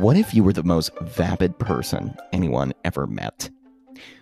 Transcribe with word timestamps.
What 0.00 0.16
if 0.16 0.32
you 0.32 0.42
were 0.42 0.54
the 0.54 0.62
most 0.62 0.98
vapid 1.02 1.58
person 1.58 2.16
anyone 2.32 2.72
ever 2.86 3.06
met? 3.06 3.50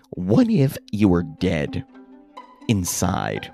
What 0.09 0.49
if 0.49 0.77
you 0.91 1.07
were 1.07 1.23
dead 1.23 1.85
inside? 2.67 3.49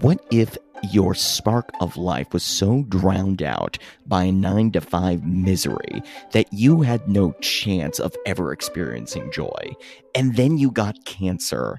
What 0.00 0.18
if 0.32 0.58
your 0.90 1.14
spark 1.14 1.70
of 1.80 1.96
life 1.96 2.32
was 2.32 2.42
so 2.42 2.82
drowned 2.88 3.40
out 3.40 3.78
by 4.04 4.30
nine 4.30 4.72
to 4.72 4.80
five 4.80 5.24
misery 5.24 6.02
that 6.32 6.52
you 6.52 6.82
had 6.82 7.08
no 7.08 7.30
chance 7.40 8.00
of 8.00 8.16
ever 8.26 8.52
experiencing 8.52 9.30
joy? 9.30 9.74
And 10.16 10.34
then 10.34 10.58
you 10.58 10.72
got 10.72 11.04
cancer. 11.04 11.78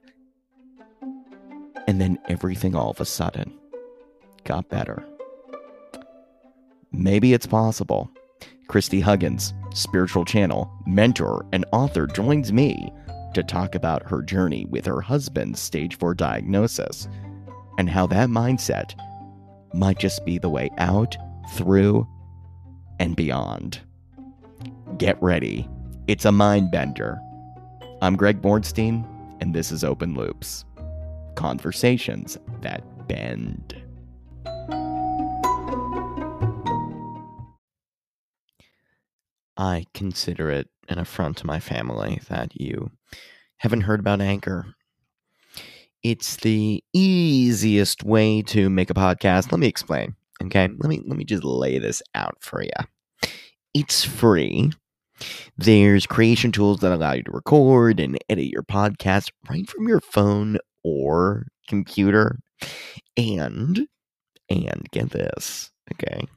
And 1.85 1.99
then 1.99 2.17
everything 2.29 2.75
all 2.77 2.91
of 2.91 3.01
a 3.01 3.05
sudden 3.05 3.59
got 4.45 4.69
better. 4.69 5.03
Maybe 6.93 7.33
it's 7.33 7.45
possible. 7.45 8.09
Kristie 8.67 9.01
Huggins, 9.01 9.53
spiritual 9.73 10.25
channel, 10.25 10.71
mentor, 10.85 11.45
and 11.51 11.65
author, 11.71 12.07
joins 12.07 12.51
me 12.51 12.91
to 13.33 13.43
talk 13.43 13.75
about 13.75 14.07
her 14.07 14.21
journey 14.21 14.65
with 14.65 14.85
her 14.85 15.01
husband's 15.01 15.59
stage 15.59 15.97
4 15.97 16.13
diagnosis 16.13 17.07
and 17.77 17.89
how 17.89 18.07
that 18.07 18.29
mindset 18.29 18.93
might 19.73 19.99
just 19.99 20.25
be 20.25 20.37
the 20.37 20.49
way 20.49 20.69
out, 20.77 21.17
through, 21.53 22.07
and 22.99 23.15
beyond. 23.15 23.81
Get 24.97 25.21
ready. 25.21 25.67
It's 26.07 26.25
a 26.25 26.31
mind 26.31 26.71
bender. 26.71 27.19
I'm 28.01 28.15
Greg 28.15 28.41
Bornstein, 28.41 29.07
and 29.41 29.55
this 29.55 29.71
is 29.71 29.83
Open 29.83 30.13
Loops 30.13 30.65
Conversations 31.35 32.37
that 32.61 32.83
Bend. 33.07 33.81
I 39.57 39.85
consider 39.93 40.49
it 40.49 40.69
an 40.89 40.99
affront 40.99 41.37
to 41.37 41.47
my 41.47 41.59
family 41.59 42.19
that 42.29 42.59
you 42.59 42.91
haven't 43.57 43.81
heard 43.81 43.99
about 43.99 44.21
Anchor. 44.21 44.65
It's 46.01 46.37
the 46.37 46.83
easiest 46.93 48.03
way 48.03 48.41
to 48.43 48.69
make 48.69 48.89
a 48.89 48.93
podcast. 48.93 49.51
Let 49.51 49.59
me 49.59 49.67
explain. 49.67 50.15
Okay, 50.43 50.67
let 50.77 50.89
me 50.89 51.01
let 51.05 51.17
me 51.17 51.23
just 51.23 51.43
lay 51.43 51.79
this 51.79 52.01
out 52.15 52.35
for 52.41 52.61
you. 52.61 53.29
It's 53.73 54.03
free. 54.03 54.71
There's 55.57 56.05
creation 56.05 56.51
tools 56.51 56.79
that 56.79 56.91
allow 56.91 57.13
you 57.13 57.23
to 57.23 57.31
record 57.31 57.99
and 57.99 58.17
edit 58.29 58.47
your 58.47 58.63
podcast 58.63 59.31
right 59.49 59.69
from 59.69 59.87
your 59.87 60.01
phone 60.01 60.57
or 60.83 61.47
computer. 61.67 62.39
And 63.15 63.87
and 64.49 64.87
get 64.91 65.11
this, 65.11 65.71
okay? 65.93 66.27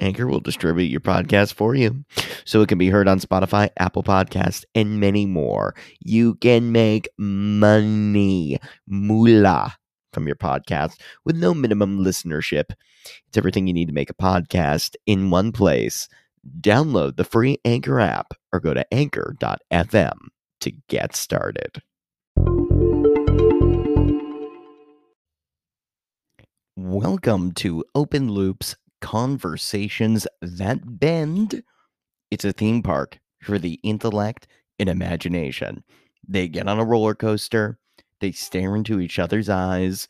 Anchor 0.00 0.26
will 0.26 0.40
distribute 0.40 0.86
your 0.86 1.00
podcast 1.00 1.54
for 1.54 1.74
you 1.74 2.04
so 2.44 2.60
it 2.60 2.68
can 2.68 2.78
be 2.78 2.90
heard 2.90 3.08
on 3.08 3.20
Spotify, 3.20 3.70
Apple 3.76 4.02
Podcasts, 4.02 4.64
and 4.74 5.00
many 5.00 5.26
more. 5.26 5.74
You 6.00 6.34
can 6.36 6.72
make 6.72 7.08
money, 7.18 8.58
moolah, 8.86 9.74
from 10.12 10.26
your 10.26 10.36
podcast 10.36 11.00
with 11.24 11.36
no 11.36 11.54
minimum 11.54 11.98
listenership. 11.98 12.72
It's 13.28 13.36
everything 13.36 13.66
you 13.66 13.74
need 13.74 13.88
to 13.88 13.94
make 13.94 14.10
a 14.10 14.14
podcast 14.14 14.94
in 15.06 15.30
one 15.30 15.52
place. 15.52 16.08
Download 16.60 17.16
the 17.16 17.24
free 17.24 17.58
Anchor 17.64 18.00
app 18.00 18.34
or 18.52 18.60
go 18.60 18.74
to 18.74 18.86
anchor.fm 18.92 20.18
to 20.60 20.72
get 20.88 21.16
started. 21.16 21.82
Welcome 26.76 27.52
to 27.52 27.84
Open 27.94 28.30
Loops 28.30 28.76
Conversations 29.04 30.26
That 30.40 30.98
Bend. 30.98 31.62
It's 32.30 32.46
a 32.46 32.54
theme 32.54 32.82
park 32.82 33.18
for 33.42 33.58
the 33.58 33.78
intellect 33.82 34.46
and 34.78 34.88
imagination. 34.88 35.84
They 36.26 36.48
get 36.48 36.68
on 36.68 36.78
a 36.78 36.86
roller 36.86 37.14
coaster, 37.14 37.78
they 38.20 38.32
stare 38.32 38.74
into 38.74 39.00
each 39.00 39.18
other's 39.18 39.50
eyes, 39.50 40.08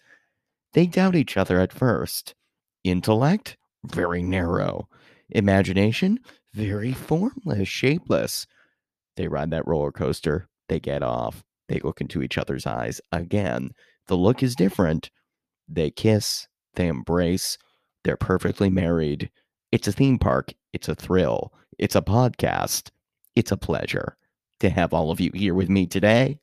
they 0.75 0.87
doubt 0.87 1.16
each 1.16 1.37
other 1.37 1.59
at 1.59 1.72
first. 1.72 2.37
Intellect, 2.84 3.56
very 3.84 4.22
narrow. 4.22 4.88
Imagination, 5.31 6.21
very 6.53 6.93
formless, 6.93 7.66
shapeless. 7.66 8.47
They 9.16 9.27
ride 9.27 9.50
that 9.50 9.66
roller 9.66 9.91
coaster, 9.91 10.49
they 10.69 10.78
get 10.78 11.03
off, 11.03 11.43
they 11.69 11.81
look 11.81 12.00
into 12.00 12.22
each 12.22 12.38
other's 12.38 12.65
eyes 12.65 13.00
again. 13.10 13.72
The 14.06 14.16
look 14.16 14.41
is 14.41 14.54
different. 14.54 15.10
They 15.69 15.91
kiss, 15.91 16.47
they 16.77 16.87
embrace, 16.87 17.59
they're 18.04 18.16
perfectly 18.16 18.70
married. 18.70 19.31
It's 19.72 19.88
a 19.88 19.92
theme 19.92 20.19
park, 20.19 20.53
it's 20.72 20.88
a 20.88 20.94
thrill, 20.94 21.53
it's 21.78 21.97
a 21.97 22.03
podcast, 22.03 22.91
it's 23.34 23.50
a 23.50 23.56
pleasure 23.56 24.16
to 24.60 24.70
have 24.70 24.92
all 24.92 25.10
of 25.10 25.20
you 25.20 25.31
here 25.34 25.54
with 25.54 25.69
me 25.69 25.87
today. 25.87 26.38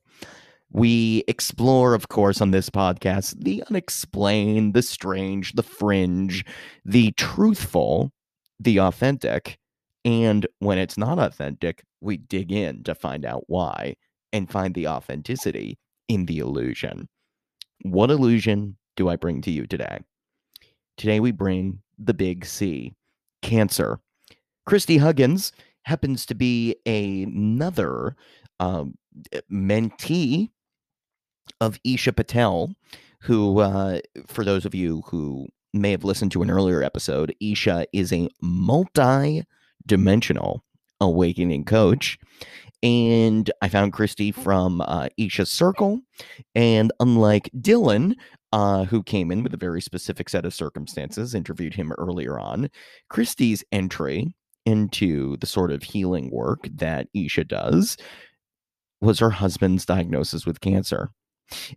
We 0.71 1.23
explore, 1.27 1.93
of 1.93 2.07
course, 2.07 2.41
on 2.41 2.51
this 2.51 2.69
podcast, 2.69 3.43
the 3.43 3.63
unexplained, 3.69 4.73
the 4.73 4.81
strange, 4.81 5.53
the 5.53 5.63
fringe, 5.63 6.45
the 6.85 7.11
truthful, 7.13 8.11
the 8.59 8.79
authentic. 8.79 9.57
And 10.05 10.47
when 10.59 10.77
it's 10.77 10.97
not 10.97 11.19
authentic, 11.19 11.83
we 11.99 12.17
dig 12.17 12.51
in 12.51 12.83
to 12.83 12.95
find 12.95 13.25
out 13.25 13.43
why 13.47 13.95
and 14.31 14.49
find 14.49 14.73
the 14.73 14.87
authenticity 14.87 15.77
in 16.07 16.25
the 16.25 16.39
illusion. 16.39 17.09
What 17.83 18.09
illusion 18.09 18.77
do 18.95 19.09
I 19.09 19.17
bring 19.17 19.41
to 19.41 19.51
you 19.51 19.67
today? 19.67 19.99
Today 21.01 21.19
we 21.19 21.31
bring 21.31 21.81
the 21.97 22.13
big 22.13 22.45
C 22.45 22.93
cancer. 23.41 23.99
Kristie 24.69 24.99
Huggins 24.99 25.51
happens 25.81 26.27
to 26.27 26.35
be 26.35 26.75
another 26.85 28.15
um, 28.59 28.93
mentee 29.51 30.51
of 31.59 31.79
Isha 31.83 32.13
Patel, 32.13 32.75
who, 33.21 33.61
uh, 33.61 34.01
for 34.27 34.45
those 34.45 34.63
of 34.63 34.75
you 34.75 35.01
who 35.07 35.47
may 35.73 35.89
have 35.89 36.03
listened 36.03 36.33
to 36.33 36.43
an 36.43 36.51
earlier 36.51 36.83
episode, 36.83 37.33
Isha 37.41 37.87
is 37.91 38.13
a 38.13 38.29
multi 38.39 39.43
dimensional 39.87 40.63
awakening 40.99 41.65
coach. 41.65 42.19
And 42.83 43.49
I 43.63 43.69
found 43.69 43.93
Kristie 43.93 44.35
from 44.35 44.81
uh, 44.81 45.09
Isha's 45.17 45.49
Circle. 45.49 46.01
And 46.53 46.91
unlike 46.99 47.49
Dylan, 47.57 48.13
uh, 48.51 48.85
who 48.85 49.03
came 49.03 49.31
in 49.31 49.43
with 49.43 49.53
a 49.53 49.57
very 49.57 49.81
specific 49.81 50.29
set 50.29 50.45
of 50.45 50.53
circumstances, 50.53 51.33
interviewed 51.33 51.73
him 51.73 51.91
earlier 51.93 52.39
on, 52.39 52.69
Kristie's 53.09 53.63
entry 53.71 54.33
into 54.65 55.37
the 55.37 55.47
sort 55.47 55.71
of 55.71 55.83
healing 55.83 56.29
work 56.31 56.67
that 56.75 57.07
Isha 57.13 57.45
does 57.45 57.97
was 58.99 59.19
her 59.19 59.31
husband's 59.31 59.85
diagnosis 59.85 60.45
with 60.45 60.61
cancer 60.61 61.09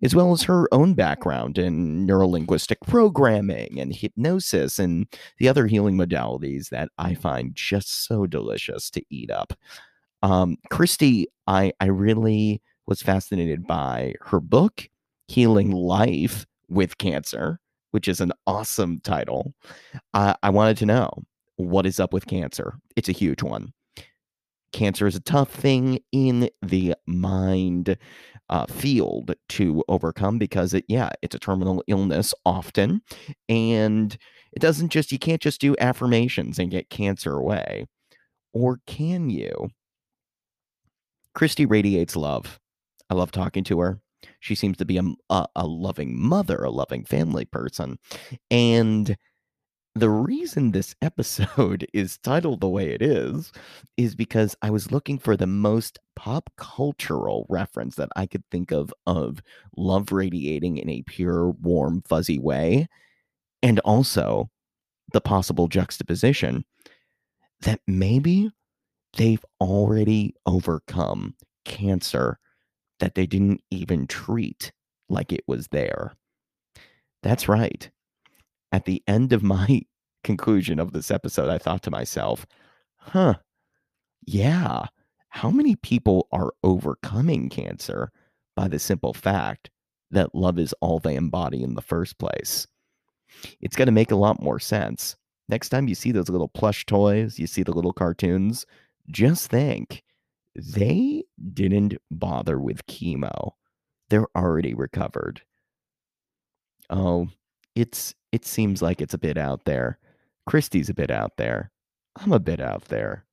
as 0.02 0.14
well 0.14 0.32
as 0.32 0.42
her 0.42 0.72
own 0.72 0.94
background 0.94 1.58
in 1.58 2.06
neurolinguistic 2.06 2.76
programming 2.86 3.78
and 3.80 3.94
hypnosis 3.94 4.78
and 4.78 5.06
the 5.38 5.48
other 5.48 5.66
healing 5.66 5.96
modalities 5.96 6.68
that 6.70 6.90
I 6.98 7.14
find 7.14 7.54
just 7.54 8.06
so 8.06 8.26
delicious 8.26 8.90
to 8.90 9.02
eat 9.10 9.30
up. 9.30 9.52
Um, 10.22 10.56
Kristie, 10.70 11.26
I, 11.46 11.72
I 11.80 11.86
really 11.86 12.62
was 12.86 13.02
fascinated 13.02 13.66
by 13.66 14.14
her 14.22 14.40
book, 14.40 14.88
Healing 15.28 15.70
Life 15.70 16.46
with 16.68 16.98
Cancer, 16.98 17.60
which 17.90 18.08
is 18.08 18.20
an 18.20 18.32
awesome 18.46 19.00
title. 19.00 19.54
Uh, 20.12 20.34
I 20.42 20.50
wanted 20.50 20.76
to 20.78 20.86
know 20.86 21.10
what 21.56 21.86
is 21.86 22.00
up 22.00 22.12
with 22.12 22.26
cancer. 22.26 22.74
It's 22.96 23.08
a 23.08 23.12
huge 23.12 23.42
one 23.42 23.72
cancer 24.74 25.06
is 25.06 25.14
a 25.14 25.20
tough 25.20 25.50
thing 25.50 26.00
in 26.10 26.50
the 26.60 26.94
mind 27.06 27.96
uh, 28.50 28.66
field 28.66 29.32
to 29.48 29.82
overcome 29.88 30.36
because 30.36 30.74
it 30.74 30.84
yeah 30.88 31.08
it's 31.22 31.34
a 31.34 31.38
terminal 31.38 31.82
illness 31.86 32.34
often 32.44 33.00
and 33.48 34.18
it 34.52 34.58
doesn't 34.60 34.90
just 34.90 35.12
you 35.12 35.18
can't 35.18 35.40
just 35.40 35.60
do 35.60 35.76
affirmations 35.78 36.58
and 36.58 36.72
get 36.72 36.90
cancer 36.90 37.36
away 37.36 37.86
or 38.52 38.80
can 38.86 39.30
you 39.30 39.70
kristie 41.36 41.70
radiates 41.70 42.16
love 42.16 42.58
i 43.08 43.14
love 43.14 43.30
talking 43.30 43.64
to 43.64 43.78
her 43.78 44.00
she 44.40 44.54
seems 44.54 44.76
to 44.76 44.84
be 44.84 44.98
a, 44.98 45.04
a, 45.30 45.46
a 45.56 45.66
loving 45.66 46.18
mother 46.20 46.64
a 46.64 46.70
loving 46.70 47.04
family 47.04 47.44
person 47.44 47.98
and 48.50 49.16
the 49.94 50.10
reason 50.10 50.72
this 50.72 50.94
episode 51.02 51.86
is 51.92 52.18
titled 52.18 52.60
the 52.60 52.68
way 52.68 52.90
it 52.90 53.02
is 53.02 53.52
is 53.96 54.14
because 54.14 54.56
I 54.62 54.70
was 54.70 54.90
looking 54.90 55.18
for 55.18 55.36
the 55.36 55.46
most 55.46 55.98
pop 56.16 56.50
cultural 56.56 57.46
reference 57.48 57.96
that 57.96 58.10
I 58.16 58.26
could 58.26 58.44
think 58.50 58.72
of 58.72 58.92
of 59.06 59.40
love 59.76 60.12
radiating 60.12 60.78
in 60.78 60.88
a 60.88 61.02
pure, 61.02 61.50
warm, 61.50 62.02
fuzzy 62.02 62.38
way, 62.38 62.88
and 63.62 63.78
also 63.80 64.50
the 65.12 65.20
possible 65.20 65.68
juxtaposition 65.68 66.64
that 67.60 67.80
maybe 67.86 68.50
they've 69.16 69.44
already 69.60 70.34
overcome 70.46 71.34
cancer 71.64 72.38
that 73.04 73.14
they 73.14 73.26
didn't 73.26 73.62
even 73.70 74.06
treat 74.06 74.72
like 75.08 75.32
it 75.32 75.44
was 75.46 75.68
there. 75.68 76.14
That's 77.22 77.48
right 77.48 77.90
at 78.74 78.86
the 78.86 79.04
end 79.06 79.32
of 79.32 79.44
my 79.44 79.82
conclusion 80.24 80.80
of 80.80 80.92
this 80.92 81.10
episode, 81.10 81.48
I 81.48 81.58
thought 81.58 81.82
to 81.84 81.90
myself, 81.92 82.44
huh, 82.96 83.34
yeah, 84.26 84.86
how 85.28 85.50
many 85.50 85.76
people 85.76 86.26
are 86.32 86.52
overcoming 86.64 87.48
cancer 87.48 88.10
by 88.56 88.66
the 88.66 88.78
simple 88.80 89.14
fact 89.14 89.70
that 90.10 90.34
love 90.34 90.58
is 90.58 90.74
all 90.80 90.98
they 90.98 91.14
embody 91.14 91.62
in 91.62 91.74
the 91.74 91.82
first 91.82 92.18
place? 92.18 92.66
It's 93.60 93.76
going 93.76 93.86
to 93.86 93.92
make 93.92 94.10
a 94.10 94.16
lot 94.16 94.42
more 94.42 94.58
sense. 94.58 95.14
Next 95.48 95.68
time 95.68 95.86
you 95.86 95.94
see 95.94 96.10
those 96.10 96.28
little 96.28 96.48
plush 96.48 96.86
toys, 96.86 97.38
you 97.38 97.46
see 97.46 97.62
the 97.62 97.72
little 97.72 97.92
cartoons, 97.92 98.66
just 99.10 99.50
think 99.50 100.02
they 100.54 101.24
didn't 101.52 101.96
bother 102.10 102.58
with 102.58 102.86
chemo. 102.86 103.52
They're 104.10 104.28
already 104.36 104.74
recovered. 104.74 105.42
Oh, 106.90 107.28
it's 107.74 108.14
it 108.32 108.44
seems 108.44 108.82
like 108.82 109.00
it's 109.00 109.14
a 109.14 109.18
bit 109.18 109.36
out 109.36 109.64
there. 109.64 109.98
Kristie's 110.46 110.88
a 110.88 110.94
bit 110.94 111.10
out 111.10 111.36
there. 111.36 111.70
I'm 112.16 112.32
a 112.32 112.38
bit 112.38 112.60
out 112.60 112.84
there. 112.86 113.24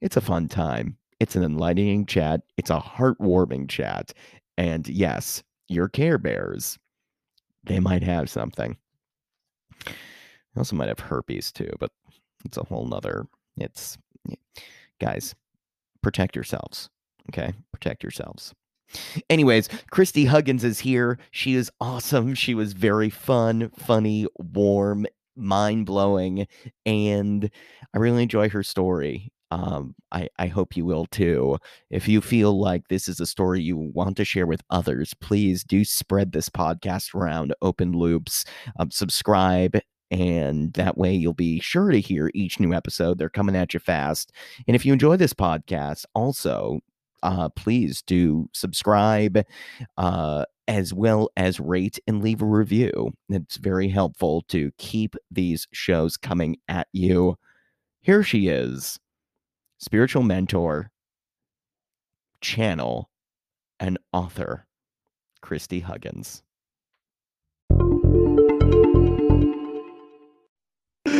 It's 0.00 0.16
a 0.16 0.20
fun 0.20 0.48
time. 0.48 0.96
It's 1.20 1.34
an 1.34 1.42
enlightening 1.42 2.06
chat. 2.06 2.42
It's 2.56 2.70
a 2.70 2.78
heartwarming 2.78 3.68
chat. 3.68 4.12
And 4.56 4.86
yes, 4.88 5.42
your 5.68 5.88
Care 5.88 6.18
Bears, 6.18 6.78
they 7.64 7.80
might 7.80 8.02
have 8.02 8.30
something. 8.30 8.76
They 9.86 9.92
also 10.56 10.76
might 10.76 10.88
have 10.88 11.00
herpes 11.00 11.50
too, 11.52 11.70
but 11.80 11.90
it's 12.44 12.56
a 12.56 12.64
whole 12.64 12.86
nother. 12.86 13.26
It's 13.56 13.98
guys, 15.00 15.34
protect 16.02 16.34
yourselves. 16.36 16.88
Okay, 17.30 17.52
protect 17.72 18.02
yourselves. 18.02 18.54
Anyways, 19.28 19.68
Kristie 19.92 20.26
Huggins 20.26 20.64
is 20.64 20.78
here. 20.78 21.18
She 21.30 21.54
is 21.54 21.70
awesome. 21.80 22.34
She 22.34 22.54
was 22.54 22.72
very 22.72 23.10
fun, 23.10 23.70
funny, 23.76 24.26
warm, 24.38 25.06
mind 25.36 25.86
blowing, 25.86 26.46
and 26.86 27.50
I 27.94 27.98
really 27.98 28.22
enjoy 28.22 28.48
her 28.48 28.62
story. 28.62 29.30
Um, 29.50 29.94
I, 30.12 30.28
I 30.38 30.46
hope 30.48 30.76
you 30.76 30.84
will 30.84 31.06
too. 31.06 31.56
If 31.90 32.06
you 32.06 32.20
feel 32.20 32.60
like 32.60 32.88
this 32.88 33.08
is 33.08 33.18
a 33.18 33.26
story 33.26 33.62
you 33.62 33.76
want 33.76 34.16
to 34.18 34.24
share 34.24 34.46
with 34.46 34.62
others, 34.68 35.14
please 35.20 35.64
do 35.64 35.84
spread 35.84 36.32
this 36.32 36.50
podcast 36.50 37.14
around 37.14 37.54
open 37.62 37.92
loops. 37.92 38.44
Um, 38.78 38.90
subscribe, 38.90 39.78
and 40.10 40.72
that 40.74 40.96
way 40.96 41.14
you'll 41.14 41.34
be 41.34 41.60
sure 41.60 41.90
to 41.90 42.00
hear 42.00 42.30
each 42.34 42.60
new 42.60 42.72
episode. 42.72 43.18
They're 43.18 43.28
coming 43.28 43.56
at 43.56 43.74
you 43.74 43.80
fast. 43.80 44.32
And 44.66 44.74
if 44.74 44.84
you 44.86 44.92
enjoy 44.92 45.16
this 45.16 45.34
podcast, 45.34 46.04
also 46.14 46.80
uh, 47.22 47.48
please 47.50 48.02
do 48.02 48.48
subscribe 48.52 49.44
uh, 49.96 50.44
as 50.66 50.94
well 50.94 51.30
as 51.36 51.60
rate 51.60 51.98
and 52.06 52.22
leave 52.22 52.42
a 52.42 52.46
review. 52.46 53.12
It's 53.28 53.56
very 53.56 53.88
helpful 53.88 54.42
to 54.48 54.70
keep 54.78 55.16
these 55.30 55.66
shows 55.72 56.16
coming 56.16 56.56
at 56.68 56.88
you. 56.92 57.36
Here 58.00 58.22
she 58.22 58.48
is, 58.48 58.98
spiritual 59.78 60.22
mentor, 60.22 60.90
channel, 62.40 63.10
and 63.80 63.98
author, 64.12 64.66
Kristie 65.42 65.82
Huggins. 65.82 66.42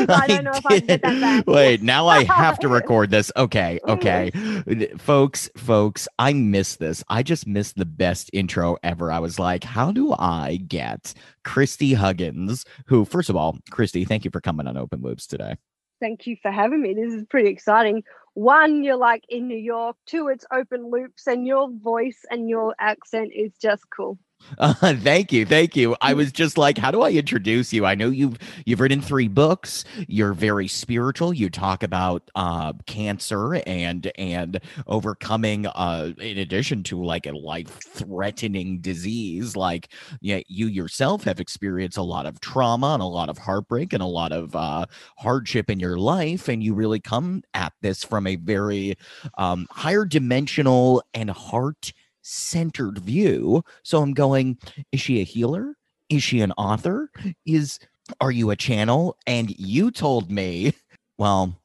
I 0.08 0.26
don't 0.26 0.44
know 0.44 0.52
if 0.54 0.66
I 0.66 0.78
can 0.78 0.86
get 0.86 1.02
that 1.02 1.20
back. 1.20 1.46
Wait, 1.46 1.82
now 1.82 2.06
I 2.06 2.24
have 2.24 2.58
to 2.60 2.68
record 2.78 3.10
this. 3.10 3.30
Okay, 3.36 3.80
mm. 3.86 3.96
okay. 3.96 4.96
folks, 4.98 5.50
folks, 5.56 6.08
I 6.18 6.32
miss 6.32 6.76
this. 6.76 7.04
I 7.08 7.22
just 7.22 7.46
missed 7.46 7.76
the 7.76 7.86
best 7.86 8.30
intro 8.32 8.76
ever. 8.82 9.12
I 9.12 9.18
was 9.18 9.38
like, 9.38 9.64
how 9.64 9.92
do 9.92 10.12
I 10.12 10.60
get 10.66 11.14
Kristie 11.44 11.94
Huggins, 11.94 12.64
who, 12.86 13.04
first 13.04 13.30
of 13.30 13.36
all, 13.36 13.58
Kristie, 13.70 14.06
thank 14.06 14.24
you 14.24 14.30
for 14.30 14.40
coming 14.40 14.66
on 14.66 14.76
Open 14.76 15.00
Loops 15.00 15.26
today. 15.26 15.56
Thank 16.00 16.26
you 16.26 16.36
for 16.40 16.50
having 16.50 16.82
me. 16.82 16.94
This 16.94 17.12
is 17.12 17.24
pretty 17.24 17.48
exciting. 17.48 18.04
One, 18.34 18.84
you're 18.84 18.96
like 18.96 19.24
in 19.28 19.48
New 19.48 19.56
York. 19.56 19.96
Two, 20.06 20.28
it's 20.28 20.44
open 20.52 20.90
loops, 20.90 21.26
and 21.26 21.46
your 21.46 21.68
voice 21.70 22.24
and 22.30 22.48
your 22.48 22.74
accent 22.78 23.32
is 23.34 23.52
just 23.60 23.82
cool. 23.90 24.18
Uh, 24.58 24.72
thank 24.96 25.32
you, 25.32 25.44
thank 25.44 25.76
you. 25.76 25.96
I 26.00 26.14
was 26.14 26.32
just 26.32 26.56
like, 26.56 26.78
how 26.78 26.90
do 26.90 27.02
I 27.02 27.10
introduce 27.10 27.72
you? 27.72 27.84
I 27.84 27.94
know 27.94 28.08
you've 28.08 28.38
you've 28.64 28.80
written 28.80 29.00
three 29.02 29.28
books. 29.28 29.84
You're 30.06 30.32
very 30.32 30.68
spiritual. 30.68 31.34
You 31.34 31.50
talk 31.50 31.82
about 31.82 32.30
uh, 32.34 32.72
cancer 32.86 33.56
and 33.66 34.10
and 34.16 34.60
overcoming. 34.86 35.66
Uh, 35.66 36.12
in 36.18 36.38
addition 36.38 36.82
to 36.84 37.02
like 37.02 37.26
a 37.26 37.32
life 37.32 37.78
threatening 37.82 38.80
disease, 38.80 39.56
like 39.56 39.88
yeah, 40.20 40.40
you 40.48 40.66
yourself 40.66 41.24
have 41.24 41.40
experienced 41.40 41.98
a 41.98 42.02
lot 42.02 42.26
of 42.26 42.40
trauma 42.40 42.94
and 42.94 43.02
a 43.02 43.06
lot 43.06 43.28
of 43.28 43.38
heartbreak 43.38 43.92
and 43.92 44.02
a 44.02 44.06
lot 44.06 44.32
of 44.32 44.54
uh, 44.56 44.86
hardship 45.18 45.68
in 45.68 45.78
your 45.80 45.98
life, 45.98 46.48
and 46.48 46.62
you 46.62 46.74
really 46.74 47.00
come 47.00 47.42
at 47.54 47.72
this 47.82 48.02
from 48.04 48.26
a 48.26 48.36
very 48.36 48.96
um, 49.36 49.66
higher 49.70 50.04
dimensional 50.04 51.02
and 51.14 51.30
heart 51.30 51.92
centered 52.28 52.98
view. 52.98 53.64
So 53.82 54.02
I'm 54.02 54.12
going, 54.12 54.58
is 54.92 55.00
she 55.00 55.20
a 55.20 55.24
healer? 55.24 55.76
Is 56.08 56.22
she 56.22 56.40
an 56.40 56.52
author? 56.52 57.10
Is 57.46 57.78
are 58.20 58.30
you 58.30 58.50
a 58.50 58.56
channel? 58.56 59.16
And 59.26 59.50
you 59.58 59.90
told 59.90 60.30
me, 60.30 60.74
well, 61.18 61.58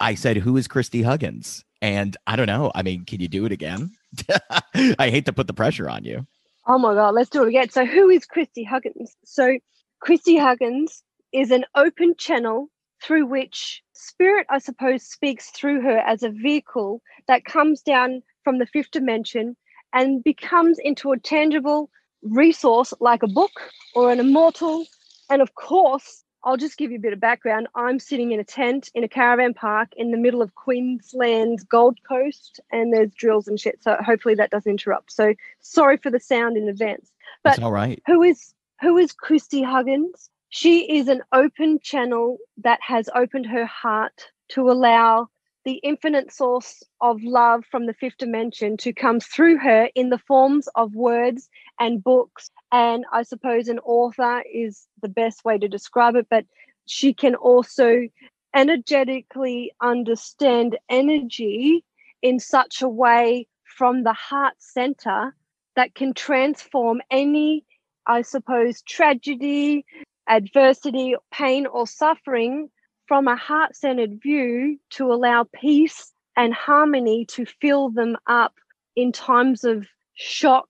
I 0.00 0.14
said, 0.14 0.36
who 0.38 0.56
is 0.56 0.68
Kristie 0.68 1.04
Huggins? 1.04 1.64
And 1.82 2.16
I 2.26 2.36
don't 2.36 2.46
know. 2.46 2.72
I 2.74 2.82
mean, 2.82 3.04
can 3.04 3.20
you 3.20 3.28
do 3.28 3.44
it 3.44 3.52
again? 3.52 3.90
I 4.98 5.10
hate 5.10 5.26
to 5.26 5.32
put 5.32 5.46
the 5.46 5.52
pressure 5.52 5.88
on 5.88 6.04
you. 6.04 6.26
Oh 6.66 6.78
my 6.78 6.94
God, 6.94 7.14
let's 7.14 7.30
do 7.30 7.44
it 7.44 7.48
again. 7.48 7.68
So, 7.68 7.84
who 7.84 8.08
is 8.08 8.26
Kristie 8.26 8.66
Huggins? 8.66 9.14
So, 9.24 9.58
Kristie 10.04 10.40
Huggins 10.40 11.04
is 11.32 11.50
an 11.50 11.64
open 11.76 12.14
channel 12.18 12.70
through 13.02 13.26
which 13.26 13.82
spirit, 13.92 14.46
I 14.50 14.58
suppose, 14.58 15.04
speaks 15.04 15.50
through 15.50 15.82
her 15.82 15.98
as 15.98 16.22
a 16.22 16.30
vehicle 16.30 17.02
that 17.28 17.44
comes 17.44 17.82
down 17.82 18.22
from 18.42 18.58
the 18.58 18.66
fifth 18.66 18.90
dimension 18.90 19.56
and 19.96 20.22
becomes 20.22 20.78
into 20.78 21.12
a 21.12 21.18
tangible 21.18 21.88
resource 22.22 22.92
like 23.00 23.22
a 23.22 23.28
book 23.28 23.52
or 23.94 24.12
an 24.12 24.20
immortal. 24.20 24.84
And 25.30 25.40
of 25.40 25.54
course, 25.54 26.22
I'll 26.44 26.58
just 26.58 26.76
give 26.76 26.90
you 26.90 26.98
a 26.98 27.00
bit 27.00 27.14
of 27.14 27.18
background. 27.18 27.66
I'm 27.74 27.98
sitting 27.98 28.30
in 28.30 28.38
a 28.38 28.44
tent 28.44 28.90
in 28.94 29.04
a 29.04 29.08
caravan 29.08 29.54
park 29.54 29.88
in 29.96 30.10
the 30.10 30.18
middle 30.18 30.42
of 30.42 30.54
Queensland's 30.54 31.64
Gold 31.64 31.98
Coast, 32.06 32.60
and 32.70 32.92
there's 32.92 33.10
drills 33.14 33.48
and 33.48 33.58
shit. 33.58 33.82
So 33.82 33.96
hopefully 34.04 34.34
that 34.34 34.50
doesn't 34.50 34.70
interrupt. 34.70 35.12
So 35.12 35.34
sorry 35.60 35.96
for 35.96 36.10
the 36.10 36.20
sound 36.20 36.58
in 36.58 36.68
advance. 36.68 37.10
But 37.42 37.50
That's 37.50 37.62
all 37.62 37.72
right. 37.72 38.00
Who 38.06 38.22
is 38.22 38.52
who 38.82 38.98
is 38.98 39.14
Kristie 39.14 39.64
Huggins? 39.64 40.28
She 40.50 40.98
is 40.98 41.08
an 41.08 41.22
open 41.32 41.80
channel 41.80 42.36
that 42.58 42.80
has 42.82 43.08
opened 43.14 43.46
her 43.46 43.64
heart 43.64 44.30
to 44.50 44.70
allow 44.70 45.28
the 45.66 45.80
infinite 45.82 46.32
source 46.32 46.84
of 47.00 47.20
love 47.24 47.64
from 47.68 47.86
the 47.86 47.92
fifth 47.92 48.18
dimension 48.18 48.76
to 48.76 48.92
come 48.92 49.18
through 49.18 49.58
her 49.58 49.90
in 49.96 50.10
the 50.10 50.18
forms 50.18 50.68
of 50.76 50.94
words 50.94 51.50
and 51.80 52.04
books. 52.04 52.52
And 52.70 53.04
I 53.12 53.24
suppose 53.24 53.66
an 53.66 53.80
author 53.80 54.44
is 54.50 54.86
the 55.02 55.08
best 55.08 55.44
way 55.44 55.58
to 55.58 55.66
describe 55.66 56.14
it, 56.14 56.28
but 56.30 56.44
she 56.86 57.12
can 57.12 57.34
also 57.34 58.08
energetically 58.54 59.72
understand 59.80 60.78
energy 60.88 61.84
in 62.22 62.38
such 62.38 62.80
a 62.80 62.88
way 62.88 63.48
from 63.64 64.04
the 64.04 64.12
heart 64.12 64.54
center 64.58 65.34
that 65.74 65.96
can 65.96 66.14
transform 66.14 67.00
any, 67.10 67.64
I 68.06 68.22
suppose, 68.22 68.82
tragedy, 68.82 69.84
adversity, 70.28 71.16
pain, 71.32 71.66
or 71.66 71.88
suffering 71.88 72.70
from 73.06 73.28
a 73.28 73.36
heart 73.36 73.76
centered 73.76 74.20
view 74.22 74.78
to 74.90 75.12
allow 75.12 75.46
peace 75.54 76.12
and 76.36 76.52
harmony 76.52 77.24
to 77.26 77.46
fill 77.60 77.90
them 77.90 78.16
up 78.26 78.54
in 78.94 79.12
times 79.12 79.64
of 79.64 79.86
shock, 80.14 80.68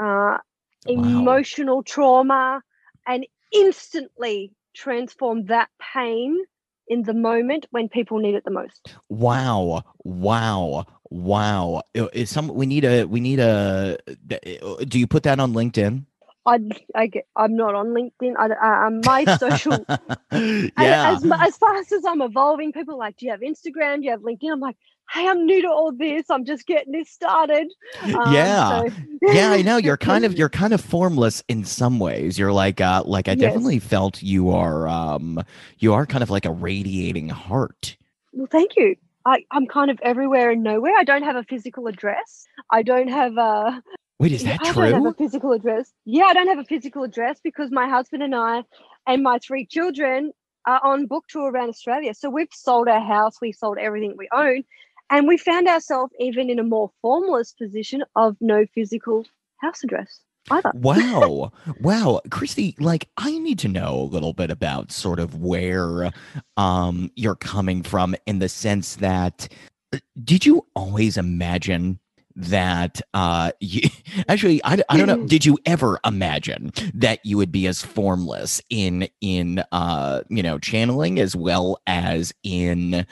uh, 0.00 0.38
emotional 0.86 1.76
wow. 1.76 1.82
trauma, 1.86 2.62
and 3.06 3.26
instantly 3.52 4.52
transform 4.74 5.46
that 5.46 5.68
pain 5.94 6.38
in 6.88 7.02
the 7.02 7.14
moment 7.14 7.66
when 7.70 7.88
people 7.88 8.18
need 8.18 8.34
it 8.34 8.44
the 8.44 8.50
most. 8.50 8.96
Wow. 9.08 9.84
Wow. 10.04 10.86
Wow. 11.10 11.82
Is 11.94 12.30
some 12.30 12.48
we 12.48 12.66
need 12.66 12.84
a 12.84 13.04
we 13.04 13.20
need 13.20 13.40
a 13.40 13.96
do 14.86 14.98
you 14.98 15.06
put 15.06 15.22
that 15.24 15.40
on 15.40 15.52
LinkedIn? 15.52 16.04
I, 16.50 16.58
I 16.96 17.06
get, 17.06 17.26
I'm 17.36 17.54
not 17.54 17.76
on 17.76 17.88
LinkedIn. 17.88 18.34
I, 18.36 18.48
I, 18.48 18.86
am 18.86 19.00
my 19.04 19.24
social. 19.36 19.84
yeah. 20.32 21.14
As, 21.14 21.24
as 21.24 21.56
fast 21.56 21.92
as 21.92 22.04
I'm 22.04 22.20
evolving, 22.20 22.72
people 22.72 22.94
are 22.94 22.98
like, 22.98 23.16
"Do 23.18 23.26
you 23.26 23.32
have 23.32 23.40
Instagram? 23.40 23.98
Do 23.98 24.06
you 24.06 24.10
have 24.10 24.22
LinkedIn?" 24.22 24.52
I'm 24.52 24.58
like, 24.58 24.76
"Hey, 25.12 25.28
I'm 25.28 25.46
new 25.46 25.62
to 25.62 25.68
all 25.68 25.92
this. 25.92 26.28
I'm 26.28 26.44
just 26.44 26.66
getting 26.66 26.92
this 26.92 27.08
started." 27.08 27.68
Um, 28.02 28.34
yeah, 28.34 28.82
so. 28.82 28.88
yeah. 29.22 29.52
I 29.52 29.62
know 29.62 29.76
you're 29.76 29.96
kind 29.96 30.24
of 30.24 30.34
you're 30.38 30.48
kind 30.48 30.72
of 30.72 30.80
formless 30.80 31.44
in 31.46 31.64
some 31.64 32.00
ways. 32.00 32.36
You're 32.36 32.52
like, 32.52 32.80
uh, 32.80 33.04
like 33.06 33.28
I 33.28 33.36
definitely 33.36 33.78
felt 33.78 34.20
you 34.20 34.50
are, 34.50 34.88
um, 34.88 35.40
you 35.78 35.94
are 35.94 36.04
kind 36.04 36.24
of 36.24 36.30
like 36.30 36.46
a 36.46 36.52
radiating 36.52 37.28
heart. 37.28 37.96
Well, 38.32 38.48
thank 38.50 38.76
you. 38.76 38.96
I, 39.24 39.44
I'm 39.52 39.66
kind 39.66 39.90
of 39.90 40.00
everywhere 40.02 40.50
and 40.50 40.64
nowhere. 40.64 40.94
I 40.98 41.04
don't 41.04 41.22
have 41.22 41.36
a 41.36 41.44
physical 41.44 41.86
address. 41.86 42.46
I 42.70 42.82
don't 42.82 43.08
have 43.08 43.36
a 43.36 43.82
Wait, 44.20 44.32
is 44.32 44.44
that 44.44 44.60
I 44.62 44.72
true? 44.72 44.84
I 44.84 44.90
don't 44.90 45.04
have 45.04 45.14
a 45.14 45.16
physical 45.16 45.52
address. 45.52 45.90
Yeah, 46.04 46.24
I 46.24 46.34
don't 46.34 46.48
have 46.48 46.58
a 46.58 46.64
physical 46.64 47.04
address 47.04 47.40
because 47.42 47.70
my 47.70 47.88
husband 47.88 48.22
and 48.22 48.34
I 48.34 48.64
and 49.06 49.22
my 49.22 49.38
three 49.38 49.64
children 49.64 50.32
are 50.66 50.78
on 50.84 51.06
book 51.06 51.24
tour 51.30 51.50
around 51.50 51.70
Australia. 51.70 52.12
So 52.12 52.28
we've 52.28 52.52
sold 52.52 52.86
our 52.86 53.00
house, 53.00 53.36
we 53.40 53.52
sold 53.52 53.78
everything 53.78 54.14
we 54.18 54.28
own, 54.30 54.64
And 55.08 55.26
we 55.26 55.38
found 55.38 55.68
ourselves 55.68 56.12
even 56.20 56.50
in 56.50 56.58
a 56.58 56.62
more 56.62 56.90
formless 57.00 57.54
position 57.54 58.02
of 58.14 58.36
no 58.42 58.66
physical 58.74 59.24
house 59.56 59.82
address 59.82 60.20
either. 60.50 60.70
Wow. 60.74 61.52
wow. 61.80 62.20
Kristie, 62.28 62.78
like 62.78 63.08
I 63.16 63.38
need 63.38 63.58
to 63.60 63.68
know 63.68 63.94
a 63.94 64.12
little 64.12 64.34
bit 64.34 64.50
about 64.50 64.92
sort 64.92 65.18
of 65.18 65.36
where 65.36 66.12
um 66.58 67.10
you're 67.16 67.36
coming 67.36 67.82
from 67.82 68.14
in 68.26 68.38
the 68.38 68.50
sense 68.50 68.96
that 68.96 69.48
uh, 69.94 69.98
did 70.22 70.44
you 70.44 70.66
always 70.76 71.16
imagine 71.16 71.98
that 72.40 73.00
uh 73.14 73.52
you, 73.60 73.82
actually 74.28 74.60
I, 74.64 74.82
I 74.88 74.96
don't 74.96 75.06
know 75.06 75.26
did 75.26 75.44
you 75.44 75.58
ever 75.66 76.00
imagine 76.04 76.72
that 76.94 77.20
you 77.24 77.36
would 77.36 77.52
be 77.52 77.66
as 77.66 77.82
formless 77.82 78.60
in 78.70 79.08
in 79.20 79.62
uh 79.72 80.22
you 80.28 80.42
know 80.42 80.58
channeling 80.58 81.18
as 81.18 81.36
well 81.36 81.80
as 81.86 82.32
in 82.42 83.06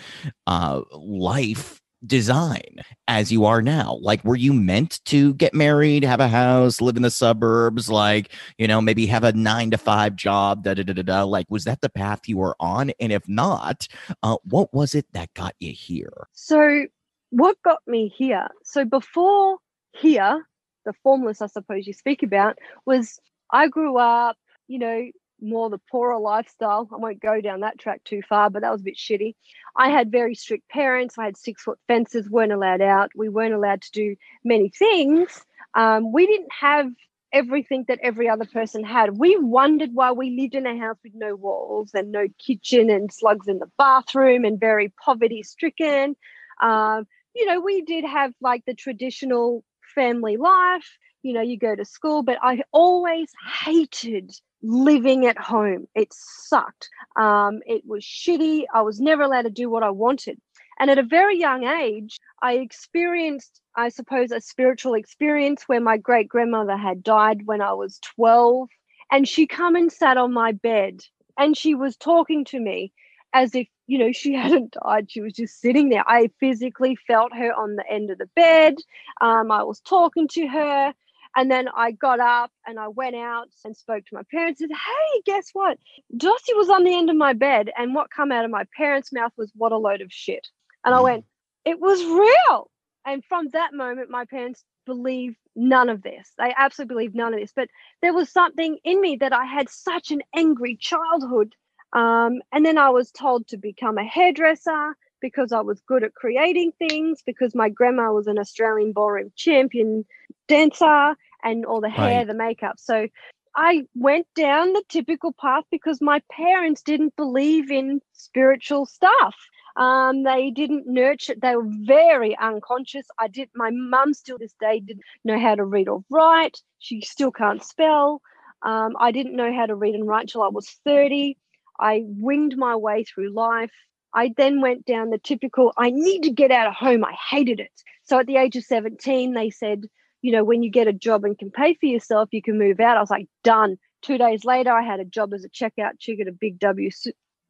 uh 0.46 0.82
life 0.92 1.80
design 2.06 2.76
as 3.08 3.32
you 3.32 3.44
are 3.44 3.60
now? 3.62 3.98
Like 4.00 4.24
were 4.24 4.36
you 4.36 4.52
meant 4.52 5.04
to 5.06 5.34
get 5.34 5.54
married 5.54 6.04
have 6.04 6.20
a 6.20 6.28
house 6.28 6.80
live 6.80 6.96
in 6.96 7.02
the 7.02 7.10
suburbs 7.10 7.90
like 7.90 8.32
you 8.56 8.68
know 8.68 8.80
maybe 8.80 9.06
have 9.06 9.24
a 9.24 9.32
nine 9.32 9.70
to 9.72 9.78
five 9.78 10.16
job 10.16 10.64
da 10.64 10.74
da 10.74 10.82
da 10.82 10.92
da, 10.92 11.02
da. 11.02 11.22
like 11.24 11.46
was 11.48 11.64
that 11.64 11.80
the 11.80 11.90
path 11.90 12.20
you 12.26 12.38
were 12.38 12.56
on? 12.60 12.92
And 13.00 13.12
if 13.12 13.28
not 13.28 13.88
uh 14.22 14.36
what 14.44 14.72
was 14.72 14.94
it 14.94 15.06
that 15.12 15.34
got 15.34 15.54
you 15.58 15.72
here? 15.72 16.28
So, 16.32 16.86
what 17.30 17.56
got 17.62 17.80
me 17.86 18.08
here? 18.08 18.48
So, 18.64 18.84
before 18.84 19.58
here, 19.92 20.46
the 20.84 20.92
formless, 21.02 21.42
I 21.42 21.46
suppose 21.46 21.86
you 21.86 21.92
speak 21.92 22.22
about, 22.22 22.58
was 22.86 23.18
I 23.50 23.68
grew 23.68 23.98
up, 23.98 24.36
you 24.66 24.78
know, 24.78 25.10
more 25.40 25.70
the 25.70 25.80
poorer 25.90 26.18
lifestyle. 26.18 26.88
I 26.92 26.96
won't 26.96 27.20
go 27.20 27.40
down 27.40 27.60
that 27.60 27.78
track 27.78 28.02
too 28.04 28.22
far, 28.28 28.50
but 28.50 28.62
that 28.62 28.72
was 28.72 28.80
a 28.80 28.84
bit 28.84 28.96
shitty. 28.96 29.34
I 29.76 29.90
had 29.90 30.10
very 30.10 30.34
strict 30.34 30.68
parents. 30.68 31.16
I 31.18 31.26
had 31.26 31.36
six 31.36 31.62
foot 31.62 31.78
fences, 31.86 32.28
weren't 32.28 32.52
allowed 32.52 32.80
out. 32.80 33.10
We 33.14 33.28
weren't 33.28 33.54
allowed 33.54 33.82
to 33.82 33.92
do 33.92 34.16
many 34.44 34.68
things. 34.68 35.44
Um, 35.74 36.12
we 36.12 36.26
didn't 36.26 36.52
have 36.58 36.90
everything 37.32 37.84
that 37.88 38.00
every 38.02 38.28
other 38.28 38.46
person 38.46 38.82
had. 38.82 39.18
We 39.18 39.36
wondered 39.36 39.90
why 39.92 40.12
we 40.12 40.30
lived 40.30 40.54
in 40.54 40.66
a 40.66 40.78
house 40.78 40.96
with 41.04 41.12
no 41.14 41.36
walls 41.36 41.90
and 41.94 42.10
no 42.10 42.26
kitchen 42.38 42.90
and 42.90 43.12
slugs 43.12 43.48
in 43.48 43.58
the 43.58 43.70
bathroom 43.76 44.44
and 44.44 44.58
very 44.58 44.92
poverty 45.04 45.42
stricken. 45.42 46.16
Um, 46.62 47.06
you 47.38 47.46
know, 47.46 47.60
we 47.60 47.82
did 47.82 48.04
have 48.04 48.32
like 48.40 48.64
the 48.66 48.74
traditional 48.74 49.64
family 49.94 50.36
life. 50.36 50.98
You 51.22 51.32
know, 51.32 51.40
you 51.40 51.58
go 51.58 51.74
to 51.74 51.84
school, 51.84 52.22
but 52.22 52.38
I 52.42 52.62
always 52.72 53.30
hated 53.64 54.32
living 54.62 55.26
at 55.26 55.38
home. 55.38 55.86
It 55.94 56.08
sucked. 56.12 56.88
Um, 57.16 57.60
it 57.66 57.82
was 57.86 58.04
shitty. 58.04 58.64
I 58.74 58.82
was 58.82 59.00
never 59.00 59.22
allowed 59.22 59.42
to 59.42 59.50
do 59.50 59.70
what 59.70 59.82
I 59.82 59.90
wanted. 59.90 60.38
And 60.80 60.90
at 60.90 60.98
a 60.98 61.02
very 61.02 61.38
young 61.38 61.64
age, 61.64 62.18
I 62.42 62.54
experienced, 62.54 63.60
I 63.76 63.88
suppose, 63.88 64.30
a 64.30 64.40
spiritual 64.40 64.94
experience 64.94 65.64
where 65.66 65.80
my 65.80 65.96
great 65.96 66.28
grandmother 66.28 66.76
had 66.76 67.02
died 67.02 67.42
when 67.46 67.60
I 67.60 67.72
was 67.72 67.98
12. 68.16 68.68
And 69.10 69.26
she 69.26 69.46
come 69.46 69.74
and 69.74 69.90
sat 69.90 70.16
on 70.16 70.32
my 70.32 70.52
bed 70.52 71.00
and 71.36 71.56
she 71.56 71.74
was 71.74 71.96
talking 71.96 72.44
to 72.46 72.60
me 72.60 72.92
as 73.32 73.54
if, 73.54 73.66
you 73.88 73.98
know, 73.98 74.12
she 74.12 74.32
hadn't 74.34 74.76
died. 74.80 75.10
She 75.10 75.20
was 75.20 75.32
just 75.32 75.60
sitting 75.60 75.88
there. 75.88 76.08
I 76.08 76.30
physically 76.38 76.94
felt 76.94 77.34
her 77.34 77.52
on 77.52 77.74
the 77.74 77.90
end 77.90 78.10
of 78.10 78.18
the 78.18 78.30
bed. 78.36 78.76
Um, 79.20 79.50
I 79.50 79.64
was 79.64 79.80
talking 79.80 80.28
to 80.28 80.46
her. 80.46 80.94
And 81.36 81.50
then 81.50 81.68
I 81.76 81.92
got 81.92 82.20
up 82.20 82.50
and 82.66 82.80
I 82.80 82.88
went 82.88 83.14
out 83.14 83.48
and 83.64 83.76
spoke 83.76 84.04
to 84.06 84.14
my 84.14 84.22
parents 84.30 84.60
and 84.60 84.70
said, 84.70 84.76
Hey, 84.76 85.22
guess 85.24 85.50
what? 85.52 85.78
Dossie 86.16 86.56
was 86.56 86.70
on 86.70 86.84
the 86.84 86.94
end 86.94 87.10
of 87.10 87.16
my 87.16 87.32
bed. 87.32 87.70
And 87.76 87.94
what 87.94 88.10
come 88.10 88.32
out 88.32 88.44
of 88.44 88.50
my 88.50 88.64
parents' 88.76 89.12
mouth 89.12 89.32
was, 89.36 89.52
What 89.54 89.72
a 89.72 89.76
load 89.76 90.00
of 90.00 90.10
shit. 90.10 90.48
And 90.84 90.94
I 90.94 91.00
went, 91.00 91.26
It 91.64 91.80
was 91.80 92.02
real. 92.02 92.70
And 93.04 93.24
from 93.24 93.48
that 93.48 93.74
moment, 93.74 94.10
my 94.10 94.24
parents 94.24 94.64
believed 94.86 95.36
none 95.54 95.88
of 95.90 96.02
this. 96.02 96.32
They 96.38 96.52
absolutely 96.56 96.94
believed 96.94 97.14
none 97.14 97.34
of 97.34 97.40
this. 97.40 97.52
But 97.54 97.68
there 98.00 98.14
was 98.14 98.30
something 98.30 98.78
in 98.84 99.00
me 99.00 99.16
that 99.16 99.32
I 99.32 99.44
had 99.44 99.68
such 99.68 100.10
an 100.10 100.22
angry 100.34 100.76
childhood. 100.76 101.54
Um, 101.92 102.40
and 102.52 102.64
then 102.64 102.78
I 102.78 102.90
was 102.90 103.10
told 103.10 103.48
to 103.48 103.56
become 103.56 103.98
a 103.98 104.04
hairdresser 104.04 104.94
because 105.20 105.52
I 105.52 105.60
was 105.60 105.80
good 105.80 106.04
at 106.04 106.14
creating 106.14 106.72
things, 106.78 107.22
because 107.24 107.54
my 107.54 107.68
grandma 107.68 108.12
was 108.12 108.26
an 108.26 108.38
Australian 108.38 108.92
ballroom 108.92 109.32
champion 109.36 110.04
dancer 110.46 111.14
and 111.42 111.64
all 111.66 111.80
the 111.80 111.90
hair, 111.90 112.18
Right. 112.18 112.26
the 112.26 112.34
makeup. 112.34 112.76
So 112.78 113.08
I 113.56 113.86
went 113.94 114.26
down 114.36 114.72
the 114.72 114.84
typical 114.88 115.32
path 115.32 115.64
because 115.70 116.00
my 116.00 116.22
parents 116.30 116.82
didn't 116.82 117.16
believe 117.16 117.70
in 117.70 118.00
spiritual 118.12 118.86
stuff. 118.86 119.34
Um, 119.76 120.22
they 120.24 120.50
didn't 120.50 120.86
nurture. 120.86 121.34
They 121.40 121.56
were 121.56 121.66
very 121.66 122.36
unconscious. 122.36 123.06
I 123.18 123.28
did. 123.28 123.48
My 123.54 123.70
mum 123.70 124.14
still 124.14 124.38
this 124.38 124.54
day 124.60 124.80
didn't 124.80 125.04
know 125.24 125.38
how 125.38 125.54
to 125.54 125.64
read 125.64 125.88
or 125.88 126.04
write. 126.10 126.60
She 126.78 127.00
still 127.00 127.30
can't 127.32 127.62
spell. 127.62 128.20
Um, 128.62 128.94
I 128.98 129.12
didn't 129.12 129.36
know 129.36 129.52
how 129.52 129.66
to 129.66 129.74
read 129.74 129.94
and 129.94 130.06
write 130.06 130.28
till 130.28 130.42
I 130.42 130.48
was 130.48 130.68
thirty. 130.84 131.36
I 131.78 132.02
winged 132.04 132.56
my 132.56 132.76
way 132.76 133.04
through 133.04 133.30
life. 133.30 133.70
I 134.14 134.32
then 134.36 134.60
went 134.60 134.86
down 134.86 135.10
the 135.10 135.18
typical. 135.18 135.72
I 135.76 135.90
need 135.90 136.22
to 136.22 136.30
get 136.30 136.50
out 136.50 136.66
of 136.66 136.74
home. 136.74 137.04
I 137.04 137.12
hated 137.30 137.60
it. 137.60 137.72
So 138.04 138.18
at 138.18 138.26
the 138.26 138.36
age 138.36 138.56
of 138.56 138.64
seventeen, 138.64 139.34
they 139.34 139.50
said, 139.50 139.84
you 140.22 140.32
know, 140.32 140.44
when 140.44 140.62
you 140.62 140.70
get 140.70 140.88
a 140.88 140.92
job 140.92 141.24
and 141.24 141.38
can 141.38 141.50
pay 141.50 141.74
for 141.74 141.86
yourself, 141.86 142.30
you 142.32 142.42
can 142.42 142.58
move 142.58 142.80
out. 142.80 142.96
I 142.96 143.00
was 143.00 143.10
like, 143.10 143.28
done. 143.44 143.78
Two 144.00 144.18
days 144.18 144.44
later, 144.44 144.72
I 144.72 144.82
had 144.82 145.00
a 145.00 145.04
job 145.04 145.34
as 145.34 145.44
a 145.44 145.48
checkout 145.48 145.98
chick 145.98 146.20
at 146.20 146.28
a 146.28 146.32
big 146.32 146.58
W, 146.58 146.90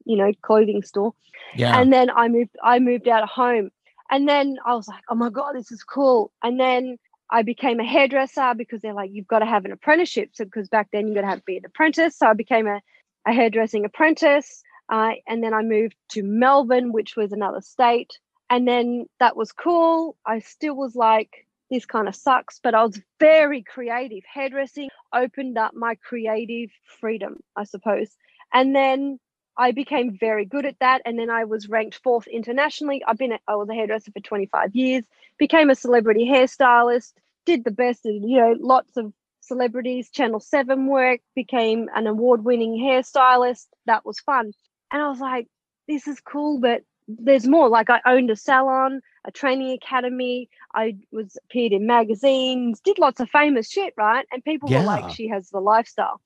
you 0.04 0.16
know, 0.16 0.32
clothing 0.42 0.82
store. 0.82 1.14
yeah 1.54 1.78
And 1.78 1.92
then 1.92 2.10
I 2.10 2.28
moved, 2.28 2.56
I 2.62 2.78
moved 2.78 3.06
out 3.06 3.22
of 3.22 3.28
home. 3.28 3.70
And 4.10 4.26
then 4.26 4.56
I 4.64 4.74
was 4.74 4.88
like, 4.88 5.02
oh 5.10 5.14
my 5.14 5.28
God, 5.28 5.54
this 5.54 5.70
is 5.70 5.84
cool. 5.84 6.32
And 6.42 6.58
then 6.58 6.96
I 7.30 7.42
became 7.42 7.78
a 7.78 7.84
hairdresser 7.84 8.54
because 8.56 8.80
they're 8.80 8.94
like, 8.94 9.10
you've 9.12 9.28
got 9.28 9.40
to 9.40 9.46
have 9.46 9.66
an 9.66 9.72
apprenticeship. 9.72 10.30
So 10.32 10.44
because 10.44 10.68
back 10.68 10.88
then 10.92 11.08
you 11.08 11.14
got 11.14 11.20
to 11.20 11.26
have 11.26 11.40
to 11.40 11.44
be 11.44 11.58
an 11.58 11.66
apprentice. 11.66 12.16
So 12.16 12.26
I 12.26 12.32
became 12.32 12.66
a, 12.66 12.80
a 13.26 13.32
hairdressing 13.32 13.84
apprentice. 13.84 14.62
Uh, 14.88 15.12
and 15.26 15.42
then 15.42 15.52
I 15.52 15.62
moved 15.62 15.96
to 16.10 16.22
Melbourne, 16.22 16.92
which 16.92 17.16
was 17.16 17.32
another 17.32 17.60
state. 17.60 18.18
And 18.50 18.66
then 18.66 19.06
that 19.20 19.36
was 19.36 19.52
cool. 19.52 20.16
I 20.24 20.38
still 20.38 20.74
was 20.74 20.96
like, 20.96 21.46
this 21.70 21.84
kind 21.84 22.08
of 22.08 22.14
sucks, 22.14 22.60
but 22.62 22.74
I 22.74 22.82
was 22.82 23.00
very 23.20 23.62
creative. 23.62 24.24
Hairdressing 24.32 24.88
opened 25.12 25.58
up 25.58 25.74
my 25.74 25.96
creative 25.96 26.70
freedom, 26.82 27.40
I 27.56 27.64
suppose. 27.64 28.16
And 28.54 28.74
then 28.74 29.18
I 29.56 29.72
became 29.72 30.16
very 30.16 30.46
good 30.46 30.64
at 30.64 30.78
that. 30.80 31.02
And 31.04 31.18
then 31.18 31.28
I 31.28 31.44
was 31.44 31.68
ranked 31.68 32.00
fourth 32.02 32.26
internationally. 32.26 33.02
I've 33.06 33.18
been, 33.18 33.38
I 33.46 33.56
was 33.56 33.68
a 33.68 33.74
hairdresser 33.74 34.12
for 34.12 34.20
25 34.20 34.74
years, 34.74 35.04
became 35.36 35.68
a 35.68 35.74
celebrity 35.74 36.26
hairstylist, 36.26 37.12
did 37.44 37.64
the 37.64 37.70
best 37.70 38.06
of, 38.06 38.14
you 38.14 38.38
know, 38.38 38.56
lots 38.58 38.96
of 38.96 39.12
celebrities, 39.48 40.10
Channel 40.10 40.40
7 40.40 40.86
work, 40.86 41.20
became 41.34 41.88
an 41.94 42.06
award 42.06 42.44
winning 42.44 42.78
hairstylist. 42.78 43.66
That 43.86 44.04
was 44.04 44.20
fun. 44.20 44.52
And 44.92 45.02
I 45.02 45.08
was 45.08 45.20
like, 45.20 45.48
this 45.88 46.06
is 46.06 46.20
cool, 46.20 46.60
but 46.60 46.82
there's 47.08 47.46
more. 47.46 47.68
Like 47.68 47.90
I 47.90 48.00
owned 48.06 48.30
a 48.30 48.36
salon, 48.36 49.00
a 49.26 49.32
training 49.32 49.72
academy. 49.72 50.48
I 50.74 50.96
was 51.10 51.36
appeared 51.44 51.72
in 51.72 51.86
magazines, 51.86 52.80
did 52.80 52.98
lots 52.98 53.20
of 53.20 53.30
famous 53.30 53.70
shit, 53.70 53.94
right? 53.96 54.26
And 54.30 54.44
people 54.44 54.68
were 54.68 54.82
like, 54.82 55.10
she 55.10 55.28
has 55.28 55.48
the 55.48 55.60
lifestyle. 55.60 56.20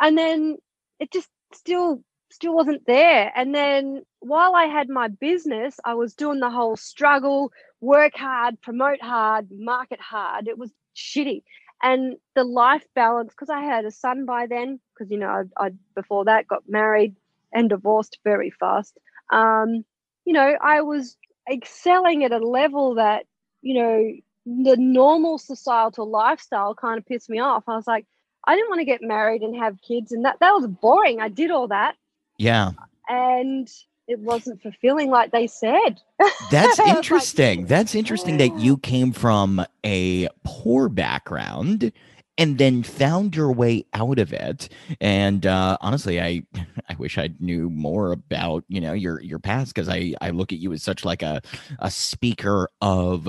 And 0.00 0.16
then 0.16 0.58
it 0.98 1.10
just 1.10 1.28
still 1.54 2.02
still 2.32 2.54
wasn't 2.54 2.86
there. 2.86 3.32
And 3.34 3.54
then 3.54 4.02
while 4.20 4.54
I 4.54 4.66
had 4.66 4.88
my 4.88 5.08
business, 5.08 5.78
I 5.84 5.94
was 5.94 6.14
doing 6.14 6.40
the 6.40 6.50
whole 6.50 6.76
struggle, 6.76 7.52
work 7.80 8.14
hard, 8.14 8.60
promote 8.60 9.02
hard, 9.02 9.48
market 9.50 10.00
hard. 10.00 10.48
It 10.48 10.58
was 10.58 10.70
shitty. 10.94 11.42
And 11.82 12.16
the 12.34 12.44
life 12.44 12.84
balance, 12.94 13.32
because 13.32 13.50
I 13.50 13.60
had 13.60 13.84
a 13.84 13.90
son 13.90 14.26
by 14.26 14.46
then, 14.46 14.80
because 14.94 15.10
you 15.10 15.18
know, 15.18 15.46
I, 15.58 15.66
I 15.66 15.70
before 15.94 16.26
that 16.26 16.46
got 16.46 16.68
married 16.68 17.16
and 17.52 17.68
divorced 17.68 18.18
very 18.24 18.50
fast. 18.50 18.98
Um, 19.32 19.84
you 20.24 20.32
know, 20.32 20.56
I 20.60 20.82
was 20.82 21.16
excelling 21.50 22.24
at 22.24 22.32
a 22.32 22.38
level 22.38 22.96
that, 22.96 23.26
you 23.62 23.74
know, 23.74 24.12
the 24.46 24.76
normal 24.76 25.38
societal 25.38 26.08
lifestyle 26.08 26.74
kind 26.74 26.98
of 26.98 27.06
pissed 27.06 27.30
me 27.30 27.40
off. 27.40 27.64
I 27.66 27.76
was 27.76 27.86
like, 27.86 28.06
I 28.46 28.54
didn't 28.54 28.68
want 28.68 28.80
to 28.80 28.84
get 28.84 29.02
married 29.02 29.42
and 29.42 29.56
have 29.56 29.80
kids, 29.80 30.12
and 30.12 30.24
that 30.24 30.38
that 30.40 30.52
was 30.52 30.66
boring. 30.66 31.20
I 31.20 31.28
did 31.28 31.50
all 31.50 31.68
that, 31.68 31.96
yeah 32.38 32.72
and 33.10 33.68
it 34.10 34.18
wasn't 34.18 34.60
fulfilling 34.60 35.08
like 35.10 35.30
they 35.30 35.46
said. 35.46 36.00
That's 36.50 36.78
Like- 36.78 36.96
interesting. 36.96 37.66
That's 37.66 37.94
interesting 37.94 38.38
that 38.38 38.58
you 38.58 38.76
came 38.78 39.12
from 39.12 39.64
a 39.86 40.28
poor 40.44 40.88
background 40.88 41.92
and 42.38 42.56
then 42.56 42.82
found 42.82 43.36
your 43.36 43.52
way 43.52 43.84
out 43.92 44.18
of 44.18 44.32
it. 44.32 44.68
And 45.00 45.44
uh, 45.46 45.76
honestly, 45.80 46.20
I 46.20 46.42
I 46.88 46.94
wish 46.98 47.18
I 47.18 47.30
knew 47.38 47.70
more 47.70 48.12
about 48.12 48.64
you 48.68 48.80
know 48.80 48.92
your 48.94 49.20
your 49.20 49.38
past 49.38 49.74
because 49.74 49.88
I 49.88 50.14
I 50.20 50.30
look 50.30 50.52
at 50.52 50.58
you 50.58 50.72
as 50.72 50.82
such 50.82 51.04
like 51.04 51.22
a 51.22 51.40
a 51.78 51.90
speaker 51.90 52.68
of 52.80 53.28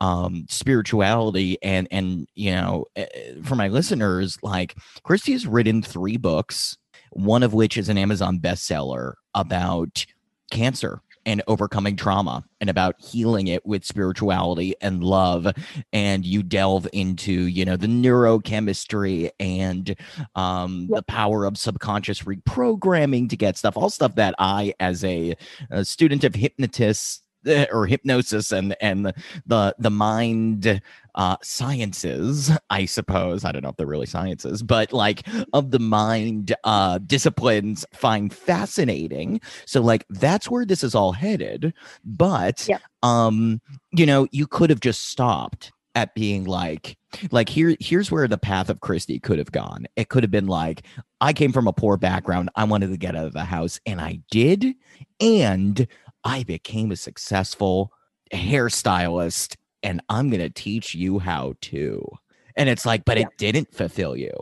um 0.00 0.46
spirituality 0.48 1.58
and 1.62 1.86
and 1.90 2.26
you 2.34 2.52
know 2.52 2.86
eh, 2.96 3.06
for 3.42 3.56
my 3.56 3.68
listeners 3.68 4.38
like 4.42 4.74
Kristie 5.04 5.32
has 5.32 5.46
written 5.46 5.82
three 5.82 6.16
books, 6.16 6.78
one 7.10 7.42
of 7.42 7.52
which 7.54 7.76
is 7.76 7.88
an 7.88 7.98
Amazon 7.98 8.38
bestseller 8.38 9.14
about 9.34 10.06
cancer 10.50 11.00
and 11.26 11.42
overcoming 11.46 11.96
trauma 11.96 12.44
and 12.60 12.68
about 12.68 13.00
healing 13.00 13.46
it 13.48 13.64
with 13.64 13.84
spirituality 13.84 14.74
and 14.80 15.02
love 15.02 15.46
and 15.92 16.24
you 16.24 16.42
delve 16.42 16.86
into 16.92 17.32
you 17.32 17.64
know 17.64 17.76
the 17.76 17.86
neurochemistry 17.86 19.30
and 19.40 19.96
um 20.34 20.86
yep. 20.90 20.98
the 20.98 21.02
power 21.04 21.44
of 21.44 21.56
subconscious 21.56 22.22
reprogramming 22.22 23.28
to 23.28 23.36
get 23.36 23.56
stuff 23.56 23.76
all 23.76 23.90
stuff 23.90 24.14
that 24.14 24.34
i 24.38 24.74
as 24.80 25.02
a, 25.04 25.34
a 25.70 25.84
student 25.84 26.24
of 26.24 26.34
hypnotists 26.34 27.22
or 27.72 27.86
hypnosis 27.86 28.52
and 28.52 28.76
and 28.80 29.12
the 29.46 29.74
the 29.78 29.90
mind 29.90 30.80
uh 31.14 31.36
sciences 31.42 32.50
i 32.70 32.84
suppose. 32.84 33.44
I 33.44 33.52
don't 33.52 33.62
know 33.62 33.68
if 33.68 33.76
they're 33.76 33.86
really 33.86 34.06
sciences 34.06 34.62
but 34.62 34.92
like 34.92 35.26
of 35.52 35.70
the 35.70 35.78
mind 35.78 36.54
uh 36.64 36.98
disciplines 36.98 37.84
find 37.92 38.32
fascinating. 38.32 39.40
So 39.66 39.80
like 39.80 40.04
that's 40.10 40.50
where 40.50 40.64
this 40.64 40.82
is 40.82 40.94
all 40.94 41.12
headed. 41.12 41.72
But 42.04 42.66
yep. 42.68 42.82
um 43.02 43.60
you 43.92 44.06
know 44.06 44.26
you 44.30 44.46
could 44.46 44.70
have 44.70 44.80
just 44.80 45.08
stopped 45.08 45.72
at 45.94 46.14
being 46.14 46.44
like 46.44 46.96
like 47.30 47.48
here 47.48 47.76
here's 47.78 48.10
where 48.10 48.26
the 48.26 48.38
path 48.38 48.68
of 48.68 48.80
kristie 48.80 49.22
could 49.22 49.38
have 49.38 49.52
gone. 49.52 49.86
It 49.96 50.08
could 50.08 50.24
have 50.24 50.30
been 50.30 50.48
like 50.48 50.82
i 51.20 51.32
came 51.32 51.52
from 51.52 51.68
a 51.68 51.72
poor 51.72 51.96
background. 51.96 52.50
I 52.56 52.64
wanted 52.64 52.88
to 52.88 52.96
get 52.96 53.14
out 53.14 53.26
of 53.26 53.32
the 53.32 53.44
house 53.44 53.78
and 53.86 54.00
i 54.00 54.20
did. 54.30 54.74
And 55.20 55.86
I 56.24 56.42
became 56.42 56.90
a 56.90 56.96
successful 56.96 57.92
hairstylist 58.32 59.56
and 59.82 60.00
I'm 60.08 60.30
going 60.30 60.40
to 60.40 60.50
teach 60.50 60.94
you 60.94 61.18
how 61.18 61.54
to. 61.62 62.04
And 62.56 62.68
it's 62.68 62.86
like, 62.86 63.04
but 63.04 63.18
yeah. 63.18 63.24
it 63.24 63.28
didn't 63.36 63.74
fulfill 63.74 64.16
you. 64.16 64.32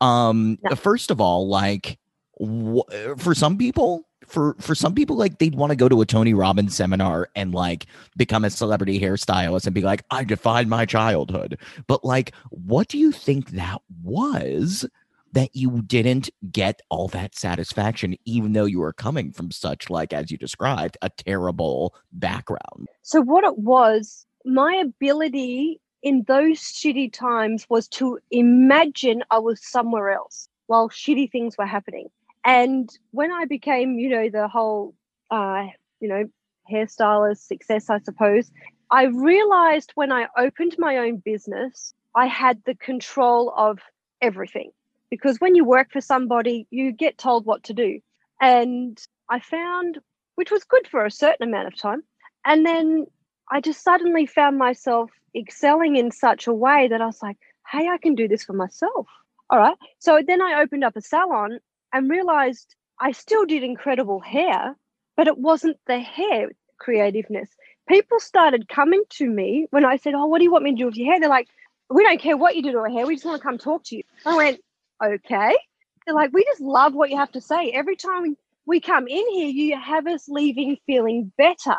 Um, 0.00 0.58
no. 0.62 0.76
first 0.76 1.10
of 1.10 1.20
all, 1.20 1.48
like 1.48 1.98
wh- 2.40 2.88
for 3.16 3.34
some 3.34 3.58
people, 3.58 4.06
for 4.26 4.54
for 4.60 4.74
some 4.74 4.94
people, 4.94 5.16
like 5.16 5.38
they'd 5.38 5.54
want 5.54 5.70
to 5.70 5.76
go 5.76 5.88
to 5.88 6.00
a 6.00 6.06
Tony 6.06 6.34
Robbins 6.34 6.76
seminar 6.76 7.30
and 7.34 7.52
like 7.52 7.86
become 8.16 8.44
a 8.44 8.50
celebrity 8.50 9.00
hairstylist 9.00 9.66
and 9.66 9.74
be 9.74 9.80
like, 9.80 10.04
I 10.10 10.24
defined 10.24 10.70
my 10.70 10.86
childhood. 10.86 11.58
But 11.86 12.04
like, 12.04 12.32
what 12.50 12.88
do 12.88 12.98
you 12.98 13.10
think 13.10 13.50
that 13.50 13.80
was? 14.02 14.86
That 15.32 15.54
you 15.54 15.82
didn't 15.82 16.30
get 16.50 16.80
all 16.88 17.08
that 17.08 17.34
satisfaction, 17.34 18.16
even 18.24 18.52
though 18.52 18.64
you 18.64 18.80
were 18.80 18.92
coming 18.92 19.32
from 19.32 19.50
such, 19.50 19.90
like, 19.90 20.12
as 20.12 20.30
you 20.30 20.38
described, 20.38 20.96
a 21.02 21.10
terrible 21.10 21.94
background. 22.12 22.88
So, 23.02 23.20
what 23.20 23.44
it 23.44 23.58
was, 23.58 24.26
my 24.44 24.74
ability 24.74 25.80
in 26.02 26.24
those 26.28 26.58
shitty 26.60 27.12
times 27.12 27.66
was 27.68 27.88
to 27.88 28.18
imagine 28.30 29.22
I 29.30 29.38
was 29.38 29.60
somewhere 29.62 30.10
else 30.10 30.48
while 30.66 30.88
shitty 30.88 31.30
things 31.30 31.56
were 31.58 31.66
happening. 31.66 32.08
And 32.44 32.88
when 33.10 33.32
I 33.32 33.44
became, 33.44 33.98
you 33.98 34.08
know, 34.08 34.28
the 34.30 34.48
whole, 34.48 34.94
uh, 35.30 35.66
you 36.00 36.08
know, 36.08 36.24
hairstylist 36.70 37.46
success, 37.46 37.90
I 37.90 37.98
suppose, 38.00 38.50
I 38.90 39.04
realized 39.04 39.92
when 39.94 40.12
I 40.12 40.28
opened 40.36 40.76
my 40.78 40.98
own 40.98 41.16
business, 41.16 41.92
I 42.14 42.26
had 42.26 42.62
the 42.64 42.74
control 42.74 43.52
of 43.56 43.80
everything 44.22 44.70
because 45.10 45.38
when 45.38 45.54
you 45.54 45.64
work 45.64 45.90
for 45.92 46.00
somebody, 46.00 46.66
you 46.70 46.92
get 46.92 47.18
told 47.18 47.46
what 47.46 47.64
to 47.64 47.74
do. 47.74 48.00
And 48.40 48.98
I 49.28 49.40
found, 49.40 49.98
which 50.36 50.50
was 50.50 50.64
good 50.64 50.86
for 50.88 51.04
a 51.04 51.10
certain 51.10 51.48
amount 51.48 51.68
of 51.68 51.78
time. 51.78 52.02
And 52.44 52.64
then 52.64 53.06
I 53.50 53.60
just 53.60 53.82
suddenly 53.82 54.26
found 54.26 54.58
myself 54.58 55.10
excelling 55.34 55.96
in 55.96 56.10
such 56.10 56.46
a 56.46 56.54
way 56.54 56.88
that 56.88 57.00
I 57.00 57.06
was 57.06 57.22
like, 57.22 57.36
hey, 57.70 57.88
I 57.88 57.98
can 57.98 58.14
do 58.14 58.28
this 58.28 58.44
for 58.44 58.52
myself. 58.52 59.06
All 59.50 59.58
right. 59.58 59.76
So 59.98 60.20
then 60.26 60.42
I 60.42 60.60
opened 60.60 60.84
up 60.84 60.96
a 60.96 61.00
salon 61.00 61.58
and 61.92 62.10
realized 62.10 62.74
I 63.00 63.12
still 63.12 63.46
did 63.46 63.62
incredible 63.62 64.20
hair, 64.20 64.76
but 65.16 65.26
it 65.26 65.38
wasn't 65.38 65.78
the 65.86 65.98
hair 65.98 66.50
creativeness. 66.78 67.48
People 67.88 68.20
started 68.20 68.68
coming 68.68 69.02
to 69.10 69.28
me 69.28 69.66
when 69.70 69.84
I 69.84 69.96
said, 69.96 70.14
Oh, 70.14 70.26
what 70.26 70.38
do 70.38 70.44
you 70.44 70.52
want 70.52 70.64
me 70.64 70.72
to 70.72 70.76
do 70.76 70.86
with 70.86 70.96
your 70.96 71.10
hair? 71.10 71.20
They're 71.20 71.28
like, 71.28 71.48
We 71.88 72.02
don't 72.02 72.20
care 72.20 72.36
what 72.36 72.56
you 72.56 72.62
do 72.62 72.72
to 72.72 72.78
our 72.78 72.88
hair. 72.88 73.06
We 73.06 73.14
just 73.14 73.24
want 73.24 73.40
to 73.40 73.46
come 73.46 73.58
talk 73.58 73.84
to 73.84 73.96
you. 73.96 74.02
I 74.26 74.36
went, 74.36 74.60
okay. 75.02 75.56
They're 76.04 76.14
like, 76.14 76.32
we 76.32 76.44
just 76.44 76.60
love 76.60 76.94
what 76.94 77.10
you 77.10 77.16
have 77.16 77.32
to 77.32 77.40
say. 77.40 77.70
Every 77.70 77.96
time 77.96 78.36
we 78.66 78.80
come 78.80 79.08
in 79.08 79.24
here, 79.30 79.48
you 79.48 79.76
have 79.78 80.06
us 80.06 80.28
leaving 80.28 80.78
feeling 80.86 81.32
better. 81.36 81.76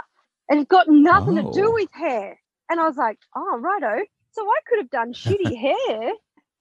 And 0.49 0.60
it's 0.60 0.69
got 0.69 0.88
nothing 0.88 1.39
oh. 1.39 1.51
to 1.51 1.60
do 1.60 1.67
oh. 1.67 1.73
with 1.73 1.91
hair. 1.91 2.39
And 2.69 2.79
I 2.79 2.88
was 2.88 2.97
like, 2.97 3.17
oh, 3.36 3.58
righto. 3.60 4.03
So 4.32 4.43
I 4.43 4.60
could 4.67 4.79
have 4.79 4.89
done 4.89 5.13
shitty 5.13 5.58
hair 5.60 6.12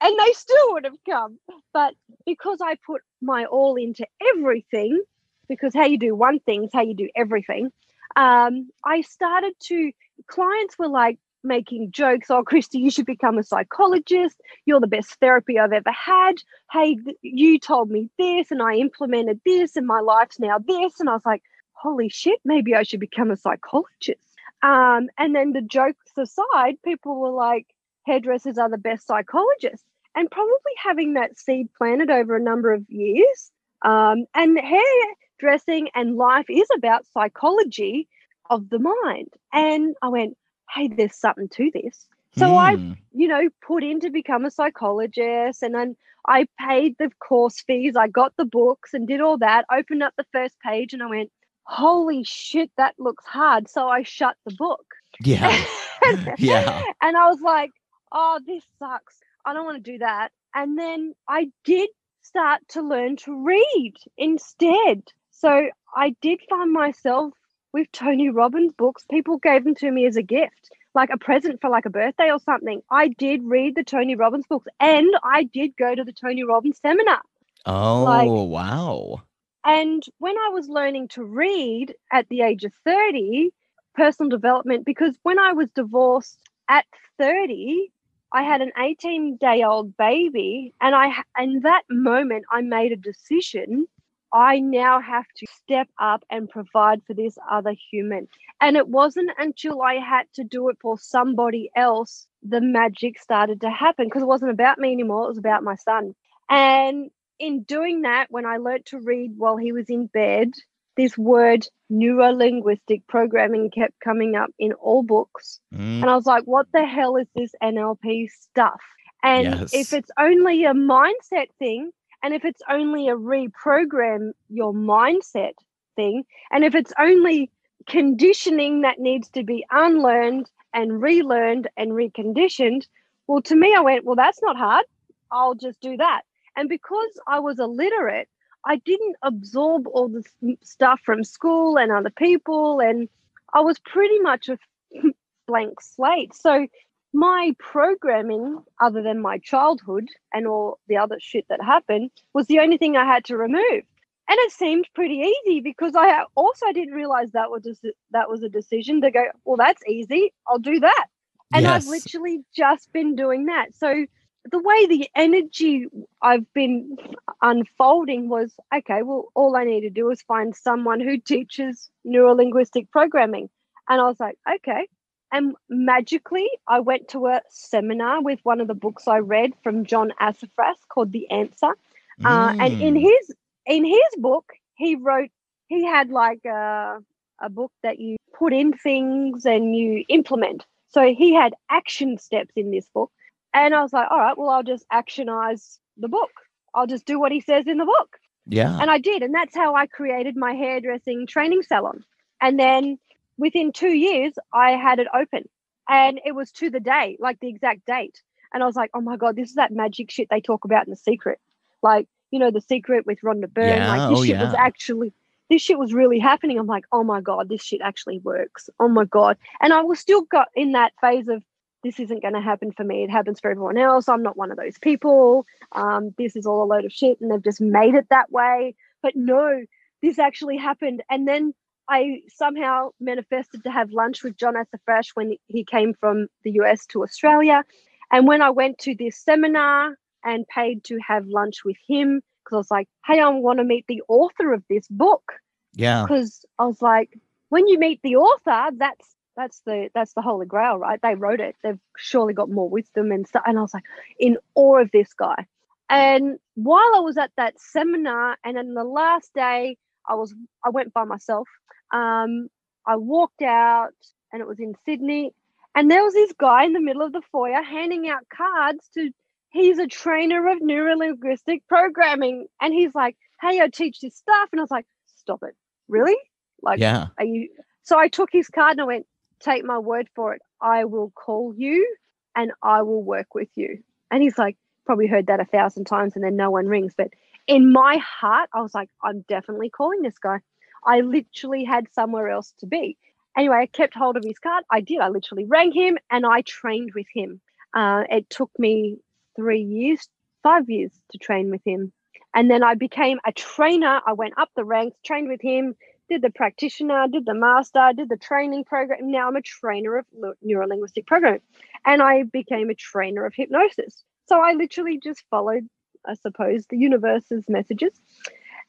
and 0.01 0.19
they 0.19 0.33
still 0.33 0.73
would 0.73 0.85
have 0.85 0.97
come. 1.09 1.39
But 1.73 1.95
because 2.25 2.59
I 2.63 2.77
put 2.87 3.03
my 3.21 3.45
all 3.47 3.77
into 3.77 4.07
everything, 4.35 5.03
because 5.49 5.75
how 5.75 5.85
you 5.85 5.99
do 5.99 6.15
one 6.15 6.41
thing 6.41 6.65
is 6.65 6.71
how 6.73 6.83
you 6.83 6.95
do 6.95 7.09
everything, 7.17 7.71
um, 8.17 8.69
I 8.85 9.03
started 9.03 9.55
to, 9.65 9.93
clients 10.27 10.79
were 10.79 10.89
like, 10.89 11.19
making 11.49 11.91
jokes. 11.91 12.31
Oh, 12.31 12.45
Kristie, 12.45 12.81
you 12.81 12.91
should 12.91 13.07
become 13.07 13.39
a 13.39 13.43
psychologist. 13.43 14.41
You're 14.67 14.81
the 14.81 14.87
best 14.87 15.15
therapy 15.21 15.59
I've 15.59 15.73
ever 15.73 15.91
had. 15.91 16.35
Hey, 16.71 16.99
you 17.23 17.59
told 17.59 17.91
me 17.91 18.09
this 18.19 18.51
and 18.51 18.63
I 18.63 18.75
implemented 18.75 19.41
this 19.45 19.75
and 19.77 19.87
my 19.87 20.01
life's 20.01 20.39
now 20.39 20.59
this. 20.59 21.01
And 21.01 21.09
I 21.09 21.15
was 21.15 21.27
like, 21.27 21.43
holy 21.73 22.09
shit, 22.09 22.39
maybe 22.45 22.75
I 22.75 22.83
should 22.83 23.01
become 23.01 23.31
a 23.31 23.37
psychologist. 23.37 24.21
Um, 24.63 25.09
and 25.19 25.35
then 25.35 25.53
the 25.53 25.63
jokes 25.63 26.13
aside, 26.17 26.77
people 26.85 27.19
were 27.19 27.31
like, 27.31 27.67
hairdressers 28.05 28.59
are 28.59 28.71
the 28.71 28.79
best 28.79 29.07
psychologists. 29.07 29.87
And 30.15 30.31
probably 30.31 30.73
having 30.83 31.15
that 31.15 31.39
seed 31.39 31.69
planted 31.77 32.11
over 32.11 32.37
a 32.37 32.43
number 32.43 32.73
of 32.73 32.89
years. 32.89 33.51
Um, 33.83 34.27
and 34.35 34.59
hairdressing 34.59 35.91
and 35.95 36.17
life 36.17 36.47
is 36.49 36.67
about 36.77 37.07
psychology 37.13 38.09
of 38.51 38.69
the 38.69 38.79
mind. 38.79 39.29
And 39.53 39.95
I 40.03 40.09
went, 40.09 40.37
hey, 40.75 40.89
there's 40.89 41.17
something 41.17 41.49
to 41.49 41.71
this. 41.73 42.07
So 42.37 42.47
mm. 42.47 42.57
I, 42.57 42.77
hmm. 42.77 42.93
you 43.13 43.29
know, 43.29 43.49
put 43.67 43.83
in 43.83 44.01
to 44.01 44.11
become 44.11 44.45
a 44.45 44.51
psychologist 44.51 45.63
and 45.63 45.75
then 45.75 45.97
I 46.27 46.47
paid 46.61 46.97
the 46.99 47.11
course 47.21 47.61
fees. 47.63 47.97
I 47.97 48.09
got 48.09 48.35
the 48.37 48.45
books 48.45 48.93
and 48.93 49.09
did 49.09 49.21
all 49.21 49.39
that, 49.39 49.65
opened 49.73 50.03
up 50.03 50.15
the 50.17 50.27
first 50.33 50.57
page 50.61 50.93
and 50.93 51.03
I 51.03 51.07
went, 51.07 51.31
holy 51.65 52.23
shit, 52.25 52.71
that 52.77 52.95
looks 52.99 53.25
hard. 53.25 53.69
So 53.69 53.89
I 53.89 54.03
shut 54.03 54.37
the 54.45 54.55
book. 54.55 54.85
Yeah. 55.21 55.65
yeah. 56.39 56.83
And 57.03 57.17
I 57.17 57.29
was 57.29 57.41
like, 57.41 57.71
oh, 58.13 58.41
this 58.47 58.65
sucks. 58.79 59.19
I 59.45 59.53
don't 59.53 59.65
want 59.65 59.83
to 59.83 59.93
do 59.93 59.99
that. 59.99 60.31
And 60.55 60.79
then 60.79 61.15
I 61.29 61.51
did 61.65 61.91
start 62.23 62.61
to 62.69 62.83
learn 62.83 63.17
to 63.17 63.45
read 63.45 63.95
instead. 64.17 65.03
So 65.31 65.69
I 65.95 66.15
did 66.21 66.41
find 66.49 66.73
myself 66.73 67.33
with 67.73 67.91
Tony 67.93 68.31
Robbins 68.31 68.73
books. 68.73 69.05
People 69.11 69.39
gave 69.39 69.65
them 69.65 69.75
to 69.77 69.91
me 69.91 70.07
as 70.07 70.17
a 70.17 70.23
gift, 70.23 70.71
like 70.95 71.11
a 71.11 71.19
present 71.19 71.61
for 71.61 71.71
like 71.71 71.87
a 71.87 71.91
birthday 71.91 72.31
or 72.31 72.39
something. 72.41 72.83
I 72.91 73.09
did 73.09 73.43
read 73.45 73.75
the 73.75 73.85
Tony 73.85 74.15
Robbins 74.15 74.47
books 74.49 74.67
and 74.81 75.09
I 75.25 75.45
did 75.45 75.77
go 75.77 75.95
to 75.95 76.05
the 76.05 76.13
Tony 76.13 76.45
Robbins 76.45 76.79
seminar. 76.81 77.23
Oh, 77.67 78.05
like, 78.05 78.29
wow. 78.29 79.23
And 79.65 80.03
when 80.19 80.37
I 80.39 80.51
was 80.51 80.69
learning 80.69 81.09
to 81.09 81.25
read 81.25 81.95
at 82.13 82.29
the 82.29 82.43
age 82.43 82.65
of 82.65 82.73
30, 82.85 83.51
personal 83.95 84.31
development, 84.31 84.87
because 84.87 85.15
when 85.23 85.39
I 85.39 85.53
was 85.53 85.71
divorced 85.71 86.39
at 86.69 86.87
30, 87.19 87.91
I 88.33 88.43
had 88.43 88.61
an 88.61 88.73
18 88.79 89.37
day 89.39 89.63
old 89.63 89.97
baby 89.97 90.75
and 90.81 90.95
I 90.95 91.23
and 91.37 91.63
that 91.63 91.83
moment 91.89 92.45
I 92.51 92.61
made 92.61 92.93
a 92.93 92.97
decision 92.97 93.87
I 94.33 94.61
now 94.61 95.01
have 95.01 95.27
to 95.37 95.47
step 95.63 95.89
up 96.01 96.25
and 96.31 96.49
provide 96.49 97.03
for 97.07 97.15
this 97.15 97.39
other 97.51 97.75
human. 97.91 98.29
And 98.61 98.77
it 98.77 98.89
wasn't 98.89 99.31
until 99.39 99.83
I 99.83 99.95
had 99.95 100.25
to 100.35 100.45
do 100.45 100.69
it 100.69 100.79
for 100.81 100.99
somebody 100.99 101.71
else 101.77 102.27
the 102.43 102.61
magic 102.61 103.19
started 103.21 103.61
to 103.63 103.71
happen 103.71 104.07
because 104.07 104.23
it 104.23 104.29
wasn't 104.29 104.51
about 104.51 104.79
me 104.79 104.93
anymore, 104.93 105.25
it 105.25 105.29
was 105.29 105.39
about 105.39 105.63
my 105.63 105.75
son. 105.77 106.15
And 106.49 107.11
in 107.39 107.63
doing 107.63 108.03
that, 108.03 108.27
when 108.31 108.47
I 108.47 108.59
learned 108.59 108.87
to 108.87 109.01
read 109.01 109.33
while 109.37 109.57
he 109.57 109.73
was 109.73 109.89
in 109.89 110.07
bed, 110.07 110.53
this 110.97 111.17
word 111.17 111.67
neuro 111.89 112.33
linguistic 112.33 113.07
programming 113.07 113.71
kept 113.71 113.99
coming 114.01 114.35
up 114.35 114.51
in 114.59 114.73
all 114.75 115.03
books. 115.03 115.61
Mm. 115.75 116.03
And 116.03 116.05
I 116.05 116.15
was 116.17 116.27
like, 116.27 116.45
what 116.45 116.67
the 116.73 116.85
hell 116.85 117.17
is 117.17 117.29
this 117.35 117.53
NLP 117.63 118.29
stuff? 118.31 118.81
And 119.23 119.45
yes. 119.45 119.75
if 119.75 119.93
it's 119.93 120.11
only 120.19 120.65
a 120.65 120.75
mindset 120.75 121.47
thing, 121.59 121.91
and 122.23 122.35
if 122.35 122.45
it's 122.45 122.63
only 122.69 123.09
a 123.09 123.17
reprogram 123.17 124.33
your 124.49 124.73
mindset 124.73 125.53
thing, 125.97 126.25
and 126.51 126.65
if 126.65 126.75
it's 126.75 126.93
only 126.99 127.51
conditioning 127.87 128.83
that 128.83 128.99
needs 128.99 129.29
to 129.31 129.45
be 129.45 129.65
unlearned 129.71 130.51
and 130.75 131.01
relearned 131.03 131.69
and 131.77 131.93
reconditioned, 131.93 132.87
well, 133.27 133.43
to 133.43 133.57
me, 133.57 133.75
I 133.75 133.81
went, 133.81 134.05
well, 134.05 134.17
that's 134.17 134.43
not 134.43 134.57
hard. 134.57 134.85
I'll 135.31 135.55
just 135.55 135.81
do 135.81 135.97
that. 135.97 136.23
And 136.57 136.69
because 136.69 137.21
I 137.27 137.39
was 137.41 137.59
illiterate, 137.59 138.29
I 138.65 138.77
didn't 138.77 139.17
absorb 139.23 139.87
all 139.87 140.09
the 140.09 140.25
stuff 140.63 141.01
from 141.05 141.25
school 141.25 141.79
and 141.79 141.93
other 141.93 142.11
people. 142.11 142.81
And 142.81 143.09
I 143.55 143.61
was 143.61 143.79
pretty 143.79 144.19
much 144.21 144.49
a 144.49 144.59
blank 145.47 145.81
slate. 145.81 146.35
So 146.35 146.67
my 147.13 147.55
programming, 147.59 148.63
other 148.81 149.03
than 149.03 149.21
my 149.21 149.39
childhood 149.39 150.09
and 150.33 150.47
all 150.47 150.79
the 150.89 150.97
other 150.99 151.19
shit 151.21 151.47
that 151.49 151.63
happened, 151.63 152.11
was 152.35 152.47
the 152.47 152.61
only 152.61 152.79
thing 152.79 152.97
I 152.97 153.05
had 153.07 153.25
to 153.27 153.37
remove. 153.37 153.85
and 154.29 154.39
it 154.41 154.53
seemed 154.53 154.87
pretty 154.95 155.15
easy 155.47 155.61
because 155.61 155.95
I 155.97 156.25
also 156.35 156.67
didn't 156.73 156.95
realize 156.95 157.33
that 157.33 157.51
was 157.51 157.67
a, 157.67 157.75
that 158.11 158.29
was 158.29 158.43
a 158.43 158.49
decision 158.49 159.01
to 159.03 159.11
go. 159.11 159.25
Well, 159.45 159.57
that's 159.57 159.83
easy. 159.89 160.33
I'll 160.47 160.59
do 160.59 160.81
that, 160.81 161.07
and 161.55 161.65
yes. 161.65 161.85
I've 161.85 161.89
literally 161.89 162.45
just 162.55 162.93
been 162.93 163.17
doing 163.17 163.47
that. 163.47 163.75
So 163.75 164.07
the 164.51 164.59
way 164.59 164.87
the 164.87 165.09
energy 165.17 165.87
I've 166.23 166.51
been 166.53 166.97
unfolding 167.43 168.29
was 168.29 168.55
okay. 168.75 169.03
Well, 169.03 169.27
all 169.35 169.57
I 169.57 169.65
need 169.65 169.83
to 169.83 169.91
do 169.91 170.11
is 170.11 170.23
find 170.23 170.55
someone 170.55 171.01
who 171.01 171.19
teaches 171.19 171.91
neurolinguistic 172.07 172.91
programming, 172.91 173.49
and 173.89 174.01
I 174.01 174.05
was 174.05 174.21
like, 174.21 174.37
okay. 174.57 174.89
And 175.31 175.55
magically, 175.69 176.49
I 176.67 176.81
went 176.81 177.09
to 177.09 177.27
a 177.27 177.43
seminar 177.51 178.23
with 178.23 178.41
one 178.45 178.61
of 178.61 178.69
the 178.69 178.75
books 178.75 179.07
I 179.07 179.19
read 179.19 179.53
from 179.63 179.85
John 179.85 180.13
Assaraf 180.21 180.77
called 180.89 181.13
The 181.13 181.31
Answer. 181.31 181.77
Mm. 182.21 182.25
Uh, 182.25 182.63
and 182.63 182.83
in 182.83 182.95
mm. 182.95 183.01
his 183.01 183.35
in 183.67 183.85
his 183.85 184.17
book, 184.19 184.53
he 184.77 184.95
wrote 184.97 185.31
he 185.69 185.85
had 185.85 186.11
like 186.11 186.45
a, 186.47 186.99
a 187.41 187.51
book 187.51 187.73
that 187.83 187.99
you 187.99 188.17
put 188.35 188.53
in 188.53 188.73
things 188.73 189.45
and 189.45 189.77
you 189.77 190.05
implement. 190.09 190.65
So 190.89 191.13
he 191.13 191.35
had 191.35 191.55
action 191.71 192.19
steps 192.19 192.53
in 192.57 192.71
this 192.71 192.89
book. 192.89 193.13
And 193.55 193.75
I 193.75 193.83
was 193.83 193.93
like, 193.93 194.11
all 194.11 194.19
right, 194.19 194.37
well, 194.37 194.49
I'll 194.49 194.63
just 194.63 194.89
actionize 194.91 195.79
the 195.97 196.09
book. 196.09 196.31
I'll 196.75 196.87
just 196.87 197.07
do 197.07 197.21
what 197.21 197.33
he 197.33 197.41
says 197.41 197.67
in 197.67 197.79
the 197.79 197.85
book. 197.85 198.19
Yeah. 198.47 198.79
And 198.81 198.91
I 198.91 198.99
did. 198.99 199.23
And 199.23 199.35
that's 199.35 199.55
how 199.55 199.75
I 199.75 199.87
created 199.87 200.37
my 200.37 200.55
hairdressing 200.55 201.27
training 201.27 201.63
salon. 201.63 202.05
And 202.41 202.59
then 202.59 202.99
within 203.39 203.73
two 203.73 203.95
years, 203.95 204.35
I 204.53 204.73
had 204.73 204.99
it 204.99 205.07
open 205.15 205.49
and 205.89 206.21
it 206.25 206.33
was 206.33 206.53
to 206.53 206.71
the 206.71 206.81
day, 206.81 207.17
like 207.19 207.41
the 207.41 207.49
exact 207.49 207.87
date. 207.87 208.23
And 208.53 208.63
I 208.63 208.67
was 208.67 208.77
like, 208.77 208.91
oh 208.95 209.01
my 209.01 209.17
God, 209.17 209.37
this 209.37 209.51
is 209.51 209.55
that 209.57 209.73
magic 209.73 210.11
shit 210.11 210.29
they 210.31 210.41
talk 210.41 210.65
about 210.65 210.87
in 210.87 210.91
The 210.91 210.97
Secret. 210.97 211.39
Like, 211.83 212.07
you 212.31 212.39
know, 212.39 212.51
The 212.51 212.61
Secret 212.61 213.07
with 213.07 213.21
Rhonda 213.23 213.53
Byrne. 213.53 213.79
Yeah, 213.79 213.97
like 213.97 214.11
this 214.11 214.19
oh, 214.19 214.25
shit 214.25 214.37
yeah. 214.37 214.45
was 214.45 214.55
actually 214.55 215.13
this 215.51 215.63
shit 215.63 215.79
was 215.79 215.95
really 215.95 216.19
happening. 216.19 216.59
I'm 216.59 216.67
like, 216.67 216.85
oh 216.93 217.03
my 217.03 217.21
God, 217.21 217.49
this 217.49 217.63
shit 217.63 217.81
actually 217.83 218.19
works. 218.19 218.69
Oh 218.79 218.89
my 218.89 219.05
God. 219.05 219.39
And 219.61 219.73
I 219.73 219.83
was 219.83 219.99
still 219.99 220.23
got 220.23 220.49
in 220.55 220.73
that 220.73 220.93
phase 221.01 221.29
of 221.29 221.43
this 221.83 221.99
isn't 222.01 222.23
going 222.23 222.35
to 222.35 222.41
happen 222.41 222.73
for 222.73 222.85
me. 222.85 223.05
It 223.05 223.11
happens 223.11 223.41
for 223.41 223.51
everyone 223.51 223.79
else. 223.79 224.09
I'm 224.09 224.23
not 224.23 224.37
one 224.37 224.51
of 224.51 224.57
those 224.57 224.79
people. 224.79 225.47
Um, 225.73 226.15
this 226.19 226.37
is 226.37 226.45
all 226.45 226.63
a 226.63 226.67
load 226.67 226.85
of 226.85 226.93
shit. 226.93 227.21
And 227.21 227.31
they've 227.31 227.43
just 227.43 227.61
made 227.61 227.95
it 227.95 228.07
that 228.11 228.31
way. 228.31 228.75
But 229.01 229.15
no, 229.17 229.65
this 230.03 230.19
actually 230.19 230.57
happened. 230.57 231.03
And 231.09 231.27
then 231.27 231.55
I 231.89 232.23
somehow 232.29 232.91
manifested 233.01 233.65
to 233.65 233.71
have 233.71 233.91
lunch 233.91 234.23
with 234.23 234.37
John 234.37 234.55
Assaraf 234.55 235.11
when 235.15 235.37
he 235.47 235.65
came 235.65 235.95
from 235.95 236.29
the 236.43 236.53
US 236.63 236.87
to 236.87 237.03
Australia. 237.03 237.65
And 238.11 238.27
when 238.27 238.43
I 238.43 238.51
went 238.51 238.79
to 238.81 238.95
this 238.95 239.17
seminar, 239.19 239.97
and 240.25 240.47
paid 240.49 240.85
to 240.85 240.99
have 241.07 241.27
lunch 241.27 241.65
with 241.65 241.77
him 241.87 242.21
because 242.45 242.55
I 242.55 242.59
was 242.59 242.71
like, 242.71 242.89
hey, 243.07 243.21
I 243.21 243.29
want 243.29 243.59
to 243.59 243.65
meet 243.65 243.87
the 243.87 244.03
author 244.09 244.53
of 244.53 244.63
this 244.69 244.87
book. 244.89 245.33
Yeah. 245.75 246.03
Because 246.03 246.45
I 246.59 246.67
was 246.67 246.81
like, 246.83 247.19
when 247.51 247.67
you 247.69 247.79
meet 247.79 248.01
the 248.03 248.17
author, 248.17 248.71
that's 248.77 249.15
that's 249.37 249.61
the 249.65 249.91
that's 249.95 250.15
the 250.15 250.23
holy 250.23 250.47
grail, 250.47 250.77
right? 250.77 251.01
They 251.01 251.15
wrote 251.15 251.41
it. 251.41 251.57
They've 251.63 251.79
surely 251.97 252.35
got 252.35 252.51
more 252.51 252.69
wisdom 252.69 253.13
and 253.13 253.27
stuff. 253.27 253.45
And 253.47 253.59
I 253.59 253.63
was 253.63 253.75
like 253.75 253.85
in 254.19 254.39
awe 254.55 254.79
of 254.79 254.91
this 254.93 255.13
guy. 255.15 255.47
And 255.89 256.39
while 256.55 256.93
I 256.97 257.01
was 257.01 257.17
at 257.17 257.31
that 257.37 257.59
seminar, 257.59 258.37
and 258.45 258.57
then 258.57 258.75
the 258.75 258.85
last 258.85 259.33
day, 259.35 259.77
I 260.07 260.15
was 260.15 260.35
I 260.65 260.71
went 260.71 260.93
by 260.93 261.05
myself. 261.05 261.49
Um, 261.91 262.49
I 262.87 262.97
walked 262.97 263.43
out, 263.43 263.95
and 264.33 264.41
it 264.41 264.49
was 264.49 264.59
in 264.61 264.75
Sydney, 264.85 265.33
and 265.75 265.91
there 265.91 266.05
was 266.05 266.15
this 266.15 266.33
guy 266.33 266.65
in 266.65 266.73
the 266.73 266.81
middle 266.81 267.03
of 267.03 267.13
the 267.13 267.23
foyer 267.31 267.63
handing 267.63 268.09
out 268.09 268.29
cards 268.29 268.89
to 268.95 269.11
he's 269.51 269.79
a 269.79 269.87
trainer 269.87 270.49
of 270.49 270.59
neurolinguistic 270.59 271.63
programming. 271.69 272.47
And 272.61 272.75
he's 272.75 272.95
like, 272.95 273.17
hey, 273.41 273.61
I 273.61 273.69
teach 273.69 274.01
this 274.01 274.17
stuff. 274.17 274.49
And 274.53 274.61
I 274.61 274.63
was 274.63 274.71
like, 274.71 274.87
stop 275.17 275.43
it. 275.43 275.55
Really? 275.89 276.17
Like, 276.63 276.81
yeah. 276.81 277.09
Are 277.19 277.25
you? 277.25 277.49
So 277.83 277.99
I 277.99 278.09
took 278.09 278.31
his 278.33 278.49
card 278.49 278.73
and 278.73 278.83
I 278.83 278.85
went, 278.85 279.07
take 279.41 279.65
my 279.65 279.79
word 279.79 280.09
for 280.15 280.35
it. 280.35 280.43
I 280.61 280.85
will 280.85 281.11
call 281.11 281.55
you 281.57 281.97
and 282.37 282.53
I 282.63 282.83
will 282.83 283.03
work 283.03 283.35
with 283.35 283.49
you. 283.55 283.83
And 284.11 284.23
he's 284.23 284.39
like, 284.39 284.57
probably 284.85 285.07
heard 285.07 285.27
that 285.27 285.41
a 285.41 285.45
thousand 285.45 285.85
times 285.85 286.15
and 286.15 286.25
then 286.25 286.37
no 286.37 286.51
one 286.51 286.67
rings. 286.67 286.95
But 286.97 287.09
in 287.47 287.73
my 287.73 287.99
heart, 287.99 288.51
I 288.53 288.61
was 288.61 288.75
like, 288.75 288.91
I'm 289.03 289.25
definitely 289.29 289.71
calling 289.71 290.03
this 290.03 290.19
guy. 290.19 290.39
I 290.85 291.01
literally 291.01 291.65
had 291.65 291.93
somewhere 291.93 292.29
else 292.29 292.55
to 292.61 292.67
be. 292.67 292.97
Anyway, 293.37 293.57
I 293.57 293.67
kept 293.67 293.95
hold 293.95 294.17
of 294.17 294.25
his 294.25 294.39
card. 294.39 294.65
I 294.71 294.81
did. 294.81 294.99
I 294.99 295.09
literally 295.09 295.45
rang 295.45 295.73
him 295.73 295.99
and 296.11 296.27
I 296.27 296.43
trained 296.43 296.91
with 296.95 297.07
him. 297.15 297.41
Uh, 297.75 298.05
it 298.11 298.29
took 298.31 298.51
me 298.59 298.99
three 299.37 299.63
years, 299.63 300.09
five 300.43 300.69
years 300.69 300.91
to 301.13 301.19
train 301.19 301.51
with 301.51 301.63
him. 301.65 301.93
And 302.35 302.51
then 302.51 302.63
I 302.63 302.75
became 302.75 303.19
a 303.25 303.33
trainer. 303.33 304.01
I 304.07 304.13
went 304.15 304.35
up 304.39 304.51
the 304.57 304.65
ranks, 304.65 304.99
trained 305.05 305.29
with 305.29 305.41
him, 305.41 305.77
did 306.09 306.23
the 306.23 306.31
practitioner, 306.31 307.07
did 307.07 307.27
the 307.27 307.35
master, 307.35 307.93
did 307.97 308.09
the 308.09 308.17
training 308.17 308.65
program. 308.65 309.11
Now 309.11 309.29
I'm 309.29 309.37
a 309.37 309.43
trainer 309.43 309.99
of 309.99 310.07
neuro 310.43 310.67
linguistic 310.67 311.07
programming. 311.07 311.41
And 311.85 312.03
I 312.03 312.25
became 312.25 312.71
a 312.71 312.75
trainer 312.75 313.25
of 313.25 313.35
hypnosis. 313.35 314.03
So 314.27 314.41
I 314.41 314.55
literally 314.55 314.99
just 314.99 315.23
followed, 315.31 315.69
I 316.07 316.15
suppose, 316.15 316.67
the 316.67 316.77
universe's 316.77 317.45
messages 317.49 317.93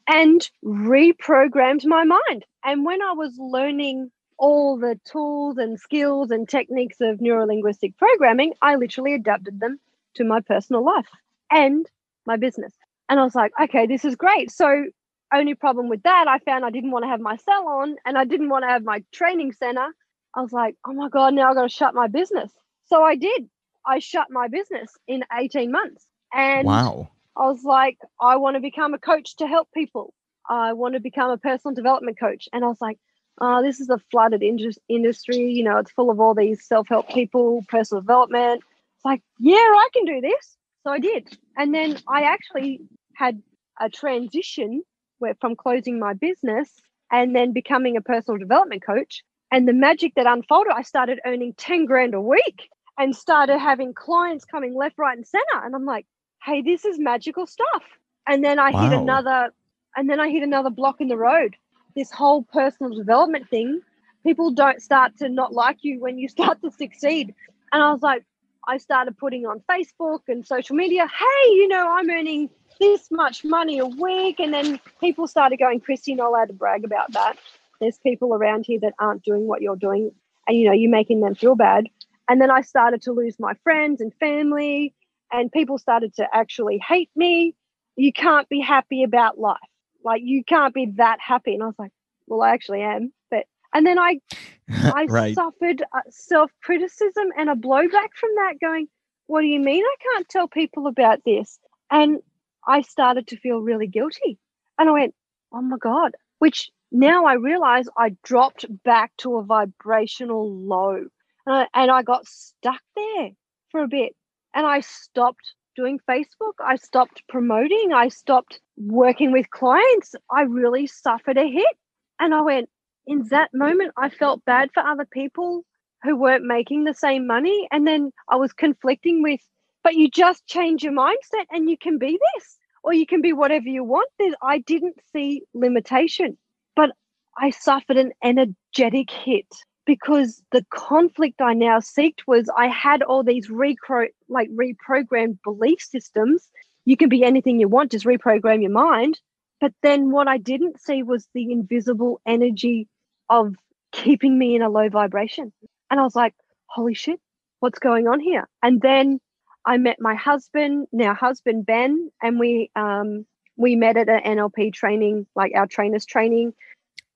and 0.06 0.48
reprogrammed 0.64 1.84
my 1.84 2.04
mind. 2.04 2.44
And 2.64 2.84
when 2.84 3.02
I 3.02 3.12
was 3.12 3.36
learning 3.38 4.10
all 4.38 4.78
the 4.78 4.98
tools 5.04 5.58
and 5.58 5.78
skills 5.78 6.30
and 6.30 6.48
techniques 6.48 6.96
of 7.00 7.18
neurolinguistic 7.18 7.96
programming, 7.96 8.54
I 8.62 8.76
literally 8.76 9.14
adapted 9.14 9.60
them 9.60 9.78
to 10.14 10.24
my 10.24 10.40
personal 10.40 10.84
life 10.84 11.08
and 11.50 11.86
my 12.26 12.36
business. 12.36 12.72
And 13.08 13.20
I 13.20 13.24
was 13.24 13.34
like, 13.34 13.52
okay, 13.60 13.86
this 13.86 14.04
is 14.04 14.16
great. 14.16 14.50
So, 14.50 14.86
only 15.32 15.54
problem 15.54 15.88
with 15.88 16.02
that, 16.02 16.26
I 16.26 16.38
found 16.40 16.64
I 16.64 16.70
didn't 16.70 16.90
want 16.90 17.04
to 17.04 17.08
have 17.08 17.20
my 17.20 17.36
salon 17.36 17.96
and 18.04 18.18
I 18.18 18.24
didn't 18.24 18.48
want 18.48 18.64
to 18.64 18.68
have 18.68 18.82
my 18.82 19.04
training 19.12 19.52
center. 19.52 19.86
I 20.34 20.40
was 20.40 20.52
like, 20.52 20.74
oh 20.86 20.92
my 20.92 21.08
God, 21.08 21.34
now 21.34 21.50
I've 21.50 21.54
got 21.54 21.62
to 21.62 21.68
shut 21.68 21.94
my 21.94 22.08
business. 22.08 22.50
So 22.86 23.02
I 23.02 23.14
did. 23.14 23.48
I 23.86 24.00
shut 24.00 24.26
my 24.30 24.48
business 24.48 24.90
in 25.06 25.24
18 25.32 25.70
months. 25.70 26.04
And 26.32 26.66
wow. 26.66 27.08
I 27.36 27.46
was 27.46 27.64
like, 27.64 27.98
I 28.20 28.36
want 28.36 28.56
to 28.56 28.60
become 28.60 28.94
a 28.94 28.98
coach 28.98 29.36
to 29.36 29.46
help 29.46 29.68
people. 29.72 30.12
I 30.48 30.72
want 30.72 30.94
to 30.94 31.00
become 31.00 31.30
a 31.30 31.38
personal 31.38 31.74
development 31.74 32.18
coach. 32.18 32.48
And 32.52 32.64
I 32.64 32.68
was 32.68 32.80
like, 32.80 32.98
oh, 33.40 33.62
this 33.62 33.80
is 33.80 33.88
a 33.88 33.98
flooded 34.10 34.42
industry. 34.42 35.50
You 35.50 35.64
know, 35.64 35.78
it's 35.78 35.92
full 35.92 36.10
of 36.10 36.20
all 36.20 36.34
these 36.34 36.66
self 36.66 36.88
help 36.88 37.08
people, 37.08 37.64
personal 37.68 38.02
development. 38.02 38.62
It's 38.96 39.04
like, 39.04 39.22
yeah, 39.38 39.56
I 39.56 39.88
can 39.92 40.04
do 40.04 40.20
this. 40.20 40.56
So 40.84 40.92
I 40.92 40.98
did. 40.98 41.36
And 41.56 41.74
then 41.74 41.98
I 42.08 42.22
actually 42.22 42.80
had 43.14 43.42
a 43.80 43.88
transition 43.88 44.82
where 45.18 45.34
from 45.40 45.56
closing 45.56 45.98
my 45.98 46.14
business 46.14 46.70
and 47.12 47.34
then 47.34 47.52
becoming 47.52 47.96
a 47.96 48.00
personal 48.00 48.38
development 48.38 48.82
coach. 48.84 49.22
And 49.52 49.66
the 49.66 49.72
magic 49.72 50.14
that 50.14 50.26
unfolded, 50.26 50.72
I 50.74 50.82
started 50.82 51.20
earning 51.26 51.54
10 51.56 51.84
grand 51.86 52.14
a 52.14 52.20
week 52.20 52.68
and 52.98 53.14
started 53.14 53.58
having 53.58 53.94
clients 53.94 54.44
coming 54.44 54.74
left, 54.74 54.96
right, 54.98 55.16
and 55.16 55.26
center. 55.26 55.64
And 55.64 55.74
I'm 55.74 55.84
like, 55.84 56.06
hey, 56.44 56.62
this 56.62 56.84
is 56.84 56.98
magical 56.98 57.46
stuff. 57.46 57.82
And 58.26 58.44
then 58.44 58.58
I 58.58 58.70
wow. 58.70 58.82
hit 58.82 58.98
another, 58.98 59.52
and 59.96 60.08
then 60.08 60.20
I 60.20 60.30
hit 60.30 60.42
another 60.42 60.70
block 60.70 61.00
in 61.00 61.08
the 61.08 61.16
road. 61.16 61.56
This 61.96 62.10
whole 62.10 62.42
personal 62.42 62.96
development 62.96 63.48
thing, 63.48 63.80
people 64.22 64.50
don't 64.50 64.80
start 64.80 65.16
to 65.18 65.28
not 65.28 65.52
like 65.52 65.78
you 65.82 66.00
when 66.00 66.18
you 66.18 66.28
start 66.36 66.60
to 66.62 66.70
succeed. 66.70 67.34
And 67.72 67.82
I 67.82 67.92
was 67.92 68.02
like, 68.02 68.24
I 68.68 68.78
started 68.78 69.16
putting 69.16 69.46
on 69.46 69.62
Facebook 69.70 70.20
and 70.28 70.46
social 70.46 70.76
media, 70.76 71.06
hey, 71.06 71.50
you 71.50 71.68
know, 71.68 71.88
I'm 71.88 72.08
earning 72.10 72.50
this 72.78 73.10
much 73.10 73.44
money 73.44 73.78
a 73.78 73.86
week. 73.86 74.38
And 74.38 74.52
then 74.52 74.80
people 75.00 75.26
started 75.26 75.58
going, 75.58 75.80
Kristie, 75.80 76.16
not 76.16 76.28
allowed 76.28 76.48
to 76.48 76.54
brag 76.54 76.84
about 76.84 77.12
that. 77.12 77.36
There's 77.80 77.98
people 77.98 78.34
around 78.34 78.66
here 78.66 78.78
that 78.80 78.94
aren't 78.98 79.22
doing 79.24 79.46
what 79.46 79.62
you're 79.62 79.76
doing. 79.76 80.12
And, 80.46 80.56
you 80.56 80.66
know, 80.66 80.72
you're 80.72 80.90
making 80.90 81.20
them 81.20 81.34
feel 81.34 81.54
bad. 81.54 81.86
And 82.28 82.40
then 82.40 82.50
I 82.50 82.60
started 82.60 83.02
to 83.02 83.12
lose 83.12 83.40
my 83.40 83.54
friends 83.64 84.00
and 84.00 84.14
family, 84.14 84.94
and 85.32 85.50
people 85.52 85.78
started 85.78 86.14
to 86.16 86.26
actually 86.32 86.78
hate 86.86 87.10
me. 87.16 87.54
You 87.96 88.12
can't 88.12 88.48
be 88.48 88.60
happy 88.60 89.02
about 89.02 89.38
life. 89.38 89.58
Like, 90.04 90.22
you 90.24 90.44
can't 90.44 90.74
be 90.74 90.92
that 90.96 91.18
happy. 91.20 91.54
And 91.54 91.62
I 91.62 91.66
was 91.66 91.78
like, 91.78 91.92
well, 92.26 92.42
I 92.42 92.50
actually 92.50 92.82
am. 92.82 93.12
But 93.30 93.44
and 93.74 93.86
then 93.86 93.98
I 93.98 94.20
I 94.70 95.06
right. 95.08 95.34
suffered 95.34 95.82
uh, 95.82 96.00
self 96.08 96.50
criticism 96.62 97.28
and 97.36 97.50
a 97.50 97.54
blowback 97.54 98.14
from 98.14 98.30
that, 98.36 98.54
going, 98.60 98.88
What 99.26 99.42
do 99.42 99.46
you 99.46 99.60
mean 99.60 99.84
I 99.84 99.94
can't 100.12 100.28
tell 100.28 100.48
people 100.48 100.86
about 100.86 101.24
this? 101.24 101.58
And 101.90 102.20
I 102.66 102.82
started 102.82 103.26
to 103.28 103.36
feel 103.36 103.58
really 103.58 103.88
guilty. 103.88 104.38
And 104.78 104.88
I 104.88 104.92
went, 104.92 105.14
Oh 105.52 105.60
my 105.60 105.76
God, 105.78 106.12
which 106.38 106.70
now 106.92 107.24
I 107.26 107.34
realize 107.34 107.86
I 107.96 108.16
dropped 108.22 108.64
back 108.84 109.12
to 109.18 109.36
a 109.36 109.44
vibrational 109.44 110.50
low. 110.50 111.06
And 111.46 111.56
I, 111.56 111.66
and 111.74 111.90
I 111.90 112.02
got 112.02 112.26
stuck 112.26 112.80
there 112.94 113.30
for 113.70 113.82
a 113.82 113.88
bit. 113.88 114.14
And 114.54 114.66
I 114.66 114.80
stopped 114.80 115.54
doing 115.76 116.00
Facebook. 116.08 116.54
I 116.64 116.76
stopped 116.76 117.22
promoting. 117.28 117.92
I 117.92 118.08
stopped 118.08 118.60
working 118.76 119.32
with 119.32 119.50
clients. 119.50 120.14
I 120.30 120.42
really 120.42 120.86
suffered 120.86 121.38
a 121.38 121.46
hit. 121.48 121.76
And 122.18 122.34
I 122.34 122.42
went, 122.42 122.68
in 123.06 123.26
that 123.28 123.50
moment, 123.54 123.92
I 123.96 124.10
felt 124.10 124.44
bad 124.44 124.70
for 124.74 124.82
other 124.82 125.06
people 125.06 125.64
who 126.02 126.16
weren't 126.16 126.44
making 126.44 126.84
the 126.84 126.94
same 126.94 127.26
money. 127.26 127.68
And 127.70 127.86
then 127.86 128.12
I 128.28 128.36
was 128.36 128.52
conflicting 128.52 129.22
with, 129.22 129.40
but 129.84 129.94
you 129.94 130.10
just 130.10 130.46
change 130.46 130.82
your 130.82 130.92
mindset 130.92 131.46
and 131.50 131.70
you 131.70 131.76
can 131.78 131.98
be 131.98 132.18
this. 132.34 132.58
or 132.82 132.94
you 132.94 133.06
can 133.06 133.20
be 133.20 133.32
whatever 133.32 133.68
you 133.68 133.84
want. 133.84 134.08
I 134.42 134.58
didn't 134.58 134.96
see 135.12 135.42
limitation, 135.54 136.38
but 136.76 136.90
I 137.38 137.50
suffered 137.50 137.96
an 137.96 138.12
energetic 138.22 139.10
hit 139.10 139.46
because 139.90 140.40
the 140.52 140.64
conflict 140.70 141.40
I 141.40 141.52
now 141.52 141.80
seeked 141.80 142.20
was 142.28 142.48
I 142.56 142.68
had 142.68 143.02
all 143.02 143.24
these 143.24 143.48
recro 143.48 144.06
like 144.28 144.48
reprogrammed 144.50 145.38
belief 145.42 145.80
systems. 145.80 146.48
You 146.84 146.96
can 146.96 147.08
be 147.08 147.24
anything 147.24 147.58
you 147.58 147.66
want, 147.66 147.90
just 147.90 148.06
reprogram 148.06 148.62
your 148.62 148.70
mind. 148.70 149.18
But 149.60 149.72
then 149.82 150.12
what 150.12 150.28
I 150.28 150.38
didn't 150.38 150.80
see 150.80 151.02
was 151.02 151.26
the 151.34 151.50
invisible 151.50 152.20
energy 152.24 152.86
of 153.28 153.56
keeping 153.90 154.38
me 154.38 154.54
in 154.54 154.62
a 154.62 154.70
low 154.70 154.88
vibration. 154.88 155.52
And 155.90 155.98
I 155.98 156.04
was 156.04 156.14
like, 156.14 156.34
holy 156.66 156.94
shit, 156.94 157.18
what's 157.58 157.80
going 157.80 158.06
on 158.06 158.20
here? 158.20 158.48
And 158.62 158.80
then 158.80 159.18
I 159.66 159.76
met 159.76 159.96
my 160.00 160.14
husband, 160.14 160.86
now 160.92 161.14
husband 161.14 161.66
Ben, 161.66 162.12
and 162.22 162.38
we 162.38 162.70
um 162.76 163.26
we 163.56 163.74
met 163.74 163.96
at 163.96 164.08
an 164.08 164.20
NLP 164.38 164.72
training, 164.72 165.26
like 165.34 165.50
our 165.56 165.66
trainers 165.66 166.06
training. 166.06 166.54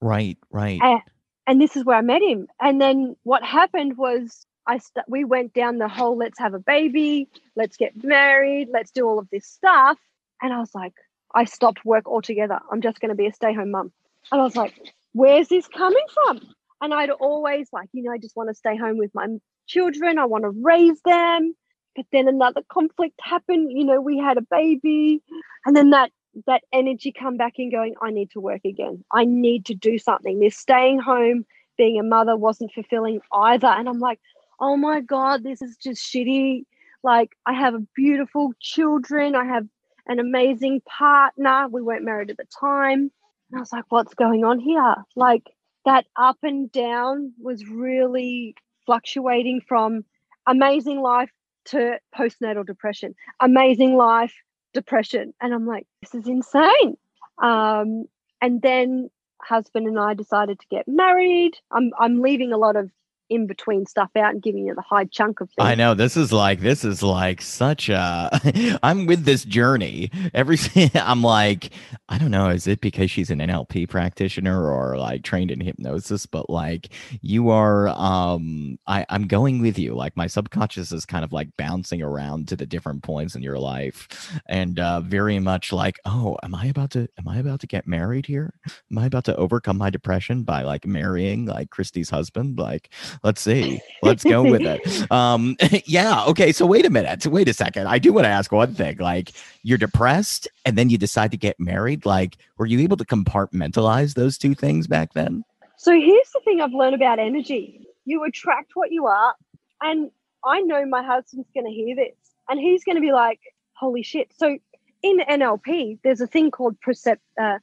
Right, 0.01 0.39
right. 0.51 0.81
And, 0.83 1.03
and 1.47 1.61
this 1.61 1.77
is 1.77 1.85
where 1.85 1.97
I 1.97 2.03
met 2.03 2.23
him. 2.23 2.49
And 2.61 2.81
then 2.81 3.17
what 3.23 3.43
happened 3.43 3.97
was 3.97 4.47
I 4.67 4.79
st- 4.79 5.05
we 5.09 5.25
went 5.25 5.53
down 5.53 5.79
the 5.79 5.89
whole 5.89 6.17
let's 6.17 6.39
have 6.39 6.55
a 6.55 6.59
baby, 6.59 7.29
let's 7.57 7.77
get 7.77 8.03
married, 8.03 8.69
let's 8.73 8.91
do 8.91 9.07
all 9.07 9.19
of 9.19 9.29
this 9.31 9.47
stuff. 9.47 9.99
And 10.41 10.53
I 10.53 10.59
was 10.59 10.75
like, 10.75 10.95
I 11.35 11.45
stopped 11.45 11.85
work 11.85 12.07
altogether. 12.07 12.59
I'm 12.71 12.81
just 12.81 13.01
going 13.01 13.11
to 13.11 13.15
be 13.15 13.27
a 13.27 13.33
stay 13.33 13.53
home 13.53 13.73
mum. 13.73 13.93
And 14.33 14.41
I 14.41 14.45
was 14.45 14.57
like, 14.57 14.75
where's 15.13 15.49
this 15.49 15.67
coming 15.69 16.07
from? 16.15 16.41
And 16.81 16.95
I'd 16.95 17.11
always 17.11 17.69
like, 17.73 17.89
you 17.93 18.03
know, 18.03 18.13
I 18.13 18.19
just 18.19 18.37
want 18.37 18.51
to 18.51 18.55
stay 18.55 18.77
home 18.77 18.99
with 18.99 19.11
my 19.15 19.27
children. 19.67 20.19
I 20.19 20.25
want 20.27 20.45
to 20.45 20.51
raise 20.51 21.01
them. 21.05 21.55
But 21.97 22.07
then 22.13 22.29
another 22.29 22.63
conflict 22.69 23.15
happened. 23.23 23.71
You 23.73 23.85
know, 23.85 24.01
we 24.01 24.19
had 24.19 24.39
a 24.39 24.43
baby. 24.43 25.23
And 25.67 25.77
then 25.77 25.91
that 25.91 26.11
that 26.47 26.63
energy 26.73 27.13
come 27.13 27.37
back 27.37 27.55
in 27.59 27.71
going, 27.71 27.95
I 28.03 28.11
need 28.11 28.31
to 28.33 28.41
work 28.41 28.65
again. 28.65 29.05
I 29.13 29.25
need 29.25 29.67
to 29.67 29.75
do 29.75 29.99
something. 29.99 30.41
This 30.41 30.57
staying 30.57 31.01
home, 31.01 31.45
being 31.77 31.99
a 31.99 32.03
mother 32.03 32.37
wasn't 32.37 32.73
fulfilling 32.73 33.21
either. 33.33 33.69
And 33.69 33.89
I'm 33.89 33.99
like, 33.99 34.21
oh 34.61 34.77
my 34.77 35.01
God, 35.01 35.43
this 35.43 35.63
is 35.63 35.77
just 35.77 36.03
shitty. 36.03 36.65
Like 37.03 37.31
I 37.47 37.53
have 37.53 37.75
beautiful 37.95 38.53
children. 38.61 39.35
I 39.35 39.45
have 39.45 39.67
an 40.07 40.19
amazing 40.19 40.83
partner. 40.83 41.69
We 41.69 41.83
weren't 41.83 42.05
married 42.05 42.31
at 42.31 42.37
the 42.37 42.47
time. 42.59 43.11
And 43.51 43.59
I 43.59 43.61
was 43.61 43.73
like, 43.73 43.85
what's 43.89 44.15
going 44.15 44.45
on 44.45 44.59
here? 44.59 44.95
Like 45.17 45.45
that 45.85 46.07
up 46.17 46.39
and 46.43 46.71
down 46.73 47.33
was 47.41 47.67
really 47.67 48.55
fluctuating 48.87 49.61
from 49.67 50.05
amazing 50.47 51.01
life 51.01 51.31
to 51.67 51.99
postnatal 52.17 52.67
depression, 52.67 53.15
amazing 53.41 53.97
life, 53.97 54.35
depression. 54.75 55.33
And 55.41 55.55
I'm 55.55 55.67
like, 55.67 55.87
this 56.03 56.15
is 56.15 56.29
insane. 56.29 56.99
Um, 57.43 58.05
and 58.43 58.61
then 58.61 59.11
husband 59.41 59.87
and 59.87 59.99
I 59.99 60.15
decided 60.15 60.61
to 60.61 60.67
get 60.71 60.87
married. 60.87 61.53
I'm 61.71 61.93
I'm 61.99 62.21
leaving 62.21 62.53
a 62.53 62.59
lot 62.59 62.77
of 62.77 62.91
in 63.31 63.47
between 63.47 63.87
stuff 63.87 64.11
out 64.17 64.33
and 64.33 64.43
giving 64.43 64.67
you 64.67 64.75
the 64.75 64.83
high 64.83 65.05
chunk 65.05 65.41
of 65.41 65.49
things. 65.49 65.67
I 65.67 65.75
know 65.75 65.95
this 65.95 66.17
is 66.17 66.33
like 66.33 66.61
this 66.61 66.85
is 66.85 67.03
like 67.03 67.41
such 67.41 67.89
a 67.89 68.31
I'm 68.83 69.07
with 69.07 69.25
this 69.25 69.45
journey. 69.45 70.11
Every 70.35 70.59
I'm 70.95 71.23
like 71.23 71.71
I 72.09 72.19
don't 72.19 72.31
know 72.31 72.49
is 72.49 72.67
it 72.67 72.81
because 72.81 73.11
she's 73.11 73.31
an 73.31 73.39
NLP 73.39 73.89
practitioner 73.89 74.71
or 74.71 74.99
like 74.99 75.23
trained 75.23 75.51
in 75.51 75.61
hypnosis 75.61 76.27
but 76.27 76.51
like 76.51 76.91
you 77.23 77.49
are 77.51 77.89
um 77.89 78.79
I 78.87 79.07
I'm 79.09 79.27
going 79.27 79.63
with 79.63 79.79
you 79.79 79.95
like 79.95 80.17
my 80.17 80.27
subconscious 80.27 80.93
is 80.93 81.07
kind 81.07 81.25
of 81.25 81.33
like 81.33 81.49
bouncing 81.57 82.03
around 82.03 82.49
to 82.49 82.57
the 82.57 82.67
different 82.67 83.03
points 83.03 83.35
in 83.35 83.43
your 83.43 83.59
life 83.59 84.41
and 84.49 84.79
uh 84.79 85.01
very 85.01 85.39
much 85.39 85.73
like 85.73 85.99
oh 86.05 86.37
am 86.43 86.55
I 86.55 86.67
about 86.67 86.91
to 86.91 87.09
am 87.19 87.29
I 87.29 87.39
about 87.39 87.61
to 87.61 87.67
get 87.67 87.87
married 87.87 88.27
here? 88.27 88.55
Am 88.91 88.99
I 88.99 89.07
about 89.07 89.25
to 89.25 89.37
overcome 89.37 89.79
my 89.79 89.91
depression 89.91 90.43
by 90.43 90.63
like 90.63 90.87
marrying 90.87 91.47
like 91.47 91.71
Kristie's 91.71 92.11
husband 92.11 92.59
like 92.59 92.91
Let's 93.23 93.41
see. 93.41 93.81
Let's 94.03 94.25
go 94.25 94.43
with 94.43 94.63
it. 94.63 94.81
Um, 95.11 95.57
yeah. 95.87 96.25
Okay. 96.25 96.51
So 96.51 96.67
wait 96.67 96.87
a 96.87 96.91
minute. 96.91 97.27
Wait 97.27 97.49
a 97.49 97.53
second. 97.53 97.87
I 97.87 97.99
do 97.99 98.13
want 98.13 98.25
to 98.25 98.31
ask 98.31 98.51
one 98.51 98.75
thing. 98.75 98.97
Like, 98.99 99.33
you're 99.63 99.79
depressed, 99.79 100.49
and 100.65 100.77
then 100.77 100.91
you 100.91 100.99
decide 100.99 101.31
to 101.33 101.37
get 101.37 101.59
married. 101.61 102.05
Like, 102.05 102.37
were 102.59 102.67
you 102.67 102.81
able 102.81 102.97
to 102.97 103.05
compartmentalize 103.05 104.15
those 104.15 104.39
two 104.39 104.55
things 104.55 104.87
back 104.87 105.13
then? 105.13 105.45
So 105.77 105.93
here's 105.93 106.31
the 106.33 106.41
thing 106.45 106.61
I've 106.61 106.73
learned 106.73 106.95
about 106.95 107.19
energy. 107.19 107.87
You 108.05 108.25
attract 108.25 108.73
what 108.75 108.93
you 108.93 109.07
are, 109.07 109.35
and 109.83 110.11
I 110.45 110.61
know 110.63 110.85
my 110.87 111.03
husband's 111.03 111.51
going 111.55 111.67
to 111.67 111.73
hear 111.73 111.95
this, 111.95 112.17
and 112.49 112.59
he's 112.59 112.85
going 112.85 112.97
to 112.97 113.03
be 113.03 113.13
like, 113.13 113.41
"Holy 113.75 114.03
shit!" 114.03 114.33
So 114.37 114.59
in 115.03 115.19
NLP, 115.19 115.99
there's 116.03 116.21
a 116.21 116.27
thing 116.27 116.51
called 116.51 116.77
percep- 116.81 117.19
uh, 117.41 117.59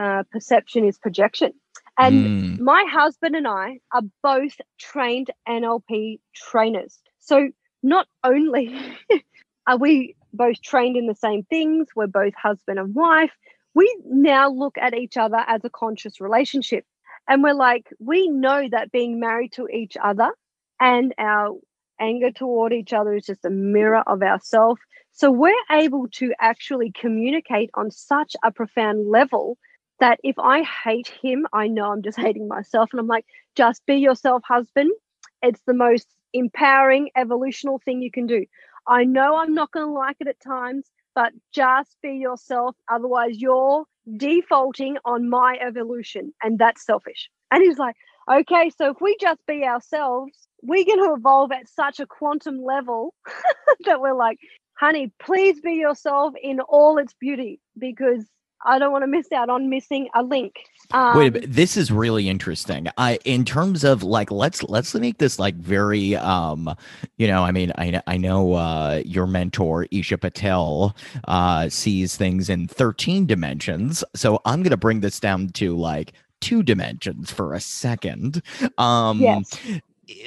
uh, 0.00 0.22
perception 0.32 0.84
is 0.84 0.98
projection. 0.98 1.52
And 1.98 2.58
mm. 2.58 2.60
my 2.60 2.84
husband 2.90 3.36
and 3.36 3.48
I 3.48 3.78
are 3.92 4.02
both 4.22 4.52
trained 4.78 5.30
NLP 5.48 6.20
trainers. 6.34 6.98
So 7.18 7.48
not 7.82 8.06
only 8.22 8.78
are 9.66 9.78
we 9.78 10.14
both 10.32 10.60
trained 10.62 10.96
in 10.96 11.06
the 11.06 11.14
same 11.14 11.44
things, 11.44 11.88
we're 11.96 12.06
both 12.06 12.34
husband 12.34 12.78
and 12.78 12.94
wife, 12.94 13.32
we 13.74 13.94
now 14.04 14.50
look 14.50 14.76
at 14.78 14.94
each 14.94 15.16
other 15.16 15.42
as 15.46 15.64
a 15.64 15.70
conscious 15.70 16.20
relationship. 16.20 16.84
And 17.28 17.42
we're 17.42 17.54
like, 17.54 17.88
we 17.98 18.28
know 18.28 18.68
that 18.70 18.92
being 18.92 19.18
married 19.18 19.52
to 19.52 19.66
each 19.68 19.96
other 20.02 20.30
and 20.80 21.14
our 21.18 21.56
anger 22.00 22.30
toward 22.30 22.72
each 22.72 22.92
other 22.92 23.14
is 23.14 23.26
just 23.26 23.44
a 23.44 23.50
mirror 23.50 24.02
of 24.06 24.22
ourselves. 24.22 24.80
So 25.12 25.30
we're 25.30 25.54
able 25.70 26.08
to 26.12 26.32
actually 26.38 26.92
communicate 26.92 27.70
on 27.74 27.90
such 27.90 28.36
a 28.44 28.52
profound 28.52 29.08
level 29.08 29.56
that 30.00 30.20
if 30.22 30.38
I 30.38 30.62
hate 30.62 31.12
him, 31.22 31.46
I 31.52 31.68
know 31.68 31.92
I'm 31.92 32.02
just 32.02 32.18
hating 32.18 32.48
myself. 32.48 32.90
And 32.92 33.00
I'm 33.00 33.06
like, 33.06 33.26
just 33.54 33.84
be 33.86 33.96
yourself, 33.96 34.42
husband. 34.46 34.90
It's 35.42 35.62
the 35.66 35.74
most 35.74 36.06
empowering, 36.32 37.10
evolutional 37.16 37.80
thing 37.84 38.02
you 38.02 38.10
can 38.10 38.26
do. 38.26 38.44
I 38.86 39.04
know 39.04 39.36
I'm 39.36 39.54
not 39.54 39.72
going 39.72 39.86
to 39.86 39.92
like 39.92 40.16
it 40.20 40.28
at 40.28 40.40
times, 40.40 40.86
but 41.14 41.32
just 41.52 41.96
be 42.02 42.12
yourself. 42.12 42.76
Otherwise, 42.90 43.40
you're 43.40 43.84
defaulting 44.16 44.96
on 45.04 45.28
my 45.28 45.58
evolution. 45.66 46.32
And 46.42 46.58
that's 46.58 46.84
selfish. 46.84 47.30
And 47.50 47.62
he's 47.62 47.78
like, 47.78 47.96
okay, 48.30 48.70
so 48.76 48.90
if 48.90 49.00
we 49.00 49.16
just 49.20 49.40
be 49.46 49.64
ourselves, 49.64 50.48
we're 50.62 50.84
going 50.84 50.98
to 50.98 51.14
evolve 51.16 51.52
at 51.52 51.68
such 51.68 52.00
a 52.00 52.06
quantum 52.06 52.62
level 52.62 53.14
that 53.84 54.00
we're 54.00 54.14
like, 54.14 54.38
honey, 54.74 55.12
please 55.20 55.60
be 55.60 55.74
yourself 55.74 56.34
in 56.40 56.60
all 56.60 56.98
its 56.98 57.14
beauty 57.18 57.60
because 57.78 58.24
I 58.66 58.78
don't 58.78 58.92
want 58.92 59.04
to 59.04 59.06
miss 59.06 59.30
out 59.32 59.48
on 59.48 59.70
missing 59.70 60.08
a 60.14 60.22
link. 60.22 60.54
Um, 60.90 61.16
Wait, 61.16 61.50
this 61.50 61.76
is 61.76 61.90
really 61.90 62.28
interesting. 62.28 62.88
I, 62.98 63.18
in 63.24 63.44
terms 63.44 63.84
of 63.84 64.02
like, 64.02 64.30
let's 64.30 64.62
let's 64.64 64.94
make 64.94 65.18
this 65.18 65.38
like 65.38 65.54
very, 65.54 66.16
um, 66.16 66.74
you 67.16 67.26
know, 67.26 67.42
I 67.42 67.52
mean, 67.52 67.72
I 67.78 68.02
I 68.06 68.16
know 68.16 68.54
uh, 68.54 69.02
your 69.04 69.26
mentor 69.26 69.86
Isha 69.90 70.18
Patel 70.18 70.96
uh, 71.26 71.68
sees 71.68 72.16
things 72.16 72.50
in 72.50 72.68
thirteen 72.68 73.26
dimensions, 73.26 74.04
so 74.14 74.40
I'm 74.44 74.62
gonna 74.62 74.76
bring 74.76 75.00
this 75.00 75.20
down 75.20 75.48
to 75.50 75.76
like 75.76 76.12
two 76.40 76.62
dimensions 76.62 77.30
for 77.30 77.54
a 77.54 77.60
second. 77.60 78.42
Um, 78.78 79.20
yes. 79.20 79.58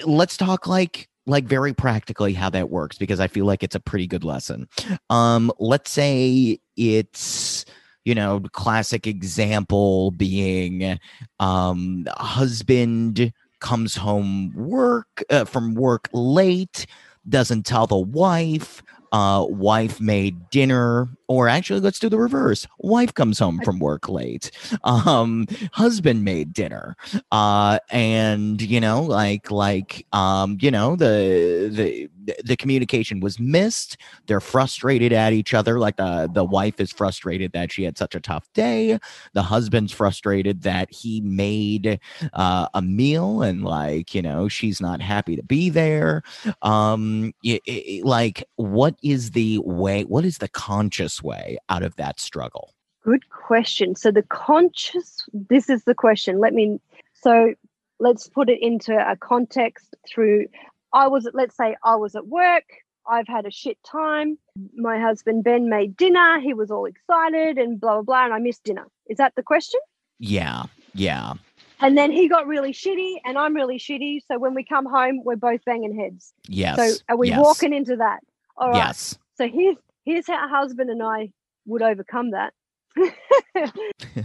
Let's 0.06 0.36
talk 0.36 0.68
like 0.68 1.08
like 1.26 1.46
very 1.46 1.74
practically 1.74 2.34
how 2.34 2.50
that 2.50 2.70
works 2.70 2.98
because 2.98 3.20
I 3.20 3.28
feel 3.28 3.46
like 3.46 3.64
it's 3.64 3.76
a 3.76 3.80
pretty 3.80 4.08
good 4.08 4.24
lesson. 4.24 4.68
Um, 5.10 5.52
let's 5.60 5.92
say 5.92 6.60
it's 6.76 7.66
you 8.06 8.16
know, 8.16 8.42
classic 8.54 9.08
example 9.08 10.12
being 10.12 11.00
um, 11.40 12.06
husband 12.18 13.34
comes 13.60 13.96
home 13.96 14.52
work 14.56 15.24
uh, 15.30 15.46
from 15.46 15.76
work 15.76 16.08
late, 16.14 16.86
doesn't 17.28 17.66
tell 17.66 17.88
the 17.88 17.98
wife, 17.98 18.82
uh, 19.12 19.46
wife 19.48 20.00
made 20.00 20.50
dinner, 20.50 21.10
or 21.30 21.48
actually, 21.48 21.80
let's 21.80 22.00
do 22.00 22.10
the 22.10 22.18
reverse. 22.18 22.68
Wife 22.80 23.14
comes 23.14 23.38
home 23.38 23.62
from 23.64 23.80
work 23.80 24.10
late. 24.10 24.52
Um, 24.84 25.46
husband 25.72 26.26
made 26.26 26.54
dinner, 26.54 26.98
uh, 27.32 27.78
and 27.92 28.60
you 28.60 28.80
know, 28.80 29.04
like, 29.04 29.52
like, 29.52 30.08
um, 30.12 30.58
you 30.60 30.72
know, 30.72 30.96
the 30.96 31.70
the 31.72 32.10
the 32.44 32.56
communication 32.56 33.20
was 33.20 33.40
missed. 33.40 33.98
They're 34.28 34.40
frustrated 34.40 35.14
at 35.14 35.34
each 35.34 35.54
other. 35.54 35.80
Like 35.80 35.98
the 35.98 36.30
the 36.34 36.44
wife 36.44 36.80
is 36.80 36.92
frustrated 36.92 37.52
that 37.54 37.72
she 37.72 37.84
had 37.84 37.98
such 37.98 38.16
a 38.16 38.20
tough 38.20 38.52
day. 38.54 39.00
The 39.34 39.44
husband's 39.44 39.92
frustrated 39.92 40.64
that 40.64 40.92
he 40.92 41.22
made 41.22 42.00
uh, 42.34 42.68
a 42.74 42.82
meal 42.82 43.42
and 43.42 43.64
like 43.64 44.14
you 44.16 44.22
know 44.22 44.48
she's 44.48 44.82
not 44.82 45.02
happy 45.02 45.36
to 45.36 45.44
be 45.44 45.70
there. 45.70 46.24
Um, 46.62 47.34
it, 47.44 47.62
it, 47.66 48.06
like 48.06 48.44
what 48.56 48.96
is 49.04 49.32
the 49.32 49.60
way? 49.60 50.04
What 50.04 50.26
is 50.26 50.38
the 50.38 50.48
conscious 50.48 51.19
way 51.24 51.58
out 51.70 51.84
of 51.84 51.96
that 51.98 52.20
struggle? 52.20 52.74
Good 53.04 53.30
question. 53.30 53.96
So 53.96 54.12
the 54.12 54.24
conscious. 54.24 55.26
This 55.34 55.70
is 55.70 55.84
the 55.86 55.96
question. 55.96 56.40
Let 56.40 56.54
me. 56.54 56.80
So 57.14 57.54
let's 58.00 58.28
put 58.28 58.50
it 58.50 58.62
into 58.62 58.94
a 58.94 59.16
context 59.16 59.96
through 60.08 60.46
I 60.94 61.08
was, 61.08 61.28
let's 61.34 61.56
say, 61.56 61.76
I 61.84 61.96
was 61.96 62.16
at 62.16 62.28
work. 62.28 62.64
I've 63.08 63.28
had 63.28 63.46
a 63.46 63.52
shit 63.52 63.78
time. 63.84 64.38
My 64.76 65.00
husband 65.00 65.44
Ben 65.44 65.70
made 65.70 65.98
dinner. 65.98 66.40
He 66.40 66.54
was 66.54 66.70
all 66.70 66.86
excited 66.86 67.58
and 67.58 67.80
blah, 67.80 67.96
blah, 67.96 68.02
blah. 68.02 68.26
And 68.26 68.34
I 68.34 68.40
missed 68.40 68.64
dinner. 68.64 68.88
Is 69.08 69.18
that 69.18 69.34
the 69.36 69.44
question? 69.44 69.80
Yeah. 70.20 70.64
Yeah. 70.94 71.34
And 71.80 71.98
then 71.98 72.12
he 72.12 72.28
got 72.28 72.46
really 72.46 72.74
shitty 72.74 73.16
and 73.26 73.38
I'm 73.38 73.56
really 73.56 73.80
shitty. 73.80 74.20
So 74.28 74.38
when 74.38 74.54
we 74.54 74.64
come 74.64 74.86
home, 74.86 75.24
we're 75.24 75.38
both 75.38 75.64
banging 75.66 75.98
heads. 75.98 76.34
Yes. 76.48 76.76
So 76.78 77.04
are 77.08 77.18
we 77.18 77.30
yes. 77.30 77.40
walking 77.40 77.74
into 77.74 77.96
that? 77.96 78.20
All 78.58 78.70
right. 78.70 78.78
Yes. 78.78 79.18
So 79.38 79.48
here's 79.48 79.78
here's 80.06 80.28
how 80.28 80.48
husband 80.48 80.90
and 80.90 81.04
I 81.04 81.32
would 81.66 81.82
overcome 81.82 82.32
that. 82.32 82.54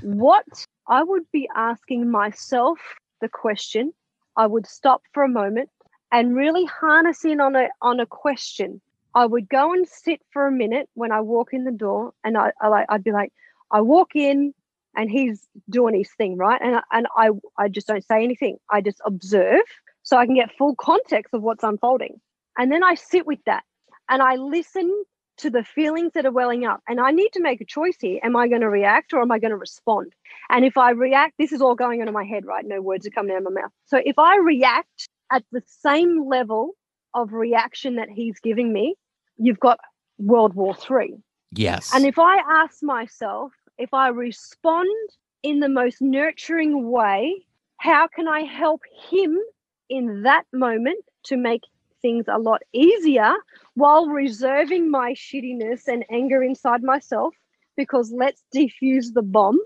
what 0.02 0.66
I 0.88 1.02
would 1.02 1.24
be 1.32 1.48
asking 1.54 2.10
myself 2.10 2.78
the 3.20 3.28
question, 3.28 3.92
I 4.36 4.46
would 4.46 4.66
stop 4.66 5.02
for 5.12 5.22
a 5.22 5.28
moment 5.28 5.70
and 6.10 6.34
really 6.34 6.64
harness 6.64 7.24
in 7.24 7.40
on 7.40 7.56
a 7.56 7.68
on 7.82 8.00
a 8.00 8.06
question. 8.06 8.80
I 9.14 9.26
would 9.26 9.48
go 9.48 9.72
and 9.72 9.86
sit 9.86 10.20
for 10.32 10.46
a 10.46 10.52
minute 10.52 10.88
when 10.94 11.12
I 11.12 11.20
walk 11.20 11.52
in 11.52 11.64
the 11.64 11.70
door, 11.70 12.12
and 12.24 12.36
I, 12.36 12.52
I 12.60 12.84
I'd 12.88 13.04
be 13.04 13.12
like, 13.12 13.32
I 13.70 13.80
walk 13.80 14.16
in, 14.16 14.54
and 14.96 15.10
he's 15.10 15.46
doing 15.70 15.94
his 15.94 16.10
thing, 16.16 16.36
right? 16.36 16.60
And 16.62 16.80
and 16.92 17.06
I 17.16 17.30
I 17.58 17.68
just 17.68 17.86
don't 17.86 18.04
say 18.04 18.24
anything. 18.24 18.58
I 18.70 18.80
just 18.80 19.00
observe 19.04 19.62
so 20.02 20.16
I 20.16 20.26
can 20.26 20.34
get 20.34 20.56
full 20.56 20.74
context 20.76 21.32
of 21.34 21.42
what's 21.42 21.64
unfolding, 21.64 22.20
and 22.58 22.72
then 22.72 22.82
I 22.82 22.94
sit 22.94 23.26
with 23.26 23.40
that 23.46 23.64
and 24.08 24.22
I 24.22 24.36
listen 24.36 25.04
to 25.38 25.50
the 25.50 25.64
feelings 25.64 26.12
that 26.14 26.26
are 26.26 26.32
welling 26.32 26.64
up. 26.64 26.80
And 26.88 27.00
I 27.00 27.10
need 27.10 27.32
to 27.32 27.42
make 27.42 27.60
a 27.60 27.64
choice 27.64 27.96
here. 28.00 28.20
Am 28.22 28.36
I 28.36 28.48
going 28.48 28.60
to 28.60 28.68
react 28.68 29.12
or 29.12 29.20
am 29.20 29.32
I 29.32 29.38
going 29.38 29.50
to 29.50 29.56
respond? 29.56 30.12
And 30.50 30.64
if 30.64 30.76
I 30.76 30.90
react, 30.90 31.34
this 31.38 31.52
is 31.52 31.60
all 31.60 31.74
going 31.74 32.00
on 32.00 32.08
in 32.08 32.14
my 32.14 32.24
head, 32.24 32.44
right? 32.44 32.64
No 32.64 32.80
words 32.80 33.06
are 33.06 33.10
coming 33.10 33.32
out 33.32 33.38
of 33.38 33.52
my 33.52 33.62
mouth. 33.62 33.70
So 33.86 34.00
if 34.04 34.18
I 34.18 34.36
react 34.36 35.08
at 35.32 35.44
the 35.52 35.62
same 35.66 36.28
level 36.28 36.72
of 37.14 37.32
reaction 37.32 37.96
that 37.96 38.08
he's 38.08 38.38
giving 38.40 38.72
me, 38.72 38.94
you've 39.36 39.60
got 39.60 39.78
World 40.18 40.54
War 40.54 40.74
Three. 40.74 41.16
Yes. 41.52 41.90
And 41.94 42.04
if 42.04 42.18
I 42.18 42.38
ask 42.48 42.82
myself, 42.82 43.52
if 43.78 43.92
I 43.94 44.08
respond 44.08 44.88
in 45.42 45.60
the 45.60 45.68
most 45.68 46.00
nurturing 46.00 46.90
way, 46.90 47.44
how 47.78 48.08
can 48.08 48.28
I 48.28 48.40
help 48.40 48.82
him 49.10 49.38
in 49.88 50.22
that 50.22 50.44
moment 50.52 51.04
to 51.24 51.36
make 51.36 51.62
things 52.04 52.26
a 52.28 52.38
lot 52.38 52.60
easier 52.74 53.32
while 53.72 54.06
reserving 54.08 54.90
my 54.90 55.14
shittiness 55.14 55.88
and 55.88 56.04
anger 56.10 56.42
inside 56.42 56.82
myself 56.82 57.34
because 57.78 58.12
let's 58.12 58.42
defuse 58.54 59.14
the 59.14 59.22
bomb. 59.22 59.58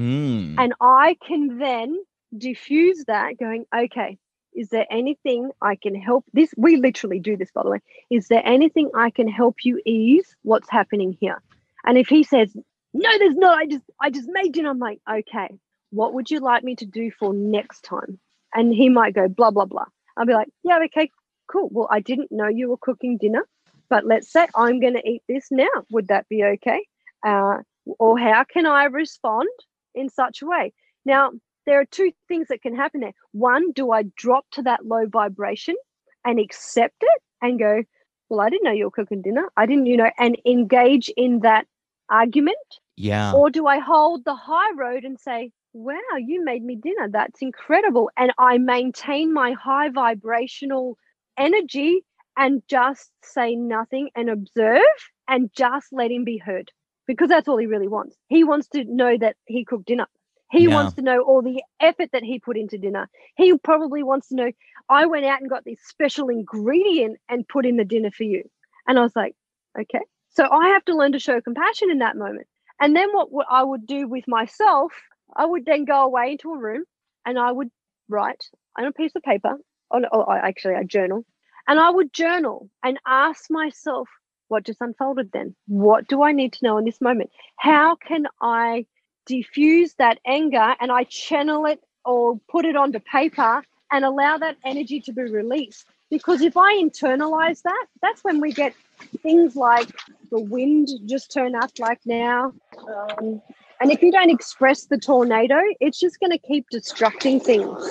Mm. 0.00 0.54
And 0.56 0.72
I 0.80 1.18
can 1.28 1.58
then 1.58 1.98
diffuse 2.36 3.04
that 3.08 3.38
going, 3.38 3.66
okay, 3.76 4.16
is 4.54 4.70
there 4.70 4.86
anything 4.90 5.50
I 5.60 5.76
can 5.76 5.94
help 5.94 6.24
this? 6.32 6.54
We 6.56 6.76
literally 6.76 7.20
do 7.20 7.36
this, 7.36 7.50
by 7.54 7.62
the 7.62 7.70
way. 7.70 7.80
Is 8.10 8.28
there 8.28 8.42
anything 8.46 8.90
I 8.94 9.10
can 9.10 9.28
help 9.28 9.56
you 9.62 9.78
ease 9.84 10.34
what's 10.42 10.70
happening 10.70 11.16
here? 11.20 11.42
And 11.84 11.98
if 11.98 12.08
he 12.08 12.22
says, 12.22 12.56
no, 12.94 13.10
there's 13.18 13.36
not, 13.36 13.58
I 13.58 13.66
just 13.66 13.84
I 14.00 14.10
just 14.10 14.28
made 14.32 14.52
dinner. 14.52 14.70
I'm 14.70 14.78
like, 14.78 15.00
okay, 15.10 15.48
what 15.90 16.14
would 16.14 16.30
you 16.30 16.40
like 16.40 16.64
me 16.64 16.74
to 16.76 16.86
do 16.86 17.10
for 17.10 17.34
next 17.34 17.82
time? 17.82 18.18
And 18.54 18.72
he 18.72 18.88
might 18.88 19.14
go, 19.14 19.28
blah, 19.28 19.50
blah, 19.50 19.66
blah. 19.66 19.86
I'll 20.16 20.26
be 20.26 20.34
like, 20.34 20.48
yeah, 20.62 20.78
okay, 20.86 21.10
cool. 21.52 21.68
Well, 21.70 21.88
I 21.90 22.00
didn't 22.00 22.32
know 22.32 22.48
you 22.48 22.70
were 22.70 22.78
cooking 22.78 23.18
dinner, 23.18 23.46
but 23.88 24.06
let's 24.06 24.32
say 24.32 24.46
I'm 24.56 24.80
going 24.80 24.94
to 24.94 25.08
eat 25.08 25.22
this 25.28 25.48
now. 25.50 25.68
Would 25.90 26.08
that 26.08 26.28
be 26.28 26.42
okay? 26.44 26.86
Uh, 27.26 27.58
or 27.98 28.18
how 28.18 28.44
can 28.44 28.66
I 28.66 28.84
respond 28.84 29.48
in 29.94 30.08
such 30.08 30.42
a 30.42 30.46
way? 30.46 30.72
Now, 31.04 31.32
there 31.66 31.80
are 31.80 31.84
two 31.84 32.12
things 32.28 32.48
that 32.48 32.62
can 32.62 32.74
happen 32.74 33.00
there. 33.00 33.14
One, 33.32 33.72
do 33.72 33.92
I 33.92 34.04
drop 34.16 34.46
to 34.52 34.62
that 34.62 34.86
low 34.86 35.06
vibration 35.06 35.76
and 36.24 36.38
accept 36.38 36.96
it 37.00 37.22
and 37.40 37.58
go, 37.58 37.82
well, 38.28 38.40
I 38.40 38.48
didn't 38.50 38.64
know 38.64 38.72
you 38.72 38.84
were 38.84 38.90
cooking 38.90 39.22
dinner. 39.22 39.50
I 39.56 39.66
didn't, 39.66 39.86
you 39.86 39.96
know, 39.96 40.10
and 40.18 40.36
engage 40.46 41.10
in 41.16 41.40
that 41.40 41.66
argument. 42.08 42.56
Yeah. 42.96 43.32
Or 43.32 43.50
do 43.50 43.66
I 43.66 43.78
hold 43.78 44.24
the 44.24 44.34
high 44.34 44.72
road 44.74 45.04
and 45.04 45.18
say, 45.18 45.50
wow, 45.72 46.16
you 46.18 46.44
made 46.44 46.64
me 46.64 46.76
dinner. 46.76 47.08
That's 47.10 47.42
incredible. 47.42 48.10
And 48.16 48.32
I 48.38 48.58
maintain 48.58 49.32
my 49.32 49.52
high 49.52 49.88
vibrational 49.88 50.96
energy 51.38 52.04
and 52.36 52.62
just 52.68 53.10
say 53.22 53.54
nothing 53.56 54.10
and 54.16 54.30
observe 54.30 54.82
and 55.28 55.50
just 55.54 55.88
let 55.92 56.10
him 56.10 56.24
be 56.24 56.38
heard 56.38 56.70
because 57.06 57.28
that's 57.28 57.48
all 57.48 57.58
he 57.58 57.66
really 57.66 57.88
wants. 57.88 58.16
He 58.28 58.44
wants 58.44 58.68
to 58.68 58.84
know 58.84 59.16
that 59.18 59.36
he 59.46 59.64
cooked 59.64 59.86
dinner. 59.86 60.06
He 60.50 60.68
Yeah. 60.68 60.74
wants 60.74 60.94
to 60.94 61.02
know 61.02 61.22
all 61.22 61.42
the 61.42 61.62
effort 61.80 62.10
that 62.12 62.22
he 62.22 62.38
put 62.38 62.56
into 62.56 62.78
dinner. 62.78 63.08
He 63.36 63.56
probably 63.58 64.02
wants 64.02 64.28
to 64.28 64.36
know 64.36 64.52
I 64.88 65.06
went 65.06 65.24
out 65.24 65.40
and 65.40 65.48
got 65.50 65.64
this 65.64 65.80
special 65.86 66.28
ingredient 66.28 67.18
and 67.28 67.48
put 67.48 67.66
in 67.66 67.76
the 67.76 67.84
dinner 67.84 68.10
for 68.10 68.24
you. 68.24 68.44
And 68.86 68.98
I 68.98 69.02
was 69.02 69.16
like, 69.16 69.34
okay. 69.78 70.00
So 70.30 70.48
I 70.50 70.68
have 70.68 70.84
to 70.86 70.96
learn 70.96 71.12
to 71.12 71.18
show 71.18 71.40
compassion 71.40 71.90
in 71.90 71.98
that 71.98 72.16
moment. 72.16 72.46
And 72.80 72.94
then 72.96 73.10
what, 73.12 73.30
what 73.32 73.46
I 73.50 73.62
would 73.62 73.86
do 73.86 74.08
with 74.08 74.26
myself, 74.28 74.92
I 75.36 75.44
would 75.46 75.64
then 75.64 75.84
go 75.84 76.02
away 76.04 76.32
into 76.32 76.52
a 76.52 76.58
room 76.58 76.84
and 77.24 77.38
I 77.38 77.52
would 77.52 77.70
write 78.08 78.44
on 78.78 78.86
a 78.86 78.92
piece 78.92 79.12
of 79.14 79.22
paper, 79.22 79.56
on 79.92 80.06
oh, 80.12 80.26
actually 80.30 80.74
I 80.74 80.84
journal, 80.84 81.24
and 81.68 81.78
I 81.78 81.90
would 81.90 82.12
journal 82.12 82.68
and 82.82 82.98
ask 83.06 83.50
myself, 83.50 84.08
what 84.48 84.64
just 84.64 84.80
unfolded 84.80 85.32
then? 85.32 85.54
What 85.66 86.08
do 86.08 86.22
I 86.22 86.32
need 86.32 86.52
to 86.54 86.64
know 86.64 86.78
in 86.78 86.84
this 86.84 87.00
moment? 87.00 87.30
How 87.56 87.96
can 87.96 88.26
I 88.40 88.86
diffuse 89.26 89.94
that 89.94 90.18
anger 90.26 90.74
and 90.80 90.90
I 90.90 91.04
channel 91.04 91.66
it 91.66 91.80
or 92.04 92.38
put 92.50 92.64
it 92.64 92.76
onto 92.76 92.98
paper 92.98 93.62
and 93.90 94.04
allow 94.04 94.38
that 94.38 94.56
energy 94.64 95.00
to 95.00 95.12
be 95.12 95.22
released? 95.22 95.86
Because 96.10 96.42
if 96.42 96.56
I 96.56 96.74
internalize 96.74 97.62
that, 97.62 97.86
that's 98.02 98.22
when 98.22 98.40
we 98.40 98.52
get 98.52 98.74
things 99.22 99.56
like 99.56 99.88
the 100.30 100.40
wind 100.40 100.88
just 101.06 101.32
turn 101.32 101.54
up 101.54 101.70
like 101.78 102.00
now. 102.04 102.52
Um, 102.78 103.40
and 103.80 103.90
if 103.90 104.02
you 104.02 104.12
don't 104.12 104.30
express 104.30 104.84
the 104.84 104.98
tornado, 104.98 105.58
it's 105.80 105.98
just 105.98 106.20
going 106.20 106.30
to 106.30 106.38
keep 106.38 106.66
destructing 106.70 107.42
things. 107.42 107.82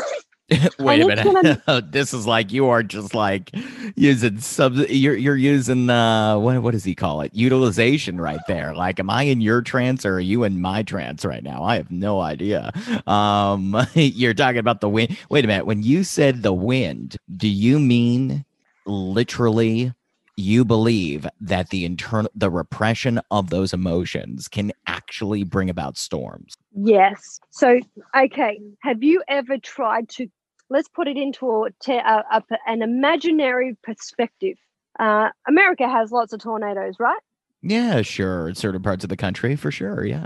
Wait 0.80 1.02
a 1.02 1.08
minute. 1.08 1.62
this 1.92 2.14
is 2.14 2.28
like 2.28 2.52
you 2.52 2.68
are 2.68 2.84
just 2.84 3.14
like 3.16 3.52
using 3.96 4.40
sub. 4.40 4.76
You're 4.90 5.16
you're 5.16 5.38
using 5.38 5.90
uh 5.90 6.38
what 6.38 6.62
what 6.62 6.72
does 6.72 6.84
he 6.84 6.96
call 6.96 7.22
it? 7.22 7.34
Utilization 7.34 8.20
right 8.20 8.40
there. 8.48 8.74
Like, 8.76 9.00
am 9.00 9.10
I 9.10 9.24
in 9.24 9.42
your 9.42 9.62
trance 9.62 10.06
or 10.06 10.16
are 10.16 10.20
you 10.20 10.44
in 10.44 10.62
my 10.62 10.84
trance 10.84 11.26
right 11.26 11.44
now? 11.44 11.64
I 11.64 11.76
have 11.78 11.92
no 11.92 12.20
idea. 12.22 12.72
Um, 13.08 13.76
you're 13.94 14.34
talking 14.34 14.60
about 14.60 14.82
the 14.82 14.90
wind. 14.90 15.18
Wait 15.30 15.46
a 15.46 15.48
minute. 15.48 15.66
When 15.66 15.84
you 15.84 16.04
said 16.04 16.44
the 16.44 16.54
wind, 16.54 17.18
do 17.38 17.48
you 17.48 17.80
mean 17.80 18.46
literally? 18.86 19.94
You 20.38 20.66
believe 20.66 21.28
that 21.42 21.70
the 21.70 21.86
internal 21.86 22.32
the 22.34 22.50
repression 22.50 23.20
of 23.30 23.52
those 23.52 23.74
emotions 23.74 24.48
can 24.48 24.72
actually 24.88 25.44
bring 25.44 25.70
about 25.70 25.98
storms. 25.98 26.56
Yes. 26.74 27.40
So, 27.52 27.80
okay. 28.18 28.60
Have 28.82 29.04
you 29.04 29.24
ever 29.28 29.58
tried 29.58 30.10
to, 30.10 30.28
let's 30.72 30.88
put 30.88 31.08
it 31.08 31.18
into 31.18 31.46
a, 31.66 31.70
a, 31.92 32.24
a, 32.32 32.44
an 32.66 32.82
imaginary 32.82 33.78
perspective? 33.84 34.58
Uh, 35.00 35.30
America 35.48 35.88
has 35.88 36.12
lots 36.12 36.34
of 36.34 36.40
tornadoes, 36.42 36.96
right? 37.00 37.20
Yeah, 37.62 38.02
sure. 38.02 38.50
In 38.50 38.56
certain 38.56 38.82
parts 38.82 39.04
of 39.04 39.10
the 39.10 39.18
country, 39.18 39.56
for 39.56 39.70
sure. 39.72 40.04
Yeah. 40.06 40.26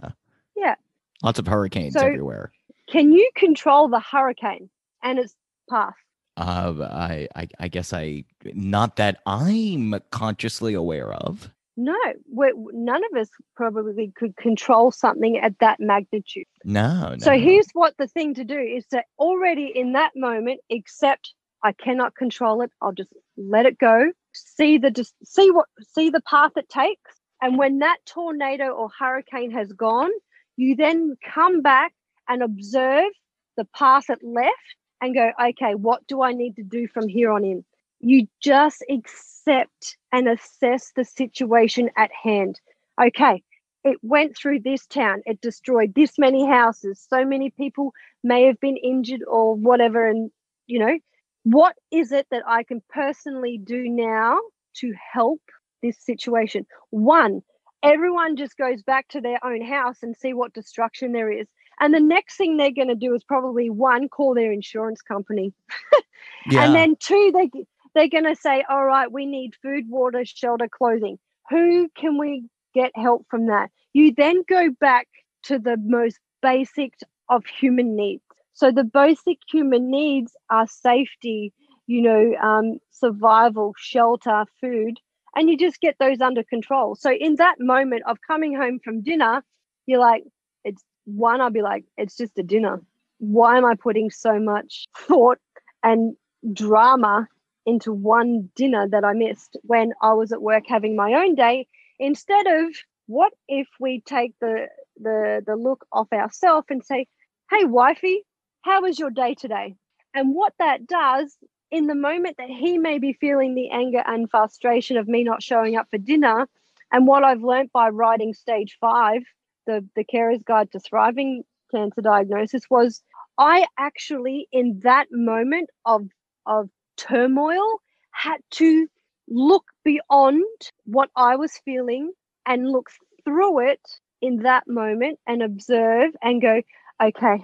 Yeah. 0.55 0.75
Lots 1.21 1.39
of 1.39 1.47
hurricanes 1.47 1.93
So- 1.93 2.05
everywhere. 2.05 2.51
Can 2.87 3.11
you 3.11 3.27
control 3.35 3.87
the 3.87 3.99
hurricane 3.99 4.69
and 5.01 5.17
its 5.17 5.35
path? 5.67 5.95
Uh, 6.37 6.73
I, 6.91 7.27
I, 7.35 7.47
I 7.59 7.67
guess 7.67 7.93
I, 7.93 8.25
not 8.53 8.97
that 8.97 9.21
I'm 9.25 9.99
consciously 10.11 10.75
aware 10.75 11.11
of. 11.11 11.49
No, 11.77 11.97
we 12.31 12.53
none 12.71 13.01
of 13.11 13.19
us 13.19 13.29
probably 13.55 14.11
could 14.15 14.37
control 14.37 14.91
something 14.91 15.37
at 15.37 15.59
that 15.59 15.79
magnitude. 15.79 16.45
No, 16.63 17.09
no. 17.09 17.17
So 17.17 17.37
here's 17.37 17.67
what 17.73 17.95
the 17.97 18.07
thing 18.07 18.33
to 18.35 18.45
do 18.45 18.57
is 18.57 18.85
to 18.87 19.03
already 19.19 19.71
in 19.75 19.93
that 19.93 20.11
moment 20.15 20.61
accept 20.71 21.33
I 21.63 21.73
cannot 21.73 22.15
control 22.15 22.61
it. 22.61 22.71
I'll 22.81 22.93
just 22.93 23.11
let 23.37 23.65
it 23.65 23.77
go. 23.77 24.11
See 24.33 24.77
the 24.77 24.91
just 24.91 25.13
see 25.23 25.51
what 25.51 25.67
see 25.93 26.09
the 26.09 26.21
path 26.21 26.51
it 26.55 26.69
takes. 26.69 27.11
And 27.41 27.57
when 27.57 27.79
that 27.79 27.97
tornado 28.05 28.69
or 28.69 28.89
hurricane 28.97 29.51
has 29.51 29.71
gone, 29.73 30.11
you 30.55 30.75
then 30.75 31.17
come 31.33 31.61
back 31.61 31.93
and 32.29 32.41
observe 32.41 33.11
the 33.57 33.65
path 33.65 34.09
it 34.09 34.19
left 34.23 34.75
and 35.01 35.13
go, 35.13 35.31
okay, 35.41 35.75
what 35.75 36.05
do 36.07 36.21
I 36.21 36.33
need 36.33 36.55
to 36.55 36.63
do 36.63 36.87
from 36.87 37.07
here 37.07 37.31
on 37.31 37.43
in? 37.43 37.65
You 37.99 38.27
just 38.41 38.83
accept 38.89 39.97
and 40.11 40.27
assess 40.27 40.91
the 40.95 41.03
situation 41.03 41.89
at 41.97 42.11
hand. 42.11 42.59
Okay, 43.01 43.43
it 43.85 43.97
went 44.01 44.35
through 44.35 44.61
this 44.61 44.87
town, 44.87 45.21
it 45.25 45.39
destroyed 45.41 45.93
this 45.93 46.17
many 46.17 46.45
houses, 46.45 47.05
so 47.07 47.23
many 47.23 47.51
people 47.51 47.93
may 48.23 48.45
have 48.45 48.59
been 48.59 48.77
injured 48.77 49.21
or 49.27 49.55
whatever. 49.55 50.07
And, 50.07 50.31
you 50.65 50.79
know, 50.79 50.97
what 51.43 51.75
is 51.91 52.11
it 52.11 52.25
that 52.31 52.41
I 52.47 52.63
can 52.63 52.81
personally 52.89 53.59
do 53.63 53.87
now 53.87 54.39
to 54.77 54.91
help 55.13 55.41
this 55.83 55.99
situation? 55.99 56.65
One, 56.89 57.43
everyone 57.83 58.35
just 58.35 58.57
goes 58.57 58.81
back 58.81 59.07
to 59.09 59.21
their 59.21 59.43
own 59.45 59.61
house 59.61 59.97
and 60.01 60.17
see 60.17 60.33
what 60.33 60.53
destruction 60.53 61.11
there 61.11 61.31
is. 61.31 61.45
And 61.79 61.93
the 61.93 61.99
next 61.99 62.37
thing 62.37 62.57
they're 62.57 62.71
going 62.71 62.87
to 62.87 62.95
do 62.95 63.13
is 63.13 63.23
probably 63.23 63.69
one, 63.69 64.09
call 64.09 64.33
their 64.33 64.51
insurance 64.51 65.01
company. 65.03 65.53
yeah. 66.49 66.65
And 66.65 66.73
then 66.73 66.95
two, 66.99 67.31
they 67.33 67.51
they're 67.95 68.09
going 68.09 68.25
to 68.25 68.35
say, 68.35 68.63
all 68.69 68.85
right, 68.85 69.11
we 69.11 69.25
need 69.25 69.53
food, 69.61 69.85
water, 69.89 70.23
shelter, 70.25 70.67
clothing. 70.69 71.17
Who 71.49 71.89
can 71.97 72.17
we 72.17 72.43
get 72.73 72.91
help 72.95 73.25
from 73.29 73.47
that? 73.47 73.71
You 73.93 74.13
then 74.15 74.43
go 74.47 74.69
back 74.79 75.07
to 75.43 75.57
the 75.57 75.77
most 75.81 76.19
basic 76.41 76.93
of 77.29 77.45
human 77.45 77.95
needs. 77.95 78.21
So 78.53 78.71
the 78.71 78.83
basic 78.83 79.39
human 79.51 79.89
needs 79.89 80.33
are 80.49 80.67
safety, 80.67 81.53
you 81.87 82.01
know, 82.01 82.35
um, 82.41 82.79
survival, 82.91 83.73
shelter, 83.77 84.45
food, 84.61 84.97
and 85.35 85.49
you 85.49 85.57
just 85.57 85.81
get 85.81 85.95
those 85.99 86.21
under 86.21 86.43
control. 86.43 86.95
So 86.95 87.11
in 87.11 87.35
that 87.35 87.55
moment 87.59 88.03
of 88.07 88.17
coming 88.27 88.55
home 88.55 88.79
from 88.83 89.01
dinner, 89.01 89.43
you're 89.85 89.99
like, 89.99 90.23
it's 90.63 90.83
one, 91.05 91.41
I'll 91.41 91.49
be 91.49 91.61
like, 91.61 91.85
it's 91.97 92.15
just 92.15 92.37
a 92.37 92.43
dinner. 92.43 92.81
Why 93.19 93.57
am 93.57 93.65
I 93.65 93.75
putting 93.75 94.09
so 94.09 94.39
much 94.39 94.85
thought 94.97 95.37
and 95.83 96.15
drama 96.53 97.27
into 97.65 97.91
one 97.91 98.49
dinner 98.55 98.87
that 98.89 99.03
I 99.03 99.13
missed 99.13 99.57
when 99.63 99.93
I 100.01 100.13
was 100.13 100.31
at 100.31 100.41
work 100.41 100.63
having 100.67 100.95
my 100.95 101.13
own 101.13 101.35
day? 101.35 101.67
Instead 101.99 102.47
of 102.47 102.75
what 103.07 103.33
if 103.47 103.67
we 103.79 104.01
take 104.01 104.33
the 104.39 104.67
the 104.97 105.43
the 105.45 105.55
look 105.55 105.85
off 105.91 106.11
ourselves 106.13 106.67
and 106.69 106.83
say, 106.83 107.07
hey 107.51 107.65
wifey, 107.65 108.23
how 108.61 108.81
was 108.81 108.99
your 108.99 109.11
day 109.11 109.35
today? 109.35 109.75
And 110.13 110.33
what 110.33 110.53
that 110.59 110.87
does 110.87 111.35
in 111.71 111.87
the 111.87 111.95
moment 111.95 112.37
that 112.37 112.49
he 112.49 112.77
may 112.77 112.99
be 112.99 113.13
feeling 113.13 113.53
the 113.53 113.69
anger 113.69 114.03
and 114.05 114.29
frustration 114.29 114.97
of 114.97 115.07
me 115.07 115.23
not 115.23 115.43
showing 115.43 115.75
up 115.75 115.87
for 115.89 115.97
dinner, 115.97 116.47
and 116.91 117.07
what 117.07 117.23
I've 117.23 117.43
learnt 117.43 117.71
by 117.73 117.89
writing 117.89 118.33
stage 118.33 118.77
five, 118.79 119.23
the, 119.67 119.85
the 119.95 120.03
carer's 120.03 120.41
guide 120.43 120.71
to 120.71 120.79
thriving 120.79 121.43
cancer 121.71 122.01
diagnosis, 122.01 122.63
was 122.69 123.01
I 123.37 123.65
actually, 123.77 124.47
in 124.51 124.79
that 124.83 125.07
moment 125.11 125.69
of, 125.85 126.07
of 126.45 126.69
turmoil, 126.97 127.79
had 128.11 128.39
to 128.51 128.87
look 129.27 129.65
beyond 129.83 130.45
what 130.85 131.09
I 131.15 131.35
was 131.35 131.59
feeling 131.65 132.11
and 132.45 132.69
look 132.69 132.89
through 133.23 133.67
it 133.67 133.81
in 134.21 134.43
that 134.43 134.67
moment 134.67 135.19
and 135.27 135.41
observe 135.41 136.11
and 136.21 136.41
go, 136.41 136.61
okay, 137.01 137.43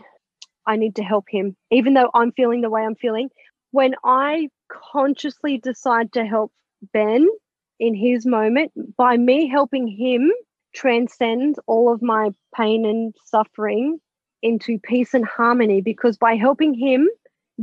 I 0.66 0.76
need 0.76 0.96
to 0.96 1.04
help 1.04 1.26
him, 1.30 1.56
even 1.72 1.94
though 1.94 2.10
I'm 2.14 2.32
feeling 2.32 2.62
the 2.62 2.70
way 2.70 2.84
I'm 2.84 2.96
feeling. 2.96 3.30
When 3.72 3.96
I 4.04 4.50
consciously 4.70 5.58
decide 5.58 6.14
to 6.14 6.26
help 6.26 6.52
Ben 6.94 7.28
in 7.80 7.96
his 7.96 8.26
moment, 8.26 8.72
by 8.96 9.18
me 9.18 9.48
helping 9.48 9.88
him 9.88 10.32
transcend 10.74 11.58
all 11.68 11.92
of 11.92 12.02
my 12.02 12.30
pain 12.56 12.86
and 12.86 13.14
suffering 13.26 14.00
into 14.42 14.80
peace 14.80 15.14
and 15.14 15.26
harmony, 15.26 15.82
because 15.82 16.18
by 16.18 16.36
helping 16.36 16.74
him, 16.74 17.10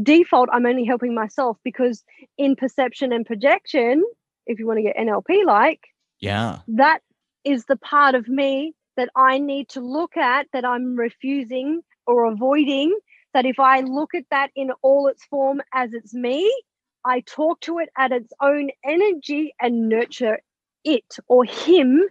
default, 0.03 0.49
I'm 0.53 0.67
only 0.67 0.85
helping 0.85 1.15
myself 1.15 1.59
because 1.65 2.05
in 2.37 2.57
perception 2.57 3.13
and 3.13 3.27
projection, 3.27 4.05
if 4.47 4.59
you 4.59 4.67
want 4.67 4.79
to 4.79 4.83
get 4.83 4.97
NLP 4.97 5.45
like, 5.45 5.81
yeah, 6.21 6.61
that 6.69 7.03
is 7.45 7.65
the 7.67 7.77
part 7.77 8.15
of 8.15 8.29
me 8.29 8.75
that 8.97 9.11
I 9.15 9.39
need 9.39 9.69
to 9.71 9.81
look 9.81 10.17
at 10.17 10.47
that 10.53 10.65
I'm 10.65 10.97
refusing 10.97 11.83
or 12.07 12.25
avoiding. 12.25 12.97
That 13.35 13.45
if 13.45 13.61
I 13.61 13.81
look 13.81 14.15
at 14.15 14.25
that 14.31 14.51
in 14.57 14.71
all 14.83 15.07
its 15.07 15.25
form 15.27 15.61
as 15.73 15.93
it's 15.93 16.15
me, 16.15 16.51
I 17.05 17.21
talk 17.21 17.61
to 17.63 17.79
it 17.79 17.91
at 17.97 18.11
its 18.11 18.33
own 18.41 18.71
energy 18.85 19.55
and 19.61 19.89
nurture 19.89 20.41
it 20.85 21.17
or 21.29 21.45
him. 21.45 22.05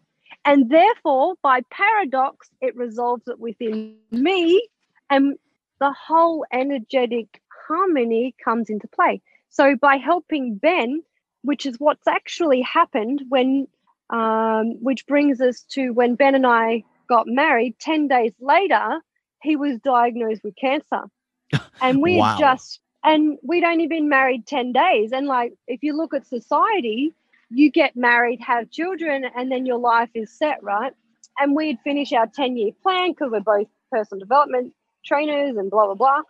And 0.46 0.70
therefore, 0.70 1.36
by 1.42 1.62
paradox, 1.72 2.50
it 2.62 2.76
resolves 2.76 3.24
it 3.28 3.40
within 3.40 3.98
me. 4.12 4.66
And 5.10 5.38
the 5.80 5.92
whole 5.92 6.46
energetic 6.52 7.42
harmony 7.68 8.36
comes 8.44 8.70
into 8.70 8.88
play. 8.88 9.22
So, 9.50 9.76
by 9.76 9.98
helping 9.98 10.56
Ben, 10.56 11.04
which 11.44 11.66
is 11.66 11.80
what's 11.80 12.08
actually 12.08 12.62
happened 12.62 13.24
when 13.30 13.68
um, 14.10 14.82
which 14.82 15.06
brings 15.06 15.42
us 15.42 15.64
to 15.72 15.92
when 15.92 16.16
Ben 16.16 16.36
and 16.36 16.48
I 16.48 16.84
got 17.10 17.28
married, 17.28 17.78
10 17.80 18.08
days 18.08 18.34
later, 18.40 19.02
he 19.42 19.56
was 19.56 19.80
diagnosed 19.80 20.44
with 20.44 20.56
cancer. 20.56 21.04
And 21.82 22.02
we 22.02 22.18
wow. 22.18 22.38
just, 22.40 22.80
and 23.04 23.38
we'd 23.44 23.64
only 23.64 23.88
been 23.88 24.10
married 24.10 24.48
10 24.48 24.74
days. 24.74 25.12
And 25.12 25.28
like, 25.28 25.54
if 25.68 25.84
you 25.84 25.96
look 25.96 26.14
at 26.14 26.26
society, 26.26 27.14
you 27.50 27.70
get 27.70 27.96
married, 27.96 28.42
have 28.42 28.72
children, 28.72 29.26
and 29.36 29.52
then 29.52 29.66
your 29.66 29.78
life 29.78 30.10
is 30.14 30.32
set, 30.32 30.62
right? 30.64 30.92
And 31.40 31.56
we'd 31.56 31.80
finish 31.84 32.12
our 32.14 32.28
10 32.28 32.58
year 32.58 32.72
plan 32.82 33.12
because 33.12 33.32
we're 33.32 33.42
both 33.42 33.68
personal 33.92 34.20
development 34.20 34.74
trainers 35.06 35.56
and 35.56 35.70
blah, 35.70 35.86
blah, 35.86 35.94
blah. 35.94 36.22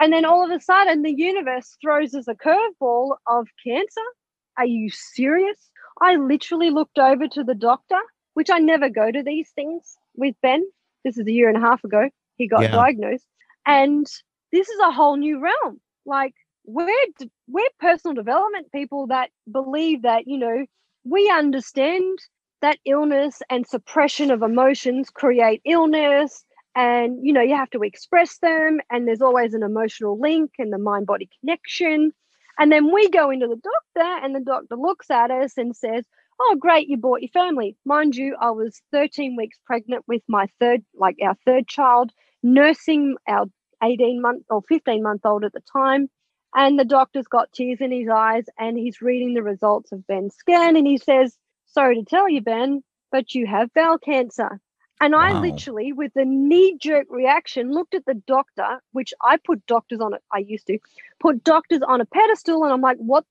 And 0.00 0.12
then 0.12 0.24
all 0.24 0.44
of 0.44 0.50
a 0.50 0.62
sudden, 0.62 1.02
the 1.02 1.14
universe 1.16 1.76
throws 1.80 2.14
us 2.14 2.28
a 2.28 2.34
curveball 2.34 3.16
of 3.26 3.48
cancer. 3.64 4.02
Are 4.58 4.66
you 4.66 4.90
serious? 4.90 5.70
I 6.00 6.16
literally 6.16 6.70
looked 6.70 6.98
over 6.98 7.28
to 7.28 7.44
the 7.44 7.54
doctor, 7.54 7.98
which 8.34 8.50
I 8.50 8.58
never 8.58 8.88
go 8.88 9.10
to 9.10 9.22
these 9.22 9.50
things 9.50 9.96
with 10.14 10.34
Ben. 10.42 10.64
This 11.04 11.16
is 11.16 11.26
a 11.26 11.32
year 11.32 11.48
and 11.48 11.56
a 11.56 11.66
half 11.66 11.82
ago. 11.84 12.10
He 12.36 12.46
got 12.48 12.62
yeah. 12.62 12.72
diagnosed. 12.72 13.26
And 13.66 14.06
this 14.52 14.68
is 14.68 14.80
a 14.80 14.92
whole 14.92 15.16
new 15.16 15.40
realm. 15.40 15.80
Like 16.04 16.34
we're 16.64 16.88
we're 17.48 17.68
personal 17.80 18.14
development 18.14 18.72
people 18.72 19.06
that 19.08 19.30
believe 19.50 20.02
that, 20.02 20.26
you 20.26 20.38
know, 20.38 20.66
we 21.04 21.30
understand 21.30 22.18
that 22.62 22.78
illness 22.84 23.42
and 23.50 23.66
suppression 23.66 24.30
of 24.30 24.42
emotions 24.42 25.10
create 25.10 25.60
illness 25.64 26.44
and 26.76 27.18
you 27.26 27.32
know 27.32 27.40
you 27.40 27.56
have 27.56 27.70
to 27.70 27.82
express 27.82 28.38
them 28.38 28.80
and 28.90 29.08
there's 29.08 29.22
always 29.22 29.54
an 29.54 29.64
emotional 29.64 30.20
link 30.20 30.52
and 30.58 30.72
the 30.72 30.78
mind 30.78 31.06
body 31.06 31.28
connection 31.40 32.12
and 32.58 32.72
then 32.72 32.92
we 32.92 33.08
go 33.10 33.30
into 33.30 33.46
the 33.46 33.56
doctor, 33.56 34.24
and 34.24 34.34
the 34.34 34.40
doctor 34.40 34.76
looks 34.76 35.10
at 35.10 35.30
us 35.30 35.58
and 35.58 35.76
says, 35.76 36.04
Oh, 36.40 36.56
great, 36.58 36.88
you 36.88 36.96
bought 36.96 37.22
your 37.22 37.30
family. 37.30 37.76
Mind 37.84 38.14
you, 38.14 38.36
I 38.38 38.50
was 38.50 38.80
13 38.92 39.36
weeks 39.36 39.58
pregnant 39.64 40.04
with 40.06 40.22
my 40.28 40.48
third, 40.60 40.84
like 40.94 41.16
our 41.22 41.34
third 41.46 41.66
child, 41.66 42.12
nursing 42.42 43.16
our 43.26 43.46
18 43.82 44.20
month 44.20 44.44
or 44.50 44.62
15 44.68 45.02
month 45.02 45.22
old 45.24 45.44
at 45.44 45.52
the 45.52 45.62
time. 45.72 46.08
And 46.54 46.78
the 46.78 46.84
doctor's 46.84 47.26
got 47.26 47.52
tears 47.52 47.80
in 47.80 47.90
his 47.90 48.08
eyes 48.08 48.44
and 48.58 48.78
he's 48.78 49.02
reading 49.02 49.34
the 49.34 49.42
results 49.42 49.92
of 49.92 50.06
Ben's 50.06 50.34
scan 50.36 50.76
and 50.76 50.86
he 50.86 50.98
says, 50.98 51.36
Sorry 51.66 51.96
to 51.96 52.04
tell 52.04 52.28
you, 52.28 52.40
Ben, 52.40 52.82
but 53.10 53.34
you 53.34 53.46
have 53.46 53.72
bowel 53.74 53.98
cancer. 53.98 54.60
And 55.00 55.12
wow. 55.12 55.20
I 55.20 55.40
literally, 55.40 55.92
with 55.92 56.12
a 56.16 56.24
knee 56.24 56.76
jerk 56.80 57.06
reaction, 57.10 57.72
looked 57.72 57.94
at 57.94 58.06
the 58.06 58.14
doctor, 58.14 58.80
which 58.92 59.12
I 59.22 59.36
put 59.36 59.66
doctors 59.66 60.00
on 60.00 60.14
it. 60.14 60.22
I 60.32 60.38
used 60.38 60.66
to 60.68 60.78
put 61.20 61.44
doctors 61.44 61.80
on 61.86 62.00
a 62.00 62.06
pedestal, 62.06 62.64
and 62.64 62.72
I'm 62.72 62.80
like, 62.80 62.96
what? 62.98 63.24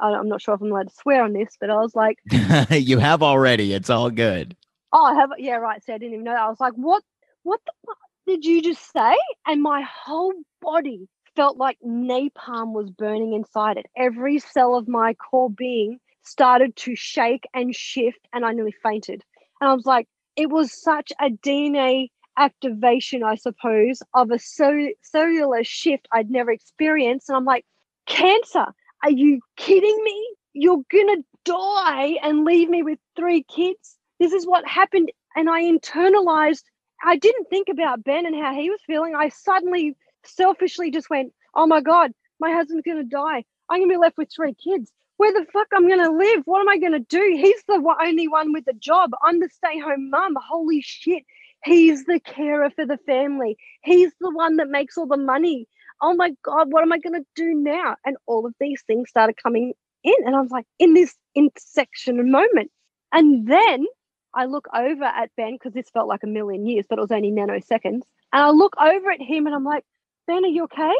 I, 0.00 0.12
am 0.12 0.28
not 0.28 0.42
sure 0.42 0.54
if 0.54 0.60
I'm 0.60 0.70
allowed 0.70 0.88
to 0.88 0.94
swear 0.94 1.24
on 1.24 1.32
this, 1.32 1.56
but 1.58 1.70
I 1.70 1.76
was 1.76 1.94
like, 1.94 2.18
you 2.70 2.98
have 2.98 3.22
already. 3.22 3.72
It's 3.72 3.90
all 3.90 4.10
good. 4.10 4.56
Oh, 4.92 5.04
I 5.04 5.14
have. 5.14 5.30
Yeah, 5.38 5.56
right. 5.56 5.82
So 5.84 5.94
I 5.94 5.98
didn't 5.98 6.14
even 6.14 6.24
know. 6.24 6.34
I 6.34 6.48
was 6.48 6.60
like, 6.60 6.74
what? 6.74 7.02
What 7.42 7.60
the 7.64 7.72
fuck 7.86 7.96
did 8.26 8.44
you 8.44 8.62
just 8.62 8.92
say? 8.92 9.16
And 9.46 9.62
my 9.62 9.82
whole 9.82 10.34
body 10.60 11.08
felt 11.34 11.56
like 11.56 11.78
napalm 11.84 12.72
was 12.72 12.90
burning 12.90 13.32
inside 13.32 13.78
it. 13.78 13.86
Every 13.96 14.38
cell 14.38 14.74
of 14.74 14.86
my 14.86 15.14
core 15.14 15.50
being 15.50 15.98
started 16.22 16.76
to 16.76 16.94
shake 16.94 17.48
and 17.54 17.74
shift, 17.74 18.20
and 18.32 18.44
I 18.44 18.52
nearly 18.52 18.74
fainted. 18.82 19.24
And 19.60 19.70
I 19.70 19.74
was 19.74 19.86
like, 19.86 20.06
it 20.36 20.50
was 20.50 20.72
such 20.72 21.12
a 21.20 21.30
DNA 21.30 22.08
activation, 22.36 23.22
I 23.22 23.34
suppose, 23.34 24.02
of 24.14 24.30
a 24.30 24.38
cellular 24.38 25.64
shift 25.64 26.08
I'd 26.12 26.30
never 26.30 26.50
experienced. 26.50 27.28
And 27.28 27.36
I'm 27.36 27.44
like, 27.44 27.64
cancer, 28.06 28.66
are 29.02 29.10
you 29.10 29.40
kidding 29.56 29.98
me? 30.02 30.34
You're 30.52 30.82
gonna 30.90 31.22
die 31.44 32.16
and 32.22 32.44
leave 32.44 32.68
me 32.68 32.82
with 32.82 32.98
three 33.16 33.44
kids. 33.44 33.96
This 34.18 34.32
is 34.32 34.46
what 34.46 34.66
happened. 34.66 35.12
And 35.36 35.48
I 35.48 35.62
internalized, 35.62 36.64
I 37.04 37.16
didn't 37.16 37.48
think 37.50 37.68
about 37.68 38.04
Ben 38.04 38.26
and 38.26 38.34
how 38.34 38.54
he 38.54 38.70
was 38.70 38.80
feeling. 38.86 39.14
I 39.14 39.28
suddenly 39.28 39.96
selfishly 40.24 40.90
just 40.90 41.10
went, 41.10 41.32
oh 41.54 41.66
my 41.66 41.80
God, 41.80 42.12
my 42.40 42.52
husband's 42.52 42.84
gonna 42.86 43.04
die. 43.04 43.44
I'm 43.68 43.80
gonna 43.80 43.92
be 43.92 43.96
left 43.96 44.18
with 44.18 44.30
three 44.34 44.54
kids 44.54 44.92
where 45.20 45.34
the 45.34 45.44
fuck 45.52 45.66
I'm 45.74 45.86
gonna 45.86 46.10
live? 46.10 46.44
What 46.46 46.62
am 46.62 46.68
I 46.70 46.78
gonna 46.78 46.98
do? 46.98 47.20
He's 47.38 47.62
the 47.68 47.94
only 48.02 48.26
one 48.26 48.54
with 48.54 48.66
a 48.68 48.72
job. 48.72 49.10
I'm 49.22 49.38
the 49.38 49.50
stay-home 49.50 50.08
mum. 50.08 50.34
Holy 50.48 50.80
shit. 50.80 51.24
He's 51.62 52.06
the 52.06 52.20
carer 52.20 52.70
for 52.70 52.86
the 52.86 52.96
family. 53.04 53.58
He's 53.82 54.12
the 54.18 54.30
one 54.30 54.56
that 54.56 54.70
makes 54.70 54.96
all 54.96 55.06
the 55.06 55.18
money. 55.18 55.68
Oh 56.00 56.14
my 56.14 56.32
God, 56.42 56.72
what 56.72 56.82
am 56.82 56.92
I 56.92 56.98
gonna 56.98 57.20
do 57.36 57.52
now? 57.52 57.96
And 58.06 58.16
all 58.24 58.46
of 58.46 58.54
these 58.60 58.82
things 58.86 59.10
started 59.10 59.36
coming 59.42 59.74
in. 60.04 60.14
And 60.24 60.34
I 60.34 60.40
was 60.40 60.50
like, 60.50 60.64
in 60.78 60.94
this 60.94 61.14
intersection 61.34 62.30
moment. 62.30 62.70
And 63.12 63.46
then 63.46 63.84
I 64.32 64.46
look 64.46 64.68
over 64.74 65.04
at 65.04 65.28
Ben 65.36 65.52
because 65.52 65.74
this 65.74 65.90
felt 65.90 66.08
like 66.08 66.22
a 66.22 66.28
million 66.28 66.64
years, 66.64 66.86
but 66.88 66.98
it 66.98 67.02
was 67.02 67.12
only 67.12 67.30
nanoseconds. 67.30 68.04
And 68.32 68.42
I 68.42 68.48
look 68.52 68.74
over 68.80 69.10
at 69.10 69.20
him 69.20 69.44
and 69.44 69.54
I'm 69.54 69.64
like, 69.64 69.84
Ben, 70.26 70.46
are 70.46 70.48
you 70.48 70.64
okay? 70.64 70.94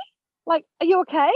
Like, 0.47 0.67
are 0.83 0.87
you 0.87 1.01
okay? 1.09 1.31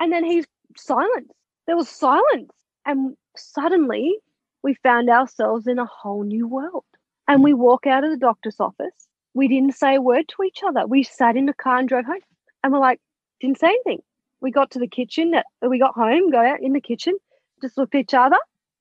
And 0.00 0.12
then 0.12 0.24
he's 0.24 0.46
silent 0.76 1.30
there 1.66 1.76
was 1.76 1.88
silence. 1.88 2.52
And 2.86 3.16
suddenly 3.36 4.18
we 4.62 4.74
found 4.74 5.10
ourselves 5.10 5.66
in 5.66 5.78
a 5.78 5.86
whole 5.86 6.22
new 6.24 6.46
world. 6.46 6.84
And 7.26 7.42
we 7.42 7.54
walk 7.54 7.86
out 7.86 8.04
of 8.04 8.10
the 8.10 8.18
doctor's 8.18 8.60
office. 8.60 9.08
We 9.32 9.48
didn't 9.48 9.74
say 9.74 9.96
a 9.96 10.00
word 10.02 10.28
to 10.28 10.42
each 10.44 10.60
other. 10.66 10.86
We 10.86 11.02
sat 11.02 11.36
in 11.36 11.46
the 11.46 11.54
car 11.54 11.78
and 11.78 11.88
drove 11.88 12.04
home. 12.04 12.20
And 12.62 12.72
we're 12.72 12.78
like, 12.78 13.00
didn't 13.40 13.58
say 13.58 13.68
anything. 13.68 14.02
We 14.40 14.50
got 14.50 14.70
to 14.72 14.78
the 14.78 14.88
kitchen. 14.88 15.34
Uh, 15.34 15.68
we 15.68 15.78
got 15.78 15.94
home, 15.94 16.30
got 16.30 16.46
out 16.46 16.62
in 16.62 16.72
the 16.72 16.80
kitchen. 16.80 17.14
just 17.62 17.78
looked 17.78 17.94
at 17.94 18.02
each 18.02 18.14
other 18.14 18.36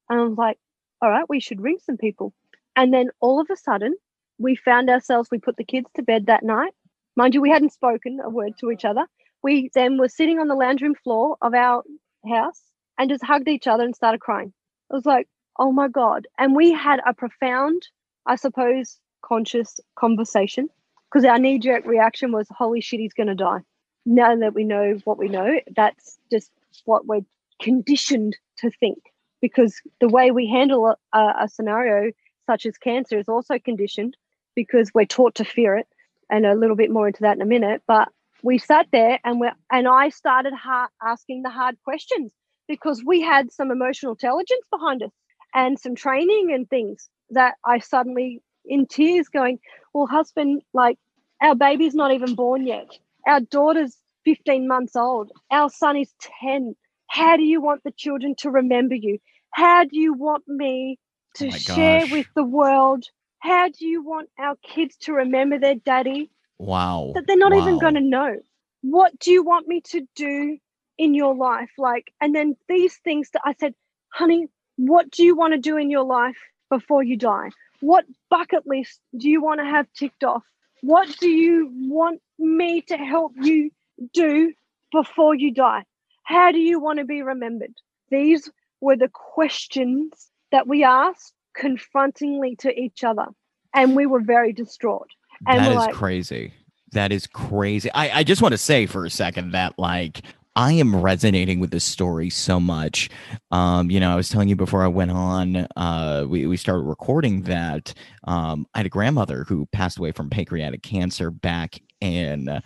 and 0.10 0.20
I 0.20 0.24
was 0.24 0.38
like, 0.38 0.58
all 1.02 1.10
right, 1.10 1.26
we 1.28 1.40
should 1.40 1.62
ring 1.62 1.78
some 1.84 1.98
people. 1.98 2.34
And 2.76 2.94
then 2.94 3.10
all 3.20 3.40
of 3.40 3.48
a 3.52 3.56
sudden, 3.56 3.96
we 4.38 4.56
found 4.56 4.90
ourselves, 4.90 5.30
we 5.32 5.38
put 5.38 5.58
the 5.58 5.64
kids 5.64 5.88
to 5.96 6.04
bed 6.04 6.26
that 6.26 6.44
night. 6.44 6.74
Mind 7.16 7.34
you, 7.34 7.42
we 7.42 7.50
hadn't 7.50 7.74
spoken 7.74 8.20
a 8.24 8.30
word 8.30 8.54
to 8.60 8.72
each 8.72 8.86
other. 8.86 9.06
We 9.44 9.70
then 9.74 9.98
were 9.98 10.10
sitting 10.10 10.40
on 10.40 10.48
the 10.48 10.56
lounge 10.56 10.82
room 10.82 10.96
floor 10.96 11.38
of 11.42 11.54
our 11.54 11.84
house 12.28 12.62
and 12.98 13.10
just 13.10 13.24
hugged 13.24 13.48
each 13.48 13.68
other 13.68 13.84
and 13.84 13.96
started 13.96 14.22
crying. 14.22 14.54
I 14.92 14.96
was 14.96 15.06
like, 15.06 15.28
oh 15.58 15.72
my 15.72 15.88
God. 15.88 16.28
And 16.38 16.56
we 16.56 16.72
had 16.72 17.00
a 17.06 17.14
profound, 17.14 17.88
I 18.26 18.36
suppose, 18.36 19.00
conscious 19.22 19.80
conversation 19.96 20.70
because 21.12 21.26
our 21.26 21.40
knee 21.40 21.60
jerk 21.60 21.86
reaction 21.86 22.32
was, 22.32 22.48
holy 22.50 22.82
shit, 22.82 23.00
he's 23.00 23.14
going 23.14 23.28
to 23.28 23.36
die. 23.36 23.60
Now 24.06 24.36
that 24.36 24.54
we 24.54 24.64
know 24.64 25.00
what 25.06 25.18
we 25.18 25.30
know, 25.30 25.60
that's 25.76 26.18
just 26.32 26.52
what 26.86 27.06
we're 27.06 27.26
conditioned 27.62 28.36
to 28.58 28.70
think 28.72 29.00
because 29.42 29.82
the 30.00 30.10
way 30.10 30.32
we 30.32 30.48
handle 30.48 30.96
a, 31.14 31.34
a 31.42 31.48
scenario 31.48 32.12
such 32.46 32.66
as 32.66 32.78
cancer 32.78 33.18
is 33.18 33.30
also 33.30 33.60
conditioned 33.60 34.18
because 34.56 34.92
we're 34.94 35.06
taught 35.06 35.36
to 35.36 35.46
fear 35.46 35.76
it 35.78 35.88
and 36.30 36.46
a 36.46 36.56
little 36.56 36.76
bit 36.76 36.92
more 36.92 37.08
into 37.08 37.22
that 37.22 37.36
in 37.36 37.42
a 37.42 37.46
minute 37.46 37.82
but 37.88 38.10
we 38.42 38.58
sat 38.58 38.88
there 38.92 39.20
and 39.24 39.40
we 39.40 39.50
and 39.72 39.88
I 39.88 40.10
started 40.10 40.54
ha- 40.54 40.90
asking 41.02 41.44
the 41.44 41.50
hard 41.50 41.78
questions 41.84 42.32
because 42.68 43.04
we 43.06 43.22
had 43.22 43.52
some 43.52 43.72
emotional 43.72 44.14
intelligence 44.14 44.66
behind 44.72 45.04
us 45.04 45.12
and 45.54 45.80
some 45.80 45.96
training 45.96 46.52
and 46.54 46.70
things 46.70 47.10
that 47.32 47.56
I 47.66 47.80
suddenly 47.80 48.42
in 48.66 48.88
tears 48.88 49.30
going, 49.30 49.60
Well, 49.94 50.08
husband, 50.08 50.62
like 50.74 50.98
our 51.42 51.56
baby's 51.56 51.96
not 51.96 52.14
even 52.14 52.36
born 52.36 52.68
yet. 52.68 52.88
Our 53.28 53.42
daughter's 53.42 53.98
15 54.26 54.68
months 54.68 54.96
old. 54.96 55.32
Our 55.52 55.70
son 55.70 55.98
is 55.98 56.14
10. 56.42 56.76
How 57.10 57.38
do 57.38 57.44
you 57.44 57.62
want 57.62 57.84
the 57.84 57.92
children 57.92 58.36
to 58.40 58.50
remember 58.52 58.96
you? 58.96 59.20
How 59.52 59.84
do 59.86 60.00
you 60.00 60.14
want 60.14 60.44
me 60.48 61.00
to 61.36 61.52
Oh 61.52 61.52
share 61.52 62.02
gosh. 62.02 62.12
with 62.12 62.28
the 62.36 62.44
world? 62.44 63.06
How 63.40 63.70
do 63.70 63.86
you 63.86 64.04
want 64.04 64.30
our 64.40 64.56
kids 64.64 64.98
to 65.02 65.14
remember 65.14 65.60
their 65.60 65.76
daddy? 65.76 66.30
Wow. 66.60 67.12
that 67.16 67.26
they're 67.28 67.38
not 67.38 67.54
even 67.54 67.80
going 67.80 67.96
to 67.96 68.02
know. 68.02 68.38
What 68.82 69.18
do 69.20 69.32
you 69.32 69.44
want 69.44 69.68
me 69.68 69.82
to 69.92 70.08
do 70.16 70.58
in 70.98 71.14
your 71.14 71.36
life? 71.36 71.72
Like, 71.78 72.14
and 72.22 72.36
then 72.36 72.56
these 72.68 72.96
things 72.98 73.30
that 73.32 73.42
I 73.46 73.54
said, 73.54 73.74
honey, 74.10 74.48
what 74.78 75.12
do 75.12 75.24
you 75.24 75.36
want 75.36 75.54
to 75.54 75.60
do 75.60 75.78
in 75.78 75.90
your 75.90 76.04
life 76.04 76.38
before 76.70 77.04
you 77.04 77.18
die? 77.18 77.50
What 77.80 78.06
bucket 78.30 78.66
list 78.66 79.00
do 79.18 79.30
you 79.30 79.42
want 79.42 79.60
to 79.60 79.66
have 79.66 79.88
ticked 79.94 80.24
off? 80.24 80.44
What 80.82 81.16
do 81.20 81.30
you 81.30 81.70
want 81.74 82.22
me 82.40 82.82
to 82.82 82.98
help 82.98 83.34
you 83.42 83.72
do 84.14 84.54
before 84.92 85.36
you 85.36 85.54
die? 85.54 85.84
How 86.24 86.52
do 86.52 86.60
you 86.60 86.80
want 86.80 87.00
to 87.00 87.06
be 87.06 87.22
remembered? 87.22 87.74
These 88.10 88.50
were 88.82 88.96
the 88.96 89.10
questions 89.10 90.30
that 90.52 90.68
we 90.68 90.84
asked 90.84 91.34
confrontingly 91.56 92.56
to 92.58 92.72
each 92.78 93.04
other. 93.04 93.28
And 93.74 93.96
we 93.96 94.06
were 94.06 94.22
very 94.22 94.54
distraught. 94.54 95.10
And 95.48 95.66
That 95.66 95.76
like, 95.76 95.94
crazy. 95.94 96.54
That 96.92 97.12
is 97.12 97.28
crazy. 97.28 97.92
I, 97.92 98.20
I 98.20 98.24
just 98.24 98.42
want 98.42 98.52
to 98.52 98.58
say 98.58 98.86
for 98.86 99.06
a 99.06 99.10
second 99.10 99.52
that 99.52 99.78
like 99.80 100.22
I 100.56 100.74
am 100.74 100.96
resonating 100.96 101.60
with 101.60 101.72
this 101.72 101.84
story 101.84 102.30
so 102.30 102.60
much. 102.60 103.10
Um, 103.52 103.90
you 103.90 104.00
know, 104.00 104.12
I 104.12 104.16
was 104.16 104.30
telling 104.30 104.50
you 104.50 104.56
before 104.56 104.84
I 104.84 104.88
went 104.88 105.12
on, 105.12 105.68
uh, 105.76 106.26
we, 106.28 106.46
we 106.46 106.58
started 106.58 106.84
recording 106.84 107.44
that 107.44 107.94
um, 108.26 108.68
I 108.74 108.80
had 108.80 108.86
a 108.86 108.90
grandmother 108.90 109.46
who 109.48 109.66
passed 109.68 109.98
away 109.98 110.12
from 110.12 110.30
pancreatic 110.30 110.84
cancer 110.84 111.32
back 111.32 111.82
in 112.04 112.50
uh, 112.50 112.62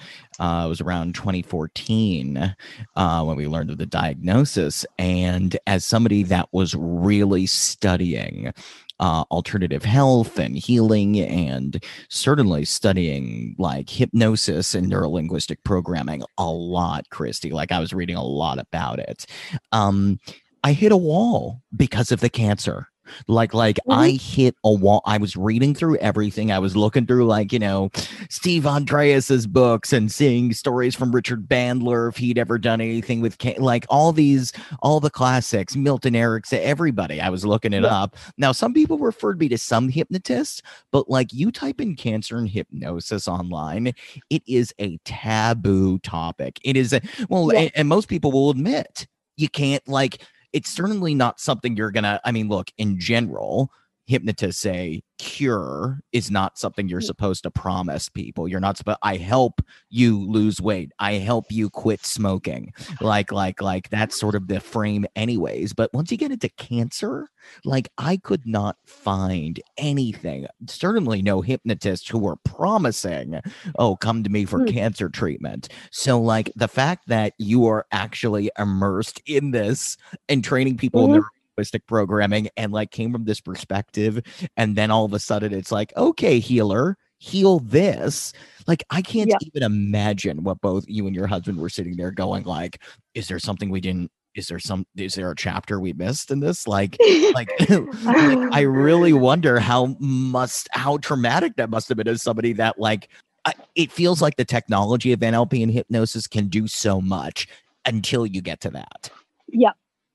it 0.66 0.70
was 0.70 0.82
around 0.82 1.14
2014 1.16 2.56
uh, 2.96 3.24
when 3.24 3.38
we 3.38 3.48
learned 3.48 3.70
of 3.70 3.78
the 3.78 3.86
diagnosis. 3.86 4.86
And 4.98 5.58
as 5.68 5.86
somebody 5.86 6.24
that 6.24 6.50
was 6.52 6.74
really 6.76 7.46
studying 7.46 8.52
uh, 9.00 9.24
alternative 9.32 9.86
health 9.86 10.40
and 10.40 10.58
healing 10.58 11.20
and 11.20 11.84
certainly 12.10 12.66
studying 12.66 13.56
like 13.58 13.90
hypnosis 13.90 14.74
and 14.74 14.92
neurolinguistic 14.92 15.58
programming 15.64 16.24
a 16.38 16.50
lot, 16.50 17.06
Kristie. 17.12 17.52
Like 17.52 17.72
I 17.72 17.80
was 17.80 17.94
reading 17.94 18.16
a 18.16 18.24
lot 18.24 18.60
about 18.60 19.00
it. 19.00 19.26
Um, 19.72 20.20
I 20.64 20.74
hit 20.74 20.92
a 20.92 20.98
wall 20.98 21.62
because 21.76 22.12
of 22.12 22.20
the 22.20 22.30
cancer. 22.30 22.88
Like, 23.28 23.54
like 23.54 23.80
I 23.90 24.12
mm-hmm. 24.12 24.42
hit 24.42 24.56
a 24.64 24.74
wall. 24.74 25.02
I 25.06 25.18
was 25.18 25.36
reading 25.36 25.74
through 25.74 25.98
everything. 25.98 26.52
I 26.52 26.60
was 26.60 26.76
looking 26.76 27.06
through, 27.06 27.26
like, 27.26 27.52
you 27.52 27.60
know, 27.60 27.90
Steve 28.30 28.66
Andreas's 28.66 29.48
books 29.48 29.94
and 29.94 30.12
seeing 30.12 30.54
stories 30.54 30.96
from 30.96 31.12
Richard 31.12 31.48
Bandler 31.48 32.10
if 32.10 32.18
he'd 32.18 32.38
ever 32.38 32.58
done 32.58 32.82
anything 32.82 33.22
with 33.22 33.38
like 33.58 33.86
all 33.90 34.12
these, 34.12 34.54
all 34.82 35.00
the 35.00 35.10
classics, 35.10 35.76
Milton 35.76 36.16
Erickson, 36.16 36.60
everybody. 36.62 37.22
I 37.22 37.30
was 37.30 37.46
looking 37.46 37.74
it 37.74 37.84
Yeah. 37.84 37.90
up. 37.90 38.16
Now, 38.38 38.52
some 38.52 38.74
people 38.74 38.98
referred 38.98 39.40
me 39.40 39.48
to 39.50 39.58
some 39.58 39.90
hypnotists, 39.90 40.62
but 40.92 41.10
like 41.10 41.34
you 41.34 41.52
type 41.52 41.82
in 41.82 41.96
cancer 41.96 42.38
and 42.38 42.50
hypnosis 42.50 43.28
online, 43.28 43.94
it 44.30 44.44
is 44.48 44.74
a 44.80 44.98
taboo 45.06 46.00
topic. 46.00 46.60
It 46.64 46.78
is 46.78 46.94
a, 46.94 47.02
well, 47.30 47.52
Yeah. 47.54 47.62
and, 47.62 47.72
and 47.76 47.88
most 47.88 48.08
people 48.08 48.32
will 48.32 48.50
admit 48.50 49.08
you 49.38 49.50
can't 49.50 49.88
like 49.88 50.22
it's 50.54 50.70
certainly 50.70 51.14
not 51.14 51.40
something 51.40 51.76
you're 51.76 51.92
gonna 51.92 52.20
i 52.26 52.32
mean 52.32 52.48
look 52.48 52.72
in 52.78 53.00
general 53.00 53.72
hypnotists 54.08 54.62
say 54.62 55.02
cure 55.20 56.00
is 56.14 56.32
not 56.32 56.58
something 56.58 56.88
you're 56.88 57.02
Mm. 57.02 57.06
supposed 57.06 57.44
to 57.44 57.52
promise 57.52 58.08
people 58.10 58.48
you're 58.48 58.60
not 58.60 58.78
supposed 58.78 59.00
i 59.04 59.18
help 59.18 59.62
you 59.90 60.20
lose 60.30 60.62
weight 60.62 60.92
i 61.00 61.14
help 61.14 61.46
you 61.52 61.70
quit 61.70 62.06
smoking 62.06 62.72
like 63.02 63.32
like 63.32 63.62
like 63.62 63.90
that's 63.90 64.18
sort 64.20 64.36
of 64.36 64.48
the 64.48 64.60
frame 64.60 65.06
anyways 65.16 65.74
but 65.74 65.92
once 65.94 66.12
you 66.12 66.18
get 66.18 66.32
into 66.32 66.50
cancer 66.58 67.28
like 67.66 67.90
i 67.98 68.16
could 68.18 68.46
not 68.46 68.78
find 68.86 69.60
anything 69.78 70.46
certainly 70.68 71.22
no 71.22 71.42
hypnotists 71.42 72.08
who 72.08 72.20
were 72.20 72.38
promising 72.46 73.40
oh 73.80 73.96
come 73.96 74.24
to 74.24 74.30
me 74.30 74.46
for 74.46 74.60
Mm. 74.60 74.74
cancer 74.74 75.10
treatment 75.10 75.68
so 75.92 76.20
like 76.22 76.52
the 76.56 76.68
fact 76.68 77.08
that 77.08 77.34
you 77.38 77.66
are 77.66 77.86
actually 77.92 78.50
immersed 78.58 79.22
in 79.26 79.52
this 79.52 79.98
and 80.30 80.44
training 80.44 80.78
people 80.78 81.04
in 81.06 81.10
Mhm. 81.12 81.14
their 81.14 81.30
linguistic 81.58 81.86
programming 81.88 82.50
and 82.56 82.72
like 82.72 82.92
came 82.92 83.12
from 83.12 83.26
this 83.26 83.42
perspective 83.42 84.22
and 84.58 84.76
then 84.76 84.92
all 84.92 85.06
of 85.06 85.14
a 85.14 85.20
sudden 85.20 85.54
it's 85.54 85.72
like 85.72 85.92
okay 85.98 86.40
healer 86.40 86.98
heal 87.20 87.58
this. 87.60 88.32
Like 88.68 88.84
i 88.92 89.02
can't 89.02 89.30
Yeah. 89.30 89.38
even 89.42 89.64
imagine 89.64 90.44
what 90.44 90.62
both 90.62 90.86
you 90.88 91.08
and 91.08 91.16
your 91.16 91.26
husband 91.26 91.58
were 91.60 91.70
sitting 91.70 91.98
there 91.98 92.12
going 92.12 92.44
like 92.44 92.80
is 93.16 93.28
there 93.28 93.40
something 93.40 93.70
we 93.72 93.82
didn't 93.82 94.12
is 94.36 94.48
there 94.50 94.60
some 94.60 94.86
is 94.96 95.16
there 95.16 95.32
a 95.32 95.36
chapter 95.36 95.80
we 95.80 95.94
missed 95.94 96.30
in 96.30 96.42
this? 96.42 96.68
Like 96.68 96.96
like, 97.34 97.50
like 97.70 98.54
i 98.54 98.62
really 98.62 99.14
wonder 99.30 99.60
how 99.60 99.96
must 100.00 100.70
how 100.74 100.98
traumatic 100.98 101.56
that 101.56 101.72
must 101.72 101.88
have 101.90 101.98
been 101.98 102.08
as 102.08 102.22
somebody 102.22 102.54
that 102.54 102.78
like 102.78 103.10
I, 103.46 103.54
it 103.74 103.92
feels 103.92 104.22
like 104.22 104.36
the 104.36 104.46
technology 104.46 105.12
of 105.12 105.22
nlp 105.22 105.60
and 105.64 105.72
hypnosis 105.72 106.28
can 106.28 106.50
do 106.50 106.68
so 106.68 107.02
much 107.02 107.48
until 107.86 108.28
you 108.28 108.42
get 108.42 108.60
to 108.62 108.70
that. 108.72 109.10
Yeah 109.48 109.72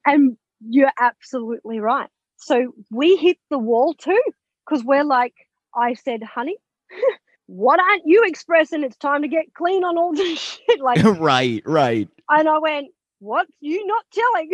And 0.06 0.36
you're 0.68 0.92
absolutely 0.98 1.80
right. 1.80 2.08
So 2.36 2.74
we 2.90 3.16
hit 3.16 3.38
the 3.50 3.58
wall 3.58 3.94
too, 3.94 4.20
because 4.66 4.84
we're 4.84 5.04
like, 5.04 5.34
I 5.74 5.94
said, 5.94 6.22
honey, 6.22 6.56
what 7.46 7.80
aren't 7.80 8.02
you 8.04 8.24
expressing? 8.24 8.82
It's 8.82 8.96
time 8.96 9.22
to 9.22 9.28
get 9.28 9.54
clean 9.54 9.84
on 9.84 9.96
all 9.96 10.14
this 10.14 10.38
shit. 10.68 10.80
Like, 10.80 11.02
right 11.04 11.62
right 11.64 12.08
and 12.28 12.48
I 12.48 12.58
went, 12.58 12.88
what 13.20 13.46
you 13.60 13.86
not 13.86 14.04
telling? 14.12 14.50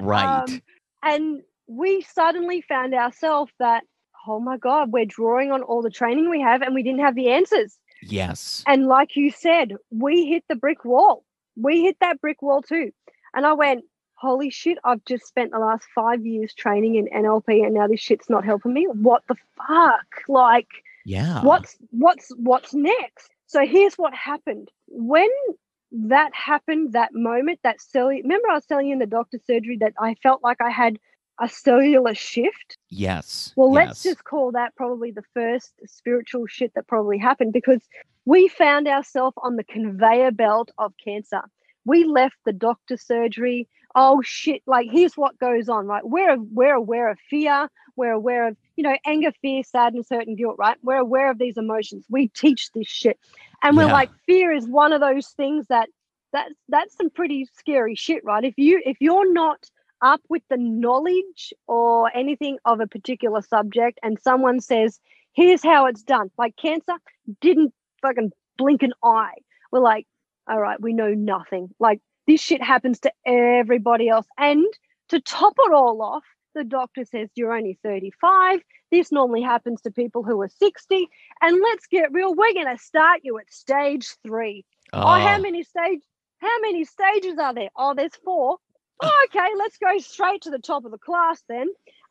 right 0.00 0.48
Um, 0.48 0.62
and 1.02 1.42
we 1.66 2.02
suddenly 2.02 2.62
found 2.62 2.94
ourselves 2.94 3.52
that, 3.58 3.84
oh 4.26 4.40
my 4.40 4.56
God, 4.56 4.92
we're 4.92 5.04
drawing 5.04 5.52
on 5.52 5.62
all 5.62 5.82
the 5.82 5.90
training 5.90 6.28
we 6.30 6.40
have 6.40 6.62
and 6.62 6.74
we 6.74 6.82
didn't 6.82 7.00
have 7.00 7.14
the 7.14 7.30
answers. 7.30 7.78
yes 8.02 8.64
And 8.66 8.86
like 8.86 9.16
you 9.16 9.30
said, 9.30 9.74
we 9.90 10.26
hit 10.26 10.44
the 10.48 10.56
brick 10.56 10.84
wall. 10.84 11.24
We 11.56 11.82
hit 11.82 11.96
that 12.00 12.20
brick 12.20 12.40
wall 12.42 12.62
too. 12.62 12.92
And 13.34 13.46
I 13.46 13.52
went, 13.52 13.84
holy 14.20 14.50
shit, 14.50 14.78
I've 14.84 15.04
just 15.06 15.26
spent 15.26 15.50
the 15.50 15.58
last 15.58 15.86
five 15.94 16.26
years 16.26 16.52
training 16.52 16.96
in 16.96 17.06
NLP 17.06 17.64
and 17.64 17.74
now 17.74 17.86
this 17.86 18.00
shit's 18.00 18.28
not 18.28 18.44
helping 18.44 18.74
me. 18.74 18.86
What 18.92 19.22
the 19.28 19.36
fuck? 19.56 20.06
Like, 20.28 20.68
yeah 21.06 21.42
what's 21.42 21.76
what's 21.90 22.30
what's 22.36 22.74
next? 22.74 23.30
So 23.46 23.66
here's 23.66 23.94
what 23.94 24.14
happened. 24.14 24.70
When 24.86 25.30
that 25.92 26.34
happened, 26.34 26.92
that 26.92 27.14
moment, 27.14 27.60
that 27.62 27.80
cellular 27.80 28.20
remember 28.22 28.50
I 28.50 28.54
was 28.54 28.66
telling 28.66 28.88
you 28.88 28.92
in 28.92 28.98
the 28.98 29.06
doctor's 29.06 29.44
surgery 29.46 29.78
that 29.80 29.94
I 29.98 30.14
felt 30.22 30.42
like 30.42 30.58
I 30.60 30.70
had 30.70 30.98
a 31.40 31.48
cellular 31.48 32.14
shift? 32.14 32.76
yes 32.90 33.54
Well, 33.56 33.72
let's 33.72 34.02
just 34.02 34.24
call 34.24 34.52
that 34.52 34.76
probably 34.76 35.12
the 35.12 35.24
first 35.32 35.72
spiritual 35.86 36.46
shit 36.46 36.72
that 36.74 36.86
probably 36.86 37.16
happened 37.16 37.54
because 37.54 37.80
we 38.26 38.48
found 38.48 38.86
ourselves 38.86 39.36
on 39.42 39.56
the 39.56 39.64
conveyor 39.64 40.32
belt 40.32 40.70
of 40.76 40.92
cancer. 41.02 41.40
We 41.86 42.04
left 42.04 42.36
the 42.44 42.52
doctor 42.52 42.98
surgery. 42.98 43.66
Oh 43.94 44.22
shit, 44.22 44.62
like 44.66 44.88
here's 44.90 45.14
what 45.16 45.38
goes 45.38 45.68
on, 45.68 45.86
right? 45.86 46.02
We're 46.06 46.36
we're 46.38 46.74
aware 46.74 47.08
of 47.10 47.18
fear, 47.28 47.68
we're 47.96 48.12
aware 48.12 48.48
of, 48.48 48.56
you 48.76 48.84
know, 48.84 48.96
anger, 49.04 49.32
fear, 49.42 49.62
sadness, 49.64 50.06
hurt, 50.10 50.26
and 50.28 50.38
guilt, 50.38 50.56
right? 50.58 50.76
We're 50.82 50.96
aware 50.98 51.30
of 51.30 51.38
these 51.38 51.56
emotions. 51.56 52.04
We 52.08 52.28
teach 52.28 52.70
this 52.72 52.86
shit. 52.86 53.18
And 53.62 53.76
we're 53.76 53.86
Yeah. 53.86 53.92
like, 53.92 54.10
fear 54.26 54.52
is 54.52 54.66
one 54.68 54.92
of 54.92 55.00
those 55.00 55.28
things 55.30 55.66
that 55.68 55.88
that's 56.32 56.54
that's 56.68 56.96
some 56.96 57.10
pretty 57.10 57.46
scary 57.58 57.94
shit, 57.96 58.24
right? 58.24 58.44
If 58.44 58.54
you 58.56 58.80
if 58.86 58.96
you're 59.00 59.32
not 59.32 59.58
up 60.02 60.20
with 60.28 60.42
the 60.48 60.56
knowledge 60.56 61.52
or 61.66 62.10
anything 62.16 62.58
of 62.64 62.80
a 62.80 62.86
particular 62.86 63.42
subject 63.42 63.98
and 64.02 64.18
someone 64.20 64.60
says, 64.60 64.98
here's 65.32 65.62
how 65.62 65.86
it's 65.86 66.02
done, 66.02 66.30
like 66.38 66.56
cancer 66.56 66.94
didn't 67.40 67.74
fucking 68.00 68.30
blink 68.56 68.82
an 68.82 68.92
eye. 69.04 69.34
We're 69.72 69.80
like, 69.80 70.06
all 70.48 70.58
right, 70.60 70.80
we 70.80 70.92
know 70.94 71.12
nothing. 71.12 71.70
Like 71.78 72.00
this 72.30 72.40
shit 72.40 72.62
happens 72.62 73.00
to 73.00 73.10
everybody 73.26 74.08
else. 74.08 74.26
And 74.38 74.64
to 75.08 75.20
top 75.20 75.54
it 75.58 75.72
all 75.72 76.00
off, 76.00 76.22
the 76.54 76.62
doctor 76.62 77.04
says 77.04 77.28
you're 77.34 77.52
only 77.52 77.76
35. 77.82 78.60
This 78.92 79.10
normally 79.10 79.42
happens 79.42 79.80
to 79.82 79.90
people 79.90 80.22
who 80.22 80.40
are 80.40 80.48
60. 80.48 81.08
And 81.42 81.60
let's 81.60 81.86
get 81.88 82.12
real, 82.12 82.32
we're 82.34 82.54
going 82.54 82.76
to 82.76 82.80
start 82.80 83.20
you 83.24 83.38
at 83.38 83.52
stage 83.52 84.14
three. 84.24 84.64
Oh, 84.92 85.00
oh 85.02 85.20
how 85.20 85.38
many 85.38 85.64
stage? 85.64 86.02
How 86.38 86.60
many 86.60 86.84
stages 86.84 87.36
are 87.38 87.52
there? 87.52 87.70
Oh, 87.76 87.94
there's 87.94 88.14
four. 88.24 88.58
Oh, 89.02 89.26
okay, 89.34 89.48
let's 89.58 89.78
go 89.78 89.98
straight 89.98 90.42
to 90.42 90.50
the 90.50 90.58
top 90.60 90.84
of 90.84 90.92
the 90.92 90.98
class 90.98 91.42
then. 91.48 91.66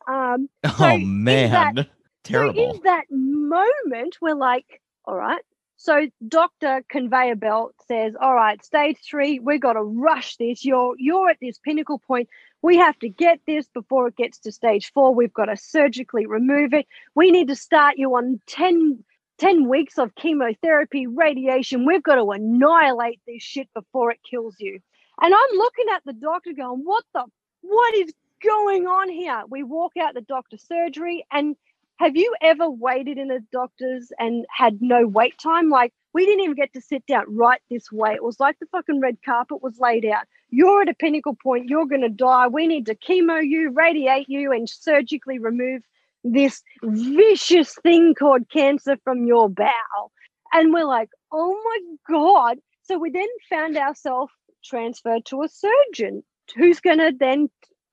Um, 0.06 0.50
so 0.66 0.84
oh 0.86 0.98
man, 0.98 1.74
that, 1.76 1.88
terrible. 2.24 2.72
So 2.72 2.76
in 2.76 2.82
that 2.84 3.04
moment, 3.10 4.18
we're 4.20 4.34
like, 4.34 4.82
all 5.06 5.16
right. 5.16 5.42
So 5.82 6.08
Doctor 6.28 6.84
Conveyor 6.90 7.36
Belt 7.36 7.74
says, 7.88 8.12
all 8.20 8.34
right, 8.34 8.62
stage 8.62 8.98
three, 9.02 9.38
we've 9.38 9.62
got 9.62 9.72
to 9.72 9.82
rush 9.82 10.36
this. 10.36 10.62
You're 10.62 10.94
you're 10.98 11.30
at 11.30 11.38
this 11.40 11.56
pinnacle 11.56 11.98
point. 11.98 12.28
We 12.60 12.76
have 12.76 12.98
to 12.98 13.08
get 13.08 13.40
this 13.46 13.66
before 13.72 14.08
it 14.08 14.16
gets 14.16 14.40
to 14.40 14.52
stage 14.52 14.92
four. 14.92 15.14
We've 15.14 15.32
got 15.32 15.46
to 15.46 15.56
surgically 15.56 16.26
remove 16.26 16.74
it. 16.74 16.86
We 17.14 17.30
need 17.30 17.48
to 17.48 17.56
start 17.56 17.94
you 17.96 18.14
on 18.16 18.42
10 18.46 19.02
10 19.38 19.70
weeks 19.70 19.96
of 19.96 20.14
chemotherapy, 20.16 21.06
radiation. 21.06 21.86
We've 21.86 22.02
got 22.02 22.16
to 22.16 22.30
annihilate 22.30 23.20
this 23.26 23.42
shit 23.42 23.68
before 23.72 24.10
it 24.10 24.20
kills 24.30 24.56
you. 24.58 24.80
And 25.22 25.34
I'm 25.34 25.56
looking 25.56 25.86
at 25.94 26.02
the 26.04 26.12
doctor 26.12 26.52
going, 26.52 26.82
what 26.84 27.04
the, 27.14 27.24
what 27.62 27.94
is 27.94 28.12
going 28.44 28.86
on 28.86 29.08
here? 29.08 29.44
We 29.48 29.62
walk 29.62 29.92
out 29.98 30.12
the 30.12 30.20
doctor's 30.20 30.62
surgery. 30.68 31.24
And 31.32 31.56
have 32.00 32.16
you 32.16 32.34
ever 32.40 32.70
waited 32.70 33.18
in 33.18 33.30
a 33.30 33.40
doctor's 33.52 34.10
and 34.18 34.46
had 34.48 34.80
no 34.80 35.06
wait 35.06 35.38
time? 35.38 35.68
Like, 35.68 35.92
we 36.14 36.24
didn't 36.24 36.44
even 36.44 36.56
get 36.56 36.72
to 36.72 36.80
sit 36.80 37.04
down 37.04 37.24
right 37.28 37.60
this 37.70 37.92
way. 37.92 38.14
It 38.14 38.24
was 38.24 38.40
like 38.40 38.58
the 38.58 38.64
fucking 38.72 39.00
red 39.00 39.18
carpet 39.22 39.62
was 39.62 39.78
laid 39.78 40.06
out. 40.06 40.24
You're 40.48 40.80
at 40.80 40.88
a 40.88 40.94
pinnacle 40.94 41.36
point. 41.40 41.68
You're 41.68 41.84
going 41.84 42.00
to 42.00 42.08
die. 42.08 42.48
We 42.48 42.66
need 42.66 42.86
to 42.86 42.94
chemo 42.94 43.46
you, 43.46 43.70
radiate 43.70 44.30
you, 44.30 44.50
and 44.50 44.66
surgically 44.66 45.38
remove 45.38 45.82
this 46.24 46.62
vicious 46.82 47.74
thing 47.82 48.14
called 48.14 48.48
cancer 48.48 48.96
from 49.04 49.26
your 49.26 49.50
bowel. 49.50 50.10
And 50.54 50.72
we're 50.72 50.86
like, 50.86 51.10
oh 51.32 51.54
my 51.62 51.78
God. 52.08 52.56
So 52.84 52.98
we 52.98 53.10
then 53.10 53.28
found 53.50 53.76
ourselves 53.76 54.32
transferred 54.64 55.26
to 55.26 55.42
a 55.42 55.48
surgeon 55.48 56.22
who's 56.56 56.80
going 56.80 56.98
to 56.98 57.12
then 57.20 57.50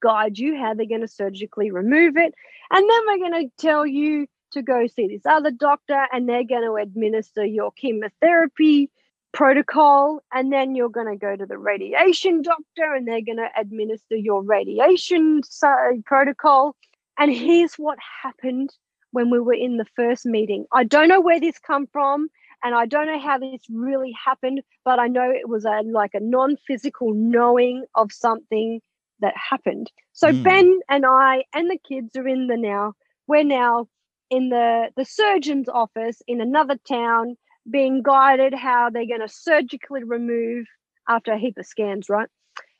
guide 0.08 0.38
you 0.38 0.58
how 0.58 0.74
they're 0.74 0.86
going 0.86 1.02
to 1.02 1.08
surgically 1.08 1.70
remove 1.72 2.16
it. 2.16 2.34
And 2.72 2.90
then 2.90 3.02
we're 3.08 3.30
going 3.30 3.50
to 3.50 3.52
tell 3.58 3.86
you 3.86 4.28
to 4.54 4.62
go 4.62 4.88
see 4.88 5.08
this 5.08 5.26
other 5.26 5.52
doctor 5.52 6.08
and 6.14 6.28
they're 6.28 6.46
going 6.46 6.64
to 6.64 6.76
administer 6.76 7.44
your 7.46 7.72
chemotherapy 7.72 8.90
protocol. 9.34 10.22
And 10.34 10.52
then 10.54 10.76
you're 10.76 10.90
going 10.90 11.12
to 11.12 11.18
go 11.18 11.36
to 11.36 11.46
the 11.46 11.58
radiation 11.58 12.42
doctor 12.42 12.94
and 12.96 13.06
they're 13.08 13.22
going 13.22 13.38
to 13.38 13.50
administer 13.60 14.16
your 14.16 14.42
radiation 14.44 15.42
uh, 15.62 15.76
protocol. 16.06 16.76
And 17.20 17.34
here's 17.34 17.76
what 17.76 17.98
happened 18.24 18.70
when 19.12 19.30
we 19.30 19.40
were 19.40 19.54
in 19.54 19.78
the 19.78 19.86
first 19.96 20.26
meeting. 20.26 20.66
I 20.72 20.84
don't 20.84 21.08
know 21.08 21.22
where 21.22 21.40
this 21.40 21.58
come 21.60 21.88
from, 21.88 22.28
and 22.64 22.76
I 22.76 22.86
don't 22.86 23.08
know 23.08 23.20
how 23.20 23.38
this 23.40 23.62
really 23.70 24.14
happened, 24.26 24.62
but 24.86 25.00
I 25.00 25.08
know 25.08 25.32
it 25.32 25.50
was 25.50 25.66
a 25.66 25.82
like 25.86 26.14
a 26.14 26.20
non-physical 26.20 27.14
knowing 27.14 27.86
of 27.96 28.12
something 28.12 28.82
that 29.22 29.34
happened. 29.36 29.92
So 30.14 30.30
mm. 30.30 30.44
Ben 30.44 30.80
and 30.90 31.06
I 31.06 31.44
and 31.54 31.70
the 31.70 31.80
kids 31.88 32.16
are 32.16 32.28
in 32.28 32.48
the 32.48 32.58
now. 32.58 32.94
We're 33.28 33.44
now 33.44 33.88
in 34.30 34.50
the 34.50 34.90
the 34.96 35.06
surgeon's 35.06 35.70
office 35.70 36.22
in 36.28 36.42
another 36.42 36.78
town, 36.88 37.36
being 37.70 38.04
guided 38.04 38.54
how 38.54 38.90
they're 38.90 39.08
going 39.08 39.22
to 39.22 39.30
surgically 39.30 40.04
remove 40.04 40.66
after 41.08 41.32
a 41.32 41.40
heap 41.40 41.58
of 41.58 41.66
scans. 41.66 42.10
Right? 42.10 42.30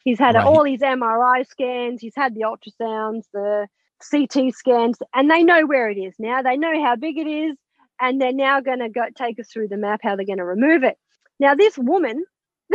He's 0.04 0.20
had 0.20 0.36
right. 0.36 0.46
all 0.46 0.64
his 0.64 0.82
MRI 0.82 1.46
scans. 1.48 2.02
He's 2.02 2.16
had 2.16 2.34
the 2.34 2.42
ultrasounds, 2.42 3.24
the 3.34 3.68
CT 4.10 4.54
scans, 4.54 4.98
and 5.14 5.30
they 5.30 5.44
know 5.44 5.66
where 5.66 5.90
it 5.90 5.98
is 5.98 6.16
now. 6.20 6.42
They 6.42 6.58
know 6.58 6.84
how 6.84 6.96
big 6.96 7.18
it 7.18 7.28
is, 7.28 7.58
and 8.00 8.22
they're 8.22 8.32
now 8.32 8.62
going 8.62 8.80
to 8.80 8.90
go 8.90 9.06
take 9.16 9.40
us 9.40 9.50
through 9.52 9.68
the 9.70 9.78
map 9.78 10.02
how 10.04 10.16
they're 10.16 10.26
going 10.26 10.38
to 10.38 10.46
remove 10.46 10.84
it. 10.84 10.98
Now, 11.40 11.56
this 11.56 11.78
woman, 11.78 12.24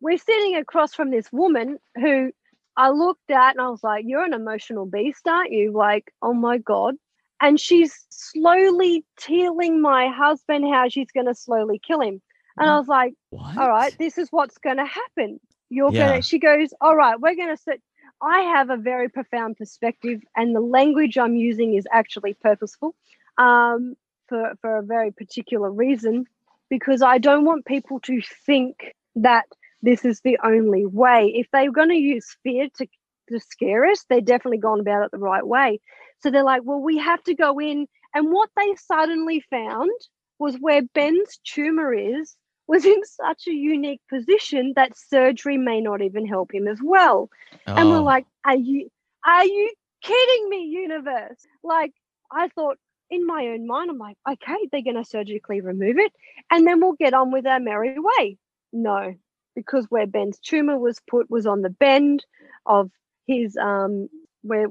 we're 0.00 0.18
sitting 0.18 0.56
across 0.56 0.94
from 0.94 1.10
this 1.10 1.30
woman 1.32 1.78
who 1.96 2.32
I 2.76 2.90
looked 2.90 3.30
at 3.30 3.52
and 3.52 3.60
I 3.60 3.68
was 3.68 3.82
like, 3.82 4.04
You're 4.06 4.24
an 4.24 4.34
emotional 4.34 4.86
beast, 4.86 5.26
aren't 5.26 5.52
you? 5.52 5.72
Like, 5.72 6.12
oh 6.22 6.34
my 6.34 6.58
God. 6.58 6.96
And 7.40 7.60
she's 7.60 8.06
slowly 8.10 9.04
telling 9.18 9.82
my 9.82 10.08
husband 10.08 10.64
how 10.72 10.88
she's 10.88 11.10
going 11.10 11.26
to 11.26 11.34
slowly 11.34 11.80
kill 11.84 12.00
him. 12.00 12.22
And 12.56 12.70
I 12.70 12.78
was 12.78 12.88
like, 12.88 13.14
what? 13.30 13.58
All 13.58 13.68
right, 13.68 13.94
this 13.98 14.16
is 14.16 14.28
what's 14.30 14.58
going 14.58 14.76
to 14.76 14.86
happen. 14.86 15.40
You're 15.70 15.92
yeah. 15.92 16.08
going 16.08 16.22
to, 16.22 16.26
she 16.26 16.38
goes, 16.38 16.72
All 16.80 16.96
right, 16.96 17.18
we're 17.18 17.34
going 17.34 17.54
to 17.54 17.60
sit. 17.60 17.82
I 18.22 18.40
have 18.40 18.70
a 18.70 18.76
very 18.76 19.08
profound 19.08 19.56
perspective, 19.56 20.20
and 20.36 20.54
the 20.54 20.60
language 20.60 21.18
I'm 21.18 21.34
using 21.34 21.74
is 21.74 21.86
actually 21.92 22.34
purposeful 22.34 22.94
um, 23.38 23.96
for, 24.28 24.54
for 24.60 24.78
a 24.78 24.82
very 24.82 25.10
particular 25.10 25.70
reason 25.70 26.26
because 26.70 27.02
I 27.02 27.18
don't 27.18 27.44
want 27.44 27.66
people 27.66 28.00
to 28.00 28.22
think 28.46 28.94
that 29.16 29.46
this 29.84 30.04
is 30.04 30.20
the 30.20 30.38
only 30.42 30.86
way. 30.86 31.32
If 31.34 31.46
they're 31.52 31.70
going 31.70 31.90
to 31.90 31.94
use 31.94 32.36
fear 32.42 32.68
to, 32.78 32.86
to 33.30 33.40
scare 33.40 33.84
us, 33.84 34.04
they're 34.08 34.20
definitely 34.20 34.58
gone 34.58 34.80
about 34.80 35.04
it 35.04 35.10
the 35.10 35.18
right 35.18 35.46
way. 35.46 35.80
So 36.20 36.30
they're 36.30 36.42
like, 36.42 36.62
well, 36.64 36.80
we 36.80 36.96
have 36.98 37.22
to 37.24 37.34
go 37.34 37.60
in. 37.60 37.86
And 38.14 38.32
what 38.32 38.48
they 38.56 38.74
suddenly 38.76 39.44
found 39.50 39.90
was 40.38 40.56
where 40.56 40.82
Ben's 40.94 41.38
tumor 41.44 41.92
is 41.92 42.34
was 42.66 42.86
in 42.86 43.04
such 43.04 43.46
a 43.46 43.52
unique 43.52 44.00
position 44.08 44.72
that 44.76 44.96
surgery 44.96 45.58
may 45.58 45.82
not 45.82 46.00
even 46.00 46.26
help 46.26 46.54
him 46.54 46.66
as 46.66 46.78
well. 46.82 47.28
Oh. 47.66 47.74
And 47.74 47.90
we're 47.90 47.98
oh. 47.98 48.04
like, 48.04 48.26
are 48.44 48.56
you 48.56 48.88
are 49.26 49.44
you 49.44 49.72
kidding 50.02 50.48
me, 50.48 50.64
universe? 50.64 51.46
Like 51.62 51.92
I 52.32 52.48
thought 52.48 52.78
in 53.10 53.26
my 53.26 53.48
own 53.48 53.66
mind, 53.66 53.90
I'm 53.90 53.98
like, 53.98 54.16
okay, 54.28 54.68
they're 54.72 54.82
gonna 54.82 55.04
surgically 55.04 55.60
remove 55.60 55.98
it 55.98 56.12
and 56.50 56.66
then 56.66 56.80
we'll 56.80 56.94
get 56.94 57.12
on 57.12 57.30
with 57.30 57.46
our 57.46 57.60
merry 57.60 57.96
way. 57.98 58.38
No, 58.72 59.14
because 59.54 59.86
where 59.88 60.06
Ben's 60.06 60.38
tumor 60.38 60.78
was 60.78 61.00
put 61.08 61.30
was 61.30 61.46
on 61.46 61.62
the 61.62 61.70
bend 61.70 62.24
of 62.66 62.90
his 63.26 63.56
um 63.56 64.08
where 64.42 64.68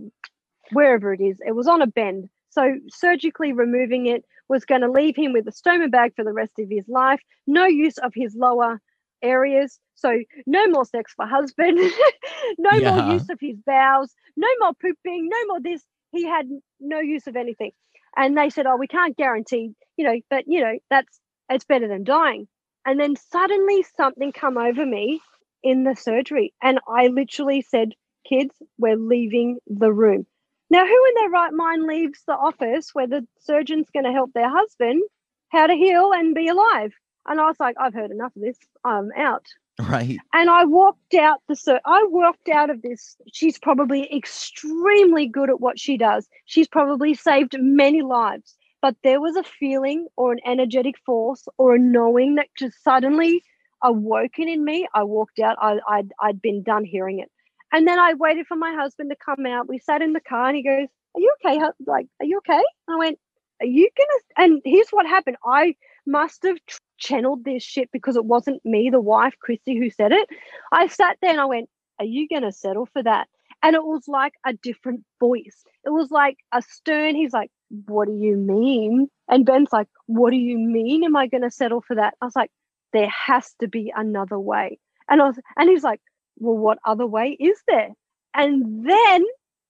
wherever 0.71 1.13
it 1.13 1.21
is, 1.21 1.37
it 1.45 1.55
was 1.55 1.67
on 1.67 1.81
a 1.81 1.87
bend. 1.87 2.29
So 2.49 2.75
surgically 2.89 3.53
removing 3.53 4.05
it 4.05 4.25
was 4.47 4.65
going 4.65 4.81
to 4.81 4.91
leave 4.91 5.15
him 5.15 5.33
with 5.33 5.47
a 5.47 5.51
stoma 5.51 5.89
bag 5.89 6.13
for 6.15 6.23
the 6.23 6.33
rest 6.33 6.59
of 6.59 6.69
his 6.69 6.87
life, 6.87 7.21
no 7.47 7.65
use 7.65 7.97
of 7.97 8.13
his 8.13 8.35
lower 8.35 8.79
areas. 9.21 9.79
So 9.95 10.19
no 10.45 10.67
more 10.67 10.85
sex 10.85 11.13
for 11.15 11.25
husband, 11.25 11.77
no 12.57 12.71
yeah. 12.73 12.95
more 12.95 13.13
use 13.13 13.29
of 13.29 13.39
his 13.39 13.57
bowels, 13.65 14.13
no 14.35 14.47
more 14.59 14.73
pooping, 14.73 15.29
no 15.29 15.45
more 15.47 15.61
this. 15.61 15.83
He 16.11 16.25
had 16.25 16.47
no 16.79 16.99
use 16.99 17.25
of 17.25 17.35
anything. 17.35 17.71
And 18.15 18.37
they 18.37 18.49
said, 18.49 18.67
Oh, 18.67 18.75
we 18.75 18.87
can't 18.87 19.17
guarantee, 19.17 19.71
you 19.97 20.05
know, 20.05 20.19
but 20.29 20.43
you 20.47 20.61
know, 20.61 20.77
that's 20.89 21.19
it's 21.49 21.65
better 21.65 21.87
than 21.87 22.03
dying. 22.03 22.47
And 22.85 22.99
then 22.99 23.15
suddenly 23.15 23.85
something 23.95 24.31
come 24.31 24.57
over 24.57 24.85
me 24.85 25.21
in 25.63 25.83
the 25.83 25.95
surgery. 25.95 26.53
And 26.61 26.79
I 26.87 27.07
literally 27.07 27.61
said, 27.61 27.93
Kids, 28.27 28.55
we're 28.77 28.97
leaving 28.97 29.59
the 29.67 29.91
room. 29.91 30.25
Now, 30.69 30.85
who 30.85 31.05
in 31.07 31.13
their 31.15 31.29
right 31.29 31.53
mind 31.53 31.83
leaves 31.83 32.21
the 32.25 32.33
office 32.33 32.89
where 32.93 33.07
the 33.07 33.27
surgeon's 33.39 33.89
going 33.91 34.05
to 34.05 34.11
help 34.11 34.31
their 34.33 34.49
husband 34.49 35.03
how 35.49 35.67
to 35.67 35.73
heal 35.73 36.11
and 36.13 36.33
be 36.33 36.47
alive? 36.47 36.93
And 37.27 37.39
I 37.39 37.45
was 37.45 37.59
like, 37.59 37.75
I've 37.79 37.93
heard 37.93 38.11
enough 38.11 38.35
of 38.35 38.41
this. 38.41 38.57
I'm 38.83 39.09
out. 39.17 39.45
Right. 39.79 40.17
And 40.33 40.49
I 40.49 40.65
walked 40.65 41.15
out 41.15 41.39
the 41.47 41.55
sur- 41.55 41.81
I 41.85 42.05
walked 42.09 42.49
out 42.49 42.69
of 42.69 42.81
this. 42.81 43.17
She's 43.31 43.57
probably 43.57 44.13
extremely 44.15 45.27
good 45.27 45.49
at 45.49 45.59
what 45.59 45.79
she 45.79 45.97
does. 45.97 46.27
She's 46.45 46.67
probably 46.67 47.13
saved 47.13 47.55
many 47.59 48.01
lives. 48.01 48.55
But 48.83 48.97
there 49.01 49.21
was 49.21 49.37
a 49.37 49.43
feeling 49.43 50.07
or 50.17 50.33
an 50.33 50.41
energetic 50.45 50.95
force 51.05 51.47
or 51.57 51.75
a 51.75 51.79
knowing 51.79 52.35
that 52.35 52.49
just 52.57 52.83
suddenly 52.83 53.41
awoken 53.81 54.49
in 54.49 54.65
me. 54.65 54.85
I 54.93 55.03
walked 55.03 55.39
out. 55.39 55.55
I, 55.61 55.77
I'd, 55.87 56.11
I'd 56.19 56.41
been 56.41 56.63
done 56.63 56.83
hearing 56.83 57.19
it. 57.19 57.31
And 57.71 57.87
then 57.87 57.97
I 57.97 58.13
waited 58.13 58.45
for 58.45 58.57
my 58.57 58.73
husband 58.73 59.09
to 59.09 59.15
come 59.15 59.45
out. 59.45 59.69
We 59.69 59.79
sat 59.79 60.01
in 60.01 60.11
the 60.11 60.19
car 60.19 60.47
and 60.47 60.57
he 60.57 60.63
goes, 60.63 60.89
Are 61.15 61.21
you 61.21 61.33
okay? 61.45 61.61
Like, 61.87 62.07
are 62.19 62.25
you 62.25 62.39
okay? 62.39 62.61
And 62.87 62.95
I 62.95 62.97
went, 62.97 63.19
Are 63.61 63.65
you 63.65 63.89
gonna? 63.97 64.49
And 64.49 64.61
here's 64.65 64.89
what 64.89 65.05
happened. 65.05 65.37
I 65.45 65.75
must 66.05 66.43
have 66.43 66.57
channeled 66.97 67.45
this 67.45 67.63
shit 67.63 67.89
because 67.93 68.17
it 68.17 68.25
wasn't 68.25 68.65
me, 68.65 68.89
the 68.89 68.99
wife, 68.99 69.33
Kristie, 69.47 69.79
who 69.79 69.91
said 69.91 70.11
it. 70.11 70.27
I 70.73 70.87
sat 70.87 71.17
there 71.21 71.31
and 71.31 71.39
I 71.39 71.45
went, 71.45 71.69
Are 71.99 72.05
you 72.05 72.27
gonna 72.27 72.51
settle 72.51 72.89
for 72.91 73.01
that? 73.01 73.29
And 73.63 73.75
it 73.75 73.83
was 73.83 74.07
like 74.07 74.33
a 74.45 74.53
different 74.53 75.03
voice. 75.19 75.63
It 75.85 75.89
was 75.89 76.11
like 76.11 76.37
a 76.51 76.61
stern, 76.61 77.15
he's 77.15 77.33
like, 77.33 77.49
What 77.85 78.07
do 78.07 78.13
you 78.13 78.35
mean? 78.35 79.07
And 79.29 79.45
Ben's 79.45 79.71
like, 79.71 79.87
What 80.05 80.31
do 80.31 80.37
you 80.37 80.57
mean? 80.57 81.03
Am 81.03 81.15
I 81.15 81.27
gonna 81.27 81.51
settle 81.51 81.81
for 81.81 81.95
that? 81.95 82.13
I 82.21 82.25
was 82.25 82.35
like, 82.35 82.51
There 82.91 83.09
has 83.09 83.53
to 83.61 83.67
be 83.67 83.91
another 83.95 84.37
way. 84.37 84.79
And 85.09 85.21
I 85.21 85.25
was, 85.25 85.39
and 85.57 85.69
he's 85.69 85.83
like, 85.83 86.01
well, 86.37 86.57
what 86.57 86.79
other 86.85 87.05
way 87.05 87.37
is 87.39 87.61
there? 87.67 87.89
And 88.33 88.87
then 88.87 89.23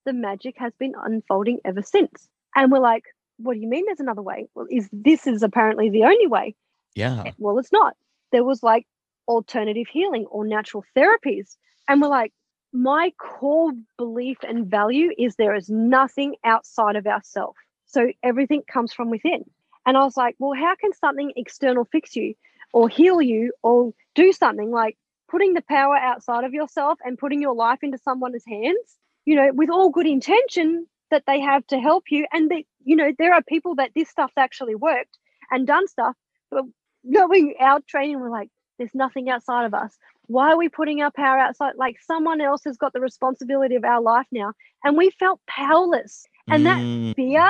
the 0.06 0.14
magic 0.14 0.56
has 0.58 0.74
been 0.80 0.94
unfolding 1.02 1.60
ever 1.66 1.82
since. 1.82 2.28
And 2.56 2.72
we're 2.72 2.80
like, 2.80 3.04
what 3.38 3.56
do 3.56 3.60
you 3.60 3.68
mean 3.68 3.86
there's 3.86 4.00
another 4.00 4.22
way? 4.22 4.48
Well, 4.56 4.68
is 4.70 4.90
this 4.92 5.28
is 5.28 5.44
apparently 5.44 5.90
the 5.90 6.04
only 6.04 6.28
way? 6.28 6.56
Yeah. 6.96 7.32
Well, 7.38 7.58
it's 7.60 7.72
not. 7.72 7.96
There 8.32 8.44
was 8.44 8.64
like 8.64 8.86
alternative 9.28 9.88
healing 9.92 10.26
or 10.30 10.46
natural 10.46 10.84
therapies. 10.96 11.56
And 11.88 12.02
we're 12.02 12.08
like, 12.08 12.32
my 12.74 13.14
core 13.20 13.72
belief 13.98 14.38
and 14.48 14.66
value 14.66 15.12
is 15.18 15.36
there 15.36 15.56
is 15.56 15.70
nothing 15.70 16.36
outside 16.44 16.96
of 16.96 17.06
ourselves. 17.06 17.58
So 17.86 18.12
everything 18.24 18.64
comes 18.68 18.92
from 18.92 19.12
within. 19.12 19.46
And 19.86 19.96
I 19.96 20.04
was 20.04 20.18
like, 20.18 20.36
well, 20.40 20.54
how 20.54 20.76
can 20.76 20.92
something 20.94 21.32
external 21.36 21.86
fix 21.86 22.16
you 22.16 22.34
or 22.74 22.90
heal 22.90 23.22
you 23.22 23.54
or 23.62 23.94
do 24.16 24.32
something 24.32 24.72
like 24.72 24.98
putting 25.30 25.54
the 25.54 25.62
power 25.62 25.96
outside 25.96 26.44
of 26.44 26.54
yourself 26.54 26.98
and 27.04 27.18
putting 27.18 27.42
your 27.42 27.54
life 27.54 27.80
into 27.84 27.98
someone's 28.00 28.44
hands, 28.48 28.98
you 29.26 29.36
know, 29.36 29.52
with 29.54 29.70
all 29.70 29.90
good 29.90 30.08
intention 30.08 30.88
that 31.12 31.24
they 31.28 31.40
have 31.40 31.66
to 31.68 31.80
help 31.80 32.06
you. 32.10 32.26
And 32.34 32.50
that, 32.50 32.64
you 32.84 32.96
know, 32.96 33.12
there 33.20 33.34
are 33.34 33.44
people 33.44 33.76
that 33.76 33.92
this 33.96 34.10
stuff's 34.10 34.38
actually 34.38 34.76
worked 34.76 35.18
and 35.52 35.68
done 35.68 35.88
stuff, 35.88 36.16
but 36.50 36.64
knowing 37.04 37.56
our 37.60 37.80
training, 37.88 38.20
we're 38.20 38.32
like, 38.32 38.50
there's 38.80 38.96
nothing 38.96 39.30
outside 39.30 39.66
of 39.66 39.74
us. 39.74 39.96
Why 40.28 40.52
are 40.52 40.58
we 40.58 40.70
putting 40.70 41.02
our 41.02 41.12
power 41.12 41.38
outside? 41.40 41.74
Like 41.78 42.00
someone 42.00 42.42
else 42.42 42.64
has 42.66 42.78
got 42.78 42.94
the 42.94 43.02
responsibility 43.02 43.76
of 43.76 43.84
our 43.84 44.02
life 44.02 44.28
now. 44.32 44.54
And 44.84 44.98
we 44.98 45.10
felt 45.12 45.40
powerless. 45.48 46.26
And 46.50 46.66
that 46.66 46.82
Mm, 46.82 47.14
fear 47.16 47.50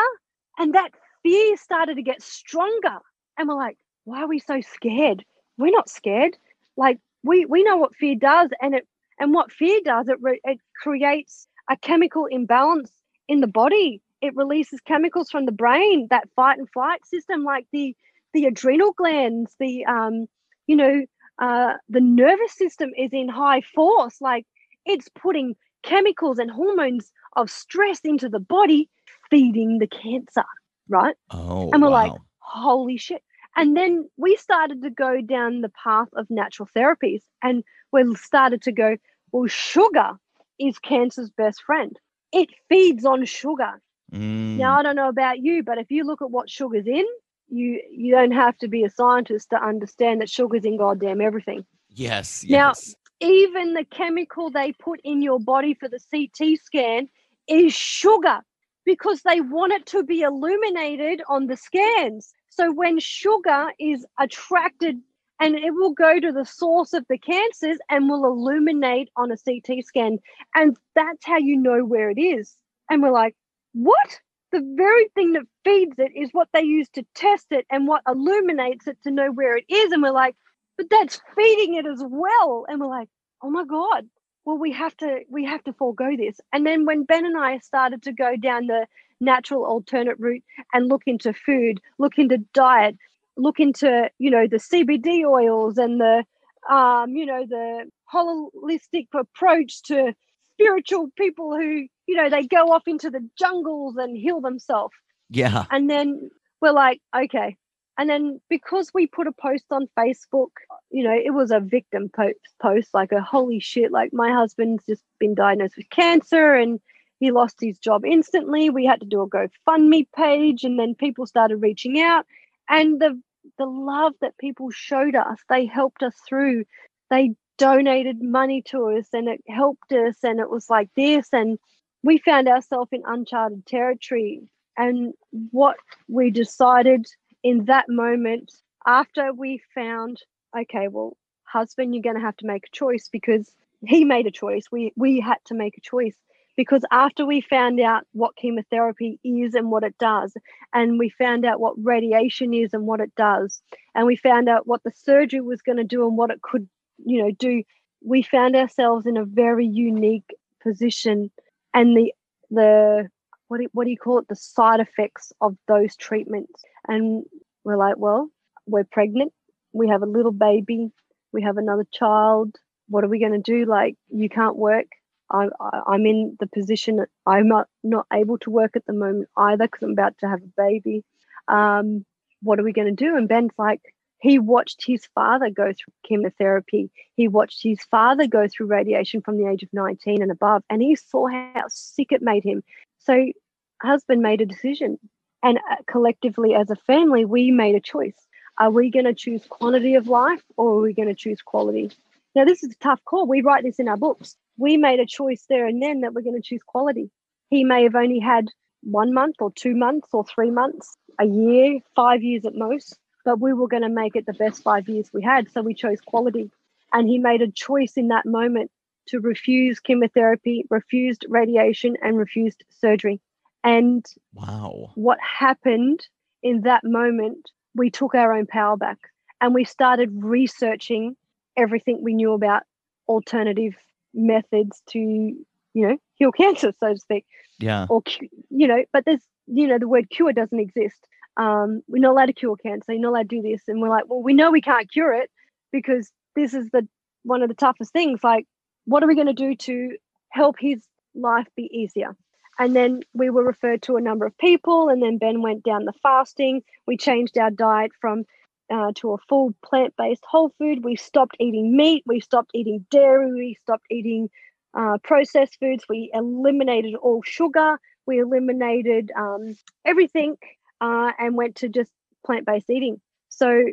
and 0.58 0.74
that 0.74 0.92
fear 1.24 1.56
started 1.58 1.96
to 1.96 2.02
get 2.04 2.22
stronger. 2.22 3.00
And 3.38 3.48
we're 3.48 3.56
like, 3.56 3.78
why 4.06 4.22
are 4.22 4.28
we 4.28 4.40
so 4.40 4.62
scared? 4.62 5.24
We're 5.58 5.72
not 5.72 5.90
scared. 5.90 6.38
Like 6.78 7.00
we 7.24 7.46
we 7.46 7.64
know 7.64 7.78
what 7.78 7.96
fear 7.96 8.16
does, 8.16 8.50
and 8.62 8.76
it 8.76 8.88
and 9.20 9.34
what 9.34 9.52
fear 9.52 9.80
does 9.84 10.08
it 10.10 10.18
re- 10.22 10.42
it 10.44 10.60
creates 10.82 11.48
a 11.70 11.78
chemical 11.78 12.26
imbalance 12.26 12.92
in 13.28 13.42
the 13.42 13.48
body. 13.48 14.02
It 14.22 14.36
releases 14.36 14.80
chemicals 14.82 15.30
from 15.30 15.46
the 15.46 15.52
brain, 15.52 16.08
that 16.10 16.30
fight 16.36 16.58
and 16.58 16.70
flight 16.70 17.06
system, 17.06 17.44
like 17.44 17.68
the 17.72 17.96
the 18.34 18.46
adrenal 18.46 18.94
glands, 18.94 19.56
the 19.60 19.86
um, 19.86 20.28
you 20.68 20.76
know, 20.76 21.04
uh, 21.40 21.74
the 21.90 22.02
nervous 22.02 22.54
system 22.54 22.92
is 22.98 23.12
in 23.14 23.30
high 23.30 23.62
force. 23.62 24.22
Like 24.22 24.46
it's 24.86 25.10
putting 25.10 25.56
chemicals 25.84 26.40
and 26.40 26.50
hormones 26.50 27.12
of 27.36 27.50
stress 27.50 28.00
into 28.04 28.30
the 28.30 28.40
body, 28.40 28.90
feeding 29.30 29.80
the 29.80 29.88
cancer, 29.88 30.46
right? 30.88 31.16
Oh, 31.32 31.70
And 31.72 31.82
we're 31.82 31.90
wow. 31.90 31.96
like, 32.04 32.14
holy 32.40 32.98
shit. 32.98 33.24
And 33.56 33.78
then 33.78 34.10
we 34.18 34.36
started 34.36 34.82
to 34.82 34.90
go 34.90 35.22
down 35.22 35.62
the 35.62 35.72
path 35.84 36.08
of 36.14 36.28
natural 36.30 36.68
therapies 36.76 37.22
and 37.44 37.64
we 37.92 38.16
started 38.16 38.62
to 38.64 38.72
go, 38.72 38.98
well, 39.32 39.48
sugar 39.48 40.14
is 40.60 40.80
cancer's 40.80 41.30
best 41.30 41.62
friend. 41.64 41.98
It 42.32 42.50
feeds 42.70 43.06
on 43.06 43.26
sugar. 43.26 43.80
Mm, 44.12 44.58
Now, 44.58 44.78
I 44.80 44.84
don't 44.84 44.96
know 44.96 45.10
about 45.10 45.40
you, 45.40 45.64
but 45.64 45.78
if 45.78 45.92
you 45.92 46.04
look 46.04 46.22
at 46.22 46.32
what 46.32 46.50
sugar's 46.50 46.88
in, 46.88 47.06
you 47.54 47.82
you 47.92 48.12
don't 48.16 48.32
have 48.32 48.58
to 48.58 48.68
be 48.68 48.84
a 48.84 48.90
scientist 48.90 49.50
to 49.52 49.64
understand 49.64 50.22
that 50.22 50.30
sugar's 50.30 50.66
in 50.66 50.78
goddamn 50.78 51.22
everything. 51.22 51.66
yes, 51.90 52.44
Now- 52.44 52.70
yes. 52.70 52.96
Even 53.20 53.74
the 53.74 53.86
chemical 53.86 54.50
they 54.50 54.74
put 54.74 55.00
in 55.06 55.22
your 55.22 55.40
body 55.40 55.74
for 55.76 55.88
the 55.88 56.00
CT 56.12 56.58
scan 56.58 57.08
is 57.48 57.74
sugar 57.74 58.40
because 58.86 59.22
they 59.22 59.40
want 59.40 59.72
it 59.72 59.86
to 59.86 60.04
be 60.04 60.22
illuminated 60.22 61.22
on 61.30 61.48
the 61.48 61.56
scans. 61.56 62.34
So 62.50 62.74
when 62.74 63.00
sugar 63.00 63.72
is 63.80 64.06
attracted 64.20 65.00
and 65.40 65.56
it 65.56 65.72
will 65.72 65.94
go 65.94 66.20
to 66.20 66.32
the 66.34 66.44
source 66.44 66.92
of 66.92 67.06
the 67.08 67.18
cancers 67.18 67.78
and 67.90 68.10
will 68.10 68.26
illuminate 68.26 69.10
on 69.16 69.32
a 69.32 69.38
CT 69.38 69.86
scan. 69.86 70.20
And 70.54 70.76
that's 70.94 71.26
how 71.26 71.38
you 71.38 71.56
know 71.56 71.86
where 71.86 72.10
it 72.10 72.20
is. 72.20 72.56
And 72.90 73.02
we're 73.02 73.12
like, 73.12 73.36
what? 73.74 74.20
The 74.54 74.64
very 74.78 75.10
thing 75.16 75.34
that 75.34 75.44
feeds 75.66 76.00
it 76.00 76.14
is 76.16 76.32
what 76.34 76.50
they 76.54 76.64
use 76.64 76.90
to 76.92 77.06
test 77.16 77.48
it 77.52 77.68
and 77.72 77.88
what 77.88 78.04
illuminates 78.08 78.88
it 78.88 79.00
to 79.04 79.12
know 79.12 79.32
where 79.32 79.58
it 79.58 79.66
is. 79.70 79.94
And 79.94 80.04
we're 80.04 80.12
like, 80.12 80.36
but 80.78 80.88
that's 80.92 81.22
feeding 81.36 81.76
it 81.76 81.88
as 81.88 82.04
well. 82.08 82.66
And 82.70 82.82
we're 82.82 82.88
like, 82.88 83.10
oh 83.44 83.52
my 83.52 83.66
God. 83.66 84.08
Well, 84.46 84.58
we 84.60 84.74
have 84.74 84.98
to 84.98 85.22
we 85.30 85.46
have 85.46 85.64
to 85.66 85.74
forego 85.74 86.18
this. 86.18 86.42
And 86.54 86.66
then 86.68 86.86
when 86.86 87.06
Ben 87.06 87.26
and 87.26 87.38
I 87.38 87.60
started 87.60 88.04
to 88.04 88.14
go 88.14 88.38
down 88.38 88.68
the 88.68 88.88
natural 89.22 89.66
alternate 89.66 90.20
route 90.20 90.44
and 90.74 90.90
look 90.90 91.04
into 91.08 91.34
food, 91.34 91.82
look 92.00 92.20
into 92.20 92.40
diet, 92.54 92.98
look 93.38 93.60
into, 93.60 94.10
you 94.20 94.32
know, 94.32 94.48
the 94.48 94.58
CBD 94.58 95.26
oils 95.26 95.78
and 95.78 96.02
the 96.02 96.26
um, 96.70 97.12
you 97.12 97.26
know, 97.26 97.46
the 97.50 97.90
holistic 98.14 99.08
approach 99.14 99.84
to 99.84 100.14
spiritual 100.54 101.10
people 101.18 101.56
who, 101.58 101.88
you 102.08 102.16
know, 102.16 102.30
they 102.30 102.44
go 102.44 102.72
off 102.72 102.88
into 102.88 103.10
the 103.10 103.28
jungles 103.38 103.96
and 103.98 104.18
heal 104.18 104.42
themselves. 104.42 104.96
Yeah. 105.30 105.66
And 105.72 105.90
then 105.90 106.30
we're 106.62 106.72
like, 106.72 107.02
okay. 107.16 107.58
And 107.98 108.10
then 108.10 108.42
because 108.50 108.92
we 108.94 109.06
put 109.06 109.28
a 109.28 109.32
post 109.32 109.66
on 109.70 109.88
Facebook, 109.98 110.50
you 110.90 111.04
know, 111.04 111.14
it 111.14 111.34
was 111.34 111.52
a 111.52 111.60
victim 111.60 112.10
post, 112.10 112.40
post 112.62 112.90
like 112.94 113.12
a 113.12 113.22
holy 113.22 113.60
shit, 113.60 113.92
like 113.92 114.12
my 114.14 114.32
husband's 114.32 114.84
just 114.86 115.04
been 115.20 115.36
diagnosed 115.36 115.78
with 115.78 115.90
cancer 115.90 116.56
and 116.56 116.80
he 117.20 117.32
lost 117.32 117.58
his 117.62 117.78
job 117.78 118.04
instantly. 118.06 118.70
We 118.70 118.86
had 118.86 119.00
to 119.02 119.06
do 119.06 119.22
a 119.22 119.30
GoFundMe 119.30 120.08
page 120.16 120.64
and 120.64 120.80
then 120.80 120.96
people 120.96 121.28
started 121.28 121.58
reaching 121.58 122.02
out. 122.02 122.26
And 122.70 123.00
the 123.00 123.22
the 123.58 123.66
love 123.66 124.14
that 124.22 124.38
people 124.38 124.72
showed 124.72 125.16
us, 125.16 125.38
they 125.50 125.66
helped 125.66 126.02
us 126.02 126.16
through. 126.28 126.64
They 127.10 127.36
donated 127.58 128.22
money 128.22 128.62
to 128.64 128.98
us 128.98 129.08
and 129.14 129.28
it 129.28 129.42
helped 129.48 129.92
us 129.92 130.16
and 130.24 130.40
it 130.40 130.50
was 130.50 130.70
like 130.70 130.90
this 130.96 131.28
and 131.32 131.60
we 132.04 132.18
found 132.20 132.48
ourselves 132.48 132.90
in 132.92 133.02
uncharted 133.06 133.66
territory. 133.66 134.42
And 134.78 135.14
what 135.52 135.78
we 136.08 136.32
decided 136.32 137.06
in 137.44 137.66
that 137.66 137.86
moment 137.90 138.52
after 138.86 139.32
we 139.34 139.62
found 139.74 140.18
okay 140.58 140.88
well 140.88 141.16
husband 141.44 141.94
you're 141.94 142.02
going 142.02 142.16
to 142.16 142.22
have 142.22 142.36
to 142.38 142.48
make 142.48 142.66
a 142.66 142.76
choice 142.76 143.08
because 143.12 143.52
he 143.86 144.06
made 144.06 144.28
a 144.28 144.32
choice. 144.32 144.66
We 144.72 144.94
we 144.96 145.20
had 145.20 145.38
to 145.46 145.54
make 145.54 145.78
a 145.78 145.82
choice 145.82 146.16
because 146.56 146.84
after 146.92 147.26
we 147.26 147.42
found 147.42 147.80
out 147.80 148.06
what 148.14 148.36
chemotherapy 148.36 149.20
is 149.24 149.54
and 149.56 149.72
what 149.72 149.84
it 149.84 149.98
does 149.98 150.34
and 150.74 151.00
we 151.00 151.10
found 151.10 151.46
out 151.46 151.60
what 151.60 151.74
radiation 151.78 152.54
is 152.54 152.74
and 152.74 152.86
what 152.86 153.00
it 153.00 153.14
does 153.16 153.62
and 153.96 154.06
we 154.06 154.16
found 154.16 154.48
out 154.48 154.68
what 154.68 154.84
the 154.84 154.92
surgery 154.92 155.42
was 155.42 155.62
going 155.62 155.78
to 155.78 155.84
do 155.84 156.08
and 156.08 156.18
what 156.18 156.30
it 156.30 156.42
could 156.42 156.68
you 157.04 157.22
know 157.22 157.32
do 157.32 157.64
we 158.06 158.22
found 158.22 158.56
ourselves 158.56 159.06
in 159.06 159.18
a 159.18 159.26
very 159.26 159.66
unique 159.66 160.30
position 160.62 161.32
and 161.74 161.96
the 161.96 162.14
the 162.50 163.10
what 163.48 163.60
do, 163.60 163.68
what 163.74 163.86
do 163.86 163.92
you 163.92 163.98
call 163.98 164.20
it? 164.20 164.28
The 164.28 164.36
side 164.36 164.80
effects 164.80 165.32
of 165.42 165.56
those 165.68 165.96
treatments. 165.96 166.64
And 166.88 167.24
we're 167.64 167.78
like 167.78 167.98
well 167.98 168.30
we're 168.66 168.86
pregnant. 168.86 169.34
We 169.74 169.90
have 169.90 170.04
a 170.04 170.08
little 170.08 170.32
baby. 170.32 170.92
We 171.32 171.44
have 171.44 171.58
another 171.58 171.86
child. 171.92 172.56
What 172.88 173.04
are 173.04 173.10
we 173.10 173.20
going 173.20 173.34
to 173.34 173.40
do? 173.40 173.66
Like 173.66 173.96
you 174.10 174.30
can't 174.30 174.56
work. 174.56 174.88
I, 175.32 175.48
I, 175.60 175.82
i'm 175.88 176.06
in 176.06 176.36
the 176.42 176.48
position 176.48 177.00
i'm 177.26 177.48
not, 177.48 177.68
not 177.82 178.06
able 178.12 178.38
to 178.40 178.52
work 178.52 178.76
at 178.76 178.86
the 178.86 178.94
moment 178.94 179.30
either 179.38 179.66
because 179.66 179.82
i'm 179.82 179.92
about 179.92 180.18
to 180.20 180.28
have 180.28 180.42
a 180.44 180.52
baby. 180.58 181.04
Um, 181.48 182.06
what 182.42 182.60
are 182.60 182.64
we 182.64 182.74
going 182.74 182.94
to 182.94 183.06
do? 183.06 183.16
And 183.16 183.28
ben's 183.28 183.52
like 183.58 183.82
he 184.24 184.40
watched 184.40 184.86
his 184.88 185.06
father 185.14 185.50
go 185.50 185.74
through 185.74 185.94
chemotherapy. 186.08 186.90
He 187.18 187.28
watched 187.28 187.62
his 187.62 187.84
father 187.92 188.26
go 188.26 188.48
through 188.48 188.68
radiation 188.68 189.20
from 189.20 189.38
the 189.38 189.50
age 189.50 189.64
of 189.64 189.74
19 189.74 190.22
and 190.22 190.32
above 190.32 190.64
and 190.70 190.82
he 190.82 190.96
saw 190.96 191.28
how 191.28 191.66
sick 191.68 192.14
it 192.14 192.22
made 192.22 192.46
him. 192.46 192.64
So 193.00 193.34
husband 193.82 194.22
made 194.22 194.40
a 194.40 194.46
decision 194.46 194.98
and 195.44 195.58
uh, 195.58 195.76
collectively 195.88 196.56
as 196.56 196.70
a 196.70 196.78
family 196.78 197.26
we 197.26 197.52
made 197.52 197.76
a 197.76 197.82
choice. 197.82 198.16
Are 198.58 198.72
we 198.72 198.90
going 198.92 199.04
to 199.04 199.14
choose 199.14 199.46
quantity 199.50 199.96
of 199.96 200.08
life 200.08 200.42
or 200.56 200.78
are 200.78 200.82
we 200.82 200.94
going 200.94 201.10
to 201.10 201.16
choose 201.16 201.42
quality? 201.42 201.92
Now 202.34 202.46
this 202.46 202.64
is 202.64 202.72
a 202.72 202.78
tough 202.84 203.04
call. 203.04 203.28
We 203.28 203.42
write 203.42 203.66
this 203.66 203.78
in 203.78 203.90
our 203.90 203.98
books. 203.98 204.38
We 204.58 204.78
made 204.78 205.02
a 205.02 205.06
choice 205.06 205.44
there 205.50 205.68
and 205.68 205.82
then 205.82 206.00
that 206.00 206.14
we're 206.14 206.22
going 206.22 206.42
to 206.42 206.48
choose 206.48 206.64
quality. 206.66 207.12
He 207.50 207.66
may 207.66 207.84
have 207.84 207.96
only 207.96 208.20
had 208.20 208.48
one 208.84 209.14
month 209.14 209.36
or 209.42 209.52
two 209.52 209.76
months 209.76 210.08
or 210.14 210.24
three 210.24 210.50
months 210.50 210.96
a 211.20 211.26
year 211.26 211.80
five 211.94 212.24
years 212.24 212.46
at 212.46 212.56
most 212.56 212.98
but 213.26 213.40
we 213.40 213.54
were 213.54 213.68
going 213.68 213.84
to 213.84 213.90
make 213.90 214.16
it 214.16 214.26
the 214.26 214.34
best 214.34 214.64
five 214.64 214.88
years 214.88 215.12
we 215.14 215.22
had 215.22 215.52
so 215.52 215.62
we 215.62 215.74
chose 215.74 216.00
quality 216.02 216.50
and 216.92 217.08
he 217.08 217.18
made 217.18 217.42
a 217.42 217.52
choice 217.52 217.94
in 217.98 218.10
that 218.10 218.26
moment 218.26 218.70
to 219.08 219.20
refuse 219.20 219.80
chemotherapy 219.80 220.66
refused 220.70 221.26
radiation 221.30 221.96
and 222.02 222.18
refused 222.18 222.64
surgery 222.70 223.20
and 223.64 224.06
Wow. 224.34 224.92
what 224.96 225.20
happened 225.22 226.06
in 226.42 226.62
that 226.62 226.84
moment, 226.84 227.50
we 227.76 227.90
took 227.90 228.14
our 228.14 228.34
own 228.34 228.46
power 228.46 228.76
back 228.78 228.98
and 229.42 229.54
we 229.54 229.64
started 229.64 230.10
researching 230.14 231.16
everything 231.58 232.02
we 232.04 232.14
knew 232.14 232.34
about 232.34 232.64
alternative 233.08 233.76
methods 234.14 234.82
to, 234.90 235.00
you 235.00 235.48
know, 235.76 235.98
heal 236.16 236.32
cancer, 236.32 236.74
so 236.80 236.94
to 236.94 237.00
speak, 237.00 237.26
Yeah. 237.60 237.88
or, 237.90 238.04
you 238.50 238.68
know, 238.68 238.84
but 238.92 239.06
there's, 239.06 239.22
you 239.48 239.68
know, 239.68 239.80
the 239.80 239.88
word 239.88 240.10
cure 240.10 240.34
doesn't 240.34 240.60
exist. 240.60 241.08
Um, 241.38 241.82
we're 241.88 242.00
not 242.00 242.12
allowed 242.12 242.28
to 242.28 242.34
cure 242.34 242.56
cancer. 242.58 242.94
You're 242.94 243.02
not 243.02 243.10
allowed 243.10 243.30
to 243.30 243.42
do 243.42 243.42
this. 243.42 243.62
And 243.68 243.82
we're 243.82 243.90
like, 243.90 244.06
well, 244.08 244.22
we 244.22 244.34
know 244.34 244.52
we 244.52 244.62
can't 244.62 244.92
cure 244.92 245.14
it 245.14 245.30
because 245.72 246.12
this 246.36 246.54
is 246.54 246.70
the 246.72 246.88
one 247.24 247.42
of 247.42 247.50
the 247.50 247.56
toughest 247.56 247.92
things. 247.94 248.24
Like, 248.24 248.46
what 248.86 249.04
are 249.04 249.08
we 249.08 249.16
going 249.16 249.28
to 249.28 249.34
do 249.34 249.56
to 249.56 249.98
help 250.30 250.58
his 250.60 250.84
life 251.16 251.48
be 251.56 251.70
easier? 251.74 252.16
And 252.60 252.76
then 252.76 253.02
we 253.14 253.30
were 253.30 253.44
referred 253.44 253.82
to 253.84 253.96
a 253.96 254.02
number 254.02 254.26
of 254.26 254.38
people, 254.38 254.90
and 254.90 255.02
then 255.02 255.18
Ben 255.18 255.42
went 255.42 255.64
down 255.64 255.86
the 255.86 255.94
fasting. 256.04 256.62
We 256.86 256.98
changed 256.98 257.38
our 257.38 257.50
diet 257.50 257.92
from 258.00 258.26
uh, 258.72 258.92
to 258.96 259.14
a 259.14 259.18
full 259.30 259.54
plant 259.66 259.94
based 259.98 260.24
whole 260.30 260.54
food. 260.60 260.84
We 260.84 260.96
stopped 260.96 261.36
eating 261.40 261.76
meat. 261.76 262.04
We 262.06 262.20
stopped 262.20 262.52
eating 262.54 262.86
dairy. 262.92 263.32
We 263.34 263.58
stopped 263.62 263.86
eating 263.90 264.30
uh, 264.76 264.98
processed 265.04 265.58
foods. 265.60 265.86
We 265.90 266.12
eliminated 266.14 266.96
all 266.96 267.22
sugar. 267.24 267.80
We 268.06 268.20
eliminated 268.20 269.12
um, 269.18 269.58
everything 269.86 270.38
uh, 270.84 271.14
and 271.18 271.38
went 271.38 271.56
to 271.56 271.70
just 271.70 271.92
plant 272.26 272.46
based 272.46 272.70
eating. 272.70 273.00
So, 273.30 273.64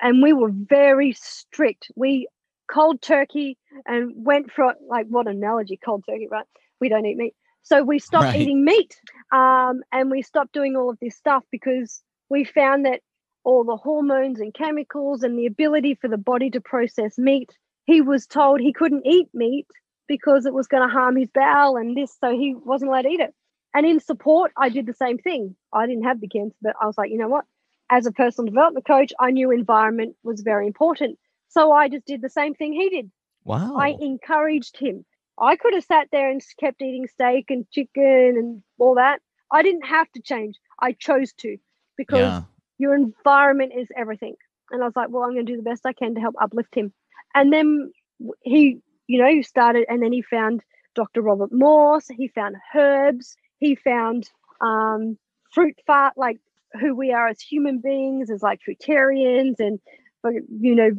and 0.00 0.22
we 0.22 0.32
were 0.32 0.50
very 0.52 1.12
strict. 1.12 1.90
We 1.94 2.26
cold 2.70 3.00
turkey 3.00 3.56
and 3.86 4.12
went 4.16 4.50
for 4.50 4.74
like 4.88 5.06
what 5.06 5.28
analogy 5.28 5.78
cold 5.82 6.04
turkey, 6.08 6.26
right? 6.28 6.44
We 6.80 6.88
don't 6.88 7.06
eat 7.06 7.16
meat. 7.16 7.34
So 7.62 7.82
we 7.82 7.98
stopped 7.98 8.24
right. 8.24 8.40
eating 8.40 8.64
meat 8.64 8.96
um, 9.32 9.82
and 9.92 10.10
we 10.10 10.22
stopped 10.22 10.52
doing 10.52 10.76
all 10.76 10.90
of 10.90 10.98
this 11.00 11.16
stuff 11.16 11.44
because 11.50 12.02
we 12.28 12.44
found 12.44 12.84
that 12.84 13.00
all 13.44 13.62
the 13.62 13.76
hormones 13.76 14.40
and 14.40 14.52
chemicals 14.52 15.22
and 15.22 15.38
the 15.38 15.46
ability 15.46 15.94
for 15.94 16.08
the 16.08 16.18
body 16.18 16.50
to 16.50 16.60
process 16.60 17.16
meat, 17.16 17.50
he 17.84 18.00
was 18.00 18.26
told 18.26 18.60
he 18.60 18.72
couldn't 18.72 19.06
eat 19.06 19.28
meat 19.32 19.66
because 20.08 20.46
it 20.46 20.54
was 20.54 20.66
going 20.66 20.86
to 20.86 20.92
harm 20.92 21.16
his 21.16 21.28
bowel 21.32 21.76
and 21.76 21.96
this, 21.96 22.16
so 22.20 22.30
he 22.30 22.54
wasn't 22.54 22.88
allowed 22.88 23.02
to 23.02 23.08
eat 23.08 23.20
it. 23.20 23.34
And 23.76 23.84
in 23.84 24.00
support, 24.00 24.52
I 24.56 24.70
did 24.70 24.86
the 24.86 24.94
same 24.94 25.18
thing. 25.18 25.54
I 25.70 25.86
didn't 25.86 26.04
have 26.04 26.18
the 26.18 26.28
cancer, 26.28 26.56
but 26.62 26.74
I 26.80 26.86
was 26.86 26.96
like, 26.96 27.10
you 27.10 27.18
know 27.18 27.28
what? 27.28 27.44
As 27.90 28.06
a 28.06 28.10
personal 28.10 28.46
development 28.46 28.86
coach, 28.86 29.12
I 29.20 29.30
knew 29.30 29.50
environment 29.50 30.16
was 30.22 30.40
very 30.40 30.66
important. 30.66 31.18
So 31.48 31.72
I 31.72 31.90
just 31.90 32.06
did 32.06 32.22
the 32.22 32.30
same 32.30 32.54
thing 32.54 32.72
he 32.72 32.88
did. 32.88 33.10
Wow. 33.44 33.76
I 33.76 33.94
encouraged 34.00 34.78
him. 34.78 35.04
I 35.38 35.56
could 35.56 35.74
have 35.74 35.84
sat 35.84 36.08
there 36.10 36.30
and 36.30 36.42
kept 36.58 36.80
eating 36.80 37.06
steak 37.06 37.50
and 37.50 37.70
chicken 37.70 38.36
and 38.38 38.62
all 38.78 38.94
that. 38.94 39.20
I 39.52 39.62
didn't 39.62 39.84
have 39.84 40.10
to 40.12 40.22
change. 40.22 40.56
I 40.80 40.92
chose 40.92 41.34
to 41.40 41.58
because 41.98 42.20
yeah. 42.20 42.42
your 42.78 42.94
environment 42.94 43.74
is 43.78 43.88
everything. 43.94 44.36
And 44.70 44.82
I 44.82 44.86
was 44.86 44.96
like, 44.96 45.10
well, 45.10 45.24
I'm 45.24 45.34
going 45.34 45.44
to 45.44 45.52
do 45.52 45.58
the 45.58 45.70
best 45.70 45.84
I 45.84 45.92
can 45.92 46.14
to 46.14 46.20
help 46.22 46.34
uplift 46.40 46.74
him. 46.74 46.94
And 47.34 47.52
then 47.52 47.92
he, 48.40 48.80
you 49.06 49.22
know, 49.22 49.42
started, 49.42 49.84
and 49.90 50.02
then 50.02 50.12
he 50.12 50.22
found 50.22 50.62
Dr. 50.94 51.20
Robert 51.20 51.52
Morse. 51.52 52.08
He 52.08 52.28
found 52.28 52.56
herbs. 52.74 53.36
He 53.58 53.74
found 53.74 54.30
um, 54.60 55.18
fruit 55.52 55.78
fat, 55.86 56.14
like 56.16 56.38
who 56.80 56.94
we 56.94 57.12
are 57.12 57.28
as 57.28 57.40
human 57.40 57.78
beings, 57.78 58.30
as 58.30 58.42
like 58.42 58.60
fruitarians, 58.66 59.58
and 59.58 59.80
you 60.60 60.74
know, 60.74 60.90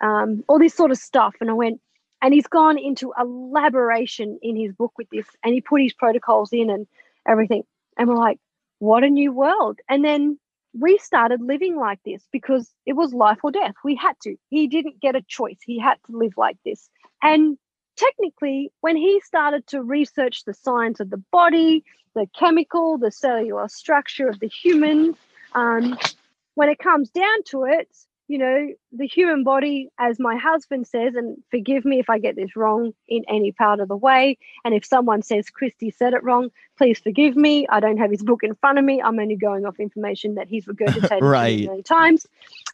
um, 0.00 0.44
all 0.48 0.58
this 0.58 0.74
sort 0.74 0.90
of 0.90 0.98
stuff. 0.98 1.34
And 1.40 1.50
I 1.50 1.54
went, 1.54 1.80
and 2.22 2.32
he's 2.32 2.46
gone 2.46 2.78
into 2.78 3.12
elaboration 3.18 4.38
in 4.42 4.56
his 4.56 4.72
book 4.72 4.92
with 4.96 5.08
this, 5.10 5.26
and 5.44 5.54
he 5.54 5.60
put 5.60 5.82
his 5.82 5.92
protocols 5.92 6.52
in 6.52 6.70
and 6.70 6.86
everything. 7.28 7.64
And 7.98 8.08
we're 8.08 8.16
like, 8.16 8.38
what 8.78 9.04
a 9.04 9.10
new 9.10 9.32
world. 9.32 9.78
And 9.88 10.04
then 10.04 10.38
we 10.78 10.98
started 10.98 11.40
living 11.40 11.76
like 11.76 12.00
this 12.04 12.22
because 12.32 12.70
it 12.84 12.92
was 12.92 13.14
life 13.14 13.38
or 13.42 13.50
death. 13.50 13.74
We 13.84 13.94
had 13.94 14.14
to. 14.22 14.36
He 14.50 14.66
didn't 14.66 15.00
get 15.00 15.16
a 15.16 15.22
choice. 15.22 15.58
He 15.64 15.78
had 15.78 15.96
to 16.06 16.16
live 16.16 16.34
like 16.36 16.58
this. 16.64 16.88
And 17.22 17.56
technically, 17.96 18.70
when 18.80 18.96
he 18.96 19.20
started 19.20 19.66
to 19.68 19.82
research 19.82 20.44
the 20.44 20.54
science 20.54 21.00
of 21.00 21.10
the 21.10 21.22
body, 21.32 21.84
the 22.14 22.26
chemical, 22.38 22.98
the 22.98 23.10
cellular 23.10 23.68
structure 23.68 24.28
of 24.28 24.40
the 24.40 24.48
human, 24.48 25.16
um, 25.54 25.98
when 26.54 26.68
it 26.68 26.78
comes 26.78 27.10
down 27.10 27.42
to 27.44 27.64
it, 27.64 27.88
you 28.28 28.38
know, 28.38 28.72
the 28.92 29.06
human 29.06 29.44
body, 29.44 29.88
as 30.00 30.18
my 30.18 30.36
husband 30.36 30.86
says, 30.86 31.14
and 31.14 31.36
forgive 31.50 31.84
me 31.84 32.00
if 32.00 32.10
I 32.10 32.18
get 32.18 32.34
this 32.34 32.56
wrong 32.56 32.92
in 33.06 33.24
any 33.28 33.52
part 33.52 33.78
of 33.78 33.86
the 33.86 33.96
way. 33.96 34.36
And 34.64 34.74
if 34.74 34.84
someone 34.84 35.22
says 35.22 35.46
Kristie 35.48 35.94
said 35.94 36.12
it 36.12 36.24
wrong, 36.24 36.50
please 36.76 36.98
forgive 36.98 37.36
me. 37.36 37.68
I 37.68 37.78
don't 37.78 37.98
have 37.98 38.10
his 38.10 38.24
book 38.24 38.42
in 38.42 38.56
front 38.56 38.78
of 38.78 38.84
me. 38.84 39.00
I'm 39.00 39.18
only 39.20 39.36
going 39.36 39.64
off 39.64 39.78
information 39.78 40.34
that 40.34 40.48
he's 40.48 40.66
regurgitated 40.66 41.20
right. 41.22 41.68
many 41.68 41.82
times. 41.82 42.26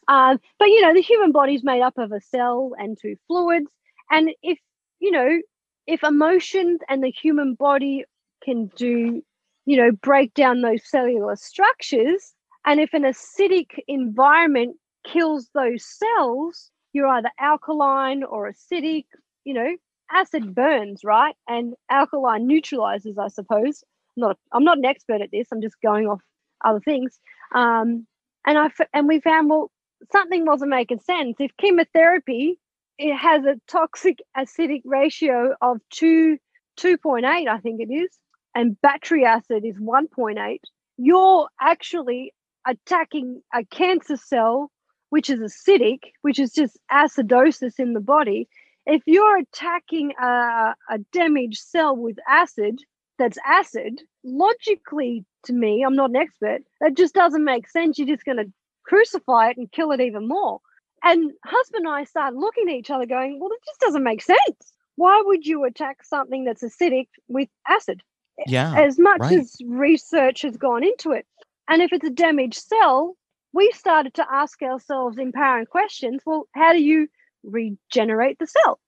Um, 0.07 0.39
but, 0.57 0.69
you 0.69 0.81
know, 0.81 0.93
the 0.93 1.01
human 1.01 1.31
body 1.31 1.53
is 1.53 1.63
made 1.63 1.81
up 1.81 1.99
of 1.99 2.11
a 2.11 2.21
cell 2.21 2.71
and 2.79 2.97
two 2.99 3.15
fluids. 3.27 3.69
And 4.09 4.31
if, 4.41 4.57
you 5.03 5.11
know, 5.11 5.41
if 5.85 6.01
emotions 6.01 6.79
and 6.87 7.03
the 7.03 7.11
human 7.11 7.55
body 7.55 8.05
can 8.41 8.67
do, 8.77 9.21
you 9.65 9.77
know, 9.77 9.91
break 9.91 10.33
down 10.33 10.61
those 10.61 10.89
cellular 10.89 11.35
structures, 11.35 12.33
and 12.65 12.79
if 12.79 12.93
an 12.93 13.03
acidic 13.03 13.71
environment 13.89 14.77
kills 15.05 15.49
those 15.53 15.85
cells, 15.85 16.71
you're 16.93 17.07
either 17.07 17.29
alkaline 17.37 18.23
or 18.23 18.49
acidic. 18.49 19.03
You 19.43 19.55
know, 19.55 19.75
acid 20.09 20.55
burns, 20.55 21.01
right? 21.03 21.35
And 21.49 21.73
alkaline 21.91 22.47
neutralizes, 22.47 23.17
I 23.17 23.27
suppose. 23.27 23.83
I'm 24.15 24.21
not, 24.21 24.37
I'm 24.53 24.63
not 24.63 24.77
an 24.77 24.85
expert 24.85 25.19
at 25.19 25.31
this. 25.31 25.49
I'm 25.51 25.61
just 25.61 25.75
going 25.83 26.07
off 26.07 26.21
other 26.63 26.79
things. 26.79 27.19
Um, 27.53 28.07
and 28.47 28.57
I 28.57 28.69
and 28.93 29.09
we 29.09 29.19
found 29.19 29.49
well 29.49 29.69
something 30.13 30.45
wasn't 30.45 30.71
making 30.71 30.99
sense. 30.99 31.35
If 31.39 31.51
chemotherapy 31.57 32.57
it 32.97 33.15
has 33.15 33.45
a 33.45 33.59
toxic 33.67 34.19
acidic 34.37 34.81
ratio 34.85 35.55
of 35.61 35.77
two 35.89 36.37
2.8, 36.79 37.47
I 37.47 37.59
think 37.59 37.81
it 37.81 37.93
is, 37.93 38.09
and 38.55 38.79
battery 38.81 39.25
acid 39.25 39.63
is 39.65 39.77
1.8, 39.77 40.59
you're 40.97 41.47
actually 41.61 42.33
attacking 42.65 43.41
a 43.53 43.63
cancer 43.65 44.17
cell 44.17 44.71
which 45.13 45.29
is 45.29 45.39
acidic, 45.39 45.99
which 46.23 46.39
is 46.39 46.51
just 46.51 46.75
acidosis 46.91 47.73
in 47.77 47.93
the 47.93 47.99
body, 47.99 48.47
if 48.87 49.03
you're 49.05 49.37
attacking 49.37 50.11
a, 50.19 50.73
a 50.89 50.97
damaged 51.11 51.61
cell 51.61 51.95
with 51.95 52.17
acid 52.27 52.79
that's 53.19 53.37
acid, 53.45 54.01
logically 54.23 55.23
to 55.45 55.53
me, 55.53 55.83
I'm 55.85 55.95
not 55.95 56.09
an 56.09 56.15
expert, 56.15 56.63
that 56.81 56.97
just 56.97 57.13
doesn't 57.13 57.43
make 57.43 57.69
sense. 57.69 57.99
You're 57.99 58.07
just 58.07 58.25
going 58.25 58.39
to 58.39 58.51
crucify 58.87 59.49
it 59.49 59.57
and 59.57 59.71
kill 59.71 59.91
it 59.91 60.01
even 60.01 60.27
more. 60.27 60.61
And 61.03 61.31
husband 61.45 61.85
and 61.85 61.93
I 61.93 62.05
started 62.05 62.39
looking 62.39 62.69
at 62.69 62.75
each 62.75 62.89
other 62.89 63.05
going, 63.05 63.39
well, 63.39 63.51
it 63.51 63.59
just 63.65 63.79
doesn't 63.79 64.03
make 64.03 64.21
sense. 64.21 64.73
Why 64.95 65.21
would 65.25 65.45
you 65.45 65.63
attack 65.63 66.03
something 66.03 66.45
that's 66.45 66.63
acidic 66.63 67.07
with 67.27 67.49
acid? 67.67 68.01
Yeah. 68.47 68.73
As 68.75 68.97
much 68.97 69.19
right. 69.19 69.39
as 69.39 69.57
research 69.65 70.43
has 70.43 70.57
gone 70.57 70.83
into 70.83 71.11
it. 71.11 71.25
And 71.67 71.81
if 71.81 71.91
it's 71.91 72.05
a 72.05 72.09
damaged 72.09 72.61
cell, 72.61 73.17
we 73.53 73.71
started 73.71 74.13
to 74.15 74.25
ask 74.31 74.61
ourselves 74.61 75.17
empowering 75.17 75.65
questions. 75.65 76.21
Well, 76.25 76.47
how 76.53 76.73
do 76.73 76.81
you 76.81 77.07
regenerate 77.43 78.39
the 78.39 78.47
cell? 78.47 78.79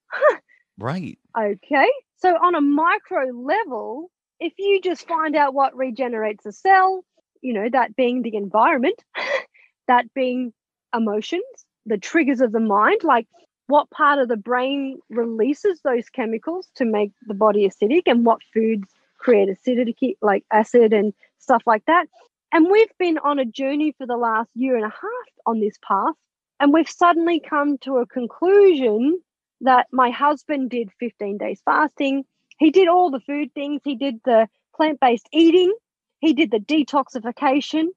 right. 0.78 1.18
Okay. 1.38 1.89
So, 2.18 2.30
on 2.30 2.55
a 2.55 2.61
micro 2.61 3.26
level, 3.34 4.09
if 4.39 4.53
you 4.57 4.80
just 4.82 5.05
find 5.05 5.36
out 5.36 5.53
what 5.53 5.76
regenerates 5.76 6.45
a 6.45 6.53
cell, 6.53 7.03
you 7.41 7.53
know, 7.53 7.68
that 7.70 7.95
being 7.97 8.22
the 8.22 8.36
environment, 8.38 9.03
that 9.88 10.13
being 10.13 10.53
emotions, 10.95 11.43
the 11.86 11.98
triggers 11.98 12.42
of 12.42 12.52
the 12.52 12.60
mind, 12.60 13.02
like 13.04 13.28
what 13.68 13.90
part 13.90 14.20
of 14.20 14.28
the 14.28 14.38
brain 14.38 15.00
releases 15.10 15.82
those 15.82 16.10
chemicals 16.10 16.68
to 16.76 16.86
make 16.86 17.12
the 17.28 17.34
body 17.34 17.68
acidic 17.68 18.04
and 18.06 18.26
what 18.26 18.42
foods 18.54 18.88
create 19.18 19.50
acidity, 19.50 20.18
like 20.22 20.44
acid 20.52 20.94
and 20.94 21.14
stuff 21.40 21.64
like 21.66 21.84
that. 21.86 22.08
And 22.52 22.70
we've 22.70 22.98
been 23.00 23.18
on 23.18 23.40
a 23.40 23.46
journey 23.46 23.94
for 23.98 24.06
the 24.06 24.18
last 24.18 24.50
year 24.56 24.76
and 24.76 24.86
a 24.86 24.90
half 24.90 25.30
on 25.46 25.60
this 25.60 25.78
path. 25.86 26.14
And 26.60 26.72
we've 26.74 26.90
suddenly 26.90 27.40
come 27.40 27.78
to 27.80 27.98
a 27.98 28.06
conclusion 28.06 29.20
that 29.62 29.88
my 29.92 30.10
husband 30.10 30.70
did 30.70 30.90
15 31.00 31.38
days 31.38 31.62
fasting. 31.66 32.24
He 32.60 32.72
did 32.72 32.88
all 32.88 33.12
the 33.12 33.20
food 33.20 33.54
things, 33.54 33.82
he 33.84 33.96
did 33.96 34.22
the 34.24 34.48
plant 34.76 35.00
based 35.00 35.28
eating, 35.34 35.74
he 36.20 36.34
did 36.34 36.52
the 36.52 36.60
detoxification. 36.60 37.88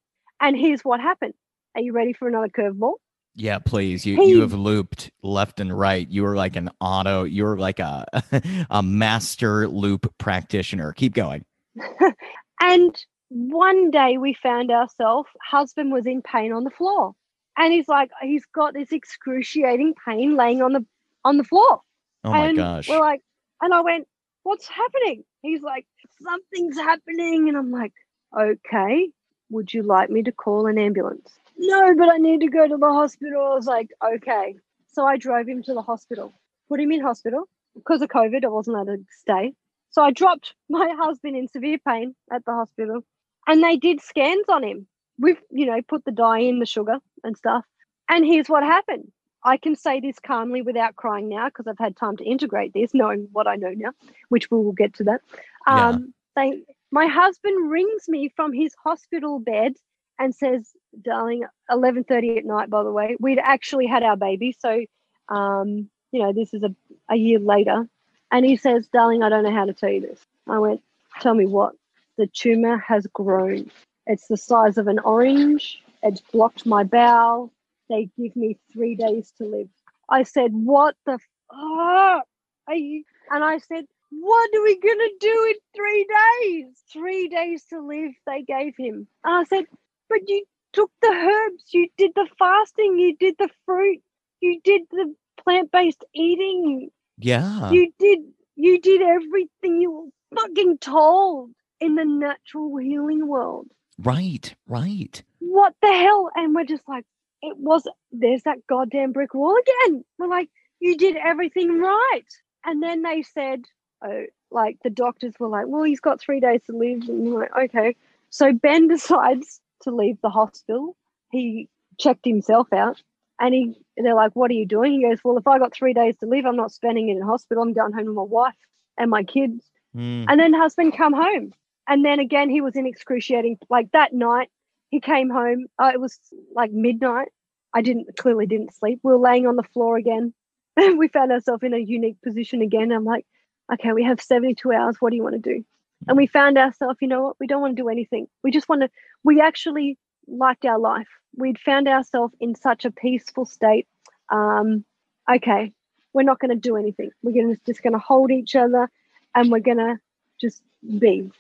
And 0.41 0.57
here's 0.57 0.83
what 0.83 1.01
happened. 1.01 1.35
Are 1.75 1.83
you 1.83 1.93
ready 1.93 2.13
for 2.13 2.27
another 2.27 2.49
curveball? 2.49 2.95
Yeah, 3.39 3.61
please. 3.61 4.05
You 4.05 4.17
he, 4.17 4.31
you 4.31 4.41
have 4.41 4.53
looped 4.53 5.13
left 5.23 5.61
and 5.61 5.77
right. 5.77 6.07
You 6.09 6.27
are 6.27 6.35
like 6.35 6.57
an 6.57 6.71
auto. 6.81 7.23
You're 7.23 7.57
like 7.57 7.79
a 7.79 8.05
a 8.71 8.83
master 8.83 9.69
loop 9.69 10.13
practitioner. 10.19 10.93
Keep 10.93 11.15
going. 11.15 11.45
and 12.61 13.05
one 13.29 13.93
day 13.93 14.19
we 14.19 14.35
found 14.35 14.73
ourselves, 14.73 15.29
husband 15.41 15.93
was 15.93 16.05
in 16.05 16.21
pain 16.21 16.53
on 16.53 16.65
the 16.65 16.71
floor. 16.71 17.15
And 17.57 17.73
he's 17.73 17.87
like, 17.87 18.11
he's 18.23 18.45
got 18.53 18.75
this 18.75 18.91
excruciating 18.91 19.95
pain 20.05 20.37
laying 20.37 20.61
on 20.61 20.73
the 20.73 20.85
on 21.25 21.37
the 21.37 21.45
floor. 21.45 21.81
Oh 22.25 22.31
my 22.31 22.47
and 22.47 22.57
gosh. 22.57 22.89
We're 22.89 22.99
like, 22.99 23.23
and 23.61 23.73
I 23.73 23.83
went, 23.83 24.09
What's 24.43 24.67
happening? 24.67 25.23
He's 25.43 25.63
like, 25.63 25.87
Something's 26.21 26.77
happening. 26.77 27.49
And 27.49 27.57
I'm 27.57 27.71
like, 27.71 27.93
Okay, 28.37 29.11
would 29.51 29.73
you 29.73 29.83
like 29.83 30.11
me 30.11 30.23
to 30.23 30.33
call 30.33 30.67
an 30.67 30.79
ambulance? 30.79 31.39
No, 31.57 31.95
but 31.97 32.11
I 32.11 32.19
need 32.19 32.41
to 32.41 32.49
go 32.49 32.69
to 32.69 32.77
the 32.77 32.93
hospital. 32.93 33.43
I 33.53 33.55
was 33.55 33.67
like, 33.67 33.91
Okay. 34.15 34.57
So 34.89 35.07
I 35.07 35.17
drove 35.17 35.49
him 35.49 35.63
to 35.65 35.75
the 35.75 35.83
hospital, 35.83 36.33
put 36.69 36.81
him 36.81 36.91
in 36.93 37.01
hospital 37.01 37.49
because 37.75 38.03
of 38.03 38.09
COVID. 38.09 38.45
I 38.45 38.49
wasn't 38.49 38.77
allowed 38.77 38.87
to 38.87 39.05
stay. 39.11 39.55
So 39.91 40.03
I 40.03 40.11
dropped 40.11 40.55
my 40.69 40.95
husband 40.99 41.37
in 41.37 41.49
severe 41.49 41.79
pain 41.79 42.15
at 42.33 42.45
the 42.45 42.53
hospital 42.53 43.05
and 43.47 43.63
they 43.63 43.77
did 43.77 44.01
scans 44.01 44.45
on 44.49 44.63
him. 44.65 44.87
We've, 45.19 45.41
you 45.51 45.67
know, 45.67 45.81
put 45.83 46.05
the 46.05 46.13
dye 46.13 46.41
in 46.41 46.59
the 46.59 46.67
sugar 46.67 46.99
and 47.25 47.37
stuff. 47.37 47.65
And 48.09 48.25
here's 48.25 48.49
what 48.49 48.63
happened. 48.63 49.11
I 49.45 49.57
can 49.57 49.77
say 49.77 50.01
this 50.01 50.19
calmly 50.19 50.63
without 50.63 50.97
crying 50.97 51.29
now 51.29 51.49
because 51.49 51.67
I've 51.67 51.79
had 51.79 51.97
time 51.97 52.17
to 52.19 52.25
integrate 52.25 52.73
this, 52.73 52.93
knowing 52.93 53.29
what 53.33 53.47
I 53.47 53.57
know 53.57 53.73
now, 53.75 53.93
which 54.29 54.51
we 54.51 54.59
will 54.59 54.73
get 54.73 54.95
to 54.95 55.05
that. 55.05 55.21
Yeah. 55.67 55.89
Um, 55.89 56.15
they, 56.37 56.63
my 56.91 57.07
husband 57.07 57.71
rings 57.71 58.09
me 58.09 58.31
from 58.35 58.53
his 58.53 58.75
hospital 58.83 59.39
bed 59.39 59.75
and 60.19 60.35
says, 60.35 60.71
"Darling, 61.01 61.45
11:30 61.71 62.39
at 62.39 62.45
night. 62.45 62.71
By 62.71 62.83
the 62.83 62.93
way, 62.93 63.17
we'd 63.21 63.39
actually 63.39 63.87
had 63.87 64.03
our 64.03 64.17
baby, 64.17 64.57
so 64.59 64.85
um, 65.29 65.91
you 66.13 66.21
know 66.23 66.33
this 66.33 66.55
is 66.55 66.63
a, 66.63 66.75
a 67.09 67.17
year 67.17 67.39
later." 67.39 67.89
And 68.31 68.45
he 68.45 68.57
says, 68.57 68.89
"Darling, 68.89 69.23
I 69.23 69.29
don't 69.29 69.45
know 69.45 69.55
how 69.55 69.67
to 69.67 69.75
tell 69.75 69.91
you 69.91 70.01
this." 70.01 70.21
I 70.47 70.59
went, 70.59 70.83
"Tell 71.21 71.35
me 71.35 71.47
what." 71.47 71.75
The 72.17 72.27
tumor 72.27 72.79
has 72.79 73.07
grown. 73.07 73.71
It's 74.07 74.27
the 74.27 74.37
size 74.37 74.77
of 74.77 74.89
an 74.89 74.99
orange. 74.99 75.83
It's 76.03 76.21
blocked 76.21 76.67
my 76.67 76.83
bowel. 76.83 77.53
They 77.89 78.11
give 78.19 78.35
me 78.37 78.59
three 78.73 78.97
days 78.97 79.33
to 79.39 79.45
live. 79.45 79.69
I 80.09 80.25
said, 80.25 80.53
What 80.53 80.97
the 81.07 81.13
f- 81.13 81.21
are 81.51 82.75
you? 82.75 83.05
And 83.31 83.45
I 83.45 83.59
said, 83.59 83.85
What 84.11 84.51
are 84.55 84.63
we 84.63 84.79
going 84.81 84.99
to 84.99 85.13
do 85.21 85.47
in 85.51 85.55
three 85.77 86.07
days? 86.43 86.67
Three 86.93 87.29
days 87.29 87.65
to 87.71 87.81
live, 87.81 88.13
they 88.27 88.43
gave 88.43 88.75
him. 88.79 89.07
And 89.25 89.35
I 89.37 89.45
said, 89.45 89.65
But 90.09 90.21
you 90.27 90.45
took 90.73 90.91
the 91.03 91.09
herbs, 91.09 91.65
you 91.73 91.89
did 91.97 92.13
the 92.15 92.27
fasting, 92.39 92.99
you 92.99 93.17
did 93.17 93.37
the 93.39 93.49
fruit, 93.67 94.01
you 94.41 94.61
did 94.65 94.83
the 94.91 95.15
plant 95.43 95.71
based 95.71 96.05
eating, 96.15 96.91
Yeah. 97.19 97.71
you 97.71 97.93
did 97.99 98.21
you 98.57 98.81
did 98.81 99.03
everything 99.03 99.81
you 99.81 99.91
were 99.91 100.39
fucking 100.41 100.79
told 100.79 101.51
in 101.81 101.95
the 101.95 102.05
natural 102.05 102.77
healing 102.79 103.29
world. 103.29 103.69
right. 103.99 104.55
Right. 104.67 105.23
What 105.39 105.75
the 105.81 105.93
hell? 105.93 106.31
And 106.35 106.55
we're 106.55 106.65
just 106.65 106.89
like, 106.89 107.05
it 107.41 107.57
was 107.57 107.87
there's 108.11 108.43
that 108.43 108.67
goddamn 108.69 109.13
brick 109.13 109.33
wall 109.35 109.57
again. 109.57 110.05
We're 110.19 110.27
like, 110.29 110.49
you 110.81 110.97
did 110.97 111.17
everything 111.17 111.79
right. 111.79 112.25
And 112.65 112.83
then 112.83 113.03
they 113.03 113.23
said, 113.23 113.63
oh, 114.05 114.25
like 114.51 114.79
the 114.83 114.91
doctors 114.91 115.35
were 115.39 115.49
like, 115.49 115.67
well, 115.69 115.83
he's 115.83 116.01
got 116.01 116.21
three 116.21 116.41
days 116.41 116.61
to 116.67 116.77
live. 116.77 117.09
And 117.09 117.33
we're 117.33 117.41
like, 117.41 117.57
okay. 117.57 117.97
So 118.31 118.53
Ben 118.53 118.89
decides 118.89 119.61
to 119.83 119.91
leave 119.91 120.21
the 120.23 120.31
hospital. 120.31 120.97
He 121.31 121.69
checked 121.99 122.25
himself 122.25 122.73
out 122.73 123.03
and 123.41 123.55
he 123.55 123.75
they're 123.97 124.15
like, 124.15 124.33
What 124.35 124.51
are 124.51 124.55
you 124.55 124.67
doing? 124.67 124.93
He 124.93 125.03
goes, 125.03 125.19
Well, 125.25 125.39
if 125.39 125.47
I 125.47 125.59
got 125.59 125.75
three 125.75 125.93
days 125.93 126.17
to 126.19 126.27
live, 126.27 126.47
I'm 126.47 126.57
not 126.57 126.73
spending 126.73 127.09
it 127.09 127.17
in 127.17 127.23
hospital. 127.23 127.63
I'm 127.63 127.73
going 127.73 127.93
home 127.93 128.07
with 128.07 128.15
my 128.15 128.23
wife 128.23 128.55
and 128.97 129.11
my 129.11 129.23
kids. 129.23 129.65
Mm. 129.97 130.27
And 130.29 130.41
then 130.41 130.53
husband 130.53 130.97
come 130.97 131.13
home. 131.13 131.53
And 131.89 132.05
then 132.05 132.21
again 132.21 132.51
he 132.51 132.61
was 132.61 132.77
in 132.77 132.87
excruciating 132.87 133.59
like 133.71 133.91
that 133.93 134.13
night, 134.13 134.51
he 134.91 135.01
came 135.01 135.31
home. 135.31 135.67
Uh, 135.79 135.91
it 135.93 136.01
was 136.01 136.19
like 136.55 136.73
midnight. 136.73 137.29
I 137.75 137.83
didn't 137.83 138.17
clearly 138.17 138.47
didn't 138.47 138.75
sleep. 138.75 139.01
We 139.03 139.13
were 139.13 139.19
laying 139.19 139.47
on 139.47 139.57
the 139.57 139.63
floor 139.63 139.97
again. 139.97 140.33
we 140.97 141.09
found 141.09 141.33
ourselves 141.33 141.63
in 141.63 141.75
a 141.75 141.79
unique 141.79 142.21
position 142.23 142.63
again. 142.63 142.93
I'm 142.93 143.05
like, 143.05 143.27
okay, 143.73 143.93
we 143.93 144.05
have 144.05 144.21
72 144.21 144.73
hours. 144.73 144.97
What 145.01 145.11
do 145.11 145.17
you 145.17 145.23
want 145.23 145.43
to 145.43 145.55
do? 145.55 145.65
And 146.07 146.17
we 146.17 146.27
found 146.27 146.59
ourselves, 146.59 146.99
you 147.01 147.09
know 147.09 147.23
what? 147.23 147.37
We 147.41 147.47
don't 147.47 147.61
want 147.61 147.77
to 147.77 147.83
do 147.83 147.89
anything. 147.89 148.29
We 148.43 148.51
just 148.51 148.69
want 148.69 148.83
to, 148.83 148.91
we 149.25 149.41
actually 149.41 149.99
liked 150.27 150.65
our 150.65 150.79
life. 150.79 151.09
We'd 151.37 151.59
found 151.59 151.89
ourselves 151.89 152.35
in 152.41 152.55
such 152.55 152.85
a 152.85 152.91
peaceful 152.91 153.45
state. 153.45 153.87
Um, 154.31 154.85
okay, 155.31 155.73
we're 156.13 156.23
not 156.23 156.39
going 156.39 156.51
to 156.51 156.57
do 156.57 156.77
anything. 156.77 157.11
We're 157.23 157.43
gonna, 157.43 157.57
just 157.67 157.83
going 157.83 157.93
to 157.95 157.99
hold 157.99 158.31
each 158.31 158.55
other 158.55 158.89
and 159.35 159.51
we're 159.51 159.61
going 159.61 159.79
to 159.79 159.99
just 160.41 160.63
be. 160.99 161.31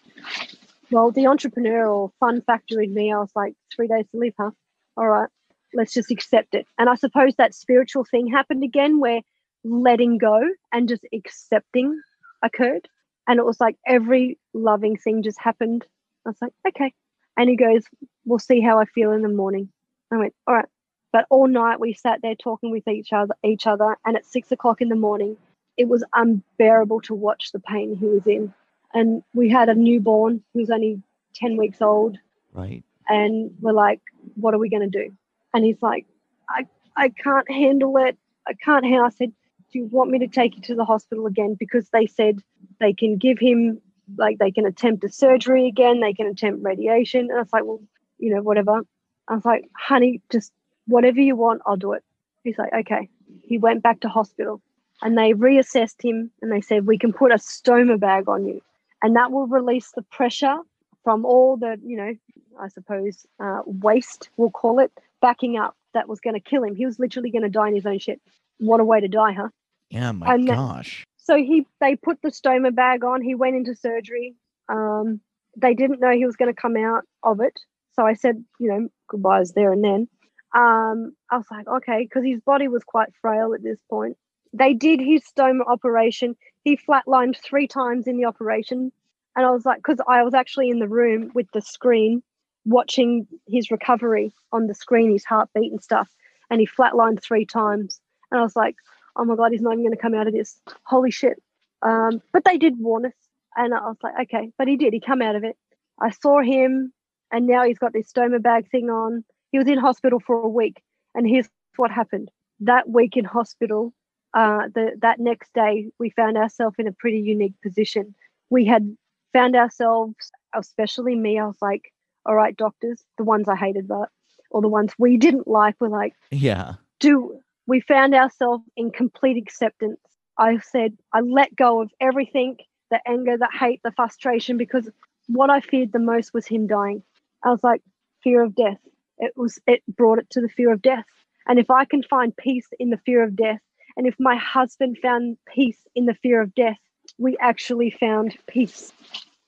Well, 0.90 1.10
the 1.10 1.24
entrepreneurial 1.24 2.10
fun 2.18 2.42
factor 2.42 2.80
in 2.80 2.94
me, 2.94 3.12
I 3.12 3.18
was 3.18 3.30
like, 3.36 3.54
three 3.74 3.88
days 3.88 4.06
to 4.10 4.18
live, 4.18 4.34
huh? 4.38 4.50
All 4.96 5.08
right, 5.08 5.28
let's 5.74 5.92
just 5.92 6.10
accept 6.10 6.54
it. 6.54 6.66
And 6.78 6.88
I 6.88 6.94
suppose 6.94 7.36
that 7.36 7.54
spiritual 7.54 8.04
thing 8.04 8.26
happened 8.26 8.64
again 8.64 8.98
where 8.98 9.20
letting 9.64 10.18
go 10.18 10.40
and 10.72 10.88
just 10.88 11.04
accepting 11.12 12.00
occurred. 12.42 12.88
And 13.26 13.38
it 13.38 13.44
was 13.44 13.60
like 13.60 13.76
every 13.86 14.38
loving 14.54 14.96
thing 14.96 15.22
just 15.22 15.40
happened. 15.40 15.86
I 16.26 16.30
was 16.30 16.38
like, 16.40 16.52
okay. 16.66 16.92
And 17.36 17.48
he 17.48 17.56
goes, 17.56 17.84
We'll 18.24 18.38
see 18.38 18.60
how 18.60 18.78
I 18.78 18.84
feel 18.84 19.12
in 19.12 19.22
the 19.22 19.28
morning. 19.28 19.70
I 20.12 20.16
went, 20.16 20.34
All 20.46 20.54
right. 20.54 20.68
But 21.12 21.26
all 21.30 21.46
night 21.46 21.80
we 21.80 21.94
sat 21.94 22.20
there 22.22 22.34
talking 22.34 22.70
with 22.70 22.86
each 22.88 23.12
other 23.12 23.34
each 23.44 23.66
other. 23.66 23.96
And 24.04 24.16
at 24.16 24.26
six 24.26 24.50
o'clock 24.52 24.80
in 24.80 24.88
the 24.88 24.96
morning, 24.96 25.36
it 25.76 25.88
was 25.88 26.04
unbearable 26.14 27.00
to 27.02 27.14
watch 27.14 27.52
the 27.52 27.60
pain 27.60 27.96
he 27.96 28.06
was 28.06 28.26
in. 28.26 28.52
And 28.92 29.22
we 29.34 29.48
had 29.48 29.68
a 29.68 29.74
newborn 29.74 30.42
who 30.52 30.60
was 30.60 30.70
only 30.70 31.00
10 31.34 31.56
weeks 31.56 31.80
old. 31.80 32.18
Right. 32.52 32.82
And 33.08 33.54
we're 33.60 33.72
like, 33.72 34.00
What 34.34 34.54
are 34.54 34.58
we 34.58 34.68
gonna 34.68 34.88
do? 34.88 35.12
And 35.54 35.64
he's 35.64 35.80
like, 35.80 36.06
I, 36.48 36.66
I 36.96 37.10
can't 37.10 37.50
handle 37.50 37.96
it. 37.98 38.18
I 38.46 38.54
can't 38.54 38.84
handle 38.84 39.04
I 39.04 39.10
said, 39.10 39.32
Do 39.72 39.78
you 39.78 39.86
want 39.86 40.10
me 40.10 40.18
to 40.20 40.28
take 40.28 40.56
you 40.56 40.62
to 40.62 40.74
the 40.74 40.84
hospital 40.84 41.26
again? 41.26 41.56
Because 41.58 41.88
they 41.90 42.06
said 42.06 42.40
they 42.80 42.92
can 42.92 43.16
give 43.16 43.38
him 43.38 43.80
like 44.16 44.38
they 44.38 44.50
can 44.50 44.64
attempt 44.64 45.04
a 45.04 45.08
surgery 45.10 45.68
again, 45.68 46.00
they 46.00 46.14
can 46.14 46.26
attempt 46.26 46.64
radiation. 46.64 47.28
And 47.30 47.32
I 47.32 47.42
was 47.42 47.52
like, 47.52 47.64
Well, 47.64 47.80
you 48.18 48.34
know, 48.34 48.42
whatever. 48.42 48.82
I 49.28 49.34
was 49.34 49.44
like, 49.44 49.68
honey, 49.76 50.20
just 50.30 50.52
whatever 50.86 51.20
you 51.20 51.36
want, 51.36 51.62
I'll 51.66 51.76
do 51.76 51.92
it. 51.92 52.02
He's 52.44 52.58
like, 52.58 52.72
okay. 52.72 53.08
He 53.42 53.58
went 53.58 53.82
back 53.82 54.00
to 54.00 54.08
hospital 54.08 54.60
and 55.02 55.16
they 55.16 55.32
reassessed 55.32 56.02
him 56.02 56.30
and 56.42 56.50
they 56.50 56.60
said, 56.60 56.86
we 56.86 56.98
can 56.98 57.12
put 57.12 57.30
a 57.30 57.36
stoma 57.36 58.00
bag 58.00 58.28
on 58.28 58.46
you. 58.46 58.60
And 59.02 59.14
that 59.16 59.30
will 59.30 59.46
release 59.46 59.92
the 59.94 60.02
pressure 60.02 60.56
from 61.04 61.24
all 61.24 61.56
the, 61.56 61.78
you 61.84 61.96
know, 61.96 62.14
I 62.60 62.68
suppose, 62.68 63.26
uh, 63.38 63.60
waste, 63.66 64.30
we'll 64.36 64.50
call 64.50 64.80
it, 64.80 64.90
backing 65.20 65.56
up 65.56 65.76
that 65.94 66.08
was 66.08 66.20
going 66.20 66.34
to 66.34 66.40
kill 66.40 66.64
him. 66.64 66.74
He 66.74 66.86
was 66.86 66.98
literally 66.98 67.30
going 67.30 67.42
to 67.42 67.48
die 67.48 67.68
in 67.68 67.74
his 67.74 67.86
own 67.86 67.98
shit. 67.98 68.20
What 68.58 68.80
a 68.80 68.84
way 68.84 69.00
to 69.00 69.08
die, 69.08 69.32
huh? 69.32 69.48
Yeah. 69.90 70.12
My 70.12 70.34
And 70.34 70.48
that- 70.48 70.56
gosh. 70.56 71.04
So 71.16 71.36
he, 71.36 71.66
they 71.80 71.94
put 71.94 72.22
the 72.22 72.30
stoma 72.30 72.74
bag 72.74 73.04
on. 73.04 73.20
He 73.20 73.34
went 73.34 73.54
into 73.54 73.74
surgery. 73.74 74.34
Um, 74.70 75.20
they 75.56 75.74
didn't 75.74 76.00
know 76.00 76.10
he 76.10 76.24
was 76.24 76.36
going 76.36 76.52
to 76.54 76.58
come 76.58 76.74
out 76.76 77.04
of 77.22 77.40
it. 77.40 77.58
So 77.94 78.06
I 78.06 78.14
said, 78.14 78.42
you 78.58 78.68
know, 78.68 78.88
goodbyes 79.08 79.52
there 79.52 79.72
and 79.72 79.84
then. 79.84 80.08
Um, 80.54 81.14
I 81.30 81.36
was 81.36 81.46
like, 81.50 81.66
okay, 81.68 82.04
because 82.04 82.24
his 82.24 82.40
body 82.40 82.68
was 82.68 82.82
quite 82.82 83.10
frail 83.20 83.52
at 83.52 83.62
this 83.62 83.78
point. 83.90 84.16
They 84.54 84.72
did 84.72 85.00
his 85.00 85.22
stoma 85.24 85.66
operation. 85.66 86.34
He 86.64 86.78
flatlined 86.78 87.36
three 87.36 87.66
times 87.66 88.06
in 88.06 88.16
the 88.16 88.24
operation. 88.24 88.90
And 89.36 89.44
I 89.44 89.50
was 89.50 89.66
like, 89.66 89.78
because 89.78 90.00
I 90.08 90.22
was 90.22 90.32
actually 90.32 90.70
in 90.70 90.78
the 90.78 90.88
room 90.88 91.30
with 91.34 91.46
the 91.52 91.60
screen 91.60 92.22
watching 92.64 93.26
his 93.46 93.70
recovery 93.70 94.32
on 94.52 94.66
the 94.66 94.74
screen, 94.74 95.12
his 95.12 95.24
heartbeat 95.24 95.70
and 95.72 95.82
stuff. 95.82 96.08
And 96.50 96.60
he 96.60 96.66
flatlined 96.66 97.22
three 97.22 97.44
times. 97.44 98.00
And 98.30 98.40
I 98.40 98.42
was 98.42 98.56
like, 98.56 98.76
oh 99.18 99.24
my 99.24 99.36
God, 99.36 99.52
he's 99.52 99.60
not 99.60 99.72
even 99.72 99.84
going 99.84 99.94
to 99.96 100.00
come 100.00 100.14
out 100.14 100.26
of 100.26 100.32
this. 100.32 100.60
Holy 100.84 101.10
shit. 101.10 101.42
Um, 101.82 102.22
but 102.32 102.44
they 102.44 102.56
did 102.56 102.78
warn 102.78 103.06
us. 103.06 103.12
And 103.56 103.74
I 103.74 103.80
was 103.80 103.96
like, 104.02 104.14
okay, 104.22 104.50
but 104.56 104.68
he 104.68 104.76
did. 104.76 104.92
He 104.92 105.00
come 105.00 105.20
out 105.20 105.34
of 105.36 105.44
it. 105.44 105.56
I 106.00 106.10
saw 106.10 106.40
him, 106.40 106.92
and 107.32 107.46
now 107.46 107.64
he's 107.64 107.78
got 107.78 107.92
this 107.92 108.12
stoma 108.12 108.40
bag 108.40 108.70
thing 108.70 108.88
on. 108.88 109.24
He 109.50 109.58
was 109.58 109.66
in 109.66 109.78
hospital 109.78 110.20
for 110.20 110.36
a 110.40 110.48
week, 110.48 110.80
and 111.14 111.26
here's 111.26 111.48
what 111.76 111.90
happened. 111.90 112.30
That 112.60 112.88
week 112.88 113.16
in 113.16 113.24
hospital, 113.24 113.92
uh, 114.34 114.68
the 114.74 114.92
that 115.02 115.18
next 115.18 115.52
day, 115.54 115.88
we 115.98 116.10
found 116.10 116.36
ourselves 116.36 116.76
in 116.78 116.86
a 116.86 116.92
pretty 116.92 117.18
unique 117.18 117.54
position. 117.62 118.14
We 118.50 118.64
had 118.64 118.96
found 119.32 119.56
ourselves, 119.56 120.30
especially 120.54 121.16
me. 121.16 121.38
I 121.38 121.46
was 121.46 121.56
like, 121.60 121.92
all 122.26 122.36
right, 122.36 122.56
doctors, 122.56 123.02
the 123.16 123.24
ones 123.24 123.48
I 123.48 123.56
hated, 123.56 123.88
but 123.88 124.10
or 124.50 124.62
the 124.62 124.68
ones 124.68 124.92
we 124.98 125.16
didn't 125.16 125.48
like, 125.48 125.80
were 125.80 125.88
like, 125.88 126.14
Yeah. 126.30 126.74
do 127.00 127.40
we 127.68 127.80
found 127.82 128.14
ourselves 128.14 128.64
in 128.76 128.90
complete 128.90 129.36
acceptance. 129.36 130.00
I 130.38 130.58
said, 130.58 130.96
I 131.12 131.20
let 131.20 131.54
go 131.54 131.82
of 131.82 131.90
everything 132.00 132.56
the 132.90 132.98
anger, 133.06 133.36
the 133.36 133.48
hate, 133.52 133.82
the 133.84 133.92
frustration, 133.92 134.56
because 134.56 134.88
what 135.26 135.50
I 135.50 135.60
feared 135.60 135.92
the 135.92 135.98
most 135.98 136.32
was 136.32 136.46
him 136.46 136.66
dying. 136.66 137.02
I 137.44 137.50
was 137.50 137.62
like, 137.62 137.82
fear 138.24 138.42
of 138.42 138.54
death. 138.54 138.78
It 139.18 139.34
was, 139.36 139.58
it 139.66 139.82
brought 139.86 140.18
it 140.18 140.30
to 140.30 140.40
the 140.40 140.48
fear 140.48 140.72
of 140.72 140.80
death. 140.80 141.04
And 141.46 141.58
if 141.58 141.70
I 141.70 141.84
can 141.84 142.02
find 142.02 142.34
peace 142.34 142.66
in 142.78 142.88
the 142.88 142.96
fear 143.04 143.22
of 143.22 143.36
death, 143.36 143.60
and 143.98 144.06
if 144.06 144.14
my 144.18 144.36
husband 144.36 144.96
found 145.02 145.36
peace 145.46 145.78
in 145.94 146.06
the 146.06 146.14
fear 146.14 146.40
of 146.40 146.54
death, 146.54 146.78
we 147.18 147.36
actually 147.38 147.90
found 147.90 148.34
peace. 148.46 148.90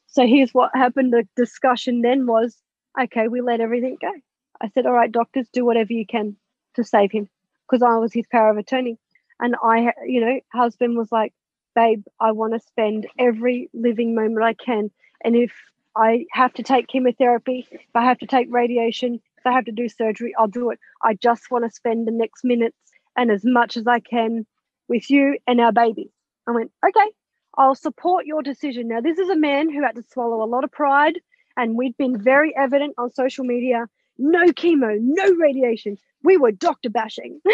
So 0.09 0.27
here's 0.27 0.53
what 0.53 0.73
happened. 0.75 1.15
The 1.15 1.27
discussion 1.37 2.03
then 2.03 2.27
was 2.27 2.55
okay, 3.01 3.29
we 3.29 3.41
let 3.41 3.61
everything 3.61 3.97
go. 3.99 4.13
I 4.61 4.69
said, 4.69 4.85
all 4.85 4.93
right, 4.93 5.11
doctors, 5.11 5.49
do 5.55 5.65
whatever 5.65 5.95
you 5.95 6.05
can 6.05 6.37
to 6.75 6.85
save 6.85 7.13
him 7.13 7.31
because 7.71 7.83
I 7.83 7.97
was 7.99 8.13
his 8.13 8.27
power 8.31 8.51
of 8.51 8.57
attorney. 8.57 8.99
And 9.39 9.57
I, 9.63 9.93
you 10.07 10.21
know, 10.21 10.41
husband 10.53 10.97
was 10.97 11.11
like, 11.13 11.33
babe, 11.75 12.03
I 12.19 12.33
want 12.33 12.53
to 12.53 12.61
spend 12.61 13.07
every 13.19 13.71
living 13.73 14.15
moment 14.15 14.45
I 14.45 14.55
can. 14.55 14.91
And 15.25 15.37
if 15.37 15.53
I 15.97 16.27
have 16.33 16.53
to 16.55 16.63
take 16.63 16.89
chemotherapy, 16.89 17.67
if 17.71 17.81
I 17.95 18.05
have 18.05 18.19
to 18.19 18.27
take 18.27 18.49
radiation, 18.51 19.15
if 19.15 19.47
I 19.47 19.53
have 19.53 19.65
to 19.67 19.73
do 19.73 19.89
surgery, 19.89 20.35
I'll 20.39 20.49
do 20.49 20.71
it. 20.71 20.79
I 21.03 21.15
just 21.15 21.51
want 21.51 21.65
to 21.65 21.71
spend 21.71 22.07
the 22.07 22.13
next 22.13 22.45
minutes 22.45 22.77
and 23.17 23.31
as 23.31 23.45
much 23.45 23.77
as 23.77 23.87
I 23.87 24.01
can 24.01 24.47
with 24.89 25.11
you 25.11 25.39
and 25.47 25.61
our 25.61 25.73
baby. 25.73 26.11
I 26.47 26.53
went, 26.53 26.73
okay, 26.87 27.11
I'll 27.57 27.75
support 27.75 28.27
your 28.27 28.43
decision. 28.43 28.89
Now, 28.89 29.01
this 29.01 29.19
is 29.19 29.29
a 29.29 29.37
man 29.37 29.73
who 29.73 29.83
had 29.83 29.97
to 29.97 30.05
swallow 30.13 30.43
a 30.43 30.47
lot 30.47 30.65
of 30.65 30.73
pride, 30.73 31.21
and 31.57 31.77
we'd 31.77 31.97
been 31.97 32.21
very 32.21 32.55
evident 32.57 32.95
on 32.99 33.13
social 33.13 33.45
media 33.45 33.87
no 34.21 34.47
chemo, 34.49 34.99
no 35.01 35.35
radiation. 35.35 35.97
We 36.23 36.37
were 36.37 36.53
doctor 36.53 36.91
bashing. 36.91 37.41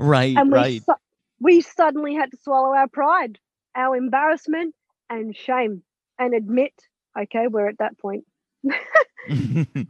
Right, 0.00 0.36
and 0.36 0.52
we 0.52 0.58
right. 0.58 0.82
su- 0.84 0.94
we 1.40 1.60
suddenly 1.60 2.14
had 2.14 2.30
to 2.30 2.36
swallow 2.36 2.72
our 2.72 2.86
pride, 2.86 3.36
our 3.74 3.96
embarrassment, 3.96 4.76
and 5.10 5.36
shame, 5.36 5.82
and 6.20 6.34
admit, 6.34 6.72
okay, 7.20 7.48
we're 7.48 7.68
at 7.68 7.78
that 7.78 7.98
point. 7.98 8.24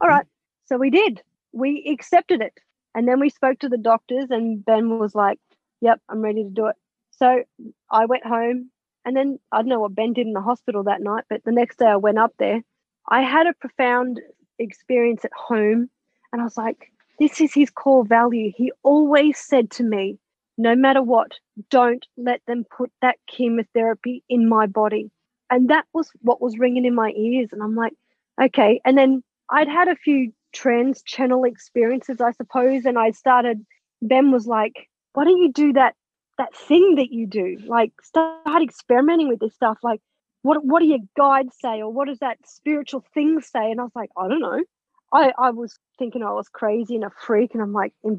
All 0.01 0.07
right, 0.07 0.25
so 0.65 0.77
we 0.77 0.89
did. 0.89 1.21
We 1.51 1.87
accepted 1.93 2.41
it, 2.41 2.59
and 2.95 3.07
then 3.07 3.19
we 3.19 3.29
spoke 3.29 3.59
to 3.59 3.69
the 3.69 3.77
doctors, 3.77 4.31
and 4.31 4.65
Ben 4.65 4.97
was 4.97 5.13
like, 5.13 5.37
"Yep, 5.81 6.01
I'm 6.09 6.21
ready 6.21 6.43
to 6.43 6.49
do 6.49 6.65
it." 6.65 6.75
So 7.11 7.43
I 7.91 8.05
went 8.05 8.25
home, 8.25 8.71
and 9.05 9.15
then 9.15 9.37
I 9.51 9.57
don't 9.57 9.69
know 9.69 9.81
what 9.81 9.93
Ben 9.93 10.13
did 10.13 10.25
in 10.25 10.33
the 10.33 10.41
hospital 10.41 10.83
that 10.85 11.01
night, 11.01 11.25
but 11.29 11.43
the 11.43 11.51
next 11.51 11.77
day 11.77 11.85
I 11.85 11.97
went 11.97 12.17
up 12.17 12.33
there. 12.39 12.63
I 13.07 13.21
had 13.21 13.45
a 13.45 13.53
profound 13.53 14.21
experience 14.59 15.25
at 15.25 15.31
home, 15.33 15.89
and 16.31 16.41
I 16.41 16.45
was 16.45 16.57
like, 16.57 16.91
"This 17.19 17.41
is 17.41 17.53
his 17.53 17.69
core 17.69 18.05
value." 18.05 18.51
He 18.55 18.71
always 18.83 19.37
said 19.39 19.71
to 19.71 19.83
me, 19.83 20.19
no 20.59 20.75
matter 20.75 21.01
what, 21.01 21.31
don't 21.69 22.05
let 22.17 22.41
them 22.45 22.65
put 22.69 22.91
that 23.01 23.15
chemotherapy 23.27 24.23
in 24.27 24.47
my 24.47 24.67
body. 24.67 25.09
And 25.49 25.69
that 25.69 25.85
was 25.93 26.11
what 26.21 26.41
was 26.41 26.59
ringing 26.59 26.83
in 26.83 26.93
my 26.93 27.11
ears. 27.11 27.49
And 27.53 27.63
I'm 27.63 27.75
like, 27.75 27.93
okay. 28.41 28.81
And 28.83 28.97
then 28.97 29.23
I'd 29.49 29.69
had 29.69 29.87
a 29.87 29.95
few 29.95 30.33
trance 30.51 31.01
channel 31.03 31.45
experiences, 31.45 32.19
I 32.19 32.31
suppose. 32.33 32.83
And 32.83 32.99
I 32.99 33.11
started, 33.11 33.65
Ben 34.01 34.31
was 34.31 34.47
like, 34.47 34.89
why 35.13 35.23
don't 35.23 35.41
you 35.41 35.51
do 35.51 35.73
that 35.73 35.95
that 36.37 36.53
thing 36.55 36.95
that 36.95 37.11
you 37.11 37.25
do? 37.25 37.57
Like 37.65 37.93
start 38.03 38.61
experimenting 38.61 39.29
with 39.29 39.39
this 39.39 39.55
stuff. 39.55 39.77
Like, 39.81 40.01
what 40.41 40.63
what 40.65 40.81
do 40.81 40.87
your 40.87 40.99
guides 41.17 41.55
say? 41.61 41.81
Or 41.81 41.91
what 41.91 42.09
does 42.09 42.19
that 42.19 42.37
spiritual 42.45 43.05
thing 43.13 43.39
say? 43.39 43.71
And 43.71 43.79
I 43.79 43.83
was 43.83 43.95
like, 43.95 44.09
I 44.17 44.27
don't 44.27 44.41
know. 44.41 44.61
I, 45.13 45.33
I 45.37 45.51
was 45.51 45.77
thinking 45.97 46.23
I 46.23 46.31
was 46.31 46.49
crazy 46.49 46.95
and 46.95 47.03
a 47.03 47.11
freak. 47.25 47.53
And 47.53 47.61
I'm 47.61 47.73
like, 47.73 47.93
I 48.05 48.09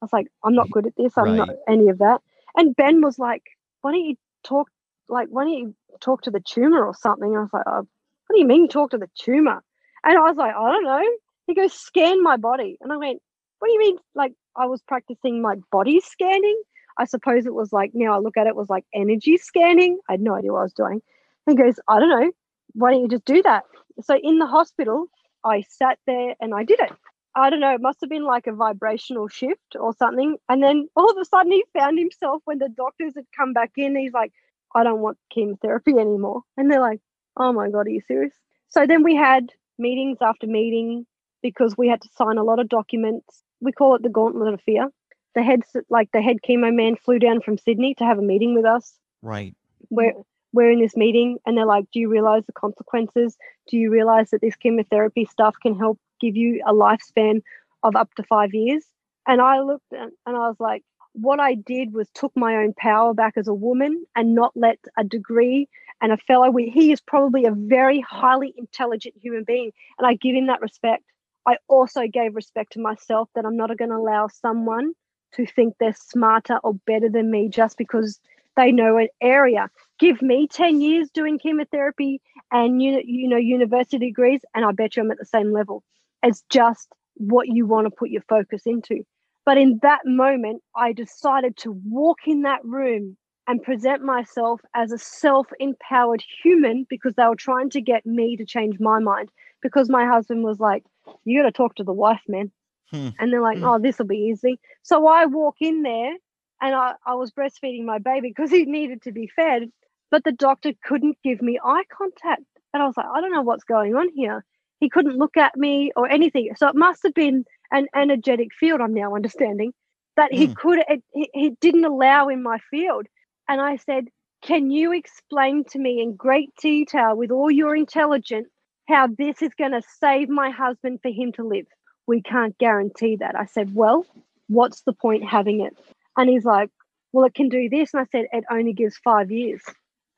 was 0.00 0.12
like, 0.12 0.28
I'm 0.44 0.54
not 0.54 0.70
good 0.70 0.86
at 0.86 0.96
this. 0.96 1.16
I'm 1.16 1.24
right. 1.24 1.36
not 1.36 1.50
any 1.68 1.88
of 1.88 1.98
that. 1.98 2.20
And 2.56 2.74
Ben 2.76 3.02
was 3.02 3.18
like, 3.18 3.42
why 3.82 3.92
don't 3.92 4.04
you 4.04 4.16
talk, 4.44 4.70
like, 5.08 5.28
why 5.30 5.44
don't 5.44 5.52
you 5.52 5.74
talk 6.00 6.22
to 6.22 6.30
the 6.30 6.40
tumor 6.40 6.84
or 6.84 6.94
something? 6.94 7.28
And 7.28 7.38
I 7.38 7.42
was 7.42 7.50
like, 7.52 7.64
oh, 7.66 7.86
what 8.26 8.34
do 8.34 8.38
you 8.38 8.46
mean 8.46 8.68
talk 8.68 8.90
to 8.90 8.98
the 8.98 9.10
tumor? 9.18 9.62
And 10.04 10.16
I 10.16 10.22
was 10.22 10.36
like, 10.36 10.54
I 10.54 10.70
don't 10.70 10.84
know. 10.84 11.04
He 11.46 11.54
goes, 11.54 11.72
scan 11.72 12.22
my 12.22 12.36
body. 12.36 12.78
And 12.80 12.92
I 12.92 12.96
went, 12.96 13.20
what 13.58 13.68
do 13.68 13.72
you 13.72 13.78
mean? 13.78 13.98
Like, 14.14 14.32
I 14.56 14.66
was 14.66 14.82
practicing 14.82 15.40
my 15.40 15.56
body 15.70 16.00
scanning. 16.00 16.60
I 16.98 17.04
suppose 17.04 17.46
it 17.46 17.54
was 17.54 17.72
like, 17.72 17.92
now 17.94 18.14
I 18.14 18.18
look 18.18 18.36
at 18.36 18.46
it, 18.46 18.56
was 18.56 18.68
like 18.68 18.84
energy 18.92 19.36
scanning. 19.36 19.98
I 20.08 20.12
had 20.14 20.20
no 20.20 20.34
idea 20.34 20.52
what 20.52 20.60
I 20.60 20.64
was 20.64 20.72
doing. 20.72 21.00
He 21.46 21.54
goes, 21.54 21.78
I 21.88 22.00
don't 22.00 22.10
know. 22.10 22.32
Why 22.74 22.92
don't 22.92 23.02
you 23.02 23.08
just 23.08 23.24
do 23.24 23.42
that? 23.42 23.64
So 24.02 24.18
in 24.22 24.38
the 24.38 24.46
hospital, 24.46 25.06
I 25.44 25.62
sat 25.68 25.98
there 26.06 26.34
and 26.40 26.54
I 26.54 26.64
did 26.64 26.80
it. 26.80 26.92
I 27.34 27.50
don't 27.50 27.60
know, 27.60 27.74
it 27.74 27.80
must 27.80 28.00
have 28.00 28.10
been 28.10 28.24
like 28.24 28.46
a 28.46 28.52
vibrational 28.52 29.28
shift 29.28 29.76
or 29.78 29.94
something. 29.94 30.38
And 30.48 30.62
then 30.62 30.88
all 30.96 31.10
of 31.10 31.16
a 31.18 31.24
sudden 31.24 31.52
he 31.52 31.64
found 31.72 31.98
himself 31.98 32.42
when 32.44 32.58
the 32.58 32.68
doctors 32.68 33.14
had 33.14 33.26
come 33.36 33.52
back 33.52 33.72
in, 33.76 33.96
he's 33.96 34.12
like, 34.12 34.32
I 34.74 34.82
don't 34.82 35.00
want 35.00 35.18
chemotherapy 35.30 35.92
anymore. 35.92 36.42
And 36.56 36.70
they're 36.70 36.80
like, 36.80 37.00
oh 37.36 37.52
my 37.52 37.70
God, 37.70 37.86
are 37.86 37.90
you 37.90 38.00
serious? 38.06 38.34
So 38.70 38.86
then 38.86 39.02
we 39.02 39.14
had 39.14 39.52
meetings 39.78 40.18
after 40.20 40.46
meeting 40.46 41.06
because 41.42 41.76
we 41.76 41.88
had 41.88 42.02
to 42.02 42.08
sign 42.16 42.38
a 42.38 42.44
lot 42.44 42.58
of 42.58 42.68
documents. 42.68 43.42
We 43.60 43.72
call 43.72 43.94
it 43.94 44.02
the 44.02 44.08
gauntlet 44.08 44.52
of 44.52 44.60
fear. 44.62 44.88
The 45.34 45.42
head, 45.42 45.62
like 45.88 46.10
the 46.12 46.20
head 46.20 46.38
chemo 46.46 46.74
man, 46.74 46.96
flew 46.96 47.18
down 47.18 47.40
from 47.40 47.58
Sydney 47.58 47.94
to 47.94 48.04
have 48.04 48.18
a 48.18 48.22
meeting 48.22 48.54
with 48.54 48.64
us. 48.64 48.94
Right. 49.22 49.54
We're 49.90 50.14
we're 50.52 50.70
in 50.70 50.80
this 50.80 50.96
meeting, 50.96 51.38
and 51.44 51.56
they're 51.56 51.66
like, 51.66 51.86
"Do 51.92 52.00
you 52.00 52.08
realize 52.08 52.44
the 52.46 52.52
consequences? 52.52 53.36
Do 53.68 53.76
you 53.76 53.90
realize 53.90 54.30
that 54.30 54.40
this 54.40 54.56
chemotherapy 54.56 55.24
stuff 55.24 55.56
can 55.62 55.78
help 55.78 55.98
give 56.20 56.36
you 56.36 56.62
a 56.66 56.72
lifespan 56.72 57.42
of 57.82 57.96
up 57.96 58.12
to 58.14 58.22
five 58.22 58.54
years. 58.54 58.84
And 59.26 59.40
I 59.40 59.60
looked 59.60 59.92
and 59.92 60.12
I 60.26 60.48
was 60.48 60.56
like, 60.58 60.82
what 61.12 61.40
I 61.40 61.54
did 61.54 61.92
was 61.92 62.08
took 62.14 62.32
my 62.36 62.56
own 62.56 62.74
power 62.74 63.14
back 63.14 63.34
as 63.36 63.48
a 63.48 63.54
woman 63.54 64.04
and 64.14 64.34
not 64.34 64.52
let 64.54 64.78
a 64.96 65.04
degree 65.04 65.68
and 66.00 66.12
a 66.12 66.16
fellow, 66.16 66.52
he 66.56 66.92
is 66.92 67.00
probably 67.00 67.44
a 67.44 67.50
very 67.50 68.00
highly 68.00 68.54
intelligent 68.56 69.16
human 69.20 69.42
being. 69.42 69.72
And 69.98 70.06
I 70.06 70.14
give 70.14 70.36
him 70.36 70.46
that 70.46 70.60
respect. 70.60 71.02
I 71.46 71.56
also 71.66 72.06
gave 72.06 72.36
respect 72.36 72.72
to 72.74 72.80
myself 72.80 73.28
that 73.34 73.44
I'm 73.44 73.56
not 73.56 73.76
going 73.76 73.90
to 73.90 73.96
allow 73.96 74.28
someone 74.28 74.92
to 75.32 75.44
think 75.44 75.74
they're 75.78 75.94
smarter 75.94 76.58
or 76.62 76.74
better 76.86 77.08
than 77.08 77.30
me 77.30 77.48
just 77.48 77.76
because 77.78 78.20
they 78.56 78.70
know 78.70 78.96
an 78.96 79.08
area. 79.20 79.70
Give 79.98 80.22
me 80.22 80.46
10 80.46 80.80
years 80.80 81.10
doing 81.10 81.38
chemotherapy 81.38 82.20
and 82.50 82.80
you, 82.82 83.02
you 83.04 83.28
know 83.28 83.36
university 83.36 83.98
degrees 83.98 84.40
and 84.54 84.64
I 84.64 84.72
bet 84.72 84.96
you 84.96 85.02
I'm 85.02 85.10
at 85.10 85.18
the 85.18 85.24
same 85.24 85.52
level 85.52 85.82
it's 86.22 86.42
just 86.50 86.88
what 87.14 87.48
you 87.48 87.66
want 87.66 87.86
to 87.86 87.90
put 87.90 88.10
your 88.10 88.22
focus 88.28 88.62
into. 88.66 89.04
But 89.44 89.58
in 89.58 89.78
that 89.82 90.00
moment, 90.04 90.62
I 90.76 90.92
decided 90.92 91.56
to 91.58 91.72
walk 91.86 92.18
in 92.26 92.42
that 92.42 92.64
room 92.64 93.16
and 93.46 93.62
present 93.62 94.02
myself 94.02 94.60
as 94.74 94.92
a 94.92 94.98
self 94.98 95.46
empowered 95.58 96.22
human 96.42 96.86
because 96.90 97.14
they 97.14 97.24
were 97.24 97.36
trying 97.36 97.70
to 97.70 97.80
get 97.80 98.04
me 98.04 98.36
to 98.36 98.44
change 98.44 98.78
my 98.78 98.98
mind. 98.98 99.30
Because 99.62 99.88
my 99.88 100.06
husband 100.06 100.44
was 100.44 100.60
like, 100.60 100.84
You 101.24 101.42
got 101.42 101.46
to 101.46 101.52
talk 101.52 101.74
to 101.76 101.84
the 101.84 101.92
wife, 101.92 102.20
man. 102.28 102.50
Hmm. 102.90 103.08
And 103.18 103.32
they're 103.32 103.42
like, 103.42 103.58
hmm. 103.58 103.64
Oh, 103.64 103.78
this 103.78 103.98
will 103.98 104.06
be 104.06 104.30
easy. 104.30 104.60
So 104.82 105.06
I 105.06 105.26
walk 105.26 105.56
in 105.60 105.82
there 105.82 106.14
and 106.60 106.74
I, 106.74 106.94
I 107.06 107.14
was 107.14 107.32
breastfeeding 107.32 107.84
my 107.84 107.98
baby 107.98 108.28
because 108.28 108.50
he 108.50 108.64
needed 108.64 109.02
to 109.02 109.12
be 109.12 109.26
fed, 109.34 109.70
but 110.10 110.24
the 110.24 110.32
doctor 110.32 110.72
couldn't 110.84 111.18
give 111.22 111.42
me 111.42 111.58
eye 111.62 111.84
contact. 111.96 112.42
And 112.72 112.82
I 112.82 112.86
was 112.86 112.96
like, 112.96 113.06
I 113.06 113.20
don't 113.20 113.32
know 113.32 113.42
what's 113.42 113.64
going 113.64 113.94
on 113.94 114.08
here. 114.14 114.44
He 114.80 114.88
couldn't 114.88 115.16
look 115.16 115.36
at 115.36 115.56
me 115.56 115.90
or 115.96 116.08
anything. 116.08 116.50
So 116.56 116.68
it 116.68 116.74
must 116.74 117.02
have 117.02 117.14
been 117.14 117.44
an 117.72 117.86
energetic 117.94 118.48
field, 118.58 118.80
I'm 118.80 118.94
now 118.94 119.14
understanding, 119.14 119.72
that 120.16 120.32
he 120.32 120.48
mm. 120.48 120.56
could, 120.56 120.78
it, 120.88 121.02
he, 121.12 121.30
he 121.34 121.50
didn't 121.60 121.84
allow 121.84 122.28
in 122.28 122.42
my 122.42 122.58
field. 122.70 123.06
And 123.48 123.60
I 123.60 123.76
said, 123.76 124.08
Can 124.42 124.70
you 124.70 124.92
explain 124.92 125.64
to 125.70 125.78
me 125.78 126.00
in 126.00 126.16
great 126.16 126.50
detail, 126.60 127.16
with 127.16 127.30
all 127.30 127.50
your 127.50 127.74
intelligence, 127.74 128.48
how 128.88 129.08
this 129.08 129.42
is 129.42 129.50
going 129.58 129.72
to 129.72 129.82
save 130.00 130.28
my 130.28 130.50
husband 130.50 131.00
for 131.02 131.10
him 131.10 131.32
to 131.32 131.46
live? 131.46 131.66
We 132.06 132.22
can't 132.22 132.56
guarantee 132.58 133.16
that. 133.16 133.34
I 133.36 133.46
said, 133.46 133.74
Well, 133.74 134.06
what's 134.48 134.82
the 134.82 134.92
point 134.92 135.24
having 135.24 135.60
it? 135.60 135.76
And 136.16 136.30
he's 136.30 136.44
like, 136.44 136.70
Well, 137.12 137.26
it 137.26 137.34
can 137.34 137.48
do 137.48 137.68
this. 137.68 137.92
And 137.92 138.00
I 138.00 138.06
said, 138.12 138.26
It 138.32 138.44
only 138.50 138.72
gives 138.72 138.96
five 138.98 139.30
years. 139.30 139.62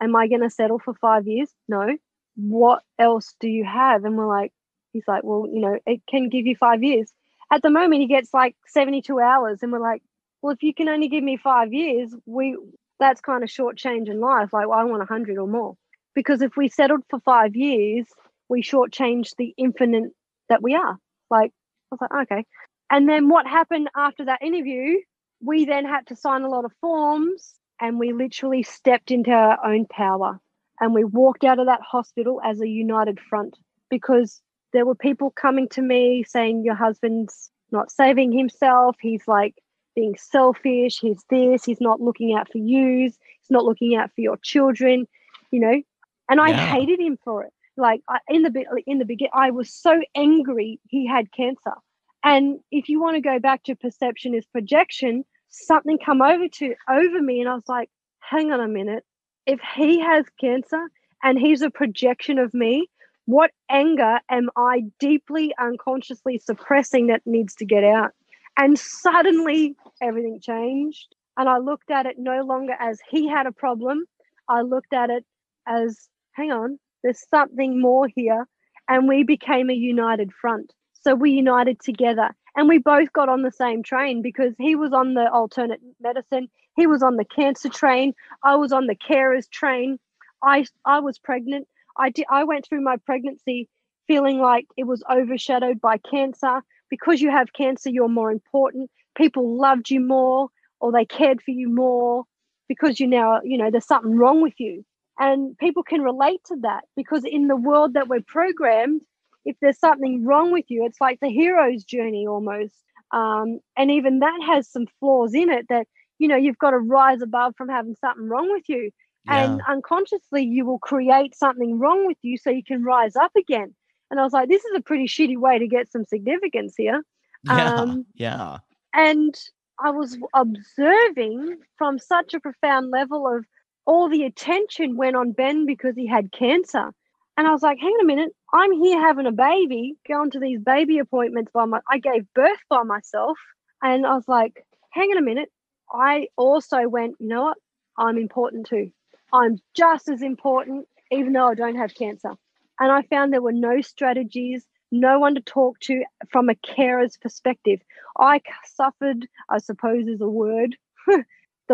Am 0.01 0.17
I 0.17 0.29
going 0.29 0.43
to 0.43 0.51
settle 0.51 0.79
for 0.79 0.95
five 0.95 1.27
years? 1.27 1.51
No 1.69 1.97
what 2.37 2.83
else 2.99 3.35
do 3.41 3.49
you 3.49 3.65
have? 3.65 4.05
And 4.05 4.17
we're 4.17 4.27
like, 4.27 4.53
he's 4.93 5.07
like, 5.07 5.25
well, 5.25 5.47
you 5.53 5.61
know, 5.61 5.79
it 5.87 6.03
can 6.09 6.29
give 6.29 6.47
you 6.47 6.57
five 6.57 6.83
years. 6.83 7.13
At 7.53 7.63
the 7.63 7.71
moment, 7.71 8.01
he 8.01 8.07
gets 8.07 8.33
like 8.33 8.57
72 8.67 9.19
hours. 9.19 9.63
And 9.63 9.73
we're 9.73 9.81
like, 9.81 10.03
well, 10.43 10.53
if 10.53 10.63
you 10.63 10.73
can 10.73 10.89
only 10.89 11.09
give 11.09 11.25
me 11.25 11.37
five 11.37 11.73
years, 11.73 12.15
we 12.27 12.57
that's 12.99 13.21
kind 13.21 13.43
of 13.43 13.51
short 13.51 13.77
change 13.77 14.09
in 14.09 14.21
life. 14.21 14.53
Like, 14.53 14.69
well, 14.69 14.79
I 14.79 14.85
want 14.85 14.99
100 15.01 15.39
or 15.39 15.49
more. 15.49 15.77
Because 16.15 16.43
if 16.43 16.57
we 16.57 16.69
settled 16.69 17.03
for 17.09 17.21
five 17.21 17.57
years, 17.57 18.07
we 18.49 18.63
shortchanged 18.63 19.37
the 19.39 19.55
infinite 19.57 20.13
that 20.49 20.63
we 20.63 20.75
are. 20.75 20.99
Like, 21.31 21.53
I 21.91 21.95
was 21.95 22.01
like, 22.01 22.23
okay. 22.23 22.45
And 22.91 23.09
then 23.09 23.29
what 23.29 23.47
happened 23.47 23.89
after 23.97 24.27
that 24.27 24.43
interview? 24.43 24.99
We 25.43 25.65
then 25.65 25.87
had 25.87 26.09
to 26.09 26.17
sign 26.17 26.43
a 26.43 26.49
lot 26.49 26.65
of 26.65 26.73
forms 26.81 27.55
and 27.81 27.99
we 27.99 28.13
literally 28.13 28.63
stepped 28.63 29.11
into 29.11 29.31
our 29.31 29.65
own 29.65 29.87
power 29.87 30.41
and 30.81 30.95
we 30.95 31.05
walked 31.05 31.45
out 31.45 31.59
of 31.59 31.67
that 31.67 31.81
hospital 31.83 32.41
as 32.45 32.61
a 32.61 32.69
united 32.69 33.19
front 33.21 33.57
because 33.89 34.41
there 34.73 34.87
were 34.87 34.95
people 34.95 35.31
coming 35.31 35.69
to 35.69 35.83
me 35.83 36.23
saying 36.23 36.65
your 36.65 36.75
husband's 36.75 37.51
not 37.73 37.91
saving 37.91 38.33
himself. 38.33 38.97
He's 39.01 39.27
like 39.27 39.57
being 39.95 40.17
selfish. 40.17 41.01
He's 41.01 41.25
this. 41.29 41.65
He's 41.65 41.81
not 41.81 42.01
looking 42.01 42.35
out 42.35 42.51
for 42.51 42.59
you 42.59 43.11
he's 43.51 43.51
not 43.51 43.65
looking 43.65 43.97
out 43.97 44.11
for 44.15 44.21
your 44.21 44.37
children 44.39 45.07
you 45.51 45.61
know? 45.61 45.83
And 46.29 46.41
i 46.41 46.51
yeah. 46.51 46.67
hated 46.73 47.01
him 47.01 47.19
for 47.25 47.45
it. 47.45 47.53
Like 47.77 48.03
I, 48.09 48.19
in 48.29 48.43
the 48.43 48.83
in 48.87 48.99
the 48.99 49.05
beginning 49.05 49.33
i 49.35 49.51
was 49.51 49.73
so 49.73 50.01
angry 50.15 50.81
he 50.89 51.07
had 51.07 51.33
cancer. 51.33 51.75
And 52.23 52.61
if 52.71 52.89
you 52.89 53.01
want 53.01 53.17
to 53.17 53.21
go 53.21 53.39
back 53.39 53.65
to 53.65 53.75
perception 53.75 54.35
is 54.35 54.45
projection 54.47 55.25
something 55.51 55.99
come 55.99 56.23
over 56.23 56.49
to 56.49 56.75
over 56.89 57.21
me 57.21 57.41
and 57.41 57.49
i 57.49 57.55
was 57.55 57.69
like 57.69 57.91
hang 58.21 58.53
on 58.53 58.61
a 58.61 58.69
minute 58.69 59.05
if 59.47 59.61
he 59.77 60.01
has 60.01 60.25
cancer 60.41 60.89
and 61.23 61.39
he's 61.39 61.63
a 61.63 61.71
projection 61.71 62.39
of 62.39 62.55
me, 62.55 62.89
what 63.27 63.51
anger 63.69 64.21
am 64.31 64.49
I 64.57 64.85
deeply 64.99 65.55
unconsciously 65.61 66.39
suppressing 66.39 67.09
that 67.09 67.23
needs 67.27 67.55
to 67.57 67.65
get 67.65 67.85
out? 67.85 68.13
And 68.57 68.79
suddenly 68.79 69.77
everything 70.03 70.41
changed. 70.41 71.15
And 71.37 71.49
I 71.49 71.59
looked 71.59 71.91
at 71.91 72.07
it 72.07 72.17
no 72.19 72.43
longer 72.43 72.75
as 72.79 73.01
he 73.09 73.29
had 73.29 73.47
a 73.47 73.53
problem. 73.53 74.05
I 74.49 74.63
looked 74.63 74.93
at 74.93 75.11
it 75.11 75.25
as, 75.67 76.09
hang 76.33 76.51
on, 76.51 76.79
there's 77.03 77.25
something 77.29 77.81
more 77.81 78.09
here. 78.15 78.47
And 78.89 79.09
we 79.09 79.23
became 79.23 79.71
a 79.71 79.75
united 79.75 80.31
front. 80.33 80.73
So 80.93 81.15
we 81.15 81.31
united 81.31 81.81
together 81.81 82.31
and 82.57 82.69
we 82.69 82.79
both 82.79 83.13
got 83.13 83.29
on 83.29 83.43
the 83.43 83.53
same 83.53 83.83
train 83.83 84.23
because 84.23 84.55
he 84.59 84.75
was 84.75 84.93
on 84.93 85.15
the 85.15 85.31
alternate 85.31 85.81
medicine. 86.01 86.49
He 86.77 86.87
was 86.87 87.03
on 87.03 87.17
the 87.17 87.25
cancer 87.25 87.69
train. 87.69 88.15
I 88.43 88.57
was 88.57 88.73
on 88.73 88.87
the 88.87 88.97
carers 88.97 89.49
train. 89.51 89.99
I 90.43 90.67
i 90.85 91.01
was 91.01 91.19
pregnant. 91.19 91.69
I 91.97 92.11
did 92.11 92.27
i 92.31 92.45
went 92.45 92.67
through 92.67 92.83
my 92.83 92.97
pregnancy 92.97 93.69
feeling 94.07 94.39
like 94.39 94.67
it 94.77 94.85
was 94.85 95.03
overshadowed 95.11 95.81
by 95.81 95.99
cancer. 95.99 96.63
Because 96.89 97.23
you 97.23 97.31
have 97.31 97.53
cancer 97.53 97.91
you're 97.91 98.09
more 98.09 98.33
important. 98.33 98.91
People 99.17 99.57
loved 99.57 99.91
you 99.91 100.01
more 100.01 100.49
or 100.81 100.91
they 100.91 101.05
cared 101.05 101.41
for 101.43 101.53
you 101.53 101.69
more 101.69 102.25
because 102.69 102.99
you 102.99 103.07
now, 103.07 103.41
you 103.45 103.59
know, 103.59 103.71
there's 103.71 103.87
something 103.87 104.17
wrong 104.17 104.41
with 104.43 104.55
you. 104.59 104.85
And 105.19 105.57
people 105.59 105.83
can 105.83 106.01
relate 106.01 106.41
to 106.47 106.57
that 106.63 106.85
because 106.97 107.25
in 107.25 107.47
the 107.47 107.57
world 107.57 107.95
that 107.95 108.09
we're 108.09 108.23
programmed, 108.23 109.03
if 109.45 109.57
there's 109.61 109.79
something 109.79 110.25
wrong 110.25 110.53
with 110.53 110.67
you, 110.69 110.85
it's 110.85 111.01
like 111.01 111.19
the 111.21 111.29
hero's 111.29 111.85
journey 111.85 112.27
almost. 112.27 112.75
Um, 113.13 113.61
and 113.77 113.91
even 113.91 114.21
that 114.21 114.41
has 114.47 114.69
some 114.69 114.87
flaws 115.01 115.35
in 115.35 115.51
it 115.51 115.67
that, 115.69 115.87
you 116.19 116.29
know, 116.29 116.37
you've 116.37 116.59
got 116.59 116.71
to 116.71 116.79
rise 116.79 117.23
above 117.23 117.55
from 117.57 117.69
having 117.69 117.97
something 118.01 118.29
wrong 118.29 118.51
with 118.51 118.69
you. 118.69 118.91
Yeah. 119.27 119.45
And 119.45 119.63
unconsciously, 119.69 120.45
you 120.45 120.65
will 120.65 120.79
create 120.79 121.35
something 121.35 121.79
wrong 121.79 122.07
with 122.07 122.19
you 122.23 122.39
so 122.39 122.51
you 122.51 122.65
can 122.65 122.85
rise 122.85 123.17
up 123.17 123.33
again. 123.37 123.75
And 124.11 124.19
I 124.19 124.23
was 124.23 124.33
like, 124.33 124.49
this 124.49 124.65
is 124.65 124.77
a 124.77 124.81
pretty 124.81 125.07
shitty 125.07 125.37
way 125.37 125.59
to 125.59 125.69
get 125.69 125.91
some 125.91 126.05
significance 126.05 126.75
here. 126.77 127.03
Yeah. 127.45 127.75
Um, 127.75 128.07
yeah. 128.15 128.59
and 128.93 129.35
I 129.83 129.91
was 129.91 130.19
observing 130.35 131.57
from 131.79 131.99
such 131.99 132.35
a 132.35 132.41
profound 132.41 132.91
level 132.91 133.27
of 133.27 133.47
all 133.87 134.09
the 134.09 134.25
attention 134.25 134.97
went 134.97 135.17
on 135.17 135.33
Ben 135.33 135.65
because 135.65 135.95
he 135.97 136.07
had 136.07 136.33
cancer. 136.33 136.93
And 137.41 137.49
I 137.49 137.53
was 137.53 137.63
like, 137.63 137.79
hang 137.79 137.89
on 137.89 138.03
a 138.03 138.05
minute, 138.05 138.37
I'm 138.53 138.71
here 138.71 139.01
having 139.01 139.25
a 139.25 139.33
baby, 139.33 139.95
going 140.07 140.31
to 140.33 140.39
these 140.39 140.61
baby 140.61 140.99
appointments 140.99 141.51
by 141.55 141.65
my 141.65 141.81
I 141.89 141.97
gave 141.97 142.27
birth 142.35 142.59
by 142.69 142.83
myself. 142.83 143.39
And 143.81 144.05
I 144.05 144.15
was 144.15 144.29
like, 144.29 144.67
hang 144.91 145.09
on 145.11 145.17
a 145.17 145.23
minute. 145.23 145.51
I 145.91 146.29
also 146.37 146.87
went, 146.87 147.17
you 147.19 147.29
know 147.29 147.45
what? 147.45 147.57
I'm 147.97 148.19
important 148.19 148.67
too. 148.67 148.91
I'm 149.33 149.57
just 149.75 150.11
as 150.11 150.21
important, 150.21 150.87
even 151.11 151.33
though 151.33 151.47
I 151.47 151.55
don't 151.55 151.77
have 151.77 151.95
cancer. 151.95 152.35
And 152.79 152.93
I 152.93 153.01
found 153.05 153.33
there 153.33 153.41
were 153.41 153.53
no 153.53 153.81
strategies, 153.81 154.67
no 154.93 155.19
one 155.19 155.35
to 155.35 155.41
talk 155.41 155.81
to 155.81 156.05
from 156.31 156.51
a 156.51 156.55
carer's 156.57 157.17
perspective. 157.17 157.81
I 158.19 158.43
suffered, 158.67 159.27
I 159.49 159.61
suppose 159.61 160.07
is 160.09 160.21
a 160.21 160.29
word, 160.29 160.77
the 161.07 161.25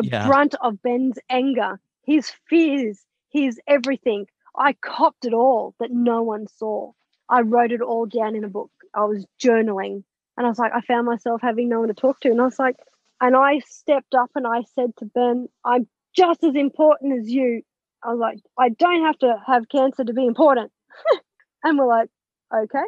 Yeah. 0.01 0.29
brunt 0.29 0.55
of 0.61 0.81
Ben's 0.81 1.19
anger, 1.29 1.81
his 2.05 2.31
fears, 2.49 3.05
his 3.31 3.61
everything. 3.67 4.29
I 4.59 4.75
copped 4.75 5.25
it 5.25 5.35
all 5.35 5.75
that 5.81 5.91
no 5.91 6.23
one 6.23 6.47
saw. 6.47 6.93
I 7.29 7.41
wrote 7.43 7.73
it 7.73 7.81
all 7.81 8.07
down 8.07 8.37
in 8.37 8.45
a 8.45 8.49
book. 8.49 8.71
I 8.95 9.05
was 9.05 9.27
journaling 9.43 10.05
and 10.37 10.47
I 10.47 10.49
was 10.49 10.59
like, 10.59 10.73
I 10.75 10.81
found 10.83 11.07
myself 11.07 11.41
having 11.43 11.69
no 11.69 11.81
one 11.81 11.89
to 11.89 11.95
talk 11.95 12.21
to. 12.21 12.31
And 12.31 12.41
I 12.41 12.45
was 12.45 12.59
like, 12.59 12.77
and 13.21 13.37
I 13.37 13.61
stepped 13.61 14.15
up 14.15 14.31
and 14.35 14.47
I 14.47 14.63
said 14.75 14.97
to 14.99 15.07
Ben, 15.07 15.49
I'm 15.65 15.87
just 16.15 16.45
as 16.45 16.55
important 16.55 17.19
as 17.21 17.31
you. 17.31 17.63
I 18.03 18.11
was 18.11 18.19
like, 18.19 18.39
I 18.59 18.69
don't 18.69 19.05
have 19.05 19.19
to 19.19 19.37
have 19.47 19.69
cancer 19.69 20.05
to 20.05 20.13
be 20.13 20.27
important. 20.27 20.71
and 21.65 21.79
we're 21.79 21.87
like, 21.87 22.09
okay. 22.55 22.85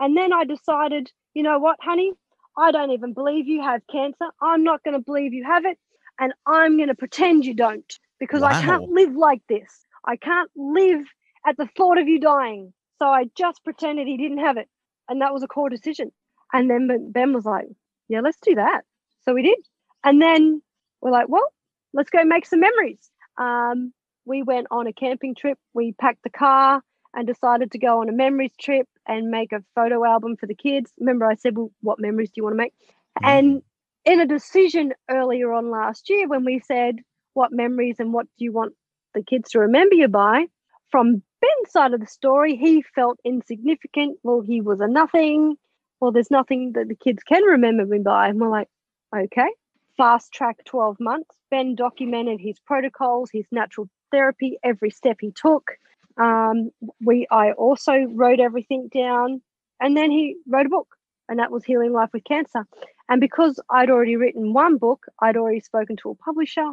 And 0.00 0.16
then 0.16 0.32
I 0.32 0.44
decided, 0.44 1.10
you 1.34 1.42
know 1.42 1.58
what, 1.58 1.76
honey? 1.80 2.12
I 2.56 2.70
don't 2.70 2.90
even 2.90 3.12
believe 3.12 3.46
you 3.46 3.62
have 3.62 3.80
cancer. 3.90 4.26
I'm 4.40 4.62
not 4.62 4.82
going 4.84 4.94
to 4.94 5.00
believe 5.00 5.32
you 5.32 5.44
have 5.44 5.64
it. 5.64 5.78
And 6.18 6.32
I'm 6.46 6.76
going 6.76 6.88
to 6.88 6.94
pretend 6.94 7.44
you 7.44 7.54
don't 7.54 7.92
because 8.20 8.42
I 8.42 8.60
can't 8.60 8.90
live 8.90 9.14
like 9.16 9.42
this. 9.48 9.84
I 10.04 10.16
can't 10.16 10.50
live 10.56 11.04
at 11.46 11.56
the 11.56 11.68
thought 11.76 11.98
of 11.98 12.08
you 12.08 12.20
dying. 12.20 12.72
So 12.98 13.06
I 13.06 13.24
just 13.36 13.64
pretended 13.64 14.06
he 14.06 14.16
didn't 14.16 14.38
have 14.38 14.56
it. 14.56 14.68
And 15.08 15.20
that 15.20 15.32
was 15.32 15.42
a 15.42 15.48
core 15.48 15.68
decision. 15.68 16.12
And 16.52 16.70
then 16.70 17.10
Ben- 17.10 17.32
was 17.32 17.44
like, 17.44 17.66
yeah, 18.08 18.20
let's 18.20 18.38
do 18.40 18.54
that. 18.54 18.82
So 19.24 19.34
we 19.34 19.42
did. 19.42 19.58
And 20.04 20.20
then 20.20 20.62
we're 21.00 21.10
like, 21.10 21.28
well, 21.28 21.48
let's 21.92 22.10
go 22.10 22.24
make 22.24 22.46
some 22.46 22.60
memories. 22.60 23.10
Um, 23.38 23.92
we 24.24 24.42
went 24.42 24.68
on 24.70 24.86
a 24.86 24.92
camping 24.92 25.34
trip. 25.34 25.58
We 25.74 25.92
packed 25.92 26.22
the 26.22 26.30
car 26.30 26.82
and 27.14 27.26
decided 27.26 27.72
to 27.72 27.78
go 27.78 28.00
on 28.00 28.08
a 28.08 28.12
memories 28.12 28.52
trip 28.60 28.88
and 29.06 29.30
make 29.30 29.52
a 29.52 29.64
photo 29.74 30.04
album 30.04 30.36
for 30.36 30.46
the 30.46 30.54
kids. 30.54 30.92
Remember, 30.98 31.26
I 31.26 31.34
said, 31.34 31.56
well, 31.56 31.70
what 31.80 32.00
memories 32.00 32.28
do 32.30 32.34
you 32.36 32.44
want 32.44 32.54
to 32.54 32.58
make? 32.58 32.74
And 33.22 33.62
in 34.04 34.20
a 34.20 34.26
decision 34.26 34.92
earlier 35.10 35.52
on 35.52 35.70
last 35.70 36.08
year, 36.08 36.28
when 36.28 36.44
we 36.44 36.60
said, 36.60 36.96
what 37.34 37.52
memories 37.52 37.96
and 37.98 38.12
what 38.12 38.26
do 38.38 38.44
you 38.44 38.52
want 38.52 38.74
the 39.14 39.22
kids 39.22 39.50
to 39.50 39.58
remember 39.60 39.94
you 39.94 40.08
by? 40.08 40.46
From 40.90 41.22
Ben's 41.40 41.72
side 41.72 41.94
of 41.94 42.00
the 42.00 42.06
story, 42.06 42.56
he 42.56 42.82
felt 42.94 43.18
insignificant. 43.24 44.18
Well, 44.22 44.40
he 44.40 44.60
was 44.60 44.80
a 44.80 44.88
nothing. 44.88 45.56
Well, 46.00 46.12
there's 46.12 46.30
nothing 46.30 46.72
that 46.72 46.88
the 46.88 46.94
kids 46.94 47.22
can 47.22 47.42
remember 47.44 47.86
me 47.86 47.98
by. 47.98 48.28
And 48.28 48.40
we're 48.40 48.50
like, 48.50 48.68
okay. 49.16 49.48
Fast 49.96 50.32
track 50.32 50.64
12 50.64 50.98
months. 51.00 51.36
Ben 51.50 51.74
documented 51.74 52.40
his 52.40 52.58
protocols, 52.60 53.30
his 53.30 53.46
natural 53.50 53.88
therapy, 54.10 54.58
every 54.62 54.90
step 54.90 55.18
he 55.20 55.32
took. 55.32 55.72
Um, 56.16 56.70
we 57.04 57.26
I 57.30 57.52
also 57.52 58.06
wrote 58.10 58.40
everything 58.40 58.88
down, 58.92 59.40
and 59.80 59.96
then 59.96 60.10
he 60.10 60.36
wrote 60.46 60.66
a 60.66 60.70
book, 60.70 60.96
and 61.28 61.38
that 61.38 61.50
was 61.50 61.64
Healing 61.64 61.92
Life 61.92 62.10
with 62.12 62.24
Cancer. 62.24 62.66
And 63.08 63.20
because 63.20 63.58
I'd 63.70 63.90
already 63.90 64.16
written 64.16 64.52
one 64.52 64.76
book, 64.76 65.06
I'd 65.20 65.36
already 65.36 65.60
spoken 65.60 65.96
to 65.96 66.10
a 66.10 66.14
publisher. 66.14 66.70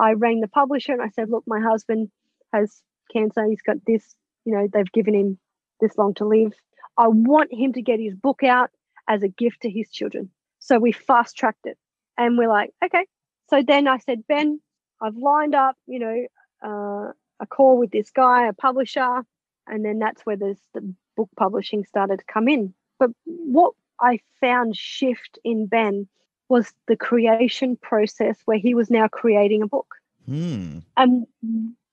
I 0.00 0.12
rang 0.12 0.40
the 0.40 0.48
publisher 0.48 0.92
and 0.92 1.02
I 1.02 1.08
said, 1.10 1.30
"Look, 1.30 1.44
my 1.46 1.60
husband 1.60 2.10
has 2.52 2.82
cancer. 3.12 3.44
He's 3.44 3.62
got 3.62 3.76
this. 3.86 4.14
You 4.44 4.54
know, 4.54 4.68
they've 4.72 4.92
given 4.92 5.14
him 5.14 5.38
this 5.80 5.96
long 5.98 6.14
to 6.14 6.24
live. 6.24 6.52
I 6.96 7.08
want 7.08 7.52
him 7.52 7.72
to 7.74 7.82
get 7.82 8.00
his 8.00 8.14
book 8.14 8.42
out 8.42 8.70
as 9.08 9.22
a 9.22 9.28
gift 9.28 9.62
to 9.62 9.70
his 9.70 9.90
children." 9.90 10.30
So 10.58 10.78
we 10.78 10.92
fast 10.92 11.36
tracked 11.36 11.66
it, 11.66 11.78
and 12.16 12.38
we're 12.38 12.48
like, 12.48 12.72
"Okay." 12.84 13.06
So 13.48 13.62
then 13.62 13.88
I 13.88 13.98
said, 13.98 14.26
"Ben, 14.26 14.60
I've 15.00 15.16
lined 15.16 15.54
up, 15.54 15.76
you 15.86 15.98
know, 15.98 16.26
uh, 16.62 17.12
a 17.40 17.46
call 17.46 17.78
with 17.78 17.90
this 17.90 18.10
guy, 18.10 18.46
a 18.46 18.52
publisher, 18.52 19.24
and 19.66 19.84
then 19.84 19.98
that's 19.98 20.24
where 20.26 20.36
this, 20.36 20.58
the 20.74 20.94
book 21.16 21.30
publishing 21.36 21.84
started 21.84 22.18
to 22.18 22.24
come 22.26 22.48
in. 22.48 22.74
But 22.98 23.10
what 23.24 23.74
I 24.00 24.20
found 24.40 24.76
shift 24.76 25.38
in 25.44 25.66
Ben 25.66 26.06
was 26.50 26.72
the 26.88 26.96
creation 26.96 27.76
process 27.76 28.36
where 28.44 28.58
he 28.58 28.74
was 28.74 28.90
now 28.90 29.08
creating 29.08 29.62
a 29.62 29.66
book. 29.66 29.94
Hmm. 30.26 30.80
And 30.96 31.26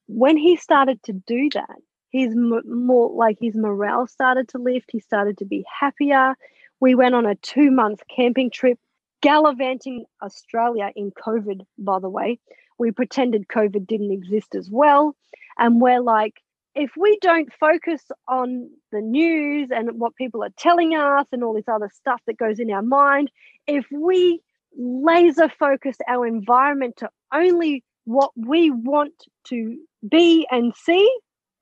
when 0.08 0.36
he 0.36 0.56
started 0.58 1.02
to 1.04 1.14
do 1.14 1.50
that, 1.54 1.78
his 2.12 2.34
more 2.36 3.12
like 3.12 3.38
his 3.40 3.56
morale 3.56 4.08
started 4.08 4.48
to 4.50 4.58
lift. 4.58 4.90
He 4.92 5.00
started 5.00 5.38
to 5.38 5.46
be 5.46 5.64
happier. 5.80 6.36
We 6.80 6.96
went 6.96 7.16
on 7.16 7.26
a 7.26 7.36
two 7.36 7.70
month 7.70 8.02
camping 8.14 8.50
trip, 8.50 8.80
gallivanting 9.22 10.06
Australia 10.22 10.92
in 10.96 11.12
COVID, 11.12 11.62
by 11.78 12.00
the 12.00 12.10
way. 12.10 12.40
We 12.80 12.92
pretended 12.92 13.48
COVID 13.48 13.86
didn't 13.86 14.12
exist 14.12 14.56
as 14.56 14.70
well. 14.70 15.16
And 15.58 15.82
we're 15.82 16.02
like, 16.02 16.42
if 16.76 16.92
we 16.96 17.18
don't 17.22 17.52
focus 17.60 18.04
on 18.28 18.70
the 18.92 19.02
news 19.02 19.70
and 19.72 20.00
what 20.00 20.16
people 20.16 20.44
are 20.44 20.54
telling 20.58 20.96
us 20.96 21.26
and 21.32 21.44
all 21.44 21.54
this 21.54 21.68
other 21.68 21.90
stuff 21.94 22.22
that 22.28 22.38
goes 22.38 22.60
in 22.60 22.72
our 22.72 22.84
mind, 22.84 23.32
if 23.66 23.86
we 23.92 24.42
laser 24.76 25.50
focus 25.50 25.98
our 26.08 26.26
environment 26.26 26.98
to 26.98 27.10
only 27.34 27.84
what 28.06 28.32
we 28.36 28.72
want 28.72 29.14
to 29.46 29.78
be 30.10 30.48
and 30.50 30.74
see, 30.76 31.10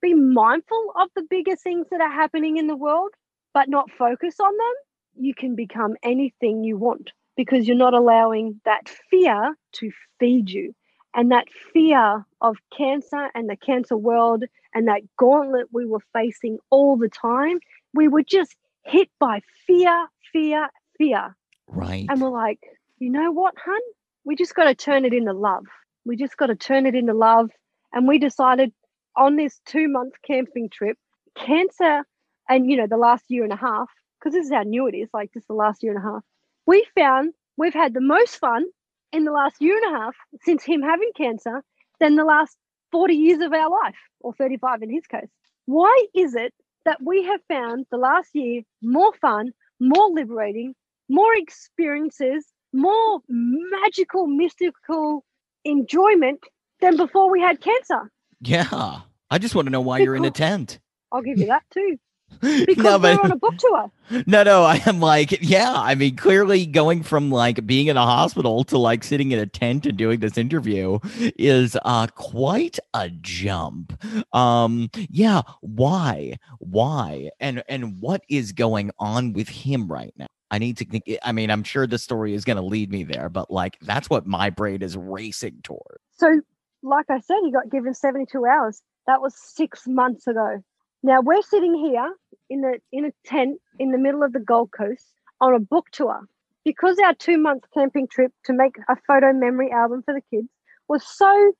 be 0.00 0.14
mindful 0.14 0.92
of 0.96 1.08
the 1.16 1.26
bigger 1.28 1.56
things 1.56 1.86
that 1.90 2.00
are 2.00 2.12
happening 2.12 2.56
in 2.56 2.66
the 2.66 2.76
world, 2.76 3.10
but 3.52 3.68
not 3.68 3.90
focus 3.90 4.38
on 4.38 4.52
them, 4.52 4.74
you 5.18 5.34
can 5.34 5.54
become 5.54 5.96
anything 6.02 6.62
you 6.62 6.76
want 6.76 7.10
because 7.36 7.66
you're 7.66 7.76
not 7.76 7.94
allowing 7.94 8.60
that 8.64 8.88
fear 9.10 9.56
to 9.72 9.90
feed 10.18 10.50
you. 10.50 10.74
And 11.14 11.32
that 11.32 11.46
fear 11.72 12.26
of 12.42 12.58
cancer 12.76 13.30
and 13.34 13.48
the 13.48 13.56
cancer 13.56 13.96
world 13.96 14.44
and 14.74 14.86
that 14.86 15.00
gauntlet 15.16 15.68
we 15.72 15.86
were 15.86 16.02
facing 16.12 16.58
all 16.68 16.98
the 16.98 17.08
time, 17.08 17.58
we 17.94 18.06
were 18.06 18.22
just 18.22 18.54
hit 18.84 19.08
by 19.18 19.40
fear, 19.66 20.08
fear, 20.32 20.68
fear. 20.98 21.34
Right. 21.66 22.06
And 22.08 22.20
we're 22.20 22.28
like, 22.28 22.60
you 22.98 23.10
know 23.10 23.30
what, 23.30 23.54
hun? 23.62 23.80
We 24.24 24.36
just 24.36 24.54
got 24.54 24.64
to 24.64 24.74
turn 24.74 25.04
it 25.04 25.12
into 25.12 25.32
love. 25.32 25.64
We 26.04 26.16
just 26.16 26.36
got 26.36 26.46
to 26.46 26.56
turn 26.56 26.86
it 26.86 26.94
into 26.94 27.14
love. 27.14 27.50
And 27.92 28.08
we 28.08 28.18
decided 28.18 28.72
on 29.16 29.36
this 29.36 29.60
two 29.66 29.88
month 29.88 30.14
camping 30.26 30.68
trip, 30.70 30.96
cancer, 31.36 32.04
and 32.48 32.70
you 32.70 32.76
know, 32.76 32.86
the 32.86 32.96
last 32.96 33.24
year 33.28 33.44
and 33.44 33.52
a 33.52 33.56
half, 33.56 33.88
because 34.18 34.34
this 34.34 34.46
is 34.46 34.52
how 34.52 34.62
new 34.62 34.86
it 34.86 34.94
is, 34.94 35.08
like 35.12 35.32
just 35.32 35.48
the 35.48 35.54
last 35.54 35.82
year 35.82 35.94
and 35.94 36.02
a 36.02 36.06
half, 36.06 36.22
we 36.66 36.86
found 36.94 37.32
we've 37.56 37.74
had 37.74 37.94
the 37.94 38.00
most 38.00 38.38
fun 38.38 38.64
in 39.12 39.24
the 39.24 39.32
last 39.32 39.56
year 39.60 39.76
and 39.76 39.94
a 39.94 39.98
half 39.98 40.14
since 40.42 40.64
him 40.64 40.82
having 40.82 41.10
cancer 41.16 41.62
than 42.00 42.16
the 42.16 42.24
last 42.24 42.56
40 42.92 43.14
years 43.14 43.40
of 43.40 43.52
our 43.52 43.70
life, 43.70 43.96
or 44.20 44.32
35 44.34 44.82
in 44.82 44.90
his 44.90 45.06
case. 45.06 45.28
Why 45.66 46.06
is 46.14 46.34
it 46.34 46.54
that 46.84 46.98
we 47.02 47.24
have 47.24 47.40
found 47.48 47.86
the 47.90 47.96
last 47.98 48.30
year 48.34 48.62
more 48.82 49.12
fun, 49.20 49.52
more 49.80 50.10
liberating, 50.10 50.74
more 51.08 51.34
experiences, 51.34 52.46
more 52.76 53.20
magical, 53.28 54.26
mystical 54.26 55.24
enjoyment 55.64 56.44
than 56.80 56.96
before 56.96 57.30
we 57.30 57.40
had 57.40 57.60
cancer? 57.60 58.10
yeah. 58.40 59.00
I 59.30 59.38
just 59.38 59.54
want 59.54 59.66
to 59.66 59.70
know 59.72 59.80
why 59.80 59.98
you're 59.98 60.14
in 60.14 60.24
a 60.24 60.30
tent. 60.30 60.78
I'll 61.10 61.22
give 61.22 61.38
you 61.38 61.46
that 61.46 61.64
too. 61.70 61.98
Because 62.40 62.76
no, 62.84 62.98
we're 62.98 63.20
on 63.20 63.30
a 63.30 63.36
book 63.36 63.56
tour. 63.56 63.90
no, 64.26 64.42
no. 64.42 64.62
I 64.64 64.82
am 64.86 65.00
like, 65.00 65.38
yeah. 65.40 65.72
I 65.74 65.94
mean, 65.94 66.16
clearly 66.16 66.66
going 66.66 67.02
from 67.02 67.30
like 67.30 67.66
being 67.66 67.86
in 67.86 67.96
a 67.96 68.04
hospital 68.04 68.62
to 68.64 68.78
like 68.78 69.04
sitting 69.04 69.30
in 69.32 69.38
a 69.38 69.46
tent 69.46 69.86
and 69.86 69.96
doing 69.96 70.20
this 70.20 70.36
interview 70.36 70.98
is 71.38 71.76
uh 71.84 72.08
quite 72.08 72.78
a 72.94 73.10
jump. 73.10 73.98
Um, 74.34 74.90
yeah. 75.08 75.42
Why? 75.60 76.38
Why? 76.58 77.30
And 77.40 77.62
and 77.68 78.00
what 78.00 78.22
is 78.28 78.52
going 78.52 78.90
on 78.98 79.32
with 79.32 79.48
him 79.48 79.88
right 79.88 80.12
now? 80.16 80.26
I 80.50 80.58
need 80.58 80.76
to 80.78 80.84
think. 80.84 81.04
Eh, 81.06 81.16
I 81.22 81.32
mean, 81.32 81.50
I'm 81.50 81.64
sure 81.64 81.86
the 81.86 81.98
story 81.98 82.34
is 82.34 82.44
going 82.44 82.56
to 82.56 82.62
lead 82.62 82.90
me 82.90 83.04
there, 83.04 83.28
but 83.28 83.50
like 83.50 83.78
that's 83.80 84.08
what 84.08 84.26
my 84.26 84.50
brain 84.50 84.82
is 84.82 84.96
racing 84.96 85.60
toward. 85.62 85.98
So, 86.16 86.40
like 86.82 87.06
I 87.10 87.20
said, 87.20 87.38
he 87.44 87.52
got 87.52 87.70
given 87.70 87.94
72 87.94 88.44
hours. 88.46 88.82
That 89.06 89.20
was 89.20 89.34
six 89.36 89.86
months 89.86 90.26
ago. 90.26 90.62
Now 91.02 91.20
we're 91.20 91.42
sitting 91.42 91.74
here 91.74 92.12
in 92.50 92.60
the 92.60 92.78
in 92.92 93.04
a 93.06 93.12
tent 93.24 93.60
in 93.78 93.92
the 93.92 93.98
middle 93.98 94.22
of 94.22 94.32
the 94.32 94.40
Gold 94.40 94.70
Coast 94.76 95.06
on 95.40 95.54
a 95.54 95.60
book 95.60 95.86
tour 95.92 96.22
because 96.64 96.98
our 96.98 97.14
two 97.14 97.38
month 97.38 97.64
camping 97.74 98.08
trip 98.08 98.32
to 98.44 98.52
make 98.52 98.76
a 98.88 98.96
photo 99.06 99.32
memory 99.32 99.70
album 99.70 100.02
for 100.04 100.14
the 100.14 100.22
kids 100.36 100.48
was 100.88 101.06
so 101.06 101.52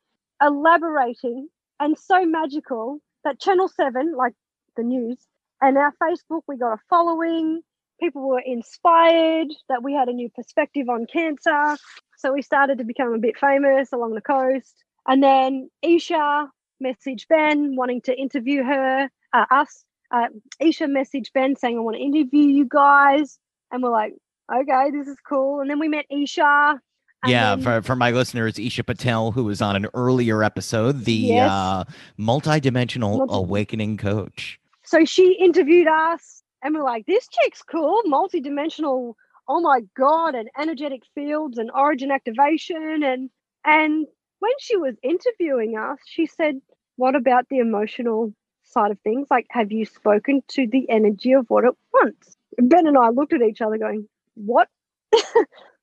elaborating 0.42 1.48
and 1.80 1.98
so 1.98 2.24
magical 2.24 2.98
that 3.24 3.40
Channel 3.40 3.68
7, 3.68 4.14
like 4.16 4.34
the 4.76 4.82
news, 4.82 5.18
and 5.60 5.76
our 5.76 5.92
Facebook, 6.02 6.42
we 6.46 6.56
got 6.56 6.74
a 6.74 6.78
following. 6.88 7.62
People 8.00 8.28
were 8.28 8.42
inspired 8.44 9.48
that 9.68 9.82
we 9.82 9.94
had 9.94 10.08
a 10.08 10.12
new 10.12 10.28
perspective 10.28 10.88
on 10.88 11.06
cancer. 11.06 11.76
So 12.18 12.32
we 12.32 12.42
started 12.42 12.78
to 12.78 12.84
become 12.84 13.12
a 13.12 13.18
bit 13.18 13.38
famous 13.38 13.92
along 13.92 14.14
the 14.14 14.20
coast. 14.20 14.84
And 15.06 15.22
then 15.22 15.70
Isha 15.82 16.48
messaged 16.82 17.28
Ben 17.28 17.76
wanting 17.76 18.02
to 18.02 18.18
interview 18.18 18.64
her, 18.64 19.08
uh, 19.32 19.46
us. 19.50 19.84
Uh, 20.10 20.28
Isha 20.60 20.84
messaged 20.86 21.32
Ben 21.32 21.56
saying, 21.56 21.76
I 21.76 21.80
want 21.80 21.96
to 21.96 22.02
interview 22.02 22.44
you 22.44 22.66
guys. 22.68 23.38
And 23.70 23.82
we're 23.82 23.90
like, 23.90 24.14
okay, 24.52 24.90
this 24.90 25.08
is 25.08 25.16
cool. 25.28 25.60
And 25.60 25.70
then 25.70 25.78
we 25.78 25.88
met 25.88 26.06
Isha 26.10 26.80
yeah, 27.26 27.56
then, 27.56 27.64
for, 27.64 27.82
for 27.82 27.96
my 27.96 28.10
listeners, 28.10 28.58
Isha 28.58 28.84
Patel, 28.84 29.32
who 29.32 29.44
was 29.44 29.60
on 29.62 29.76
an 29.76 29.86
earlier 29.94 30.42
episode, 30.42 31.04
the 31.04 31.12
yes. 31.12 31.50
uh, 31.50 31.84
multi-dimensional 32.16 33.18
Multi- 33.18 33.34
awakening 33.34 33.96
coach. 33.96 34.60
So 34.84 35.04
she 35.04 35.32
interviewed 35.34 35.88
us, 35.88 36.42
and 36.66 36.74
we're 36.74 36.82
like, 36.82 37.06
"This 37.06 37.28
chick's 37.28 37.62
cool, 37.62 38.02
multi-dimensional. 38.06 39.16
Oh 39.48 39.60
my 39.60 39.80
god, 39.96 40.34
and 40.34 40.50
energetic 40.58 41.02
fields 41.14 41.58
and 41.58 41.70
origin 41.70 42.10
activation." 42.10 43.02
And 43.02 43.30
and 43.64 44.06
when 44.40 44.52
she 44.60 44.76
was 44.76 44.96
interviewing 45.02 45.78
us, 45.78 45.98
she 46.06 46.26
said, 46.26 46.60
"What 46.96 47.14
about 47.14 47.48
the 47.48 47.58
emotional 47.58 48.34
side 48.64 48.90
of 48.90 49.00
things? 49.00 49.28
Like, 49.30 49.46
have 49.50 49.70
you 49.72 49.84
spoken 49.86 50.42
to 50.48 50.66
the 50.66 50.88
energy 50.90 51.32
of 51.32 51.46
what 51.48 51.64
it 51.64 51.74
wants?" 51.94 52.36
Ben 52.58 52.86
and 52.86 52.98
I 52.98 53.10
looked 53.10 53.32
at 53.32 53.42
each 53.42 53.60
other, 53.60 53.78
going, 53.78 54.08
"What?" 54.34 54.68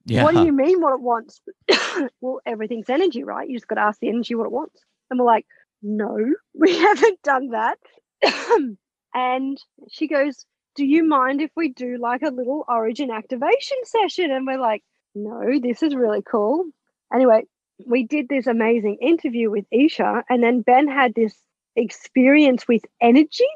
Yeah. 0.06 0.24
What 0.24 0.34
do 0.34 0.44
you 0.44 0.52
mean 0.52 0.82
what 0.82 0.96
it 0.96 1.02
wants? 1.02 1.42
well, 2.22 2.42
everything's 2.46 2.90
energy, 2.90 3.24
right? 3.24 3.48
You 3.48 3.56
just 3.56 3.68
got 3.68 3.76
to 3.76 3.82
ask 3.82 4.02
the 4.02 4.10
energy 4.10 4.36
what 4.36 4.46
it 4.46 4.52
wants. 4.52 4.84
And 5.10 5.20
we're 5.20 5.26
like, 5.26 5.46
no, 5.82 6.18
we 6.54 6.78
haven't 6.78 7.22
done 7.22 7.50
that. 7.50 7.78
and 9.14 9.58
she 9.90 10.08
goes, 10.08 10.46
do 10.76 10.86
you 10.86 11.04
mind 11.04 11.42
if 11.42 11.52
we 11.56 11.70
do 11.70 11.98
like 11.98 12.22
a 12.22 12.30
little 12.30 12.66
origin 12.68 13.12
activation 13.12 13.78
session? 13.86 14.32
And 14.32 14.46
we're 14.48 14.60
like, 14.60 14.84
no, 15.16 15.60
this 15.62 15.84
is 15.84 15.96
really 15.96 16.22
cool. 16.22 16.66
Anyway, 17.14 17.44
we 17.86 18.04
did 18.04 18.30
this 18.30 18.48
amazing 18.48 18.98
interview 19.02 19.50
with 19.52 19.66
Isha, 19.72 20.24
and 20.30 20.44
then 20.44 20.62
Ben 20.62 20.88
had 20.88 21.14
this 21.14 21.36
experience 21.76 22.68
with 22.68 22.84
energy. 23.02 23.48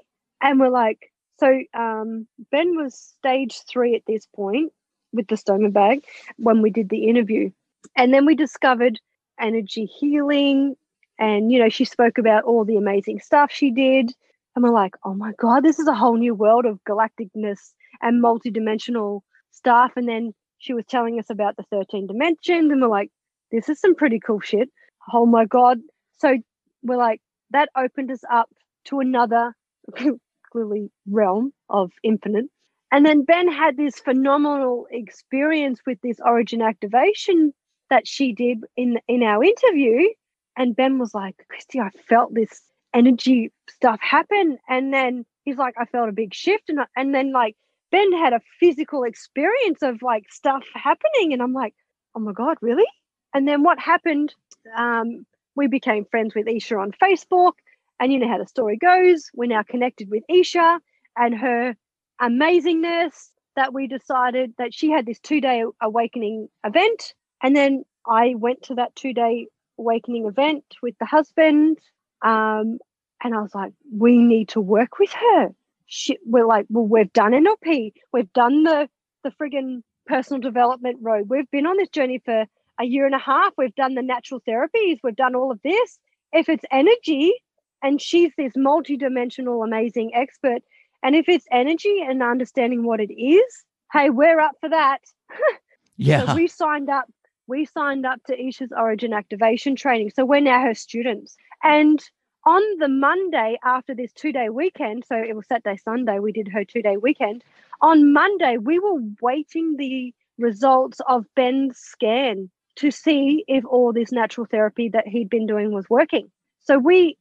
And 0.41 0.59
we're 0.59 0.69
like, 0.69 1.11
so 1.39 1.59
um, 1.73 2.27
Ben 2.51 2.75
was 2.75 2.95
stage 2.95 3.61
three 3.69 3.95
at 3.95 4.03
this 4.07 4.27
point, 4.35 4.71
with 5.13 5.27
the 5.27 5.35
stoma 5.35 5.71
bag 5.71 6.03
when 6.37 6.61
we 6.61 6.69
did 6.69 6.89
the 6.89 7.05
interview. 7.05 7.49
And 7.95 8.13
then 8.13 8.25
we 8.25 8.35
discovered 8.35 8.99
energy 9.39 9.85
healing. 9.85 10.75
And, 11.19 11.51
you 11.51 11.59
know, 11.59 11.69
she 11.69 11.85
spoke 11.85 12.17
about 12.17 12.43
all 12.43 12.65
the 12.65 12.77
amazing 12.77 13.19
stuff 13.21 13.51
she 13.51 13.71
did. 13.71 14.11
And 14.57 14.63
we're 14.63 14.71
like, 14.71 14.95
oh 15.05 15.13
my 15.13 15.33
God, 15.37 15.63
this 15.63 15.77
is 15.77 15.87
a 15.87 15.93
whole 15.93 16.17
new 16.17 16.33
world 16.33 16.65
of 16.65 16.83
galacticness 16.83 17.73
and 18.01 18.23
multidimensional 18.23 19.21
stuff. 19.51 19.91
And 19.95 20.09
then 20.09 20.33
she 20.57 20.73
was 20.73 20.83
telling 20.85 21.19
us 21.19 21.29
about 21.29 21.57
the 21.57 21.63
13 21.69 22.07
dimensions. 22.07 22.71
And 22.71 22.81
we're 22.81 22.87
like, 22.87 23.11
this 23.51 23.69
is 23.69 23.79
some 23.79 23.93
pretty 23.93 24.19
cool 24.19 24.39
shit. 24.39 24.69
Oh 25.13 25.27
my 25.27 25.45
God. 25.45 25.77
So 26.17 26.37
we're 26.81 26.97
like, 26.97 27.21
that 27.51 27.69
opened 27.77 28.09
us 28.09 28.23
up 28.33 28.49
to 28.85 28.99
another 28.99 29.53
clearly 30.51 30.89
realm 31.05 31.53
of 31.69 31.91
infinite 32.01 32.45
and 32.91 33.05
then 33.05 33.25
Ben 33.25 33.51
had 33.51 33.75
this 33.75 33.99
phenomenal 33.99 34.87
experience 34.89 35.81
with 35.85 35.99
this 36.01 36.17
origin 36.23 36.61
activation 36.61 37.53
that 37.89 38.07
she 38.07 38.33
did 38.33 38.63
in 38.75 38.99
in 39.07 39.23
our 39.23 39.43
interview. 39.43 40.07
And 40.55 40.75
Ben 40.75 40.97
was 40.97 41.13
like, 41.13 41.35
Kristie, 41.51 41.81
I 41.83 41.89
felt 42.07 42.33
this 42.33 42.61
energy 42.97 43.51
stuff 43.69 43.99
happen. 44.01 44.57
And 44.67 44.93
then 44.93 45.25
he's 45.45 45.57
like, 45.57 45.75
I 45.77 45.85
felt 45.85 46.09
a 46.09 46.13
big 46.13 46.33
shift. 46.33 46.69
And, 46.69 46.79
and 46.95 47.13
then 47.13 47.31
like 47.31 47.55
Ben 47.91 48.11
had 48.13 48.33
a 48.33 48.41
physical 48.59 49.03
experience 49.03 49.81
of 49.81 50.01
like 50.01 50.31
stuff 50.31 50.63
happening. 50.73 51.33
And 51.33 51.41
I'm 51.41 51.53
like, 51.53 51.75
oh 52.15 52.19
my 52.19 52.33
God, 52.33 52.57
really? 52.61 52.87
And 53.33 53.47
then 53.47 53.63
what 53.63 53.79
happened? 53.79 54.33
Um, 54.75 55.25
we 55.55 55.67
became 55.67 56.05
friends 56.05 56.33
with 56.35 56.47
Isha 56.47 56.75
on 56.75 56.91
Facebook. 57.01 57.53
And 57.99 58.11
you 58.11 58.19
know 58.19 58.27
how 58.27 58.37
the 58.37 58.47
story 58.47 58.77
goes. 58.77 59.29
We're 59.35 59.47
now 59.47 59.63
connected 59.63 60.09
with 60.09 60.23
Isha 60.29 60.79
and 61.15 61.35
her 61.35 61.75
amazingness 62.21 63.29
that 63.55 63.73
we 63.73 63.87
decided 63.87 64.53
that 64.57 64.73
she 64.73 64.89
had 64.89 65.05
this 65.05 65.19
two 65.19 65.41
day 65.41 65.63
awakening 65.81 66.47
event. 66.63 67.13
And 67.41 67.55
then 67.55 67.85
I 68.07 68.35
went 68.35 68.63
to 68.63 68.75
that 68.75 68.95
two 68.95 69.13
day 69.13 69.47
awakening 69.79 70.25
event 70.25 70.63
with 70.81 70.95
the 70.99 71.05
husband. 71.05 71.79
Um, 72.23 72.79
and 73.23 73.35
I 73.35 73.41
was 73.41 73.55
like, 73.55 73.73
we 73.91 74.17
need 74.17 74.49
to 74.49 74.61
work 74.61 74.99
with 74.99 75.11
her. 75.11 75.49
She, 75.85 76.17
we're 76.25 76.45
like, 76.45 76.65
well, 76.69 76.85
we've 76.85 77.11
done 77.13 77.31
NLP, 77.31 77.93
we've 78.11 78.31
done 78.33 78.63
the 78.63 78.89
the 79.23 79.31
friggin' 79.31 79.81
personal 80.05 80.41
development 80.41 80.97
road. 81.01 81.27
We've 81.29 81.49
been 81.51 81.65
on 81.65 81.77
this 81.77 81.89
journey 81.89 82.21
for 82.23 82.45
a 82.79 82.85
year 82.85 83.05
and 83.05 83.15
a 83.15 83.19
half. 83.19 83.53
We've 83.57 83.75
done 83.75 83.95
the 83.95 84.01
natural 84.01 84.41
therapies. 84.47 84.99
We've 85.03 85.15
done 85.15 85.35
all 85.35 85.51
of 85.51 85.61
this. 85.63 85.99
If 86.31 86.49
it's 86.49 86.65
energy, 86.71 87.33
and 87.81 88.01
she's 88.01 88.31
this 88.37 88.53
multi-dimensional, 88.55 89.63
amazing 89.63 90.11
expert, 90.13 90.61
and 91.03 91.15
if 91.15 91.29
it's 91.29 91.45
energy 91.51 92.03
and 92.07 92.23
understanding 92.23 92.83
what 92.83 92.99
it 92.99 93.13
is, 93.13 93.65
hey, 93.93 94.09
we're 94.09 94.39
up 94.39 94.55
for 94.59 94.69
that. 94.69 94.99
yeah. 95.97 96.25
So 96.25 96.35
we 96.35 96.47
signed 96.47 96.89
up. 96.89 97.05
We 97.47 97.65
signed 97.65 98.05
up 98.05 98.21
to 98.25 98.35
Isha's 98.35 98.73
Origin 98.75 99.13
Activation 99.13 99.75
training. 99.75 100.11
So 100.13 100.25
we're 100.25 100.41
now 100.41 100.61
her 100.61 100.73
students. 100.73 101.37
And 101.63 102.03
on 102.45 102.61
the 102.79 102.87
Monday 102.87 103.57
after 103.63 103.93
this 103.93 104.13
two 104.13 104.31
day 104.31 104.49
weekend, 104.49 105.05
so 105.05 105.15
it 105.15 105.35
was 105.35 105.47
Saturday, 105.47 105.77
Sunday, 105.77 106.19
we 106.19 106.31
did 106.31 106.47
her 106.47 106.63
two 106.63 106.81
day 106.81 106.97
weekend. 106.97 107.43
On 107.81 108.13
Monday, 108.13 108.57
we 108.57 108.79
were 108.79 108.99
waiting 109.21 109.75
the 109.77 110.13
results 110.37 110.99
of 111.07 111.25
Ben's 111.35 111.77
scan 111.77 112.49
to 112.77 112.91
see 112.91 113.43
if 113.47 113.65
all 113.65 113.91
this 113.91 114.11
natural 114.11 114.45
therapy 114.49 114.89
that 114.89 115.07
he'd 115.07 115.29
been 115.29 115.47
doing 115.47 115.73
was 115.73 115.89
working. 115.89 116.29
So 116.59 116.77
we 116.77 117.17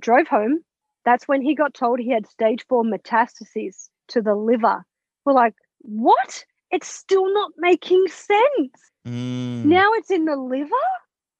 drove 0.00 0.28
home 0.28 0.62
that's 1.04 1.26
when 1.26 1.42
he 1.42 1.54
got 1.54 1.74
told 1.74 1.98
he 1.98 2.10
had 2.10 2.26
stage 2.26 2.64
four 2.68 2.84
metastases 2.84 3.88
to 4.08 4.20
the 4.20 4.34
liver. 4.34 4.84
We're 5.24 5.32
like, 5.32 5.54
what? 5.78 6.44
It's 6.70 6.88
still 6.88 7.32
not 7.32 7.52
making 7.56 8.06
sense. 8.08 8.90
Mm. 9.06 9.64
Now 9.64 9.92
it's 9.94 10.10
in 10.10 10.24
the 10.24 10.36
liver? 10.36 10.70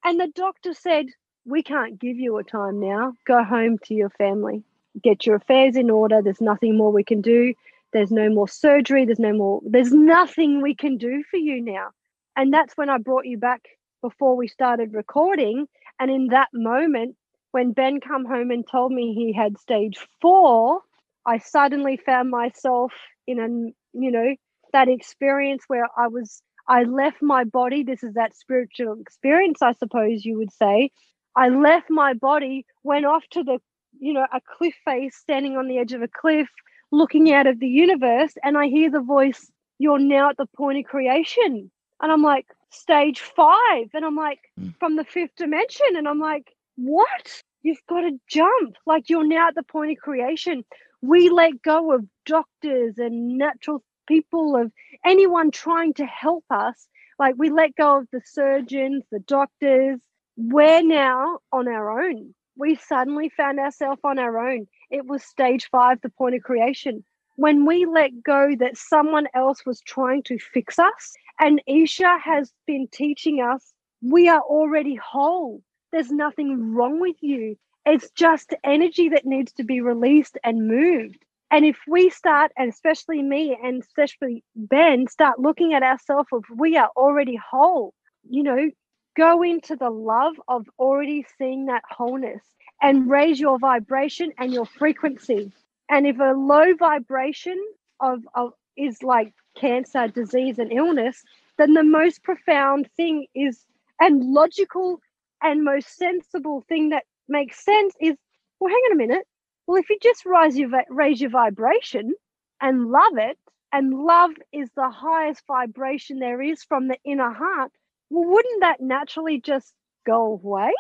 And 0.05 0.18
the 0.18 0.28
doctor 0.34 0.72
said, 0.72 1.06
we 1.45 1.62
can't 1.62 1.99
give 1.99 2.17
you 2.17 2.37
a 2.39 2.45
time 2.45 2.81
now. 2.81 3.15
Go 3.27 3.43
home 3.43 3.79
to 3.85 3.95
your 3.95 4.11
family. 4.11 4.62
Get 5.03 5.27
your 5.27 5.37
affairs 5.37 5.77
in 5.77 5.91
order. 5.91 6.21
There's 6.23 6.41
nothing 6.41 6.77
more 6.77 6.93
we 6.93 7.05
can 7.05 7.21
do. 7.21 7.55
There's 7.93 8.11
no 8.11 8.29
more 8.29 8.49
surgery. 8.49 9.05
There's 9.05 9.19
no 9.19 9.33
more, 9.33 9.61
there's 9.65 9.93
nothing 9.93 10.61
we 10.61 10.75
can 10.75 10.97
do 10.97 11.23
for 11.31 11.37
you 11.37 11.61
now. 11.62 11.89
And 12.37 12.53
that's 12.53 12.77
when 12.77 12.89
I 12.89 12.99
brought 12.99 13.27
you 13.27 13.39
back 13.39 13.62
before 14.03 14.37
we 14.37 14.49
started 14.49 14.95
recording. 14.95 15.67
And 15.99 16.11
in 16.11 16.29
that 16.29 16.49
moment, 16.53 17.17
when 17.53 17.73
Ben 17.73 18.01
come 18.01 18.25
home 18.25 18.51
and 18.51 18.67
told 18.67 18.93
me 18.93 19.12
he 19.15 19.33
had 19.33 19.59
stage 19.59 19.99
four, 20.21 20.81
I 21.27 21.39
suddenly 21.39 21.97
found 21.97 22.31
myself 22.31 22.93
in 23.27 23.39
a 23.39 23.99
you 23.99 24.11
know 24.11 24.35
that 24.73 24.89
experience 24.89 25.65
where 25.67 25.89
I 25.97 26.07
was 26.07 26.43
I 26.69 26.85
left 26.85 27.21
my 27.21 27.45
body. 27.45 27.83
This 27.83 28.03
is 28.03 28.15
that 28.15 28.37
spiritual 28.37 29.01
experience, 29.01 29.61
I 29.61 29.73
suppose 29.73 30.25
you 30.25 30.39
would 30.39 30.53
say. 30.53 30.91
I 31.36 31.48
left 31.48 31.90
my 31.90 32.15
body, 32.15 32.66
went 32.82 33.07
off 33.07 33.24
to 33.31 33.43
the 33.44 33.59
you 33.98 34.12
know 34.12 34.27
a 34.32 34.40
cliff 34.59 34.74
face, 34.85 35.16
standing 35.16 35.57
on 35.57 35.69
the 35.69 35.78
edge 35.78 35.93
of 35.93 36.02
a 36.02 36.09
cliff, 36.09 36.48
looking 36.90 37.32
out 37.32 37.47
of 37.47 37.61
the 37.61 37.69
universe, 37.69 38.35
and 38.43 38.57
I 38.59 38.66
hear 38.69 38.90
the 38.90 39.01
voice, 39.01 39.51
"You're 39.78 39.98
now 39.98 40.31
at 40.31 40.36
the 40.36 40.47
point 40.57 40.78
of 40.78 40.85
creation," 40.85 41.70
and 42.01 42.12
I'm 42.12 42.23
like, 42.23 42.47
"Stage 42.70 43.20
five. 43.20 43.90
and 43.94 44.05
I'm 44.05 44.16
like, 44.16 44.40
mm. 44.59 44.74
"From 44.78 44.97
the 44.97 45.05
fifth 45.05 45.36
dimension," 45.36 45.97
and 45.97 46.09
I'm 46.09 46.19
like 46.20 46.52
what? 46.77 47.43
You've 47.62 47.85
got 47.89 48.02
to 48.02 48.19
jump. 48.28 48.77
Like 48.86 49.11
you're 49.11 49.27
now 49.27 49.48
at 49.48 49.55
the 49.55 49.62
point 49.62 49.93
of 49.93 49.98
creation. 49.98 50.65
We 51.02 51.28
let 51.28 51.62
go 51.62 51.93
of 51.93 52.07
doctors 52.27 52.98
and 52.98 53.36
natural 53.39 53.82
people, 54.07 54.57
of 54.57 54.73
anyone 55.05 55.51
trying 55.51 55.94
to 55.94 56.07
help 56.07 56.44
us. 56.51 56.89
Like 57.19 57.35
we 57.39 57.51
let 57.51 57.74
go 57.77 57.98
of 57.98 58.09
the 58.12 58.23
surgeons, 58.24 59.05
the 59.11 59.20
doctors. 59.20 60.01
We're 60.43 60.83
now 60.83 61.41
on 61.53 61.69
our 61.69 62.03
own. 62.03 62.35
We 62.57 62.75
suddenly 62.75 63.29
found 63.29 63.59
ourselves 63.61 64.01
on 64.05 64.19
our 64.19 64.39
own. 64.39 64.67
It 64.91 65.07
was 65.07 65.23
stage 65.23 65.69
five, 65.71 66.01
the 66.01 66.09
point 66.09 66.35
of 66.35 66.43
creation. 66.43 67.05
when 67.37 67.65
we 67.65 67.87
let 67.87 68.23
go 68.23 68.55
that 68.59 68.77
someone 68.77 69.27
else 69.35 69.65
was 69.65 69.81
trying 69.81 70.23
to 70.25 70.39
fix 70.39 70.79
us. 70.79 71.15
And 71.41 71.62
Isha 71.67 72.19
has 72.23 72.53
been 72.67 72.87
teaching 72.93 73.41
us 73.41 73.73
we 74.03 74.29
are 74.29 74.41
already 74.41 74.95
whole. 74.95 75.62
There's 75.93 76.11
nothing 76.11 76.75
wrong 76.75 77.01
with 77.01 77.17
you. 77.21 77.57
It's 77.87 78.11
just 78.11 78.55
energy 78.65 79.09
that 79.11 79.27
needs 79.27 79.53
to 79.55 79.65
be 79.65 79.81
released 79.81 80.39
and 80.45 80.69
moved. 80.69 81.25
And 81.51 81.65
if 81.65 81.79
we 81.89 82.11
start, 82.11 82.53
and 82.57 82.71
especially 82.71 83.23
me 83.23 83.59
and 83.62 83.83
especially 83.83 84.45
Ben, 84.55 85.07
start 85.09 85.39
looking 85.39 85.75
at 85.75 85.83
ourselves 85.83 86.29
of 86.33 86.45
we 86.57 86.77
are 86.77 86.91
already 86.97 87.37
whole, 87.37 87.95
you 88.29 88.43
know, 88.43 88.71
go 89.20 89.42
into 89.42 89.76
the 89.76 89.90
love 89.90 90.40
of 90.48 90.66
already 90.78 91.26
seeing 91.36 91.66
that 91.66 91.82
wholeness 91.90 92.42
and 92.80 93.10
raise 93.10 93.38
your 93.38 93.59
vibration 93.59 94.32
and 94.38 94.51
your 94.51 94.64
frequency. 94.64 95.52
And 95.90 96.06
if 96.06 96.18
a 96.18 96.32
low 96.32 96.74
vibration 96.74 97.62
of, 98.01 98.20
of 98.34 98.55
is 98.78 99.02
like 99.02 99.34
cancer, 99.59 100.09
disease, 100.09 100.59
and 100.59 100.72
illness, 100.72 101.22
then 101.59 101.74
the 101.74 101.82
most 101.82 102.22
profound 102.22 102.88
thing 102.97 103.26
is 103.34 103.66
and 104.01 104.32
logical 104.32 105.01
and 105.42 105.64
most 105.64 105.98
sensible 105.98 106.64
thing 106.66 106.88
that 106.88 107.05
makes 107.28 107.62
sense 107.62 107.92
is 108.01 108.16
well, 108.59 108.70
hang 108.70 108.82
on 108.86 108.92
a 108.92 109.06
minute. 109.06 109.26
Well, 109.66 109.76
if 109.76 109.90
you 109.90 109.98
just 110.02 110.24
raise 110.24 110.56
your 110.56 110.70
raise 110.88 111.20
your 111.20 111.28
vibration 111.28 112.14
and 112.62 112.90
love 112.90 113.18
it, 113.18 113.36
and 113.70 113.92
love 113.92 114.30
is 114.51 114.70
the 114.74 114.88
highest 114.90 115.42
vibration 115.47 116.20
there 116.20 116.40
is 116.40 116.64
from 116.64 116.88
the 116.88 116.97
inner 117.05 117.32
heart, 117.32 117.70
well, 118.11 118.28
wouldn't 118.28 118.61
that 118.61 118.81
naturally 118.81 119.41
just 119.41 119.73
go 120.05 120.39
away? 120.43 120.73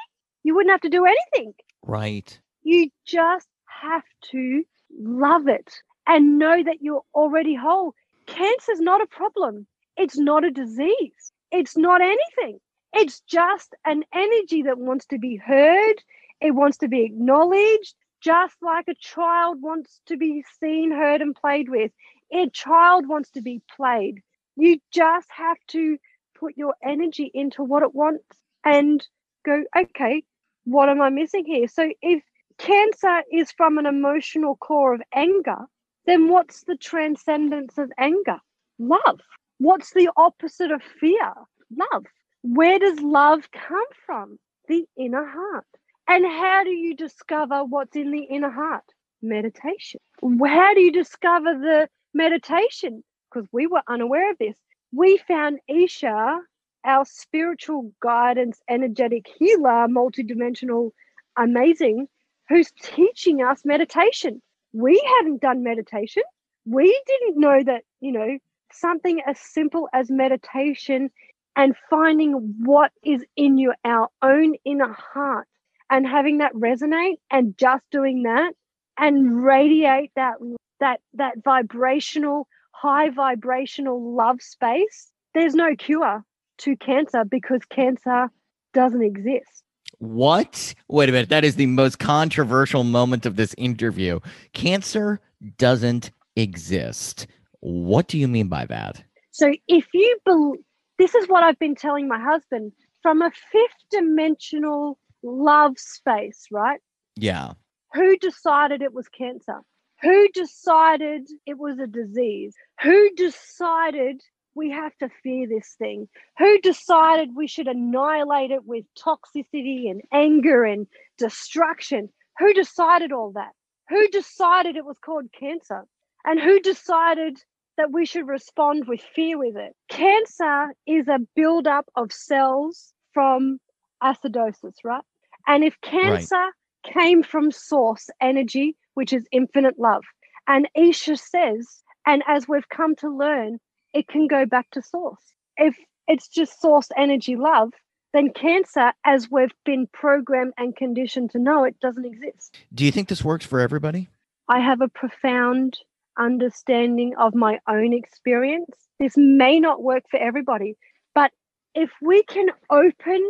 You 0.42 0.54
wouldn't 0.54 0.72
have 0.72 0.80
to 0.82 0.88
do 0.88 1.06
anything. 1.06 1.54
Right. 1.82 2.38
You 2.62 2.90
just 3.06 3.48
have 3.66 4.04
to 4.32 4.64
love 4.98 5.48
it 5.48 5.72
and 6.06 6.38
know 6.38 6.62
that 6.62 6.82
you're 6.82 7.04
already 7.14 7.54
whole. 7.54 7.94
Cancer's 8.26 8.80
not 8.80 9.00
a 9.00 9.06
problem. 9.06 9.66
It's 9.96 10.18
not 10.18 10.44
a 10.44 10.50
disease. 10.50 11.32
It's 11.52 11.76
not 11.76 12.00
anything. 12.00 12.58
It's 12.92 13.20
just 13.20 13.74
an 13.84 14.04
energy 14.12 14.62
that 14.62 14.78
wants 14.78 15.06
to 15.06 15.18
be 15.18 15.36
heard. 15.36 16.02
It 16.40 16.52
wants 16.52 16.78
to 16.78 16.88
be 16.88 17.04
acknowledged, 17.04 17.94
just 18.20 18.56
like 18.62 18.88
a 18.88 18.94
child 18.94 19.62
wants 19.62 20.00
to 20.06 20.16
be 20.16 20.44
seen, 20.58 20.90
heard, 20.90 21.20
and 21.20 21.34
played 21.34 21.68
with. 21.68 21.92
A 22.32 22.48
child 22.50 23.08
wants 23.08 23.30
to 23.32 23.42
be 23.42 23.62
played. 23.76 24.22
You 24.56 24.78
just 24.92 25.28
have 25.30 25.58
to 25.68 25.98
put 26.40 26.56
your 26.56 26.74
energy 26.82 27.30
into 27.32 27.62
what 27.62 27.82
it 27.82 27.94
wants 27.94 28.24
and 28.64 29.06
go, 29.44 29.62
okay, 29.76 30.24
what 30.64 30.88
am 30.88 31.00
I 31.00 31.10
missing 31.10 31.44
here? 31.44 31.68
So 31.68 31.90
if 32.02 32.22
cancer 32.58 33.22
is 33.32 33.52
from 33.52 33.78
an 33.78 33.86
emotional 33.86 34.56
core 34.56 34.94
of 34.94 35.02
anger, 35.14 35.58
then 36.06 36.28
what's 36.28 36.64
the 36.64 36.76
transcendence 36.76 37.78
of 37.78 37.92
anger? 37.98 38.38
Love. 38.78 39.20
What's 39.58 39.92
the 39.92 40.10
opposite 40.16 40.70
of 40.70 40.82
fear? 40.82 41.32
Love. 41.76 42.04
Where 42.42 42.78
does 42.78 43.00
love 43.00 43.50
come 43.52 43.84
from? 44.06 44.38
The 44.68 44.86
inner 44.96 45.26
heart. 45.26 45.66
And 46.08 46.24
how 46.24 46.64
do 46.64 46.70
you 46.70 46.96
discover 46.96 47.64
what's 47.64 47.94
in 47.94 48.10
the 48.10 48.22
inner 48.22 48.50
heart? 48.50 48.84
Meditation. 49.22 50.00
How 50.22 50.74
do 50.74 50.80
you 50.80 50.92
discover 50.92 51.54
the 51.54 51.88
meditation? 52.14 53.04
Because 53.30 53.48
we 53.52 53.66
were 53.66 53.82
unaware 53.86 54.30
of 54.30 54.38
this. 54.38 54.56
We 54.92 55.18
found 55.18 55.60
Isha, 55.68 56.40
our 56.84 57.04
spiritual 57.04 57.92
guidance, 58.00 58.60
energetic 58.68 59.26
healer, 59.38 59.86
multidimensional, 59.88 60.90
amazing, 61.36 62.08
who's 62.48 62.72
teaching 62.82 63.42
us 63.42 63.64
meditation. 63.64 64.42
We 64.72 65.00
hadn't 65.18 65.40
done 65.40 65.62
meditation. 65.62 66.22
We 66.64 67.00
didn't 67.06 67.38
know 67.38 67.62
that, 67.64 67.82
you 68.00 68.12
know, 68.12 68.38
something 68.72 69.20
as 69.26 69.38
simple 69.38 69.88
as 69.92 70.10
meditation 70.10 71.10
and 71.56 71.74
finding 71.88 72.54
what 72.64 72.92
is 73.04 73.24
in 73.36 73.58
you, 73.58 73.72
our 73.84 74.08
own 74.22 74.54
inner 74.64 74.92
heart, 74.92 75.46
and 75.90 76.06
having 76.06 76.38
that 76.38 76.54
resonate 76.54 77.18
and 77.30 77.56
just 77.58 77.84
doing 77.90 78.22
that 78.22 78.52
and 78.98 79.44
radiate 79.44 80.12
that 80.16 80.34
that 80.78 81.00
that 81.14 81.34
vibrational 81.44 82.46
high 82.80 83.10
vibrational 83.10 84.14
love 84.14 84.40
space 84.40 85.10
there's 85.34 85.54
no 85.54 85.74
cure 85.76 86.24
to 86.58 86.76
cancer 86.76 87.24
because 87.24 87.60
cancer 87.70 88.28
doesn't 88.72 89.02
exist 89.02 89.64
what 89.98 90.74
wait 90.88 91.08
a 91.08 91.12
minute 91.12 91.28
that 91.28 91.44
is 91.44 91.56
the 91.56 91.66
most 91.66 91.98
controversial 91.98 92.84
moment 92.84 93.26
of 93.26 93.36
this 93.36 93.54
interview 93.58 94.20
cancer 94.52 95.20
doesn't 95.58 96.10
exist 96.36 97.26
what 97.60 98.08
do 98.08 98.18
you 98.18 98.28
mean 98.28 98.48
by 98.48 98.64
that 98.64 99.02
so 99.30 99.52
if 99.68 99.86
you 99.92 100.18
believe 100.24 100.60
this 100.98 101.14
is 101.14 101.26
what 101.28 101.42
i've 101.42 101.58
been 101.58 101.74
telling 101.74 102.08
my 102.08 102.20
husband 102.20 102.72
from 103.02 103.22
a 103.22 103.30
fifth 103.52 103.84
dimensional 103.90 104.98
love 105.22 105.78
space, 105.78 106.46
right? 106.50 106.80
Yeah. 107.16 107.52
Who 107.94 108.16
decided 108.16 108.82
it 108.82 108.92
was 108.92 109.08
cancer? 109.08 109.60
Who 110.02 110.28
decided 110.28 111.28
it 111.46 111.58
was 111.58 111.78
a 111.78 111.86
disease? 111.86 112.54
Who 112.82 113.10
decided 113.14 114.22
we 114.54 114.70
have 114.70 114.96
to 114.98 115.10
fear 115.22 115.46
this 115.46 115.74
thing? 115.78 116.08
Who 116.38 116.58
decided 116.60 117.36
we 117.36 117.46
should 117.46 117.68
annihilate 117.68 118.50
it 118.50 118.64
with 118.64 118.84
toxicity 118.98 119.90
and 119.90 120.02
anger 120.12 120.64
and 120.64 120.86
destruction? 121.18 122.08
Who 122.38 122.52
decided 122.54 123.12
all 123.12 123.32
that? 123.32 123.52
Who 123.90 124.08
decided 124.08 124.76
it 124.76 124.84
was 124.84 124.98
called 124.98 125.26
cancer? 125.38 125.84
And 126.24 126.40
who 126.40 126.60
decided 126.60 127.38
that 127.76 127.92
we 127.92 128.06
should 128.06 128.26
respond 128.26 128.86
with 128.86 129.00
fear 129.00 129.38
with 129.38 129.56
it? 129.56 129.74
Cancer 129.88 130.74
is 130.86 131.08
a 131.08 131.18
buildup 131.34 131.86
of 131.96 132.12
cells 132.12 132.92
from 133.12 133.58
acidosis, 134.02 134.74
right? 134.84 135.04
And 135.46 135.64
if 135.64 135.80
cancer 135.82 136.36
right. 136.36 136.52
came 136.94 137.22
from 137.22 137.50
source 137.50 138.08
energy, 138.20 138.76
which 138.94 139.12
is 139.12 139.26
infinite 139.32 139.78
love, 139.78 140.02
and 140.46 140.68
Isha 140.74 141.16
says, 141.16 141.82
and 142.06 142.22
as 142.26 142.48
we've 142.48 142.68
come 142.68 142.96
to 142.96 143.08
learn, 143.08 143.58
it 143.94 144.08
can 144.08 144.26
go 144.26 144.46
back 144.46 144.70
to 144.72 144.82
source. 144.82 145.20
If 145.56 145.76
it's 146.08 146.28
just 146.28 146.60
source 146.60 146.88
energy 146.96 147.36
love, 147.36 147.72
then 148.12 148.32
cancer, 148.32 148.92
as 149.04 149.30
we've 149.30 149.54
been 149.64 149.86
programmed 149.92 150.54
and 150.58 150.74
conditioned 150.74 151.30
to 151.30 151.38
know, 151.38 151.64
it 151.64 151.78
doesn't 151.80 152.04
exist. 152.04 152.58
Do 152.74 152.84
you 152.84 152.90
think 152.90 153.08
this 153.08 153.24
works 153.24 153.46
for 153.46 153.60
everybody? 153.60 154.08
I 154.48 154.58
have 154.58 154.80
a 154.80 154.88
profound 154.88 155.78
understanding 156.18 157.14
of 157.18 157.34
my 157.34 157.60
own 157.68 157.92
experience. 157.92 158.74
This 158.98 159.14
may 159.16 159.60
not 159.60 159.82
work 159.82 160.02
for 160.10 160.18
everybody, 160.18 160.76
but 161.14 161.30
if 161.74 161.90
we 162.02 162.24
can 162.24 162.46
open 162.70 163.22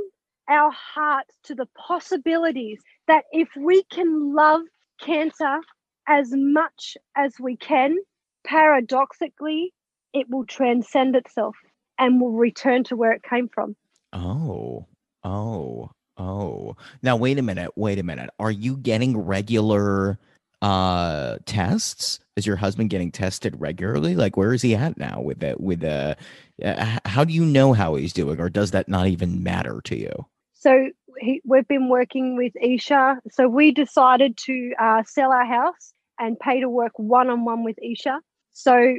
our 0.49 0.73
hearts 0.73 1.35
to 1.45 1.55
the 1.55 1.69
possibilities 1.77 2.81
that 3.07 3.25
if 3.33 3.49
we 3.57 3.83
can 3.85 4.35
love 4.35 4.63
cancer 5.01 5.61
as 6.09 6.31
much 6.33 6.97
as 7.17 7.35
we 7.41 7.57
can, 7.57 7.97
paradoxically, 8.45 9.73
it 10.13 10.27
will 10.29 10.45
transcend 10.47 11.17
itself 11.17 11.57
and 11.99 12.21
will 12.21 12.33
return 12.33 12.85
to 12.85 12.97
where 12.97 13.13
it 13.13 13.23
came 13.23 13.49
from. 13.49 13.77
Oh, 14.13 14.87
oh, 15.23 15.91
oh. 16.17 16.77
Now, 17.03 17.17
wait 17.17 17.39
a 17.39 17.43
minute. 17.43 17.73
Wait 17.77 17.99
a 17.99 18.03
minute. 18.03 18.31
Are 18.39 18.51
you 18.51 18.77
getting 18.77 19.17
regular 19.19 20.19
uh 20.63 21.39
tests 21.47 22.21
is 22.37 22.47
your 22.47 22.57
husband 22.57 22.91
getting 22.91 23.11
tested 23.11 23.59
regularly 23.59 24.15
like 24.15 24.37
where 24.37 24.53
is 24.53 24.61
he 24.61 24.75
at 24.75 24.99
now 24.99 25.19
with 25.19 25.41
the 25.41 25.57
with 25.59 25.81
the 25.81 26.15
uh, 26.63 26.99
how 27.07 27.25
do 27.25 27.33
you 27.33 27.47
know 27.47 27.73
how 27.73 27.95
he's 27.95 28.13
doing 28.13 28.39
or 28.39 28.51
does 28.51 28.71
that 28.73 28.87
not 28.87 29.07
even 29.07 29.43
matter 29.43 29.81
to 29.85 29.97
you 29.97 30.13
so 30.53 30.91
he, 31.21 31.41
we've 31.45 31.69
been 31.69 31.89
working 31.89 32.37
with 32.37 32.53
Isha. 32.61 33.21
So 33.31 33.49
we 33.49 33.73
decided 33.73 34.37
to 34.39 34.73
uh, 34.81 35.03
sell 35.05 35.33
our 35.33 35.45
house 35.45 35.93
and 36.19 36.39
pay 36.39 36.61
to 36.61 36.69
work 36.69 36.93
one 36.97 37.31
on 37.31 37.45
one 37.45 37.65
with 37.65 37.79
Isha. 37.83 38.21
So 38.53 38.97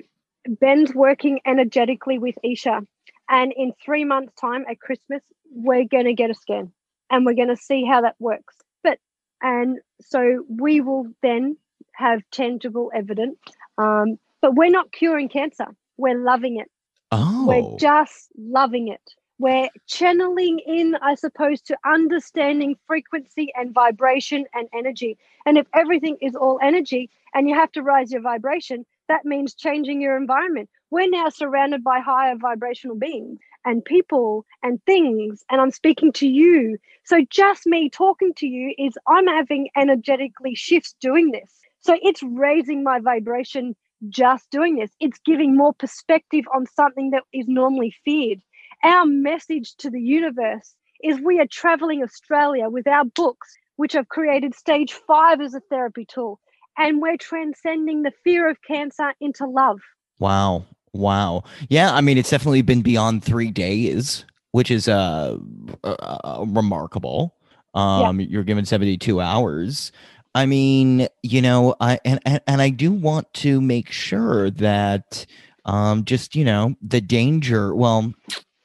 Ben's 0.47 0.93
working 0.93 1.39
energetically 1.45 2.17
with 2.17 2.35
Isha. 2.43 2.81
And 3.29 3.53
in 3.55 3.73
three 3.83 4.03
months' 4.03 4.33
time 4.39 4.65
at 4.69 4.79
Christmas, 4.79 5.21
we're 5.51 5.85
going 5.85 6.05
to 6.05 6.13
get 6.13 6.29
a 6.29 6.33
scan 6.33 6.71
and 7.09 7.25
we're 7.25 7.35
going 7.35 7.49
to 7.49 7.57
see 7.57 7.85
how 7.85 8.01
that 8.01 8.15
works. 8.19 8.55
But, 8.83 8.99
and 9.41 9.79
so 10.01 10.45
we 10.49 10.81
will 10.81 11.07
then 11.21 11.57
have 11.93 12.21
tangible 12.31 12.91
evidence. 12.93 13.37
Um, 13.77 14.17
but 14.41 14.55
we're 14.55 14.71
not 14.71 14.91
curing 14.91 15.29
cancer, 15.29 15.67
we're 15.97 16.17
loving 16.17 16.59
it. 16.59 16.69
Oh. 17.11 17.45
We're 17.47 17.77
just 17.77 18.29
loving 18.37 18.87
it 18.87 19.01
we're 19.41 19.69
channeling 19.87 20.59
in, 20.59 20.95
I 21.01 21.15
suppose, 21.15 21.61
to 21.63 21.77
understanding 21.83 22.75
frequency 22.85 23.51
and 23.55 23.73
vibration 23.73 24.45
and 24.53 24.69
energy. 24.71 25.17
And 25.47 25.57
if 25.57 25.65
everything 25.73 26.17
is 26.21 26.35
all 26.35 26.59
energy 26.61 27.09
and 27.33 27.49
you 27.49 27.55
have 27.55 27.71
to 27.71 27.81
rise 27.81 28.11
your 28.11 28.21
vibration, 28.21 28.85
that 29.07 29.25
means 29.25 29.55
changing 29.55 29.99
your 29.99 30.15
environment. 30.15 30.69
We're 30.91 31.09
now 31.09 31.29
surrounded 31.29 31.83
by 31.83 32.01
higher 32.01 32.35
vibrational 32.35 32.95
beings 32.95 33.39
and 33.65 33.83
people 33.83 34.45
and 34.61 34.79
things, 34.85 35.43
and 35.49 35.59
I'm 35.59 35.71
speaking 35.71 36.11
to 36.13 36.27
you. 36.27 36.77
So 37.05 37.25
just 37.31 37.65
me 37.65 37.89
talking 37.89 38.35
to 38.35 38.45
you 38.45 38.75
is 38.77 38.93
I'm 39.07 39.25
having 39.25 39.69
energetically 39.75 40.53
shifts 40.53 40.95
doing 41.01 41.31
this. 41.31 41.51
So 41.79 41.97
it's 42.03 42.21
raising 42.21 42.83
my 42.83 42.99
vibration 42.99 43.75
just 44.09 44.49
doing 44.51 44.75
this. 44.75 44.91
It's 44.99 45.19
giving 45.25 45.57
more 45.57 45.73
perspective 45.73 46.45
on 46.55 46.65
something 46.67 47.11
that 47.11 47.23
is 47.33 47.47
normally 47.47 47.95
feared. 48.05 48.41
Our 48.83 49.05
message 49.05 49.75
to 49.77 49.89
the 49.89 50.01
universe 50.01 50.73
is 51.03 51.19
we 51.23 51.39
are 51.39 51.47
traveling 51.47 52.03
Australia 52.03 52.69
with 52.69 52.87
our 52.87 53.05
books, 53.05 53.47
which 53.75 53.93
have 53.93 54.07
created 54.07 54.55
stage 54.55 54.93
five 54.93 55.41
as 55.41 55.53
a 55.53 55.59
therapy 55.69 56.05
tool. 56.05 56.39
And 56.77 57.01
we're 57.01 57.17
transcending 57.17 58.03
the 58.03 58.11
fear 58.23 58.49
of 58.49 58.57
cancer 58.67 59.13
into 59.19 59.45
love. 59.45 59.79
Wow. 60.19 60.65
Wow. 60.93 61.43
Yeah. 61.69 61.93
I 61.93 62.01
mean, 62.01 62.17
it's 62.17 62.29
definitely 62.29 62.63
been 62.63 62.81
beyond 62.81 63.23
three 63.23 63.51
days, 63.51 64.25
which 64.51 64.71
is 64.71 64.87
uh, 64.87 65.37
uh, 65.83 65.87
uh 65.87 66.45
remarkable. 66.47 67.35
Um, 67.73 68.19
yeah. 68.19 68.27
You're 68.29 68.43
given 68.43 68.65
72 68.65 69.21
hours. 69.21 69.91
I 70.33 70.45
mean, 70.45 71.07
you 71.23 71.41
know, 71.41 71.75
I 71.79 71.99
and, 72.05 72.19
and 72.25 72.41
and 72.47 72.61
I 72.61 72.69
do 72.69 72.91
want 72.91 73.33
to 73.35 73.59
make 73.61 73.91
sure 73.91 74.49
that 74.51 75.25
um 75.65 76.05
just, 76.05 76.35
you 76.35 76.45
know, 76.45 76.75
the 76.81 77.01
danger, 77.01 77.75
well, 77.75 78.13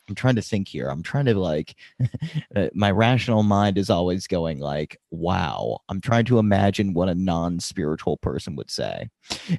I'm 0.09 0.15
trying 0.15 0.37
to 0.37 0.43
think 0.43 0.69
here. 0.69 0.89
I'm 0.89 1.03
trying 1.03 1.24
to 1.27 1.35
like 1.35 1.74
uh, 2.57 2.69
my 2.74 2.91
rational 2.91 3.43
mind 3.43 3.78
is 3.78 3.91
always 3.91 4.27
going 4.27 4.61
like, 4.61 4.99
wow. 5.11 5.78
I'm 5.89 6.01
trying 6.01 6.24
to 6.27 6.39
imagine 6.39 6.95
what 6.95 7.09
a 7.09 7.15
non-spiritual 7.15 8.19
person 8.19 8.57
would 8.57 8.70
say. 8.70 9.09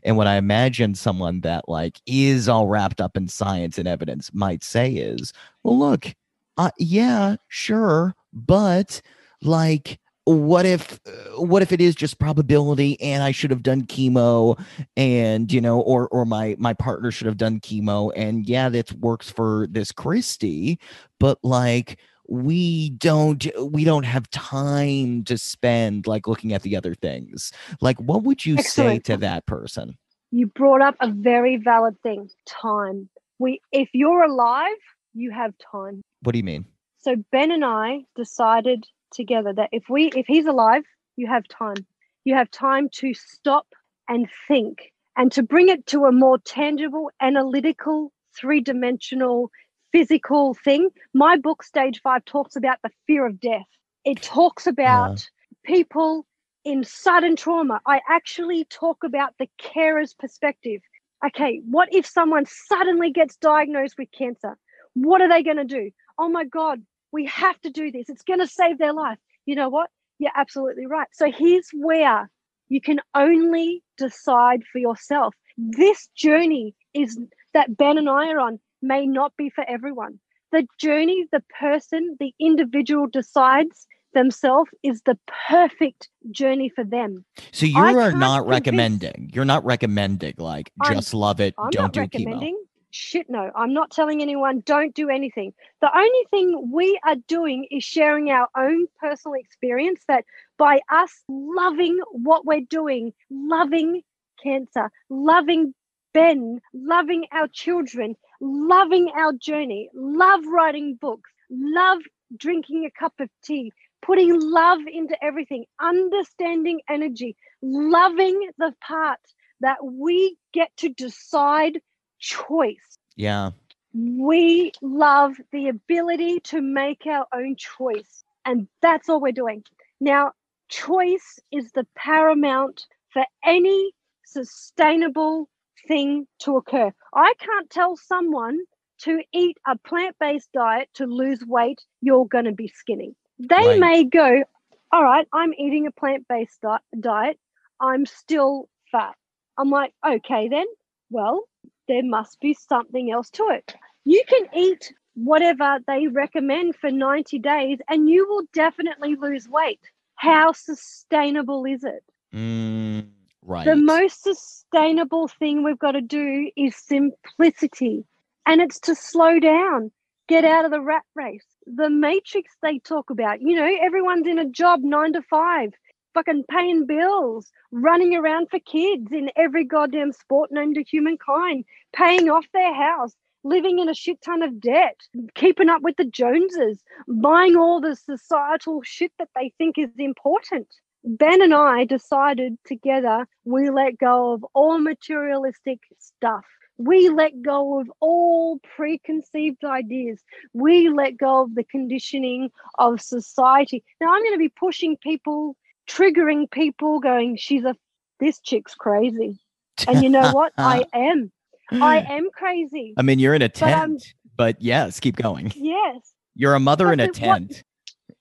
And 0.03 0.17
what 0.17 0.27
I 0.27 0.37
imagine 0.37 0.95
someone 0.95 1.41
that 1.41 1.67
like 1.67 1.99
is 2.05 2.47
all 2.47 2.67
wrapped 2.67 3.01
up 3.01 3.17
in 3.17 3.27
science 3.27 3.77
and 3.77 3.87
evidence 3.87 4.31
might 4.33 4.63
say 4.63 4.91
is, 4.91 5.33
well, 5.63 5.77
look, 5.77 6.13
uh, 6.57 6.71
yeah, 6.77 7.35
sure, 7.49 8.15
but 8.33 9.01
like 9.41 9.99
what 10.27 10.65
if 10.65 10.99
what 11.37 11.61
if 11.61 11.71
it 11.71 11.79
is 11.79 11.95
just 11.95 12.19
probability 12.19 12.99
and 13.01 13.23
i 13.23 13.31
should 13.31 13.49
have 13.49 13.63
done 13.63 13.83
chemo 13.83 14.59
and 14.97 15.53
you 15.53 15.61
know 15.61 15.79
or 15.79 16.09
or 16.09 16.25
my 16.25 16.53
my 16.59 16.73
partner 16.73 17.11
should 17.11 17.27
have 17.27 17.37
done 17.37 17.61
chemo 17.61 18.11
and 18.13 18.45
yeah 18.45 18.67
that 18.67 18.91
works 18.93 19.29
for 19.29 19.67
this 19.71 19.93
kristie 19.93 20.77
but 21.17 21.39
like 21.43 21.97
we 22.27 22.89
don't 22.89 23.47
we 23.71 23.85
don't 23.85 24.03
have 24.03 24.29
time 24.31 25.23
to 25.23 25.37
spend 25.37 26.07
like 26.07 26.27
looking 26.27 26.53
at 26.53 26.61
the 26.61 26.75
other 26.75 26.93
things. 26.93 27.53
Like 27.79 27.97
what 28.01 28.23
would 28.23 28.45
you 28.45 28.55
Excellent. 28.57 29.05
say 29.05 29.13
to 29.13 29.17
that 29.21 29.45
person? 29.45 29.97
You 30.31 30.47
brought 30.47 30.81
up 30.81 30.95
a 30.99 31.09
very 31.09 31.55
valid 31.55 31.95
thing 32.03 32.29
time. 32.45 33.07
We 33.39 33.61
if 33.71 33.89
you're 33.93 34.23
alive 34.23 34.75
you 35.13 35.31
have 35.31 35.53
time. 35.71 36.03
What 36.21 36.33
do 36.33 36.37
you 36.37 36.43
mean? 36.43 36.65
So 36.99 37.15
ben 37.31 37.51
and 37.51 37.63
i 37.63 38.03
decided 38.15 38.85
together 39.11 39.53
that 39.53 39.69
if 39.71 39.83
we 39.89 40.07
if 40.15 40.25
he's 40.27 40.45
alive 40.45 40.83
you 41.17 41.27
have 41.27 41.47
time. 41.47 41.85
You 42.23 42.35
have 42.35 42.49
time 42.51 42.89
to 42.93 43.13
stop 43.13 43.67
and 44.07 44.27
think 44.47 44.93
and 45.17 45.31
to 45.33 45.43
bring 45.43 45.67
it 45.67 45.85
to 45.87 46.05
a 46.05 46.11
more 46.11 46.37
tangible 46.37 47.11
analytical 47.19 48.13
three-dimensional 48.39 49.49
physical 49.91 50.53
thing. 50.53 50.89
My 51.13 51.37
book 51.37 51.63
stage 51.63 52.01
5 52.03 52.23
talks 52.25 52.55
about 52.55 52.77
the 52.83 52.91
fear 53.07 53.25
of 53.25 53.39
death. 53.39 53.65
It 54.05 54.21
talks 54.21 54.67
about 54.67 55.19
yeah. 55.19 55.75
people 55.75 56.25
in 56.63 56.83
sudden 56.83 57.35
trauma. 57.35 57.81
I 57.85 58.01
actually 58.07 58.65
talk 58.65 59.03
about 59.03 59.33
the 59.39 59.49
carer's 59.57 60.13
perspective. 60.13 60.81
Okay 61.25 61.61
what 61.67 61.89
if 61.91 62.05
someone 62.05 62.45
suddenly 62.45 63.11
gets 63.11 63.37
diagnosed 63.37 63.95
with 63.97 64.11
cancer? 64.11 64.57
What 64.93 65.21
are 65.21 65.29
they 65.29 65.41
going 65.41 65.57
to 65.57 65.65
do? 65.65 65.89
Oh 66.19 66.29
my 66.29 66.43
god 66.43 66.83
we 67.11 67.25
have 67.25 67.59
to 67.61 67.69
do 67.69 67.91
this. 67.91 68.09
It's 68.09 68.23
going 68.23 68.39
to 68.39 68.47
save 68.47 68.77
their 68.77 68.93
life. 68.93 69.17
You 69.45 69.55
know 69.55 69.69
what? 69.69 69.89
You're 70.19 70.31
absolutely 70.35 70.85
right. 70.85 71.07
So 71.13 71.31
here's 71.31 71.69
where 71.73 72.29
you 72.69 72.81
can 72.81 72.99
only 73.15 73.83
decide 73.97 74.63
for 74.71 74.79
yourself. 74.79 75.33
This 75.57 76.09
journey 76.15 76.75
is 76.93 77.19
that 77.53 77.77
Ben 77.77 77.97
and 77.97 78.09
I 78.09 78.29
are 78.29 78.39
on 78.39 78.59
may 78.81 79.05
not 79.05 79.33
be 79.37 79.49
for 79.49 79.63
everyone. 79.67 80.19
The 80.51 80.67
journey, 80.79 81.25
the 81.31 81.43
person, 81.59 82.17
the 82.19 82.33
individual 82.39 83.07
decides 83.07 83.87
themselves 84.13 84.71
is 84.83 85.01
the 85.05 85.17
perfect 85.49 86.09
journey 86.31 86.71
for 86.73 86.83
them. 86.83 87.25
So 87.51 87.65
you 87.65 87.77
are 87.77 88.11
not 88.11 88.47
recommending. 88.47 89.29
You're 89.33 89.45
not 89.45 89.65
recommending 89.65 90.35
like 90.37 90.71
just 90.85 91.13
I'm, 91.13 91.19
love 91.19 91.39
it, 91.39 91.53
I'm 91.57 91.69
don't 91.69 91.93
do 91.93 92.01
chemo 92.07 92.57
shit 92.97 93.29
no 93.29 93.51
i'm 93.55 93.73
not 93.73 93.91
telling 93.91 94.21
anyone 94.21 94.61
don't 94.65 94.95
do 94.95 95.09
anything. 95.09 95.53
The 95.81 95.95
only 95.95 96.25
thing 96.31 96.71
we 96.71 96.99
are 97.05 97.15
doing 97.27 97.67
is 97.69 97.83
sharing 97.83 98.31
our 98.31 98.47
own 98.57 98.87
personal 98.99 99.35
experience 99.35 100.01
that 100.07 100.25
by 100.57 100.79
us 100.91 101.11
loving 101.29 101.99
what 102.11 102.45
we're 102.45 102.67
doing 102.69 103.13
loving 103.29 104.01
cancer 104.41 104.91
loving 105.09 105.73
ben 106.13 106.59
loving 106.73 107.25
our 107.31 107.47
children 107.47 108.15
loving 108.41 109.09
our 109.15 109.33
journey 109.33 109.89
love 109.93 110.45
writing 110.45 110.95
books 110.99 111.29
love 111.49 111.99
drinking 112.35 112.85
a 112.85 112.99
cup 112.99 113.13
of 113.19 113.29
tea 113.43 113.71
putting 114.01 114.39
love 114.39 114.79
into 114.91 115.15
everything 115.23 115.65
understanding 115.79 116.81
energy 116.89 117.35
loving 117.61 118.49
the 118.57 118.73
part 118.81 119.19
that 119.59 119.77
we 119.83 120.37
get 120.53 120.69
to 120.77 120.89
decide 120.89 121.79
choice. 122.19 122.97
Yeah. 123.15 123.51
We 123.93 124.71
love 124.81 125.35
the 125.51 125.69
ability 125.69 126.39
to 126.41 126.61
make 126.61 127.05
our 127.05 127.25
own 127.33 127.55
choice. 127.55 128.23
And 128.45 128.67
that's 128.81 129.09
all 129.09 129.19
we're 129.19 129.31
doing. 129.31 129.63
Now, 129.99 130.33
choice 130.69 131.39
is 131.51 131.71
the 131.71 131.87
paramount 131.95 132.85
for 133.11 133.25
any 133.43 133.91
sustainable 134.25 135.49
thing 135.87 136.27
to 136.39 136.57
occur. 136.57 136.91
I 137.13 137.33
can't 137.39 137.69
tell 137.69 137.95
someone 137.95 138.59
to 138.99 139.21
eat 139.31 139.57
a 139.67 139.77
plant 139.77 140.15
based 140.19 140.49
diet 140.53 140.89
to 140.95 141.05
lose 141.05 141.43
weight, 141.45 141.79
you're 142.01 142.25
going 142.25 142.45
to 142.45 142.51
be 142.51 142.67
skinny. 142.67 143.15
They 143.39 143.55
right. 143.55 143.79
may 143.79 144.03
go, 144.03 144.43
All 144.91 145.03
right, 145.03 145.27
I'm 145.33 145.53
eating 145.53 145.87
a 145.87 145.91
plant 145.91 146.27
based 146.27 146.61
di- 146.61 146.79
diet, 146.99 147.39
I'm 147.79 148.05
still 148.05 148.69
fat. 148.91 149.15
I'm 149.57 149.69
like, 149.69 149.93
Okay, 150.05 150.49
then, 150.49 150.65
well, 151.09 151.43
there 151.87 152.03
must 152.03 152.39
be 152.39 152.53
something 152.53 153.11
else 153.11 153.29
to 153.31 153.43
it. 153.51 153.75
You 154.05 154.23
can 154.27 154.47
eat 154.55 154.93
whatever 155.15 155.79
they 155.87 156.07
recommend 156.07 156.75
for 156.75 156.91
90 156.91 157.39
days 157.39 157.79
and 157.89 158.09
you 158.09 158.27
will 158.27 158.43
definitely 158.53 159.15
lose 159.15 159.47
weight. 159.49 159.79
How 160.15 160.51
sustainable 160.51 161.65
is 161.65 161.83
it? 161.83 162.03
Mm, 162.33 163.07
right. 163.43 163.65
The 163.65 163.75
most 163.75 164.23
sustainable 164.23 165.27
thing 165.27 165.63
we've 165.63 165.79
got 165.79 165.91
to 165.91 166.01
do 166.01 166.51
is 166.55 166.75
simplicity, 166.75 168.05
and 168.45 168.61
it's 168.61 168.79
to 168.81 168.95
slow 168.95 169.39
down, 169.39 169.91
get 170.27 170.43
out 170.43 170.65
of 170.65 170.71
the 170.71 170.81
rat 170.81 171.03
race. 171.15 171.45
The 171.65 171.89
matrix 171.89 172.55
they 172.61 172.79
talk 172.79 173.09
about, 173.09 173.41
you 173.41 173.55
know, 173.55 173.69
everyone's 173.81 174.27
in 174.27 174.39
a 174.39 174.49
job 174.49 174.81
nine 174.83 175.13
to 175.13 175.21
five 175.21 175.73
fucking 176.17 176.43
paying 176.49 176.87
bills, 176.87 177.51
running 177.71 178.15
around 178.15 178.49
for 178.49 178.59
kids 178.59 179.11
in 179.11 179.29
every 179.35 179.63
goddamn 179.63 180.11
sport 180.11 180.51
known 180.51 180.73
to 180.73 180.83
humankind, 180.83 181.63
paying 181.93 182.27
off 182.27 182.45
their 182.53 182.73
house, 182.73 183.15
living 183.43 183.77
in 183.77 183.87
a 183.87 183.93
shit 183.93 184.19
ton 184.23 184.41
of 184.41 184.59
debt, 184.59 184.99
keeping 185.35 185.69
up 185.69 185.83
with 185.83 185.95
the 185.95 186.05
Joneses, 186.05 186.81
buying 187.07 187.55
all 187.55 187.79
the 187.79 187.95
societal 187.95 188.81
shit 188.83 189.11
that 189.19 189.29
they 189.35 189.53
think 189.59 189.77
is 189.77 189.91
important. 189.99 190.67
Ben 191.03 191.43
and 191.43 191.53
I 191.53 191.85
decided 191.85 192.57
together 192.65 193.27
we 193.45 193.69
let 193.69 193.99
go 193.99 194.33
of 194.33 194.43
all 194.55 194.79
materialistic 194.79 195.81
stuff. 195.99 196.45
We 196.79 197.09
let 197.09 197.43
go 197.43 197.79
of 197.79 197.91
all 197.99 198.59
preconceived 198.75 199.63
ideas. 199.63 200.23
We 200.53 200.89
let 200.89 201.17
go 201.17 201.43
of 201.43 201.53
the 201.53 201.63
conditioning 201.63 202.49
of 202.79 203.01
society. 203.01 203.83
Now, 204.01 204.13
I'm 204.13 204.23
going 204.23 204.33
to 204.33 204.39
be 204.39 204.49
pushing 204.49 204.97
people 204.97 205.55
triggering 205.87 206.49
people 206.51 206.99
going, 206.99 207.37
she's 207.37 207.63
a, 207.63 207.75
this 208.19 208.39
chick's 208.39 208.75
crazy. 208.75 209.39
And 209.87 210.03
you 210.03 210.09
know 210.09 210.31
what? 210.33 210.53
I 210.57 210.83
am. 210.93 211.31
I 211.71 211.99
mm. 211.99 212.09
am 212.09 212.29
crazy. 212.33 212.93
I 212.97 213.01
mean, 213.01 213.19
you're 213.19 213.33
in 213.33 213.41
a 213.41 213.45
um, 213.45 213.51
tent, 213.51 214.03
but, 214.35 214.55
but 214.55 214.61
yes, 214.61 214.99
keep 214.99 215.15
going. 215.15 215.51
Yes. 215.55 216.13
You're 216.35 216.53
a 216.53 216.59
mother 216.59 216.93
in 216.93 216.99
a 216.99 217.09
tent. 217.09 217.63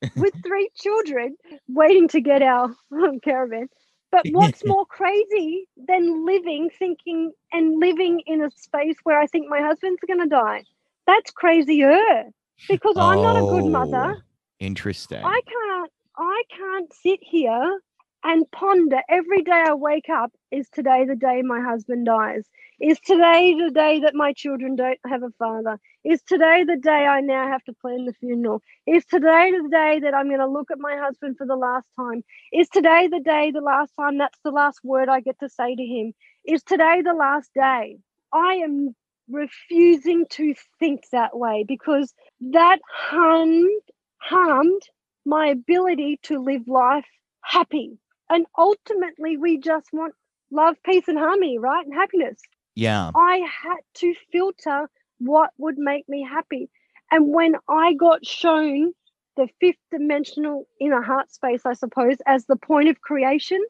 What, 0.00 0.12
with 0.16 0.34
three 0.44 0.68
children 0.76 1.36
waiting 1.68 2.08
to 2.08 2.20
get 2.20 2.42
our 2.42 2.74
caravan. 3.22 3.68
But 4.12 4.26
what's 4.30 4.64
more 4.64 4.86
crazy 4.86 5.68
than 5.88 6.24
living, 6.24 6.70
thinking, 6.78 7.32
and 7.52 7.78
living 7.80 8.22
in 8.26 8.42
a 8.42 8.50
space 8.50 8.96
where 9.02 9.20
I 9.20 9.26
think 9.26 9.48
my 9.48 9.60
husband's 9.60 10.00
going 10.06 10.20
to 10.20 10.26
die? 10.26 10.64
That's 11.06 11.30
crazier 11.32 12.24
because 12.68 12.94
oh, 12.96 13.00
I'm 13.00 13.22
not 13.22 13.36
a 13.36 13.40
good 13.40 13.70
mother. 13.70 14.14
Oh, 14.16 14.22
interesting. 14.58 15.22
I 15.22 15.40
can't 15.46 15.90
I 16.18 16.42
can't 16.56 16.92
sit 16.92 17.20
here 17.22 17.80
and 18.24 18.50
ponder 18.50 19.00
every 19.08 19.42
day 19.42 19.64
I 19.68 19.74
wake 19.74 20.08
up 20.08 20.32
is 20.50 20.68
today 20.70 21.04
the 21.04 21.16
day 21.16 21.42
my 21.42 21.60
husband 21.60 22.06
dies? 22.06 22.44
Is 22.80 22.98
today 23.00 23.54
the 23.54 23.70
day 23.70 24.00
that 24.00 24.14
my 24.14 24.32
children 24.32 24.76
don't 24.76 24.98
have 25.06 25.22
a 25.22 25.30
father? 25.38 25.78
Is 26.04 26.22
today 26.22 26.64
the 26.64 26.76
day 26.76 27.06
I 27.06 27.20
now 27.20 27.46
have 27.48 27.62
to 27.64 27.74
plan 27.74 28.04
the 28.06 28.14
funeral? 28.14 28.62
Is 28.86 29.04
today 29.04 29.52
the 29.52 29.68
day 29.70 30.00
that 30.00 30.14
I'm 30.14 30.28
going 30.28 30.40
to 30.40 30.48
look 30.48 30.70
at 30.70 30.78
my 30.78 30.96
husband 30.96 31.36
for 31.38 31.46
the 31.46 31.56
last 31.56 31.86
time? 31.98 32.24
Is 32.52 32.68
today 32.68 33.08
the 33.08 33.20
day, 33.20 33.50
the 33.50 33.60
last 33.60 33.92
time 34.00 34.18
that's 34.18 34.38
the 34.44 34.50
last 34.50 34.80
word 34.82 35.08
I 35.08 35.20
get 35.20 35.38
to 35.40 35.48
say 35.48 35.74
to 35.74 35.84
him? 35.84 36.12
Is 36.46 36.62
today 36.62 37.02
the 37.04 37.14
last 37.14 37.50
day? 37.54 37.98
I 38.32 38.54
am 38.54 38.94
refusing 39.30 40.26
to 40.30 40.54
think 40.78 41.02
that 41.12 41.36
way 41.36 41.64
because 41.66 42.14
that 42.40 42.78
harmed, 42.90 43.82
harmed 44.18 44.82
my 45.26 45.48
ability 45.48 46.20
to 46.24 46.38
live 46.42 46.66
life 46.66 47.06
happy. 47.42 47.98
And 48.30 48.46
ultimately, 48.56 49.36
we 49.36 49.58
just 49.58 49.92
want 49.92 50.14
love, 50.50 50.76
peace, 50.84 51.08
and 51.08 51.18
harmony, 51.18 51.58
right? 51.58 51.84
And 51.84 51.94
happiness. 51.94 52.40
Yeah. 52.74 53.10
I 53.14 53.36
had 53.38 53.80
to 53.94 54.14
filter 54.32 54.88
what 55.18 55.50
would 55.58 55.78
make 55.78 56.08
me 56.08 56.22
happy. 56.22 56.68
And 57.10 57.28
when 57.32 57.56
I 57.68 57.94
got 57.94 58.26
shown 58.26 58.92
the 59.36 59.48
fifth 59.60 59.78
dimensional 59.90 60.66
inner 60.80 61.02
heart 61.02 61.30
space, 61.30 61.62
I 61.64 61.74
suppose, 61.74 62.16
as 62.26 62.46
the 62.46 62.56
point 62.56 62.88
of 62.88 63.00
creation, 63.00 63.62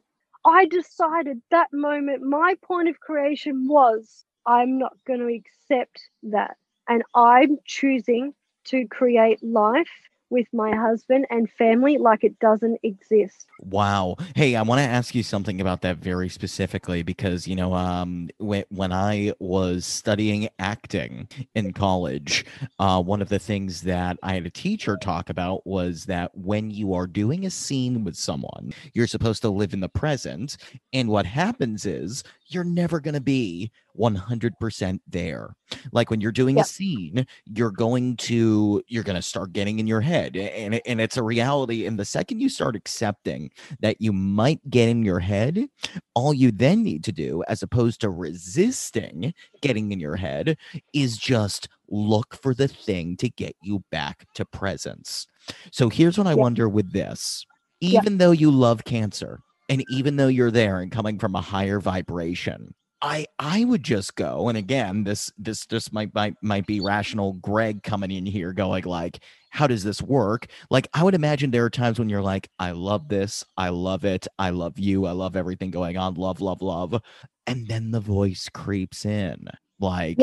I 0.45 0.65
decided 0.65 1.41
that 1.51 1.67
moment 1.73 2.23
my 2.23 2.55
point 2.63 2.89
of 2.89 2.99
creation 2.99 3.67
was 3.67 4.23
I'm 4.45 4.77
not 4.77 4.93
going 5.05 5.19
to 5.19 5.33
accept 5.33 6.01
that. 6.23 6.55
And 6.87 7.03
I'm 7.13 7.57
choosing 7.65 8.33
to 8.65 8.87
create 8.87 9.43
life 9.43 9.89
with 10.29 10.47
my 10.53 10.75
husband 10.75 11.25
and 11.29 11.49
family 11.49 11.97
like 11.97 12.23
it 12.23 12.39
doesn't 12.39 12.79
exist. 12.83 13.47
Wow. 13.59 14.15
Hey, 14.35 14.55
I 14.55 14.61
want 14.61 14.79
to 14.79 14.85
ask 14.85 15.15
you 15.15 15.23
something 15.23 15.61
about 15.61 15.81
that 15.81 15.97
very 15.97 16.29
specifically 16.29 17.03
because, 17.03 17.47
you 17.47 17.55
know, 17.55 17.73
um, 17.73 18.29
when, 18.37 18.65
when 18.69 18.91
I 18.91 19.33
was 19.39 19.85
studying 19.85 20.49
acting 20.59 21.27
in 21.55 21.73
college, 21.73 22.45
uh, 22.79 23.01
one 23.01 23.21
of 23.21 23.29
the 23.29 23.39
things 23.39 23.81
that 23.83 24.17
I 24.23 24.33
had 24.33 24.45
a 24.45 24.51
teacher 24.51 24.97
talk 24.97 25.29
about 25.29 25.65
was 25.65 26.05
that 26.05 26.35
when 26.35 26.71
you 26.71 26.93
are 26.93 27.07
doing 27.07 27.45
a 27.45 27.49
scene 27.49 28.03
with 28.03 28.15
someone, 28.15 28.73
you're 28.93 29.07
supposed 29.07 29.41
to 29.43 29.49
live 29.49 29.73
in 29.73 29.79
the 29.79 29.89
present. 29.89 30.57
And 30.93 31.09
what 31.09 31.25
happens 31.25 31.85
is 31.85 32.23
you're 32.47 32.63
never 32.63 32.99
going 32.99 33.13
to 33.13 33.21
be 33.21 33.71
100% 33.99 34.99
there. 35.07 35.55
Like 35.91 36.09
when 36.09 36.21
you're 36.21 36.31
doing 36.31 36.57
yep. 36.57 36.65
a 36.65 36.69
scene, 36.69 37.25
you're 37.45 37.71
going 37.71 38.17
to 38.17 38.83
you're 38.87 39.03
going 39.03 39.15
to 39.15 39.21
start 39.21 39.53
getting 39.53 39.79
in 39.79 39.87
your 39.87 40.01
head 40.01 40.35
and 40.35 40.81
and 40.85 41.01
it's 41.01 41.17
a 41.17 41.23
reality 41.23 41.85
and 41.85 41.99
the 41.99 42.05
second 42.05 42.39
you 42.39 42.49
start 42.49 42.75
accepting 42.75 43.51
that 43.79 44.01
you 44.01 44.13
might 44.13 44.59
get 44.69 44.89
in 44.89 45.03
your 45.03 45.19
head, 45.19 45.67
all 46.13 46.33
you 46.33 46.51
then 46.51 46.83
need 46.83 47.03
to 47.05 47.11
do 47.11 47.43
as 47.47 47.63
opposed 47.63 48.01
to 48.01 48.09
resisting 48.09 49.33
getting 49.61 49.91
in 49.91 49.99
your 49.99 50.15
head 50.15 50.57
is 50.93 51.17
just 51.17 51.69
look 51.89 52.35
for 52.41 52.53
the 52.53 52.67
thing 52.67 53.15
to 53.17 53.29
get 53.29 53.55
you 53.61 53.83
back 53.91 54.27
to 54.35 54.45
presence. 54.45 55.27
So 55.71 55.89
here's 55.89 56.17
what 56.17 56.27
I 56.27 56.31
yep. 56.31 56.39
wonder 56.39 56.69
with 56.69 56.91
this. 56.91 57.45
Even 57.79 58.13
yep. 58.13 58.19
though 58.19 58.31
you 58.31 58.49
love 58.51 58.83
cancer, 58.85 59.39
and 59.69 59.83
even 59.89 60.15
though 60.15 60.27
you're 60.27 60.51
there 60.51 60.79
and 60.79 60.91
coming 60.91 61.19
from 61.19 61.35
a 61.35 61.41
higher 61.41 61.79
vibration, 61.79 62.73
I 63.01 63.27
I 63.37 63.63
would 63.63 63.83
just 63.83 64.15
go 64.15 64.49
and 64.49 64.57
again 64.57 65.03
this 65.03 65.31
this 65.37 65.65
just 65.65 65.93
might 65.93 66.13
might 66.15 66.35
might 66.41 66.65
be 66.65 66.79
rational 66.79 67.33
Greg 67.33 67.83
coming 67.83 68.11
in 68.11 68.25
here 68.25 68.53
going 68.53 68.85
like 68.85 69.19
how 69.49 69.67
does 69.67 69.83
this 69.83 70.01
work? 70.01 70.47
Like 70.69 70.87
I 70.93 71.03
would 71.03 71.15
imagine 71.15 71.51
there 71.51 71.65
are 71.65 71.69
times 71.69 71.99
when 71.99 72.09
you're 72.09 72.21
like 72.21 72.49
I 72.59 72.71
love 72.71 73.07
this 73.07 73.43
I 73.55 73.69
love 73.69 74.03
it 74.03 74.27
I 74.39 74.49
love 74.49 74.79
you 74.79 75.05
I 75.05 75.11
love 75.11 75.35
everything 75.35 75.71
going 75.71 75.97
on 75.97 76.15
love 76.15 76.41
love 76.41 76.61
love 76.61 76.99
and 77.45 77.67
then 77.67 77.91
the 77.91 77.99
voice 77.99 78.49
creeps 78.53 79.05
in 79.05 79.47
like 79.79 80.17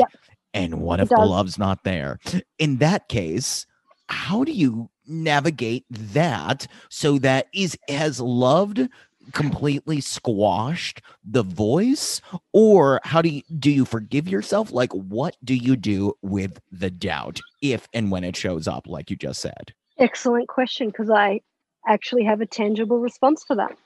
and 0.53 0.81
what 0.81 0.99
if 0.99 1.09
the 1.09 1.15
love's 1.17 1.57
not 1.57 1.83
there? 1.83 2.19
In 2.59 2.77
that 2.77 3.07
case 3.07 3.65
how 4.07 4.43
do 4.43 4.51
you 4.51 4.89
navigate 5.07 5.85
that 5.89 6.67
so 6.89 7.17
that 7.19 7.47
is 7.53 7.77
as 7.89 8.19
loved 8.19 8.87
completely 9.33 10.01
squashed 10.01 11.01
the 11.23 11.43
voice? 11.43 12.21
Or 12.53 12.99
how 13.03 13.21
do 13.21 13.29
you 13.29 13.41
do 13.59 13.71
you 13.71 13.85
forgive 13.85 14.27
yourself? 14.27 14.71
Like 14.71 14.91
what 14.93 15.35
do 15.43 15.55
you 15.55 15.75
do 15.75 16.13
with 16.21 16.59
the 16.71 16.89
doubt 16.89 17.39
if 17.61 17.87
and 17.93 18.11
when 18.11 18.23
it 18.23 18.35
shows 18.35 18.67
up 18.67 18.87
like 18.87 19.09
you 19.09 19.15
just 19.15 19.41
said? 19.41 19.73
Excellent 19.97 20.47
question 20.47 20.87
because 20.87 21.09
i 21.09 21.39
actually 21.87 22.23
have 22.23 22.41
a 22.41 22.47
tangible 22.47 22.97
response 22.97 23.43
for 23.43 23.55
that. 23.55 23.77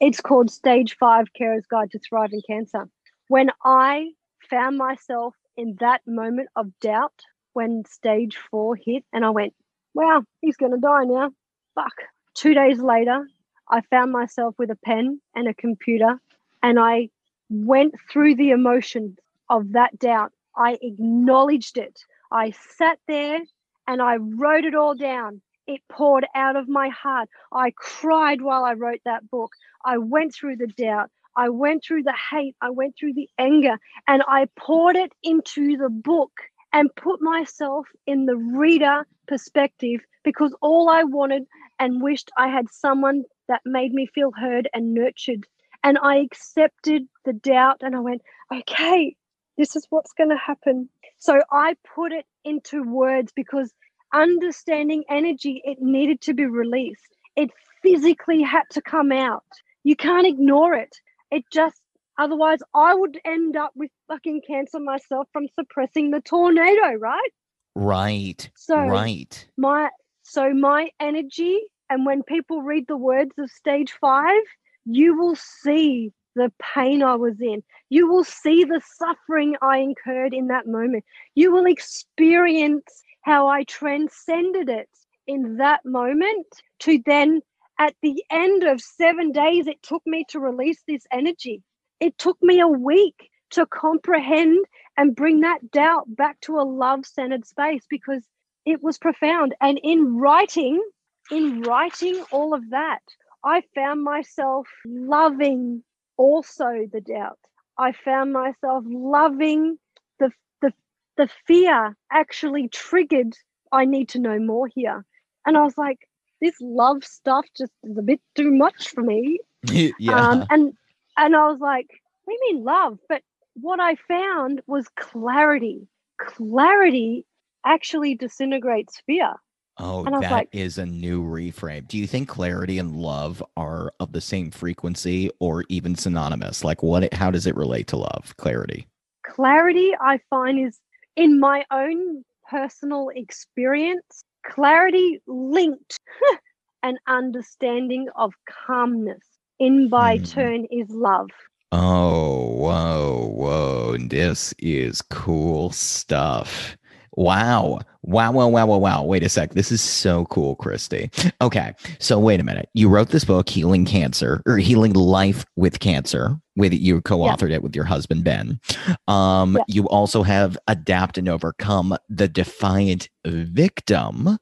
It's 0.00 0.20
called 0.20 0.48
stage 0.50 0.96
5 0.96 1.32
carer's 1.34 1.66
guide 1.66 1.90
to 1.90 1.98
thriving 1.98 2.42
cancer. 2.46 2.88
When 3.28 3.50
i 3.64 4.10
found 4.48 4.78
myself 4.78 5.34
in 5.56 5.76
that 5.80 6.00
moment 6.06 6.48
of 6.56 6.66
doubt 6.80 7.20
when 7.52 7.84
stage 7.84 8.36
4 8.50 8.76
hit 8.76 9.04
and 9.12 9.24
i 9.24 9.30
went 9.30 9.54
wow 9.94 10.22
he's 10.40 10.56
going 10.56 10.72
to 10.72 10.78
die 10.78 11.04
now. 11.04 11.30
Fuck. 11.74 11.94
2 12.34 12.54
days 12.54 12.80
later 12.80 13.26
I 13.70 13.82
found 13.82 14.12
myself 14.12 14.54
with 14.58 14.70
a 14.70 14.76
pen 14.84 15.20
and 15.34 15.48
a 15.48 15.54
computer 15.54 16.20
and 16.62 16.78
I 16.78 17.10
went 17.50 17.94
through 18.10 18.36
the 18.36 18.50
emotion 18.50 19.16
of 19.50 19.72
that 19.72 19.98
doubt. 19.98 20.32
I 20.56 20.78
acknowledged 20.82 21.78
it. 21.78 22.00
I 22.32 22.50
sat 22.50 22.98
there 23.06 23.40
and 23.86 24.02
I 24.02 24.16
wrote 24.16 24.64
it 24.64 24.74
all 24.74 24.94
down. 24.94 25.40
It 25.66 25.80
poured 25.90 26.26
out 26.34 26.56
of 26.56 26.68
my 26.68 26.88
heart. 26.88 27.28
I 27.52 27.72
cried 27.76 28.40
while 28.42 28.64
I 28.64 28.74
wrote 28.74 29.00
that 29.04 29.28
book. 29.30 29.52
I 29.84 29.98
went 29.98 30.34
through 30.34 30.56
the 30.56 30.66
doubt. 30.66 31.10
I 31.36 31.50
went 31.50 31.84
through 31.84 32.02
the 32.04 32.14
hate. 32.30 32.56
I 32.60 32.70
went 32.70 32.96
through 32.98 33.14
the 33.14 33.28
anger 33.38 33.78
and 34.08 34.22
I 34.26 34.48
poured 34.58 34.96
it 34.96 35.12
into 35.22 35.76
the 35.76 35.90
book 35.90 36.32
and 36.72 36.94
put 36.96 37.20
myself 37.22 37.86
in 38.06 38.26
the 38.26 38.36
reader 38.36 39.06
perspective 39.26 40.00
because 40.24 40.54
all 40.60 40.88
I 40.88 41.04
wanted 41.04 41.44
and 41.78 42.02
wished 42.02 42.30
I 42.36 42.48
had 42.48 42.70
someone 42.70 43.24
that 43.48 43.62
made 43.64 43.92
me 43.92 44.06
feel 44.06 44.30
heard 44.32 44.68
and 44.72 44.94
nurtured. 44.94 45.46
And 45.82 45.98
I 46.02 46.16
accepted 46.16 47.08
the 47.24 47.32
doubt 47.32 47.78
and 47.82 47.94
I 47.94 48.00
went, 48.00 48.22
okay, 48.52 49.16
this 49.56 49.76
is 49.76 49.86
what's 49.90 50.12
going 50.12 50.30
to 50.30 50.36
happen. 50.36 50.88
So 51.18 51.40
I 51.50 51.74
put 51.94 52.12
it 52.12 52.26
into 52.44 52.82
words 52.82 53.32
because 53.34 53.72
understanding 54.14 55.04
energy, 55.10 55.60
it 55.64 55.78
needed 55.80 56.20
to 56.22 56.34
be 56.34 56.46
released. 56.46 57.16
It 57.36 57.50
physically 57.82 58.42
had 58.42 58.64
to 58.70 58.82
come 58.82 59.12
out. 59.12 59.44
You 59.84 59.96
can't 59.96 60.26
ignore 60.26 60.74
it. 60.74 60.96
It 61.30 61.44
just, 61.52 61.80
otherwise, 62.18 62.60
I 62.74 62.94
would 62.94 63.18
end 63.24 63.56
up 63.56 63.72
with 63.74 63.90
fucking 64.08 64.42
cancer 64.46 64.80
myself 64.80 65.28
from 65.32 65.46
suppressing 65.54 66.10
the 66.10 66.20
tornado, 66.20 66.94
right? 66.98 67.30
Right. 67.74 68.50
So, 68.56 68.76
right. 68.76 69.46
My, 69.56 69.90
so 70.22 70.52
my 70.52 70.90
energy 70.98 71.60
and 71.90 72.06
when 72.06 72.22
people 72.22 72.62
read 72.62 72.86
the 72.86 72.96
words 72.96 73.32
of 73.38 73.50
stage 73.50 73.92
five, 74.00 74.42
you 74.84 75.16
will 75.16 75.36
see 75.36 76.12
the 76.34 76.52
pain 76.74 77.02
I 77.02 77.16
was 77.16 77.40
in. 77.40 77.62
You 77.90 78.08
will 78.08 78.24
see 78.24 78.64
the 78.64 78.80
suffering 78.96 79.56
I 79.60 79.78
incurred 79.78 80.32
in 80.34 80.48
that 80.48 80.66
moment. 80.66 81.04
You 81.34 81.52
will 81.52 81.66
experience 81.66 83.02
how 83.22 83.48
I 83.48 83.64
transcended 83.64 84.68
it 84.68 84.88
in 85.26 85.56
that 85.58 85.84
moment 85.84 86.46
to 86.80 87.00
then, 87.04 87.40
at 87.78 87.94
the 88.02 88.24
end 88.30 88.64
of 88.64 88.80
seven 88.80 89.30
days, 89.30 89.66
it 89.66 89.82
took 89.82 90.02
me 90.06 90.24
to 90.30 90.40
release 90.40 90.82
this 90.88 91.06
energy. 91.12 91.62
It 92.00 92.16
took 92.18 92.38
me 92.42 92.60
a 92.60 92.68
week 92.68 93.30
to 93.50 93.66
comprehend 93.66 94.64
and 94.96 95.14
bring 95.14 95.40
that 95.40 95.70
doubt 95.70 96.04
back 96.16 96.40
to 96.42 96.58
a 96.58 96.62
love 96.62 97.06
centered 97.06 97.46
space 97.46 97.84
because 97.88 98.24
it 98.66 98.82
was 98.82 98.98
profound. 98.98 99.54
And 99.60 99.78
in 99.82 100.16
writing, 100.16 100.82
in 101.30 101.62
writing 101.62 102.24
all 102.30 102.54
of 102.54 102.70
that, 102.70 103.02
I 103.44 103.62
found 103.74 104.02
myself 104.02 104.66
loving 104.84 105.82
also 106.16 106.86
the 106.92 107.00
doubt. 107.00 107.38
I 107.78 107.92
found 107.92 108.32
myself 108.32 108.84
loving 108.86 109.78
the 110.18 110.30
the 110.60 110.72
the 111.16 111.28
fear 111.46 111.96
actually 112.10 112.68
triggered 112.68 113.34
I 113.72 113.84
need 113.84 114.08
to 114.10 114.18
know 114.18 114.38
more 114.38 114.68
here. 114.74 115.04
And 115.46 115.56
I 115.56 115.62
was 115.62 115.76
like, 115.76 115.98
this 116.40 116.54
love 116.60 117.04
stuff 117.04 117.44
just 117.56 117.72
is 117.84 117.98
a 117.98 118.02
bit 118.02 118.20
too 118.34 118.52
much 118.52 118.88
for 118.88 119.02
me. 119.02 119.40
yeah. 119.98 120.14
Um, 120.14 120.46
and 120.50 120.72
and 121.16 121.36
I 121.36 121.48
was 121.48 121.60
like, 121.60 121.88
what 122.24 122.34
do 122.34 122.46
you 122.46 122.54
mean 122.54 122.64
love? 122.64 122.98
But 123.08 123.22
what 123.54 123.80
I 123.80 123.96
found 123.96 124.62
was 124.66 124.86
clarity. 124.96 125.88
Clarity 126.18 127.24
actually 127.64 128.14
disintegrates 128.14 129.00
fear. 129.06 129.34
Oh, 129.80 130.04
that 130.04 130.30
like, 130.30 130.48
is 130.52 130.78
a 130.78 130.86
new 130.86 131.22
reframe. 131.22 131.86
Do 131.86 131.98
you 131.98 132.06
think 132.06 132.28
clarity 132.28 132.78
and 132.78 132.96
love 132.96 133.42
are 133.56 133.92
of 134.00 134.12
the 134.12 134.20
same 134.20 134.50
frequency 134.50 135.30
or 135.38 135.64
even 135.68 135.94
synonymous? 135.94 136.64
Like 136.64 136.82
what 136.82 137.12
how 137.14 137.30
does 137.30 137.46
it 137.46 137.56
relate 137.56 137.86
to 137.88 137.96
love? 137.96 138.34
Clarity. 138.38 138.86
Clarity 139.24 139.92
I 140.00 140.18
find 140.30 140.66
is 140.66 140.80
in 141.16 141.38
my 141.38 141.64
own 141.70 142.24
personal 142.48 143.10
experience, 143.14 144.24
clarity 144.44 145.20
linked 145.26 145.98
an 146.82 146.96
understanding 147.06 148.08
of 148.16 148.32
calmness 148.66 149.24
in 149.58 149.88
by 149.88 150.18
mm. 150.18 150.30
turn 150.30 150.64
is 150.70 150.88
love. 150.90 151.28
Oh, 151.70 152.46
whoa, 152.54 153.30
whoa. 153.34 153.96
This 153.98 154.54
is 154.58 155.02
cool 155.02 155.70
stuff. 155.70 156.77
Wow. 157.18 157.80
Wow, 158.02 158.30
wow, 158.30 158.46
wow, 158.46 158.64
wow, 158.64 158.78
wow. 158.78 159.02
Wait 159.02 159.24
a 159.24 159.28
sec. 159.28 159.54
This 159.54 159.72
is 159.72 159.80
so 159.82 160.24
cool, 160.26 160.54
Kristie. 160.54 161.10
Okay. 161.40 161.74
So 161.98 162.16
wait 162.20 162.38
a 162.38 162.44
minute. 162.44 162.68
You 162.72 162.88
wrote 162.88 163.08
this 163.08 163.24
book, 163.24 163.48
Healing 163.48 163.84
Cancer, 163.84 164.40
or 164.46 164.56
Healing 164.58 164.92
Life 164.92 165.44
with 165.56 165.80
Cancer, 165.80 166.36
with 166.54 166.72
you 166.72 167.00
co-authored 167.00 167.50
it 167.50 167.62
with 167.62 167.74
your 167.74 167.84
husband 167.84 168.22
Ben. 168.22 168.60
Um, 169.08 169.56
Yeah. 169.56 169.64
you 169.66 169.88
also 169.88 170.22
have 170.22 170.56
Adapt 170.68 171.18
and 171.18 171.28
Overcome 171.28 171.96
the 172.08 172.28
Defiant 172.28 173.08
Victim. 173.26 174.38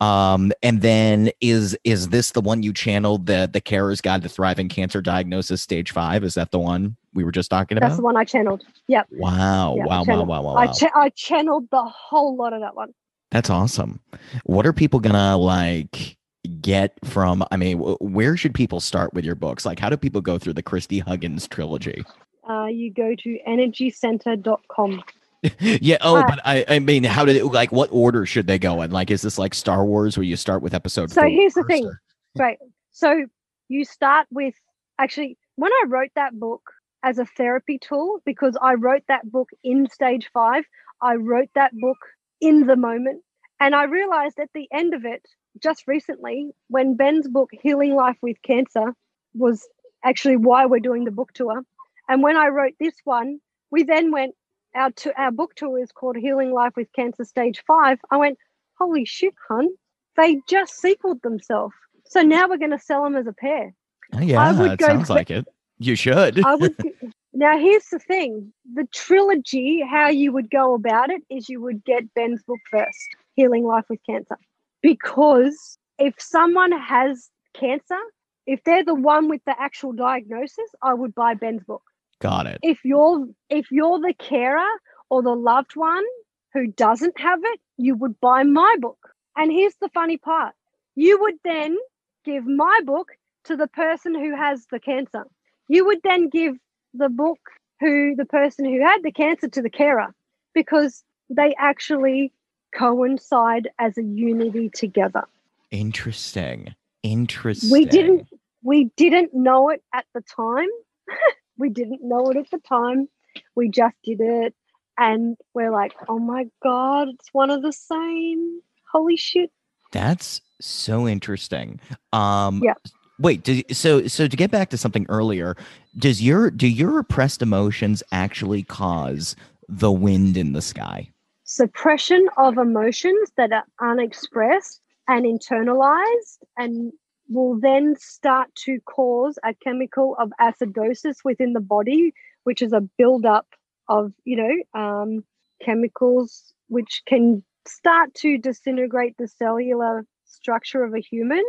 Um, 0.00 0.52
and 0.62 0.82
then 0.82 1.30
is 1.40 1.76
is 1.84 2.08
this 2.10 2.32
the 2.32 2.42
one 2.42 2.62
you 2.62 2.74
channeled 2.74 3.26
the 3.26 3.48
the 3.50 3.62
Carer's 3.62 4.02
Guide 4.02 4.22
to 4.22 4.28
Thriving 4.28 4.68
Cancer 4.68 5.00
Diagnosis 5.00 5.62
Stage 5.62 5.90
Five? 5.90 6.22
Is 6.22 6.34
that 6.34 6.50
the 6.50 6.58
one 6.58 6.96
we 7.14 7.24
were 7.24 7.32
just 7.32 7.50
talking 7.50 7.76
about? 7.78 7.88
That's 7.88 7.96
the 7.98 8.04
one 8.04 8.16
I 8.16 8.24
channeled. 8.24 8.64
Yep. 8.88 9.08
Wow, 9.12 9.74
Yeah, 9.76 9.84
wow, 9.84 10.04
wow, 10.04 10.22
wow, 10.24 10.42
wow, 10.42 10.56
I 10.56 10.66
cha- 10.68 10.90
I 10.94 11.08
channeled 11.10 11.68
the 11.70 11.82
whole 11.82 12.36
lot 12.36 12.52
of 12.52 12.60
that 12.60 12.74
one. 12.74 12.92
That's 13.30 13.50
awesome. 13.50 14.00
What 14.44 14.66
are 14.66 14.72
people 14.72 15.00
gonna 15.00 15.36
like 15.36 16.16
get 16.60 16.94
from? 17.04 17.44
I 17.50 17.56
mean, 17.56 17.78
wh- 17.78 18.00
where 18.00 18.36
should 18.36 18.54
people 18.54 18.80
start 18.80 19.14
with 19.14 19.24
your 19.24 19.34
books? 19.36 19.64
Like, 19.66 19.78
how 19.78 19.88
do 19.90 19.96
people 19.96 20.20
go 20.20 20.38
through 20.38 20.54
the 20.54 20.62
Kristie 20.62 21.00
Huggins 21.02 21.46
trilogy? 21.48 22.04
Uh, 22.48 22.66
you 22.66 22.92
go 22.92 23.14
to 23.14 23.38
energycenter.com. 23.46 25.02
yeah. 25.60 25.96
Oh, 26.00 26.16
Uh, 26.16 26.26
but 26.28 26.40
I, 26.44 26.64
I 26.68 26.78
mean, 26.80 27.04
how 27.04 27.24
did 27.24 27.36
it 27.36 27.44
like? 27.46 27.72
What 27.72 27.88
order 27.92 28.26
should 28.26 28.46
they 28.46 28.58
go 28.58 28.82
in? 28.82 28.90
Like, 28.90 29.10
is 29.10 29.22
this 29.22 29.38
like 29.38 29.54
Star 29.54 29.84
Wars 29.84 30.16
where 30.16 30.24
you 30.24 30.36
start 30.36 30.62
with 30.62 30.74
episode? 30.74 31.10
So 31.10 31.22
here's 31.28 31.54
the 31.54 31.64
thing. 31.64 31.86
or- 31.86 32.00
Right. 32.36 32.58
So 32.92 33.24
you 33.68 33.84
start 33.84 34.26
with 34.30 34.54
actually 34.98 35.36
when 35.56 35.72
I 35.72 35.84
wrote 35.88 36.10
that 36.14 36.38
book 36.38 36.62
as 37.02 37.18
a 37.18 37.24
therapy 37.24 37.78
tool, 37.78 38.20
because 38.24 38.56
I 38.60 38.74
wrote 38.74 39.02
that 39.08 39.30
book 39.30 39.48
in 39.64 39.88
stage 39.88 40.28
five, 40.32 40.64
I 41.02 41.14
wrote 41.14 41.50
that 41.54 41.72
book 41.72 41.98
in 42.40 42.66
the 42.66 42.76
moment. 42.76 43.22
And 43.58 43.74
I 43.74 43.84
realized 43.84 44.38
at 44.38 44.50
the 44.54 44.68
end 44.72 44.94
of 44.94 45.04
it, 45.04 45.22
just 45.62 45.86
recently, 45.86 46.50
when 46.68 46.96
Ben's 46.96 47.28
book, 47.28 47.50
Healing 47.52 47.94
Life 47.94 48.16
with 48.22 48.40
Cancer, 48.42 48.94
was 49.34 49.68
actually 50.04 50.36
why 50.36 50.66
we're 50.66 50.80
doing 50.80 51.04
the 51.04 51.10
book 51.10 51.32
tour. 51.34 51.62
And 52.08 52.22
when 52.22 52.36
I 52.36 52.48
wrote 52.48 52.74
this 52.80 52.94
one, 53.04 53.40
we 53.70 53.82
then 53.82 54.12
went, 54.12 54.34
our, 54.74 54.90
to, 54.90 55.20
our 55.20 55.30
book 55.30 55.54
tour 55.56 55.78
is 55.78 55.92
called 55.92 56.16
Healing 56.16 56.52
Life 56.52 56.72
with 56.76 56.92
Cancer 56.94 57.24
Stage 57.24 57.62
Five. 57.66 57.98
I 58.10 58.16
went, 58.16 58.38
holy 58.78 59.04
shit, 59.04 59.34
hun, 59.48 59.68
they 60.16 60.40
just 60.48 60.80
sequeled 60.80 61.22
themselves. 61.22 61.74
So 62.06 62.22
now 62.22 62.48
we're 62.48 62.58
going 62.58 62.70
to 62.70 62.78
sell 62.78 63.04
them 63.04 63.16
as 63.16 63.26
a 63.26 63.32
pair. 63.32 63.74
Oh, 64.12 64.20
yeah, 64.20 64.58
would 64.58 64.72
it 64.72 64.78
go 64.78 64.86
sounds 64.86 65.10
like 65.10 65.30
it. 65.30 65.46
You 65.80 65.96
should. 65.96 66.44
I 66.44 66.54
would. 66.56 66.76
now, 67.32 67.58
here's 67.58 67.86
the 67.86 67.98
thing: 67.98 68.52
the 68.74 68.86
trilogy. 68.92 69.80
How 69.80 70.08
you 70.08 70.30
would 70.30 70.50
go 70.50 70.74
about 70.74 71.10
it 71.10 71.22
is 71.30 71.48
you 71.48 71.60
would 71.62 71.82
get 71.84 72.12
Ben's 72.14 72.42
book 72.42 72.60
first, 72.70 73.08
Healing 73.34 73.64
Life 73.64 73.86
with 73.88 74.00
Cancer, 74.04 74.36
because 74.82 75.78
if 75.98 76.14
someone 76.18 76.72
has 76.72 77.30
cancer, 77.54 77.98
if 78.46 78.62
they're 78.64 78.84
the 78.84 78.94
one 78.94 79.28
with 79.28 79.40
the 79.46 79.54
actual 79.58 79.92
diagnosis, 79.92 80.68
I 80.82 80.92
would 80.92 81.14
buy 81.14 81.32
Ben's 81.32 81.64
book. 81.64 81.82
Got 82.20 82.46
it. 82.46 82.58
If 82.62 82.84
you're 82.84 83.26
if 83.48 83.70
you're 83.70 84.00
the 84.00 84.14
carer 84.18 84.68
or 85.08 85.22
the 85.22 85.34
loved 85.34 85.76
one 85.76 86.04
who 86.52 86.66
doesn't 86.66 87.18
have 87.18 87.40
it, 87.42 87.60
you 87.78 87.94
would 87.94 88.20
buy 88.20 88.42
my 88.42 88.76
book. 88.80 88.98
And 89.34 89.50
here's 89.50 89.76
the 89.80 89.88
funny 89.94 90.18
part: 90.18 90.54
you 90.94 91.18
would 91.22 91.36
then 91.42 91.78
give 92.26 92.44
my 92.44 92.80
book 92.84 93.12
to 93.44 93.56
the 93.56 93.66
person 93.66 94.14
who 94.14 94.36
has 94.36 94.66
the 94.70 94.78
cancer. 94.78 95.24
You 95.70 95.86
would 95.86 96.00
then 96.02 96.28
give 96.28 96.56
the 96.94 97.08
book 97.08 97.38
who 97.78 98.16
the 98.16 98.24
person 98.24 98.64
who 98.64 98.82
had 98.82 99.04
the 99.04 99.12
cancer 99.12 99.46
to 99.46 99.62
the 99.62 99.70
carer 99.70 100.12
because 100.52 101.04
they 101.28 101.54
actually 101.60 102.32
coincide 102.76 103.68
as 103.78 103.96
a 103.96 104.02
unity 104.02 104.68
together. 104.68 105.22
Interesting. 105.70 106.74
Interesting. 107.04 107.70
We 107.70 107.84
didn't 107.84 108.26
we 108.64 108.90
didn't 108.96 109.32
know 109.32 109.70
it 109.70 109.80
at 109.94 110.06
the 110.12 110.22
time. 110.22 110.68
we 111.56 111.68
didn't 111.68 112.00
know 112.02 112.32
it 112.32 112.36
at 112.36 112.50
the 112.50 112.58
time. 112.58 113.08
We 113.54 113.68
just 113.68 113.94
did 114.02 114.20
it 114.20 114.56
and 114.98 115.36
we're 115.54 115.70
like, 115.70 115.92
"Oh 116.08 116.18
my 116.18 116.46
god, 116.64 117.10
it's 117.10 117.28
one 117.32 117.50
of 117.50 117.62
the 117.62 117.72
same." 117.72 118.60
Holy 118.90 119.16
shit. 119.16 119.52
That's 119.92 120.40
so 120.60 121.06
interesting. 121.06 121.78
Um 122.12 122.60
Yeah. 122.64 122.74
Wait, 123.20 123.42
do, 123.42 123.62
so 123.70 124.06
so 124.06 124.26
to 124.26 124.36
get 124.36 124.50
back 124.50 124.70
to 124.70 124.76
something 124.76 125.06
earlier, 125.08 125.56
does 125.96 126.22
your 126.22 126.50
do 126.50 126.66
your 126.66 126.90
repressed 126.90 127.42
emotions 127.42 128.02
actually 128.12 128.62
cause 128.62 129.36
the 129.68 129.92
wind 129.92 130.36
in 130.36 130.52
the 130.52 130.62
sky? 130.62 131.10
suppression 131.50 132.28
of 132.36 132.58
emotions 132.58 133.32
that 133.36 133.50
are 133.50 133.90
unexpressed 133.90 134.80
and 135.08 135.24
internalized 135.24 136.38
and 136.56 136.92
will 137.28 137.58
then 137.58 137.96
start 137.98 138.48
to 138.54 138.78
cause 138.82 139.36
a 139.44 139.52
chemical 139.54 140.14
of 140.20 140.30
acidosis 140.40 141.16
within 141.24 141.52
the 141.52 141.60
body 141.60 142.14
which 142.44 142.62
is 142.62 142.72
a 142.72 142.80
buildup 142.96 143.48
of 143.88 144.12
you 144.22 144.36
know 144.36 144.80
um, 144.80 145.24
chemicals 145.60 146.54
which 146.68 147.02
can 147.06 147.42
start 147.66 148.14
to 148.14 148.38
disintegrate 148.38 149.16
the 149.18 149.26
cellular 149.26 150.06
structure 150.26 150.84
of 150.84 150.94
a 150.94 151.00
human 151.00 151.42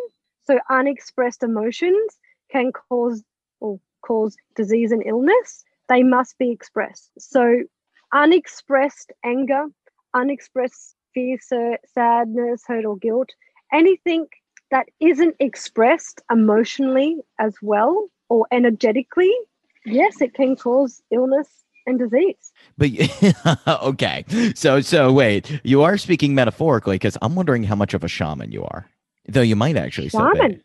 so 0.44 0.60
unexpressed 0.70 1.44
emotions 1.44 2.18
can 2.52 2.72
cause 2.72 3.24
or 3.60 3.80
cause 4.02 4.36
disease 4.56 4.92
and 4.92 5.04
illness 5.06 5.64
they 5.90 6.04
must 6.04 6.38
be 6.38 6.52
expressed 6.52 7.12
so 7.18 7.62
unexpressed 8.14 9.12
anger 9.24 9.66
unexpressed 10.14 10.96
fear, 11.14 11.38
sa- 11.42 11.78
sadness, 11.94 12.64
hurt, 12.68 12.86
or 12.86 12.98
guilt, 12.98 13.30
anything 13.74 14.28
that 14.72 14.88
isn't 15.00 15.36
expressed 15.40 16.22
emotionally 16.32 17.18
as 17.40 17.56
well 17.62 18.10
or 18.30 18.48
energetically, 18.52 19.34
yes, 19.86 20.22
it 20.22 20.34
can 20.34 20.56
cause 20.56 21.02
illness 21.12 21.48
and 21.86 22.00
disease. 22.00 22.54
But 22.78 22.92
okay, 23.84 24.26
so 24.56 24.82
so 24.82 25.12
wait, 25.12 25.60
you 25.64 25.82
are 25.82 25.98
speaking 25.98 26.36
metaphorically 26.36 26.96
because 26.96 27.18
I'm 27.22 27.36
wondering 27.36 27.64
how 27.64 27.76
much 27.76 27.94
of 27.94 28.04
a 28.04 28.08
shaman 28.08 28.52
you 28.52 28.64
are. 28.64 28.88
Though 29.28 29.42
you 29.42 29.56
might 29.56 29.78
actually. 29.78 30.10
Shaman. 30.10 30.62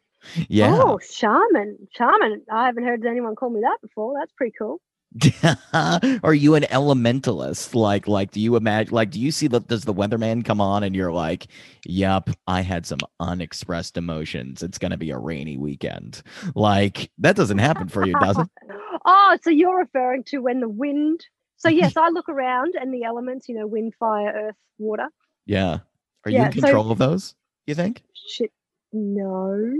Yeah. 0.48 0.80
Oh, 0.82 0.98
shaman. 0.98 1.76
Shaman. 1.96 2.42
I 2.50 2.66
haven't 2.66 2.84
heard 2.84 3.04
anyone 3.06 3.36
call 3.36 3.50
me 3.50 3.60
that 3.60 3.78
before. 3.82 4.14
That's 4.18 4.32
pretty 4.32 4.54
cool. 4.58 4.80
are 6.24 6.34
you 6.34 6.56
an 6.56 6.64
elementalist? 6.64 7.74
Like, 7.74 8.08
like, 8.08 8.32
do 8.32 8.40
you 8.40 8.56
imagine? 8.56 8.92
Like, 8.92 9.10
do 9.10 9.20
you 9.20 9.30
see 9.30 9.46
that? 9.48 9.68
Does 9.68 9.84
the 9.84 9.94
weatherman 9.94 10.44
come 10.44 10.60
on 10.60 10.82
and 10.82 10.96
you're 10.96 11.12
like, 11.12 11.46
"Yep, 11.86 12.30
I 12.48 12.60
had 12.60 12.84
some 12.86 12.98
unexpressed 13.20 13.96
emotions. 13.96 14.62
It's 14.62 14.78
gonna 14.78 14.96
be 14.98 15.10
a 15.12 15.18
rainy 15.18 15.56
weekend." 15.56 16.22
Like, 16.54 17.10
that 17.18 17.36
doesn't 17.36 17.58
happen 17.58 17.88
for 17.88 18.04
you, 18.04 18.14
does 18.20 18.36
it? 18.38 18.48
oh, 19.06 19.38
so 19.42 19.48
you're 19.50 19.78
referring 19.78 20.24
to 20.24 20.38
when 20.38 20.60
the 20.60 20.68
wind. 20.68 21.24
So, 21.56 21.68
yes, 21.70 21.96
I 21.96 22.08
look 22.10 22.28
around 22.28 22.74
and 22.78 22.92
the 22.92 23.04
elements, 23.04 23.48
you 23.48 23.54
know, 23.54 23.66
wind, 23.66 23.94
fire, 23.98 24.32
earth, 24.48 24.56
water. 24.78 25.06
Yeah. 25.46 25.78
Are 26.24 26.30
you 26.32 26.38
Yeah, 26.38 26.46
in 26.46 26.52
so- 26.54 26.60
control 26.62 26.90
of 26.90 26.98
those? 26.98 27.34
You 27.66 27.74
think? 27.74 28.02
Shit. 28.28 28.52
No. 28.92 29.74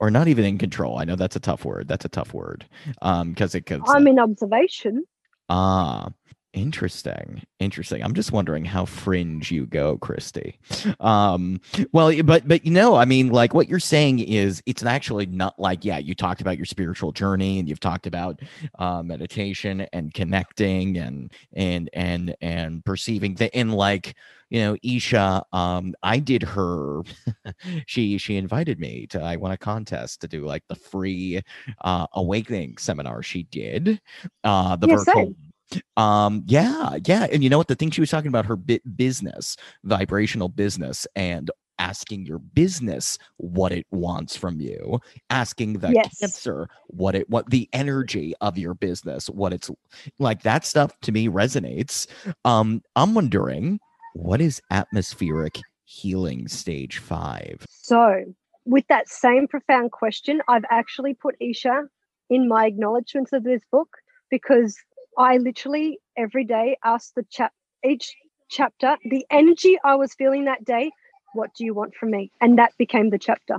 Or 0.00 0.10
not 0.10 0.28
even 0.28 0.44
in 0.44 0.58
control? 0.58 0.98
I 0.98 1.04
know 1.04 1.16
that's 1.16 1.36
a 1.36 1.40
tough 1.40 1.64
word. 1.64 1.88
That's 1.88 2.04
a 2.04 2.08
tough 2.08 2.34
word. 2.34 2.66
Um, 3.02 3.30
because 3.30 3.54
it 3.54 3.66
could. 3.66 3.82
I'm 3.88 4.06
in 4.06 4.18
observation. 4.18 5.04
Ah, 5.48 6.08
interesting. 6.58 7.42
Interesting. 7.60 8.02
I'm 8.02 8.14
just 8.14 8.32
wondering 8.32 8.64
how 8.64 8.84
fringe 8.84 9.50
you 9.50 9.66
go, 9.66 9.98
Kristie. 9.98 10.54
Um, 11.00 11.60
well, 11.92 12.12
but 12.22 12.48
but 12.48 12.64
you 12.64 12.72
know, 12.72 12.96
I 12.96 13.04
mean, 13.04 13.28
like 13.30 13.54
what 13.54 13.68
you're 13.68 13.80
saying 13.80 14.20
is 14.20 14.62
it's 14.66 14.84
actually 14.84 15.26
not 15.26 15.58
like, 15.58 15.84
yeah, 15.84 15.98
you 15.98 16.14
talked 16.14 16.40
about 16.40 16.56
your 16.56 16.66
spiritual 16.66 17.12
journey 17.12 17.58
and 17.58 17.68
you've 17.68 17.80
talked 17.80 18.06
about 18.06 18.40
uh 18.78 19.02
meditation 19.02 19.86
and 19.92 20.12
connecting 20.14 20.98
and 20.98 21.32
and 21.54 21.90
and 21.94 22.34
and 22.40 22.84
perceiving 22.84 23.34
the 23.34 23.54
and 23.56 23.74
like 23.74 24.14
you 24.50 24.60
know 24.60 24.76
isha 24.82 25.42
um 25.52 25.94
i 26.02 26.18
did 26.18 26.42
her 26.42 27.02
she 27.86 28.18
she 28.18 28.36
invited 28.36 28.78
me 28.80 29.06
to 29.06 29.20
i 29.20 29.36
won 29.36 29.52
a 29.52 29.58
contest 29.58 30.20
to 30.20 30.28
do 30.28 30.44
like 30.46 30.62
the 30.68 30.74
free 30.74 31.40
uh 31.82 32.06
awakening 32.14 32.76
seminar 32.78 33.22
she 33.22 33.44
did 33.44 34.00
uh 34.44 34.76
the 34.76 34.86
Yeah, 34.86 34.96
virtual 34.98 35.34
um 35.96 36.42
yeah 36.46 36.96
yeah 37.06 37.26
and 37.32 37.44
you 37.44 37.50
know 37.50 37.58
what? 37.58 37.68
The 37.68 37.74
thing 37.76 37.90
she 37.90 38.00
was 38.00 38.10
talking 38.10 38.28
about 38.28 38.46
her 38.46 38.56
bi- 38.56 38.80
business 38.96 39.56
vibrational 39.84 40.48
business 40.48 41.06
and 41.16 41.50
asking 41.80 42.26
your 42.26 42.38
business 42.40 43.18
what 43.38 43.72
it 43.72 43.86
wants 43.90 44.36
from 44.36 44.60
you 44.60 45.00
asking 45.30 45.74
the 45.74 45.94
Yes. 45.94 46.18
cancer 46.20 46.68
what 46.88 47.14
it 47.14 47.28
what 47.30 47.50
the 47.50 47.68
energy 47.72 48.34
of 48.40 48.58
your 48.58 48.74
business 48.74 49.28
what 49.30 49.52
it's 49.52 49.70
like 50.18 50.42
that 50.42 50.64
stuff 50.64 50.92
to 51.02 51.12
me 51.12 51.28
resonates. 51.28 52.06
Um 52.44 52.82
i'm 52.96 53.14
wondering 53.14 53.80
what 54.14 54.40
is 54.40 54.60
atmospheric 54.70 55.64
healing 55.84 56.48
stage 56.48 56.98
5 56.98 57.66
So, 57.68 58.24
with 58.66 58.86
that 58.88 59.08
same 59.08 59.48
profound 59.48 59.92
question, 59.92 60.42
I've 60.48 60.64
actually 60.70 61.14
put 61.14 61.36
Isha 61.40 61.84
in 62.30 62.48
my 62.48 62.66
acknowledgements 62.66 63.32
of 63.32 63.44
this 63.44 63.62
book 63.72 63.88
because 64.30 64.76
I 65.18 65.38
literally 65.38 65.98
every 66.16 66.44
day 66.44 66.78
asked 66.84 67.16
the 67.16 67.24
chap 67.24 67.52
each 67.84 68.14
chapter, 68.48 68.96
the 69.04 69.26
energy 69.30 69.76
I 69.84 69.96
was 69.96 70.14
feeling 70.14 70.44
that 70.44 70.64
day, 70.64 70.90
what 71.34 71.50
do 71.54 71.64
you 71.64 71.74
want 71.74 71.94
from 71.94 72.12
me? 72.12 72.30
And 72.40 72.58
that 72.58 72.72
became 72.78 73.10
the 73.10 73.18
chapter. 73.18 73.56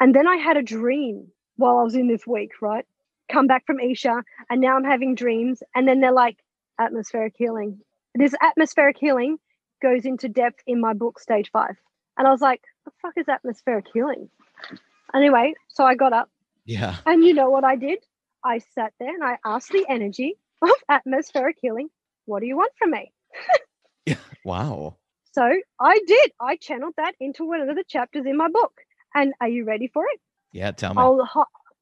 And 0.00 0.14
then 0.14 0.26
I 0.26 0.36
had 0.36 0.56
a 0.56 0.62
dream 0.62 1.28
while 1.56 1.78
I 1.78 1.82
was 1.82 1.94
in 1.94 2.08
this 2.08 2.26
week, 2.26 2.50
right? 2.60 2.84
Come 3.30 3.46
back 3.46 3.66
from 3.66 3.78
Isha, 3.78 4.24
and 4.50 4.60
now 4.60 4.76
I'm 4.76 4.84
having 4.84 5.14
dreams. 5.14 5.62
And 5.74 5.86
then 5.86 6.00
they're 6.00 6.12
like, 6.12 6.38
atmospheric 6.80 7.34
healing. 7.36 7.78
This 8.14 8.34
atmospheric 8.42 8.96
healing 8.98 9.38
goes 9.80 10.04
into 10.04 10.28
depth 10.28 10.62
in 10.66 10.80
my 10.80 10.92
book, 10.92 11.20
Stage 11.20 11.50
Five. 11.52 11.76
And 12.18 12.26
I 12.26 12.30
was 12.30 12.40
like, 12.40 12.62
the 12.84 12.90
fuck 13.00 13.14
is 13.16 13.28
atmospheric 13.28 13.86
healing? 13.92 14.28
Anyway, 15.14 15.54
so 15.68 15.84
I 15.84 15.94
got 15.94 16.12
up. 16.12 16.30
Yeah. 16.64 16.96
And 17.06 17.24
you 17.24 17.34
know 17.34 17.50
what 17.50 17.64
I 17.64 17.76
did? 17.76 17.98
I 18.44 18.58
sat 18.74 18.92
there 18.98 19.14
and 19.14 19.22
I 19.22 19.38
asked 19.44 19.70
the 19.70 19.86
energy 19.88 20.36
of 20.62 20.70
atmospheric 20.88 21.56
healing, 21.60 21.88
what 22.26 22.40
do 22.40 22.46
you 22.46 22.56
want 22.56 22.72
from 22.78 22.92
me? 22.92 23.12
Yeah. 24.06 24.16
Wow. 24.44 24.96
So 25.34 25.50
I 25.80 25.98
did. 26.06 26.30
I 26.42 26.56
channeled 26.56 26.92
that 26.98 27.14
into 27.18 27.46
one 27.46 27.62
of 27.62 27.74
the 27.74 27.84
chapters 27.88 28.26
in 28.26 28.36
my 28.36 28.48
book. 28.48 28.82
And 29.14 29.32
are 29.40 29.48
you 29.48 29.64
ready 29.64 29.88
for 29.88 30.04
it? 30.12 30.20
Yeah. 30.52 30.72
Tell 30.72 30.92
me. 30.92 31.00
I'll 31.00 31.26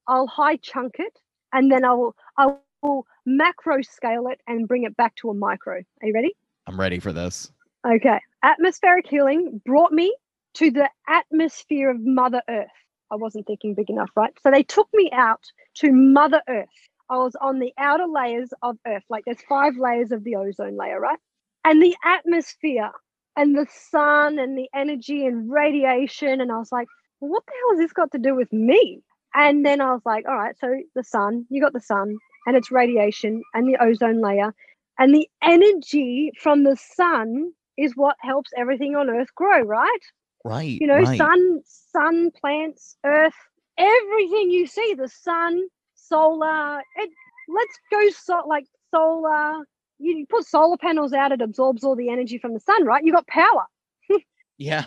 I'll 0.06 0.28
high 0.28 0.54
chunk 0.54 1.00
it, 1.00 1.18
and 1.52 1.68
then 1.68 1.84
I 1.84 1.92
will 1.94 2.14
I 2.38 2.54
will 2.80 3.06
macro 3.26 3.82
scale 3.82 4.28
it 4.28 4.40
and 4.46 4.68
bring 4.68 4.84
it 4.84 4.96
back 4.96 5.16
to 5.16 5.30
a 5.30 5.34
micro. 5.34 5.78
Are 5.78 6.06
you 6.06 6.14
ready? 6.14 6.36
I'm 6.68 6.78
ready 6.78 7.00
for 7.00 7.12
this. 7.12 7.50
Okay. 7.84 8.20
Atmospheric 8.44 9.08
healing 9.08 9.60
brought 9.64 9.92
me 9.92 10.14
to 10.54 10.70
the 10.70 10.88
atmosphere 11.08 11.90
of 11.90 12.00
Mother 12.00 12.42
Earth. 12.48 12.68
I 13.10 13.16
wasn't 13.16 13.46
thinking 13.46 13.74
big 13.74 13.90
enough, 13.90 14.10
right? 14.14 14.32
So 14.42 14.50
they 14.50 14.62
took 14.62 14.88
me 14.94 15.10
out 15.12 15.42
to 15.76 15.92
Mother 15.92 16.42
Earth. 16.48 16.68
I 17.10 17.16
was 17.16 17.34
on 17.40 17.58
the 17.58 17.72
outer 17.78 18.06
layers 18.06 18.50
of 18.62 18.78
Earth, 18.86 19.04
like 19.10 19.24
there's 19.24 19.42
five 19.48 19.76
layers 19.76 20.12
of 20.12 20.24
the 20.24 20.36
ozone 20.36 20.76
layer, 20.76 21.00
right? 21.00 21.18
And 21.64 21.82
the 21.82 21.96
atmosphere 22.04 22.90
and 23.36 23.56
the 23.56 23.66
sun 23.90 24.38
and 24.38 24.56
the 24.56 24.68
energy 24.74 25.26
and 25.26 25.50
radiation. 25.50 26.40
And 26.40 26.50
I 26.50 26.58
was 26.58 26.72
like, 26.72 26.88
well, 27.20 27.30
what 27.30 27.44
the 27.46 27.52
hell 27.52 27.78
has 27.78 27.86
this 27.86 27.92
got 27.92 28.12
to 28.12 28.18
do 28.18 28.34
with 28.34 28.52
me? 28.52 29.02
And 29.34 29.64
then 29.64 29.80
I 29.80 29.92
was 29.92 30.02
like, 30.04 30.26
all 30.26 30.36
right, 30.36 30.56
so 30.58 30.74
the 30.94 31.04
sun, 31.04 31.46
you 31.50 31.60
got 31.60 31.72
the 31.72 31.80
sun 31.80 32.16
and 32.46 32.56
its 32.56 32.70
radiation 32.70 33.42
and 33.54 33.68
the 33.68 33.76
ozone 33.82 34.20
layer. 34.20 34.54
And 34.98 35.14
the 35.14 35.28
energy 35.42 36.32
from 36.40 36.64
the 36.64 36.76
sun 36.76 37.52
is 37.76 37.96
what 37.96 38.16
helps 38.20 38.50
everything 38.56 38.96
on 38.96 39.10
Earth 39.10 39.34
grow, 39.34 39.60
right? 39.60 40.00
Right. 40.44 40.80
you 40.80 40.86
know 40.86 40.96
right. 40.96 41.18
sun 41.18 41.60
sun 41.66 42.30
plants 42.30 42.96
earth 43.04 43.34
everything 43.76 44.50
you 44.50 44.66
see 44.66 44.94
the 44.96 45.08
sun 45.08 45.62
solar 46.10 46.80
it 46.96 47.10
let's 47.48 47.78
go 47.90 48.10
so 48.10 48.42
like 48.46 48.66
solar. 48.94 49.64
You 49.98 50.26
put 50.28 50.46
solar 50.46 50.76
panels 50.78 51.12
out 51.12 51.32
it 51.32 51.42
absorbs 51.42 51.84
all 51.84 51.96
the 51.96 52.10
energy 52.10 52.38
from 52.38 52.54
the 52.54 52.60
sun 52.60 52.84
right? 52.84 53.04
You 53.04 53.12
got 53.12 53.26
power. 53.26 53.64
Yeah. 54.58 54.84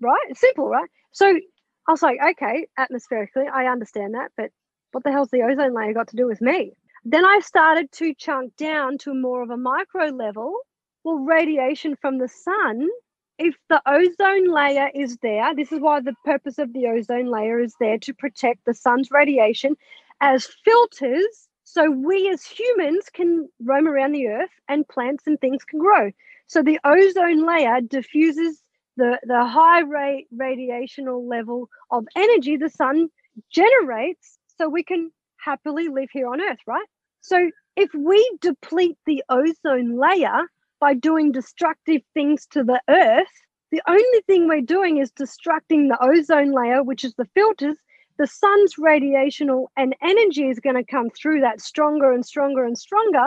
right? 0.00 0.26
It's 0.28 0.40
simple 0.40 0.68
right? 0.68 0.88
So 1.12 1.38
i 1.86 1.92
was 1.92 2.02
like 2.02 2.18
okay 2.30 2.66
atmospherically 2.78 3.44
i 3.52 3.66
understand 3.66 4.14
that 4.14 4.32
but 4.38 4.50
what 4.92 5.04
the 5.04 5.12
hell's 5.12 5.28
the 5.30 5.42
ozone 5.42 5.74
layer 5.74 5.92
got 5.92 6.08
to 6.08 6.16
do 6.16 6.26
with 6.26 6.40
me? 6.40 6.72
Then 7.04 7.24
i 7.24 7.40
started 7.40 7.90
to 7.92 8.14
chunk 8.14 8.56
down 8.56 8.98
to 8.98 9.12
more 9.12 9.42
of 9.42 9.50
a 9.50 9.56
micro 9.56 10.06
level. 10.06 10.56
Well 11.02 11.18
radiation 11.18 11.96
from 11.96 12.18
the 12.18 12.28
sun. 12.28 12.88
If 13.36 13.56
the 13.68 13.82
ozone 13.86 14.52
layer 14.52 14.90
is 14.94 15.18
there, 15.20 15.54
this 15.54 15.72
is 15.72 15.80
why 15.80 16.00
the 16.00 16.14
purpose 16.24 16.58
of 16.58 16.72
the 16.72 16.86
ozone 16.86 17.30
layer 17.30 17.58
is 17.58 17.74
there 17.80 17.98
to 17.98 18.14
protect 18.14 18.64
the 18.64 18.74
sun's 18.74 19.10
radiation 19.10 19.76
as 20.24 20.48
filters 20.64 21.48
so 21.64 21.90
we 21.90 22.28
as 22.30 22.44
humans 22.44 23.04
can 23.12 23.48
roam 23.62 23.86
around 23.88 24.12
the 24.12 24.28
earth 24.28 24.50
and 24.68 24.88
plants 24.88 25.24
and 25.26 25.40
things 25.40 25.64
can 25.64 25.80
grow. 25.80 26.10
So 26.46 26.62
the 26.62 26.78
ozone 26.84 27.46
layer 27.46 27.80
diffuses 27.80 28.62
the, 28.96 29.18
the 29.24 29.44
high 29.44 29.80
rate 29.80 30.28
radiational 30.34 31.28
level 31.28 31.68
of 31.90 32.06
energy 32.16 32.56
the 32.56 32.70
sun 32.70 33.08
generates 33.52 34.38
so 34.56 34.68
we 34.68 34.84
can 34.84 35.10
happily 35.38 35.88
live 35.88 36.08
here 36.12 36.28
on 36.28 36.40
earth, 36.40 36.60
right? 36.66 36.86
So 37.20 37.50
if 37.76 37.90
we 37.94 38.38
deplete 38.40 38.96
the 39.06 39.22
ozone 39.28 39.98
layer, 39.98 40.48
by 40.80 40.94
doing 40.94 41.32
destructive 41.32 42.02
things 42.14 42.46
to 42.52 42.62
the 42.62 42.80
earth, 42.88 43.34
the 43.70 43.82
only 43.88 44.20
thing 44.26 44.48
we're 44.48 44.60
doing 44.60 44.98
is 44.98 45.10
destructing 45.12 45.88
the 45.88 45.98
ozone 46.00 46.52
layer, 46.52 46.82
which 46.82 47.04
is 47.04 47.14
the 47.16 47.28
filters. 47.34 47.76
The 48.18 48.26
sun's 48.26 48.76
radiational 48.76 49.66
and 49.76 49.94
energy 50.02 50.48
is 50.48 50.60
going 50.60 50.76
to 50.76 50.84
come 50.84 51.10
through 51.10 51.40
that 51.40 51.60
stronger 51.60 52.12
and 52.12 52.24
stronger 52.24 52.64
and 52.64 52.78
stronger. 52.78 53.26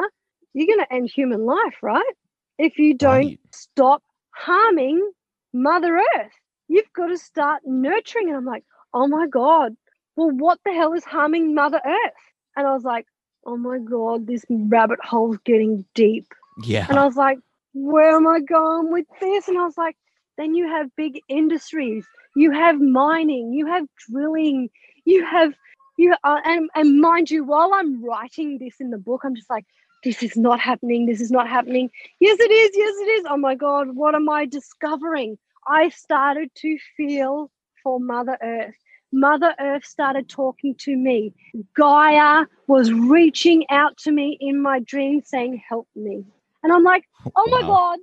You're 0.53 0.67
going 0.67 0.85
to 0.85 0.93
end 0.93 1.09
human 1.09 1.45
life, 1.45 1.75
right? 1.81 2.13
If 2.57 2.77
you 2.79 2.93
don't 2.93 3.15
Right. 3.17 3.39
stop 3.51 4.01
harming 4.31 5.11
Mother 5.53 5.97
Earth, 5.97 6.31
you've 6.67 6.91
got 6.93 7.07
to 7.07 7.17
start 7.17 7.61
nurturing. 7.65 8.29
And 8.29 8.37
I'm 8.37 8.45
like, 8.45 8.63
oh 8.93 9.07
my 9.07 9.27
God, 9.27 9.75
well, 10.15 10.31
what 10.31 10.59
the 10.65 10.73
hell 10.73 10.93
is 10.93 11.03
harming 11.03 11.53
Mother 11.53 11.81
Earth? 11.85 12.13
And 12.55 12.65
I 12.65 12.73
was 12.73 12.83
like, 12.83 13.05
oh 13.45 13.57
my 13.57 13.79
God, 13.79 14.25
this 14.27 14.45
rabbit 14.49 14.99
hole's 15.03 15.37
getting 15.45 15.85
deep. 15.93 16.25
Yeah. 16.63 16.85
And 16.89 16.97
I 16.97 17.05
was 17.05 17.15
like, 17.15 17.39
where 17.73 18.15
am 18.15 18.27
I 18.27 18.39
going 18.39 18.91
with 18.91 19.05
this? 19.21 19.47
And 19.47 19.57
I 19.57 19.63
was 19.65 19.77
like, 19.77 19.95
then 20.37 20.55
you 20.55 20.67
have 20.67 20.95
big 20.95 21.21
industries, 21.29 22.05
you 22.35 22.51
have 22.51 22.79
mining, 22.79 23.53
you 23.53 23.67
have 23.67 23.85
drilling, 24.09 24.69
you 25.05 25.25
have 25.25 25.53
you 25.97 26.13
uh, 26.23 26.39
and 26.45 26.69
and 26.75 27.01
mind 27.01 27.31
you, 27.31 27.43
while 27.43 27.73
I'm 27.73 28.03
writing 28.03 28.59
this 28.59 28.75
in 28.79 28.91
the 28.91 28.97
book, 28.97 29.21
I'm 29.23 29.35
just 29.35 29.49
like, 29.49 29.65
this 30.03 30.21
is 30.23 30.37
not 30.37 30.59
happening. 30.59 31.05
This 31.05 31.21
is 31.21 31.31
not 31.31 31.47
happening. 31.47 31.89
Yes, 32.19 32.37
it 32.39 32.51
is. 32.51 32.71
Yes, 32.75 32.95
it 32.99 33.09
is. 33.19 33.25
Oh 33.29 33.37
my 33.37 33.55
God, 33.55 33.95
what 33.95 34.15
am 34.15 34.29
I 34.29 34.45
discovering? 34.45 35.37
I 35.67 35.89
started 35.89 36.51
to 36.55 36.77
feel 36.95 37.51
for 37.83 37.99
Mother 37.99 38.37
Earth. 38.41 38.75
Mother 39.11 39.55
Earth 39.59 39.85
started 39.85 40.29
talking 40.29 40.75
to 40.79 40.95
me. 40.95 41.33
Gaia 41.75 42.45
was 42.67 42.91
reaching 42.91 43.65
out 43.69 43.97
to 43.99 44.11
me 44.11 44.37
in 44.39 44.61
my 44.61 44.79
dreams 44.79 45.29
saying, 45.29 45.61
Help 45.67 45.87
me. 45.95 46.23
And 46.63 46.71
I'm 46.73 46.83
like, 46.83 47.05
oh 47.35 47.49
my 47.51 47.63
Wow. 47.63 47.67
god 47.67 47.99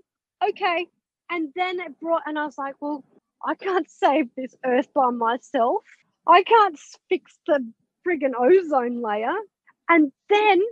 okay 0.49 0.87
and 1.35 1.49
then 1.57 1.81
it 1.81 1.99
brought 2.01 2.23
and 2.27 2.39
i 2.39 2.45
was 2.45 2.57
like 2.57 2.75
well 2.81 3.05
i 3.45 3.55
can't 3.55 3.91
save 4.05 4.29
this 4.37 4.55
earth 4.65 4.89
by 4.95 5.11
myself. 5.11 5.83
I 6.27 6.43
can't 6.43 6.79
fix 7.09 7.39
the 7.47 7.61
friggin 8.07 8.33
ozone 8.39 9.03
layer. 9.03 9.35
And 9.89 10.13
then 10.31 10.63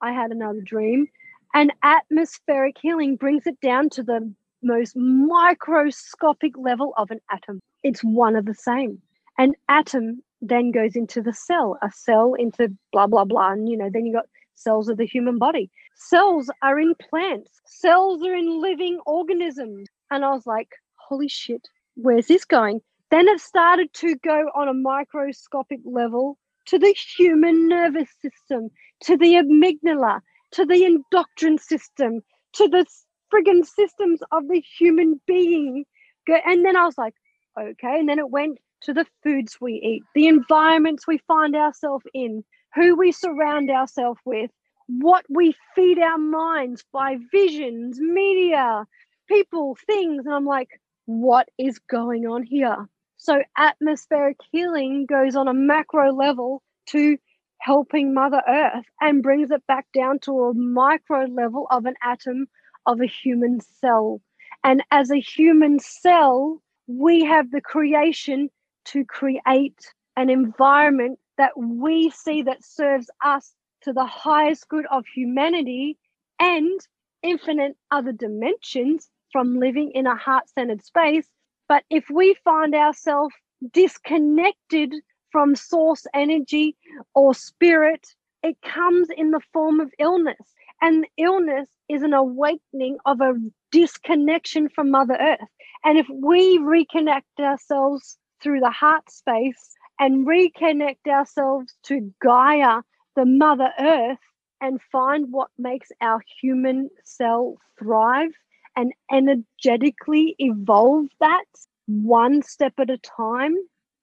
i 0.00 0.12
had 0.12 0.30
another 0.30 0.60
dream. 0.60 1.06
And 1.54 1.72
atmospheric 1.82 2.76
healing 2.80 3.16
brings 3.16 3.46
it 3.46 3.60
down 3.60 3.90
to 3.90 4.02
the 4.02 4.32
most 4.62 4.96
microscopic 4.96 6.56
level 6.56 6.94
of 6.96 7.10
an 7.10 7.20
atom. 7.30 7.60
It's 7.82 8.00
one 8.02 8.36
of 8.36 8.46
the 8.46 8.54
same. 8.54 9.02
An 9.36 9.52
atom 9.68 10.22
then 10.40 10.70
goes 10.70 10.96
into 10.96 11.20
the 11.20 11.34
cell 11.34 11.78
a 11.82 11.90
cell 11.90 12.34
into 12.34 12.74
blah 12.92 13.06
blah 13.06 13.24
blah. 13.24 13.52
And 13.52 13.68
you 13.68 13.76
know 13.76 13.90
then 13.92 14.06
you 14.06 14.14
got 14.14 14.26
cells 14.54 14.88
of 14.88 14.96
the 14.96 15.06
human 15.06 15.38
body. 15.38 15.70
Cells 15.94 16.50
are 16.62 16.78
in 16.78 16.94
plants. 16.94 17.60
Cells 17.66 18.22
are 18.22 18.34
in 18.34 18.60
living 18.60 18.98
organisms 19.04 19.88
and 20.12 20.24
i 20.24 20.30
was 20.30 20.46
like 20.46 20.68
holy 21.08 21.28
shit 21.28 21.66
where's 21.94 22.26
this 22.26 22.44
going? 22.44 22.80
Then 23.10 23.28
it 23.28 23.40
started 23.40 23.92
to 23.94 24.16
go 24.16 24.50
on 24.54 24.68
a 24.68 24.74
microscopic 24.74 25.80
level 25.84 26.38
to 26.66 26.78
the 26.78 26.94
human 27.16 27.68
nervous 27.68 28.08
system 28.22 28.70
to 29.04 29.16
the 29.16 29.34
amygdala 29.34 30.20
to 30.52 30.64
the 30.64 30.84
endocrine 30.84 31.58
system 31.58 32.20
to 32.54 32.68
the 32.68 32.86
friggin 33.32 33.66
systems 33.66 34.20
of 34.32 34.48
the 34.48 34.60
human 34.78 35.20
being. 35.26 35.84
And 36.28 36.64
then 36.64 36.76
i 36.76 36.84
was 36.84 36.96
like 36.96 37.14
okay 37.58 37.98
and 37.98 38.08
then 38.08 38.18
it 38.18 38.30
went 38.30 38.58
to 38.82 38.94
the 38.94 39.06
foods 39.22 39.58
we 39.60 39.74
eat 39.74 40.02
the 40.14 40.28
environments 40.28 41.06
we 41.06 41.18
find 41.28 41.54
ourselves 41.54 42.04
in 42.14 42.44
who 42.74 42.96
we 42.96 43.12
surround 43.12 43.70
ourselves 43.70 44.18
with, 44.24 44.50
what 44.88 45.24
we 45.28 45.54
feed 45.74 45.98
our 45.98 46.18
minds 46.18 46.84
by 46.92 47.16
visions, 47.30 48.00
media, 48.00 48.86
people, 49.32 49.76
things. 49.86 50.26
And 50.26 50.34
I'm 50.34 50.44
like, 50.44 50.68
what 51.06 51.48
is 51.58 51.78
going 51.78 52.26
on 52.26 52.42
here? 52.42 52.88
So, 53.16 53.42
atmospheric 53.56 54.36
healing 54.50 55.06
goes 55.06 55.36
on 55.36 55.48
a 55.48 55.54
macro 55.54 56.12
level 56.12 56.62
to 56.88 57.16
helping 57.58 58.12
Mother 58.12 58.42
Earth 58.48 58.84
and 59.00 59.22
brings 59.22 59.50
it 59.50 59.62
back 59.68 59.86
down 59.94 60.18
to 60.20 60.32
a 60.44 60.54
micro 60.54 61.24
level 61.26 61.66
of 61.70 61.86
an 61.86 61.94
atom 62.02 62.46
of 62.86 63.00
a 63.00 63.06
human 63.06 63.60
cell. 63.80 64.20
And 64.64 64.82
as 64.90 65.10
a 65.10 65.20
human 65.20 65.78
cell, 65.78 66.60
we 66.88 67.24
have 67.24 67.50
the 67.50 67.60
creation 67.60 68.50
to 68.86 69.04
create 69.04 69.92
an 70.16 70.28
environment 70.28 71.18
that 71.38 71.52
we 71.56 72.10
see 72.10 72.42
that 72.42 72.64
serves 72.64 73.08
us 73.24 73.54
to 73.82 73.92
the 73.92 74.06
highest 74.06 74.68
good 74.68 74.84
of 74.90 75.04
humanity 75.06 75.96
and 76.40 76.80
infinite 77.22 77.76
other 77.92 78.12
dimensions 78.12 79.08
from 79.32 79.58
living 79.58 79.90
in 79.94 80.06
a 80.06 80.16
heart 80.16 80.48
centered 80.48 80.84
space. 80.84 81.26
But 81.68 81.84
if 81.90 82.04
we 82.10 82.36
find 82.44 82.74
ourselves 82.74 83.34
disconnected 83.72 84.94
from 85.30 85.56
source 85.56 86.06
energy 86.14 86.76
or 87.14 87.34
spirit, 87.34 88.06
it 88.42 88.56
comes 88.62 89.08
in 89.16 89.30
the 89.30 89.40
form 89.52 89.80
of 89.80 89.90
illness. 89.98 90.54
And 90.80 91.06
illness 91.16 91.68
is 91.88 92.02
an 92.02 92.12
awakening 92.12 92.98
of 93.06 93.20
a 93.20 93.34
disconnection 93.70 94.68
from 94.68 94.90
Mother 94.90 95.16
Earth. 95.18 95.48
And 95.84 95.96
if 95.96 96.06
we 96.12 96.58
reconnect 96.58 97.22
ourselves 97.40 98.18
through 98.42 98.60
the 98.60 98.70
heart 98.70 99.10
space 99.10 99.74
and 99.98 100.26
reconnect 100.26 101.06
ourselves 101.08 101.72
to 101.84 102.12
Gaia, 102.20 102.82
the 103.14 103.24
Mother 103.24 103.70
Earth, 103.78 104.18
and 104.60 104.80
find 104.90 105.26
what 105.30 105.50
makes 105.58 105.90
our 106.00 106.20
human 106.40 106.90
cell 107.04 107.56
thrive 107.78 108.30
and 108.76 108.92
energetically 109.10 110.34
evolve 110.38 111.06
that 111.20 111.44
one 111.86 112.42
step 112.42 112.74
at 112.78 112.90
a 112.90 112.98
time, 112.98 113.56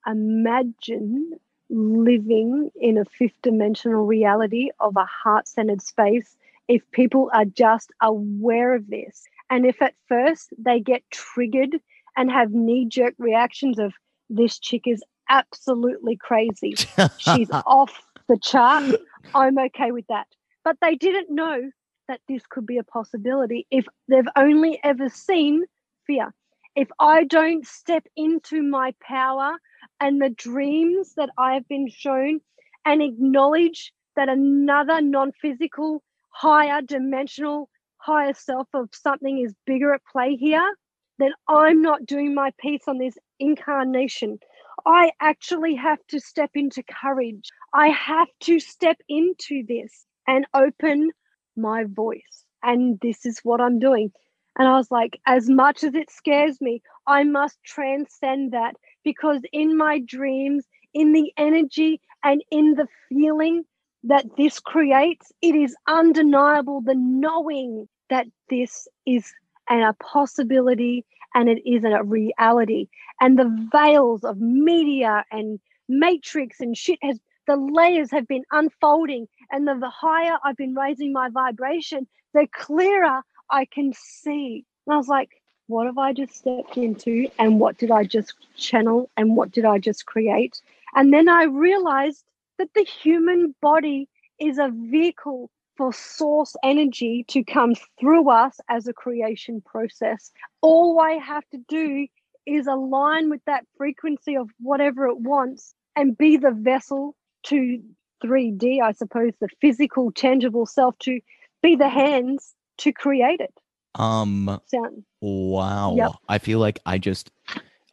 imagine 0.05 1.31
living 1.69 2.71
in 2.79 2.97
a 2.97 3.05
fifth 3.05 3.41
dimensional 3.41 4.05
reality 4.05 4.69
of 4.79 4.95
a 4.97 5.05
heart 5.05 5.47
centered 5.47 5.81
space 5.81 6.35
if 6.67 6.81
people 6.91 7.29
are 7.33 7.45
just 7.45 7.91
aware 8.01 8.75
of 8.75 8.87
this. 8.87 9.23
And 9.49 9.65
if 9.65 9.81
at 9.81 9.95
first 10.07 10.49
they 10.57 10.79
get 10.79 11.03
triggered 11.11 11.79
and 12.15 12.31
have 12.31 12.51
knee 12.51 12.85
jerk 12.85 13.15
reactions 13.17 13.79
of, 13.79 13.93
this 14.29 14.59
chick 14.59 14.83
is 14.85 15.03
absolutely 15.29 16.15
crazy, 16.15 16.75
she's 17.17 17.49
off 17.51 17.99
the 18.27 18.37
chart, 18.37 18.95
I'm 19.33 19.57
okay 19.57 19.91
with 19.91 20.05
that. 20.07 20.27
But 20.63 20.77
they 20.81 20.95
didn't 20.95 21.33
know 21.33 21.71
that 22.09 22.19
this 22.27 22.43
could 22.49 22.65
be 22.65 22.77
a 22.79 22.83
possibility 22.83 23.65
if 23.71 23.85
they've 24.09 24.27
only 24.35 24.79
ever 24.83 25.07
seen 25.07 25.63
fear. 26.05 26.33
If 26.75 26.89
I 26.99 27.23
don't 27.23 27.65
step 27.65 28.03
into 28.17 28.61
my 28.63 28.93
power 29.01 29.57
and 30.01 30.21
the 30.21 30.29
dreams 30.29 31.13
that 31.15 31.29
I 31.37 31.53
have 31.53 31.67
been 31.69 31.87
shown 31.87 32.41
and 32.83 33.01
acknowledge 33.01 33.93
that 34.15 34.27
another 34.27 35.01
non 35.01 35.31
physical, 35.41 36.03
higher 36.31 36.81
dimensional, 36.81 37.69
higher 37.97 38.33
self 38.33 38.67
of 38.73 38.89
something 38.91 39.39
is 39.45 39.53
bigger 39.65 39.93
at 39.93 40.01
play 40.11 40.35
here, 40.35 40.75
then 41.19 41.31
I'm 41.47 41.81
not 41.81 42.05
doing 42.05 42.33
my 42.33 42.51
piece 42.59 42.87
on 42.87 42.97
this 42.97 43.17
incarnation. 43.39 44.39
I 44.85 45.11
actually 45.19 45.75
have 45.75 45.99
to 46.07 46.19
step 46.19 46.51
into 46.55 46.81
courage. 46.83 47.49
I 47.73 47.89
have 47.89 48.29
to 48.41 48.59
step 48.59 48.97
into 49.09 49.63
this 49.67 50.05
and 50.27 50.45
open 50.55 51.11
my 51.55 51.85
voice. 51.85 52.45
And 52.63 52.99
this 53.01 53.25
is 53.25 53.39
what 53.43 53.61
I'm 53.61 53.79
doing. 53.79 54.11
And 54.57 54.67
I 54.67 54.75
was 54.77 54.91
like, 54.91 55.19
as 55.25 55.49
much 55.49 55.83
as 55.83 55.95
it 55.95 56.11
scares 56.11 56.59
me, 56.59 56.81
I 57.07 57.23
must 57.23 57.57
transcend 57.63 58.51
that 58.51 58.75
because 59.03 59.41
in 59.53 59.77
my 59.77 59.99
dreams, 59.99 60.65
in 60.93 61.13
the 61.13 61.31
energy 61.37 62.01
and 62.23 62.43
in 62.51 62.73
the 62.73 62.87
feeling 63.07 63.63
that 64.03 64.25
this 64.37 64.59
creates, 64.59 65.31
it 65.41 65.55
is 65.55 65.75
undeniable 65.87 66.81
the 66.81 66.95
knowing 66.95 67.87
that 68.09 68.27
this 68.49 68.87
is 69.05 69.31
an, 69.69 69.81
a 69.81 69.93
possibility 69.93 71.05
and 71.35 71.49
it 71.49 71.61
is 71.65 71.83
a 71.83 72.03
reality. 72.03 72.87
And 73.21 73.37
the 73.37 73.69
veils 73.71 74.23
of 74.23 74.39
media 74.39 75.23
and 75.31 75.59
matrix 75.87 76.59
and 76.59 76.75
shit 76.75 76.99
has 77.01 77.19
the 77.49 77.57
layers 77.57 78.11
have 78.11 78.27
been 78.27 78.43
unfolding 78.51 79.27
and 79.51 79.67
the, 79.67 79.73
the 79.73 79.89
higher 79.89 80.37
i've 80.43 80.55
been 80.55 80.75
raising 80.75 81.11
my 81.11 81.29
vibration 81.29 82.07
the 82.33 82.47
clearer 82.53 83.21
i 83.49 83.65
can 83.65 83.91
see. 83.93 84.63
And 84.85 84.93
i 84.93 84.97
was 84.97 85.07
like 85.07 85.31
what 85.65 85.85
have 85.85 85.97
i 85.99 86.13
just 86.13 86.35
stepped 86.35 86.77
into? 86.77 87.27
And 87.37 87.59
what 87.59 87.77
did 87.77 87.91
i 87.91 88.03
just 88.03 88.33
channel? 88.57 89.09
And 89.17 89.35
what 89.35 89.51
did 89.51 89.65
i 89.65 89.77
just 89.77 90.05
create? 90.05 90.61
And 90.95 91.13
then 91.13 91.29
i 91.29 91.43
realized 91.43 92.23
that 92.57 92.69
the 92.75 92.83
human 92.83 93.55
body 93.61 94.07
is 94.39 94.57
a 94.57 94.71
vehicle 94.71 95.49
for 95.75 95.93
source 95.93 96.55
energy 96.63 97.25
to 97.29 97.43
come 97.43 97.73
through 97.99 98.29
us 98.29 98.59
as 98.67 98.87
a 98.87 98.93
creation 98.93 99.61
process. 99.61 100.31
All 100.61 100.99
i 100.99 101.13
have 101.13 101.47
to 101.51 101.59
do 101.67 102.07
is 102.45 102.67
align 102.67 103.29
with 103.29 103.41
that 103.45 103.65
frequency 103.77 104.35
of 104.35 104.49
whatever 104.59 105.07
it 105.07 105.19
wants 105.19 105.73
and 105.95 106.17
be 106.17 106.37
the 106.37 106.51
vessel 106.51 107.15
to 107.43 107.81
3D, 108.23 108.81
I 108.81 108.91
suppose, 108.91 109.33
the 109.39 109.49
physical, 109.61 110.11
tangible 110.11 110.65
self 110.65 110.97
to 110.99 111.19
be 111.61 111.75
the 111.75 111.89
hands 111.89 112.53
to 112.79 112.91
create 112.91 113.39
it. 113.39 113.53
Um 113.95 114.59
Sound. 114.67 115.03
wow. 115.21 115.95
Yep. 115.95 116.11
I 116.27 116.37
feel 116.37 116.59
like 116.59 116.79
I 116.85 116.97
just 116.97 117.31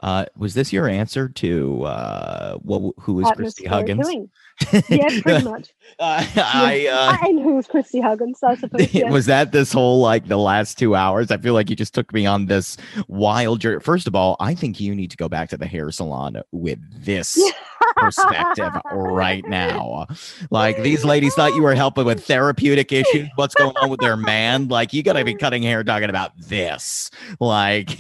uh 0.07 0.25
was 0.37 0.55
this 0.55 0.73
your 0.73 0.89
answer 0.89 1.29
to 1.29 1.83
uh 1.83 2.57
what 2.59 2.95
who 3.01 3.21
is 3.21 3.27
Kristie 3.29 3.67
Huggins? 3.67 4.09
Yeah, 4.89 5.09
pretty 5.21 5.45
much. 5.45 5.75
Uh, 5.99 6.25
I 6.37 6.89
uh 6.91 7.27
and 7.29 7.41
who 7.41 7.55
was 7.55 7.67
Kristie 7.69 8.03
Huggins, 8.03 8.43
I 8.43 8.55
suppose. 8.57 8.93
Yeah. 8.95 9.11
was 9.11 9.27
that 9.27 9.53
this 9.53 9.73
whole 9.73 10.01
like 10.01 10.27
the 10.29 10.37
last 10.37 10.79
two 10.79 10.95
hours? 10.95 11.31
I 11.31 11.37
feel 11.39 11.55
like 11.55 11.71
you 11.71 11.77
just 11.77 11.95
took 11.95 12.13
me 12.13 12.27
on 12.27 12.47
this 12.47 12.77
wild 13.09 13.61
journey. 13.61 13.81
First 13.81 14.07
of 14.07 14.15
all, 14.15 14.37
I 14.41 14.55
think 14.55 14.81
you 14.81 14.95
need 14.95 15.11
to 15.13 15.17
go 15.17 15.29
back 15.29 15.49
to 15.51 15.57
the 15.57 15.67
hair 15.67 15.91
salon 15.93 16.43
with 16.53 16.79
this 17.05 17.39
perspective 17.97 18.73
right 18.93 19.47
now. 19.47 20.07
Like 20.51 20.83
these 20.83 21.05
ladies 21.05 21.35
thought 21.35 21.55
you 21.55 21.63
were 21.63 21.75
helping 21.75 22.05
with 22.05 22.25
therapeutic 22.25 22.93
issues. 22.93 23.29
What's 23.37 23.55
going 23.55 23.77
on 23.77 23.89
with 23.89 24.01
their 24.01 24.17
man? 24.17 24.69
Like 24.69 24.93
you 24.93 25.03
gotta 25.03 25.25
be 25.25 25.35
cutting 25.35 25.63
hair 25.63 25.85
talking 25.85 26.11
about 26.11 26.33
this. 26.37 27.11
Like 27.41 27.91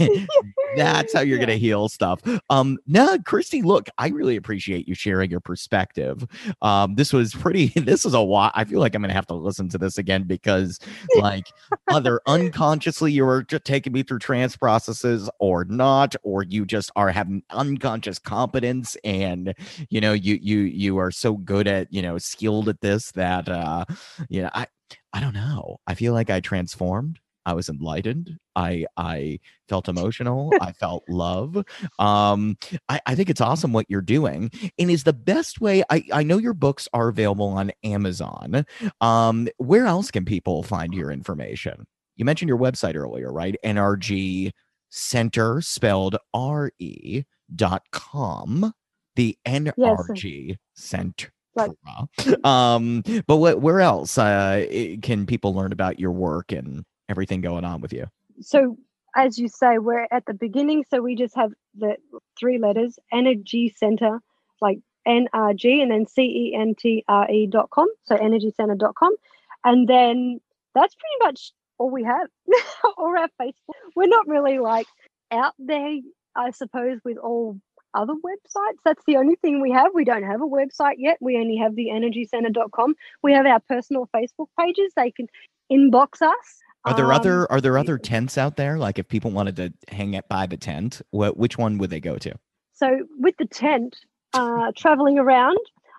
that's 0.76 1.12
how 1.12 1.20
you're 1.20 1.38
Yeah. 1.38 1.46
gonna 1.46 1.56
heal 1.56 1.88
stuff. 1.88 2.20
Um 2.50 2.78
no, 2.86 3.18
Kristie, 3.18 3.64
look, 3.64 3.88
I 3.98 4.08
really 4.08 4.36
appreciate 4.36 4.88
you 4.88 4.94
sharing 4.94 5.30
your 5.30 5.40
perspective. 5.40 6.24
Um, 6.62 6.94
this 6.96 7.12
was 7.12 7.34
pretty 7.34 7.66
this 7.76 8.04
was 8.04 8.14
a 8.14 8.20
lot. 8.20 8.52
I 8.54 8.64
feel 8.64 8.80
like 8.80 8.94
I'm 8.94 9.02
gonna 9.02 9.12
have 9.14 9.26
to 9.28 9.34
listen 9.34 9.68
to 9.70 9.78
this 9.78 9.98
again 9.98 10.24
because 10.24 10.78
like 11.14 11.52
either 11.88 12.20
unconsciously 12.26 13.12
you 13.12 13.24
were 13.24 13.42
just 13.42 13.64
taking 13.64 13.92
me 13.92 14.02
through 14.02 14.18
trance 14.20 14.56
processes 14.56 15.30
or 15.40 15.64
not, 15.64 16.14
or 16.22 16.42
you 16.42 16.64
just 16.66 16.90
are 16.96 17.10
having 17.10 17.42
unconscious 17.50 18.18
competence 18.18 18.96
and 19.04 19.54
you 19.90 20.00
know 20.00 20.12
you 20.12 20.38
you 20.42 20.60
you 20.60 20.98
are 20.98 21.10
so 21.10 21.34
good 21.36 21.66
at 21.68 21.92
you 21.92 22.02
know 22.02 22.18
skilled 22.18 22.68
at 22.68 22.80
this 22.80 23.10
that 23.12 23.48
uh 23.48 23.84
you 24.28 24.42
know 24.42 24.50
I 24.54 24.66
I 25.12 25.20
don't 25.20 25.34
know. 25.34 25.78
I 25.86 25.94
feel 25.94 26.12
like 26.12 26.30
I 26.30 26.40
transformed. 26.40 27.18
I 27.46 27.54
was 27.54 27.68
enlightened. 27.68 28.36
I 28.56 28.84
I 28.96 29.40
felt 29.68 29.88
emotional. 29.96 30.52
I 30.60 30.72
felt 30.72 31.04
love. 31.08 31.64
Um, 31.98 32.58
I, 32.88 33.00
I 33.06 33.14
think 33.14 33.30
it's 33.30 33.40
awesome 33.40 33.72
what 33.72 33.86
you're 33.88 34.02
doing. 34.02 34.50
And 34.78 34.90
is 34.90 35.04
the 35.04 35.12
best 35.12 35.60
way 35.60 35.82
I, 35.88 36.02
I 36.12 36.22
know 36.24 36.38
your 36.38 36.54
books 36.54 36.88
are 36.92 37.08
available 37.08 37.48
on 37.48 37.72
Amazon. 37.84 38.66
Um, 39.00 39.48
where 39.58 39.86
else 39.86 40.10
can 40.10 40.24
people 40.24 40.62
find 40.62 40.92
your 40.92 41.10
information? 41.10 41.86
You 42.16 42.24
mentioned 42.24 42.48
your 42.48 42.58
website 42.58 42.96
earlier, 42.96 43.32
right? 43.32 43.56
NRG 43.64 44.50
Center 44.90 45.60
spelled 45.60 46.16
R 46.34 46.72
E 46.78 47.22
dot 47.54 47.82
com. 47.92 48.72
The 49.14 49.38
NRG 49.46 50.56
Center. 50.74 51.30
Right. 51.54 51.70
Um, 52.44 53.02
but 53.26 53.36
what 53.36 53.62
where 53.62 53.80
else 53.80 54.18
uh 54.18 54.66
can 55.00 55.24
people 55.24 55.54
learn 55.54 55.72
about 55.72 55.98
your 55.98 56.12
work 56.12 56.52
and 56.52 56.84
everything 57.08 57.40
going 57.40 57.64
on 57.64 57.80
with 57.80 57.92
you? 57.92 58.06
so 58.40 58.76
as 59.16 59.38
you 59.38 59.48
say, 59.48 59.78
we're 59.78 60.06
at 60.10 60.26
the 60.26 60.34
beginning, 60.34 60.84
so 60.90 61.00
we 61.00 61.16
just 61.16 61.34
have 61.36 61.50
the 61.74 61.96
three 62.38 62.58
letters, 62.58 62.98
energy 63.10 63.74
center, 63.74 64.20
like 64.60 64.78
NRG 65.08 65.82
and 65.82 65.90
then 65.90 66.06
C-E-N-T-R-E 66.06 67.46
dot 67.46 67.70
com. 67.70 67.88
So 68.04 68.16
energycenter.com. 68.16 69.16
And 69.64 69.88
then 69.88 70.40
that's 70.74 70.94
pretty 70.94 71.16
much 71.24 71.52
all 71.78 71.90
we 71.90 72.04
have. 72.04 72.28
or 72.98 73.16
our 73.16 73.28
Facebook. 73.40 73.74
We're 73.94 74.06
not 74.06 74.28
really 74.28 74.58
like 74.58 74.86
out 75.30 75.54
there, 75.58 75.96
I 76.34 76.50
suppose, 76.50 76.98
with 77.04 77.16
all 77.16 77.58
other 77.94 78.14
websites. 78.14 78.78
That's 78.84 79.02
the 79.06 79.16
only 79.16 79.36
thing 79.36 79.62
we 79.62 79.72
have. 79.72 79.92
We 79.94 80.04
don't 80.04 80.24
have 80.24 80.42
a 80.42 80.46
website 80.46 80.96
yet. 80.98 81.16
We 81.20 81.38
only 81.38 81.56
have 81.56 81.74
the 81.74 81.86
energycenter.com. 81.86 82.94
We 83.22 83.32
have 83.32 83.46
our 83.46 83.60
personal 83.60 84.10
Facebook 84.14 84.48
pages. 84.60 84.92
They 84.94 85.10
can 85.10 85.28
inbox 85.72 86.20
us. 86.20 86.60
Are 86.86 86.94
there 86.94 87.12
Um, 87.12 87.20
other 87.20 87.50
are 87.52 87.60
there 87.60 87.76
other 87.76 87.98
tents 87.98 88.38
out 88.38 88.56
there? 88.56 88.78
Like 88.78 88.98
if 88.98 89.08
people 89.08 89.30
wanted 89.32 89.56
to 89.56 89.72
hang 89.88 90.14
it 90.14 90.28
by 90.28 90.46
the 90.46 90.56
tent, 90.56 91.02
what 91.10 91.36
which 91.36 91.58
one 91.58 91.78
would 91.78 91.90
they 91.90 92.00
go 92.00 92.16
to? 92.16 92.32
So 92.74 93.06
with 93.18 93.36
the 93.38 93.46
tent, 93.46 93.96
uh, 94.34 94.70
traveling 94.76 95.18
around, 95.18 95.58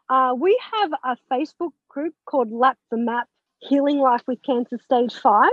uh, 0.09 0.33
we 0.37 0.57
have 0.73 0.91
a 1.03 1.17
Facebook 1.31 1.71
group 1.89 2.13
called 2.25 2.51
Lap 2.51 2.77
the 2.91 2.97
Map 2.97 3.27
Healing 3.59 3.99
Life 3.99 4.21
with 4.27 4.41
Cancer 4.43 4.77
Stage 4.83 5.13
5. 5.15 5.49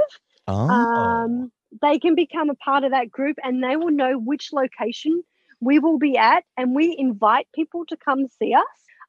Oh, 0.47 0.69
Um, 0.69 1.51
they 1.83 1.99
can 1.99 2.15
become 2.15 2.51
a 2.51 2.55
part 2.55 2.85
of 2.85 2.91
that 2.91 3.11
group 3.11 3.39
and 3.43 3.65
they 3.65 3.77
will 3.77 3.91
know 3.91 4.19
which 4.19 4.53
location 4.53 5.23
we 5.61 5.79
will 5.79 5.99
be 5.99 6.17
at 6.19 6.45
and 6.57 6.75
we 6.75 6.95
invite 6.99 7.49
people 7.55 7.85
to 7.87 7.97
come 7.97 8.29
see 8.29 8.53
us. 8.55 8.63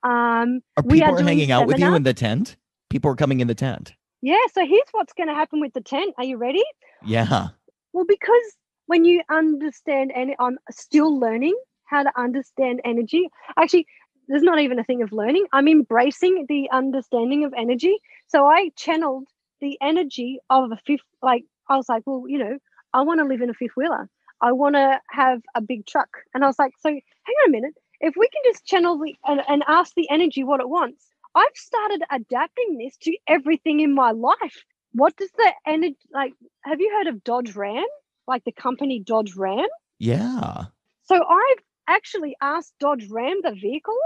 Um, 0.04 0.62
are 0.78 0.84
we 0.86 1.00
people 1.02 1.20
are 1.20 1.24
hanging 1.24 1.52
out 1.52 1.68
with 1.68 1.80
you 1.80 1.94
in 1.94 2.04
the 2.04 2.14
tent? 2.14 2.56
People 2.90 3.12
are 3.12 3.16
coming 3.16 3.42
in 3.42 3.48
the 3.48 3.56
tent. 3.56 3.94
Yeah, 4.26 4.38
so 4.54 4.66
here's 4.66 4.88
what's 4.92 5.14
going 5.14 5.30
to 5.30 5.36
happen 5.36 5.62
with 5.62 5.74
the 5.74 5.82
tent. 5.82 6.16
Are 6.18 6.24
you 6.24 6.38
ready? 6.38 6.64
Yeah. 7.06 7.50
Well, 7.94 8.06
because 8.08 8.58
when 8.88 9.06
you 9.06 9.22
understand, 9.30 10.12
and 10.16 10.34
I'm 10.40 10.58
still 10.72 11.20
learning 11.20 11.56
how 11.84 12.02
to 12.02 12.12
understand 12.18 12.82
energy. 12.84 13.30
Actually, 13.56 13.86
there's 14.28 14.42
not 14.42 14.60
even 14.60 14.80
a 14.80 14.84
thing 14.84 15.04
of 15.04 15.12
learning. 15.12 15.46
I'm 15.54 15.68
embracing 15.68 16.48
the 16.50 16.68
understanding 16.72 17.46
of 17.46 17.54
energy. 17.56 18.00
So 18.26 18.48
I 18.48 18.72
channeled 18.76 19.28
the 19.62 19.78
energy 19.80 20.40
of 20.50 20.72
a 20.72 20.78
fifth. 20.88 21.06
Like 21.22 21.44
I 21.70 21.78
was 21.78 21.88
like, 21.88 22.02
well, 22.08 22.24
you 22.28 22.40
know, 22.40 22.58
I 22.96 23.02
want 23.04 23.20
to 23.20 23.28
live 23.28 23.42
in 23.42 23.52
a 23.52 23.54
fifth 23.54 23.78
wheeler. 23.78 24.10
I 24.42 24.54
want 24.54 24.74
to 24.74 25.00
have 25.12 25.44
a 25.54 25.62
big 25.62 25.86
truck. 25.86 26.10
And 26.34 26.44
I 26.44 26.48
was 26.48 26.58
like, 26.58 26.74
so 26.80 26.90
hang 26.90 27.36
on 27.44 27.50
a 27.50 27.52
minute. 27.52 27.76
If 28.02 28.16
we 28.18 28.28
can 28.28 28.42
just 28.52 28.66
channel 28.66 28.98
the 28.98 29.14
and, 29.26 29.42
and 29.48 29.64
ask 29.68 29.94
the 29.96 30.10
energy 30.10 30.44
what 30.44 30.62
it 30.62 30.68
wants, 30.68 31.12
I've 31.36 31.56
started 31.56 32.02
adapting 32.12 32.78
this 32.78 32.96
to 33.02 33.16
everything 33.28 33.82
in 33.82 33.94
my 33.94 34.12
life. 34.12 34.64
What 34.94 35.16
does 35.18 35.32
the 35.32 35.52
energy 35.68 35.98
like? 36.14 36.34
Have 36.64 36.80
you 36.80 36.90
heard 36.98 37.08
of 37.08 37.24
Dodge 37.24 37.56
Ram? 37.56 37.86
Like 38.28 38.44
the 38.46 38.54
company 38.54 39.00
Dodge 39.00 39.36
Ram? 39.36 39.68
Yeah. 40.00 40.66
So 41.04 41.16
I've 41.16 41.64
actually 41.88 42.36
asked 42.42 42.74
Dodge 42.80 43.08
Ram, 43.10 43.38
the 43.44 43.52
vehicle, 43.52 43.98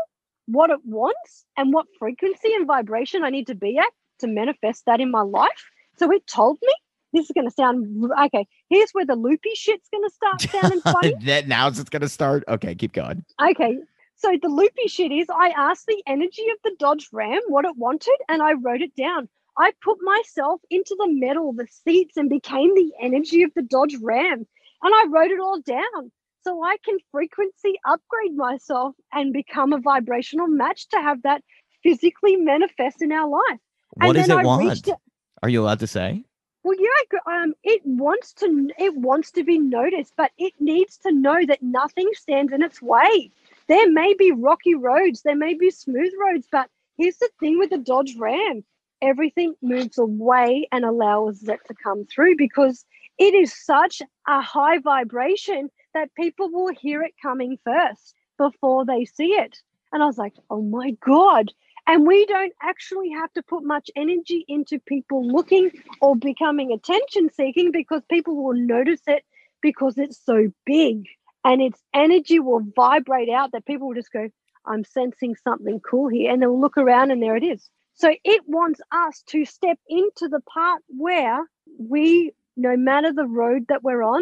what 0.48 0.72
it 0.72 0.80
wants 0.84 1.46
and 1.56 1.72
what 1.72 1.86
frequency 2.00 2.54
and 2.54 2.68
vibration 2.68 3.24
I 3.24 3.30
need 3.30 3.48
to 3.48 3.56
be 3.56 3.78
at 3.78 3.92
to 4.20 4.28
manifest 4.28 4.86
that 4.88 5.00
in 5.00 5.12
my 5.12 5.22
life. 5.22 5.70
So 5.98 6.12
it 6.12 6.26
told 6.28 6.58
me 6.62 6.74
this 7.14 7.26
is 7.26 7.32
going 7.34 7.48
to 7.48 7.54
sound 7.54 8.12
okay. 8.26 8.48
Here's 8.70 8.92
where 8.92 9.06
the 9.06 9.16
loopy 9.16 9.52
shit's 9.54 9.88
going 9.90 10.04
to 10.04 10.14
start 10.14 10.42
sounding 10.42 10.82
funny. 10.94 11.14
that 11.26 11.48
now's 11.48 11.80
it's 11.80 11.90
going 11.90 12.02
to 12.02 12.10
start. 12.10 12.44
Okay, 12.48 12.76
keep 12.76 12.94
going. 12.94 13.24
Okay. 13.42 13.78
So 14.20 14.38
the 14.42 14.50
loopy 14.50 14.88
shit 14.88 15.14
is 15.14 15.28
I 15.30 15.50
asked 15.56 15.86
the 15.88 16.04
energy 16.06 16.46
of 16.52 16.58
the 16.64 16.76
Dodge 16.78 17.08
Ram 17.14 17.40
what 17.48 17.64
it 17.64 17.78
wanted 17.78 18.18
and 18.28 18.42
I 18.42 18.52
wrote 18.54 18.82
it 18.82 18.94
down. 18.96 19.30
I 19.58 19.72
put 19.82 19.98
myself 20.02 20.60
into 20.70 20.94
the 21.00 21.08
metal, 21.08 21.54
the 21.54 21.68
seats, 21.68 22.18
and 22.18 22.30
became 22.30 22.76
the 22.76 22.92
energy 23.02 23.44
of 23.44 23.54
the 23.56 23.62
Dodge 23.62 23.96
Ram. 24.02 24.46
And 24.84 24.94
I 24.94 25.06
wrote 25.10 25.32
it 25.32 25.40
all 25.40 25.62
down 25.62 26.12
so 26.44 26.62
I 26.62 26.76
can 26.84 26.98
frequency 27.14 27.76
upgrade 27.86 28.36
myself 28.36 28.94
and 29.14 29.32
become 29.32 29.72
a 29.72 29.80
vibrational 29.80 30.48
match 30.48 30.90
to 30.90 30.98
have 30.98 31.22
that 31.24 31.42
physically 31.82 32.36
manifest 32.36 33.02
in 33.02 33.14
our 33.14 33.30
life. 33.30 33.60
What 33.96 34.08
and 34.08 34.16
does 34.16 34.30
it 34.30 34.38
I 34.38 34.44
want? 34.44 34.86
it- 34.86 34.96
Are 35.42 35.50
you 35.50 35.62
allowed 35.62 35.80
to 35.80 35.88
say? 35.88 36.26
Well, 36.64 36.76
yeah, 36.78 37.20
um, 37.26 37.54
it 37.64 37.82
wants 37.86 38.34
to 38.34 38.70
it 38.78 38.94
wants 38.94 39.32
to 39.32 39.46
be 39.46 39.58
noticed, 39.58 40.14
but 40.18 40.32
it 40.38 40.54
needs 40.60 40.98
to 41.00 41.12
know 41.12 41.46
that 41.48 41.64
nothing 41.64 42.10
stands 42.14 42.52
in 42.52 42.62
its 42.62 42.82
way. 42.82 43.32
There 43.70 43.92
may 43.92 44.16
be 44.16 44.32
rocky 44.32 44.74
roads, 44.74 45.22
there 45.22 45.36
may 45.36 45.54
be 45.54 45.70
smooth 45.70 46.12
roads, 46.20 46.48
but 46.52 46.72
here's 46.98 47.20
the 47.20 47.30
thing 47.40 47.60
with 47.60 47.70
the 47.70 47.78
Dodge 47.78 48.16
Ram: 48.18 48.64
everything 49.00 49.54
moves 49.62 50.00
away 50.00 50.68
and 50.72 50.84
allows 50.84 51.44
it 51.44 51.60
to 51.68 51.76
come 51.76 52.04
through 52.06 52.36
because 52.36 52.84
it 53.20 53.36
is 53.36 53.54
such 53.54 54.02
a 54.28 54.42
high 54.42 54.80
vibration 54.80 55.70
that 55.94 56.16
people 56.16 56.50
will 56.52 56.74
hear 56.82 57.04
it 57.04 57.14
coming 57.22 57.60
first 57.64 58.16
before 58.40 58.86
they 58.86 59.06
see 59.06 59.34
it. 59.34 59.56
And 59.94 60.02
I 60.02 60.08
was 60.08 60.18
like, 60.18 60.34
oh 60.50 60.64
my 60.64 60.98
god! 61.06 61.52
And 61.86 62.08
we 62.08 62.26
don't 62.26 62.54
actually 62.64 63.12
have 63.12 63.32
to 63.34 63.44
put 63.44 63.64
much 63.64 63.92
energy 63.96 64.46
into 64.48 64.80
people 64.80 65.28
looking 65.28 65.70
or 66.02 66.16
becoming 66.16 66.72
attention 66.72 67.30
seeking 67.32 67.72
because 67.72 68.02
people 68.10 68.44
will 68.44 68.60
notice 68.60 69.02
it 69.06 69.24
because 69.62 70.00
it's 70.00 70.18
so 70.26 70.52
big 70.66 71.06
and 71.44 71.62
its 71.62 71.82
energy 71.94 72.40
will 72.40 72.62
vibrate 72.76 73.30
out 73.30 73.52
that 73.52 73.66
people 73.66 73.88
will 73.88 73.96
just 73.96 74.12
go, 74.12 74.30
I'm 74.66 74.84
sensing 74.84 75.36
something 75.36 75.80
cool 75.80 76.10
here. 76.10 76.32
And 76.32 76.42
they'll 76.42 76.60
look 76.60 76.78
around 76.78 77.12
and 77.12 77.22
there 77.22 77.36
it 77.36 77.44
is. 77.44 77.70
So 77.96 78.14
it 78.24 78.42
wants 78.48 78.82
us 78.92 79.24
to 79.28 79.46
step 79.46 79.78
into 79.88 80.28
the 80.28 80.42
part 80.42 80.82
where 80.88 81.46
we, 81.78 82.32
no 82.56 82.78
matter 82.78 83.12
the 83.12 83.26
road 83.26 83.66
that 83.70 83.84
we're 83.84 84.04
on, 84.04 84.22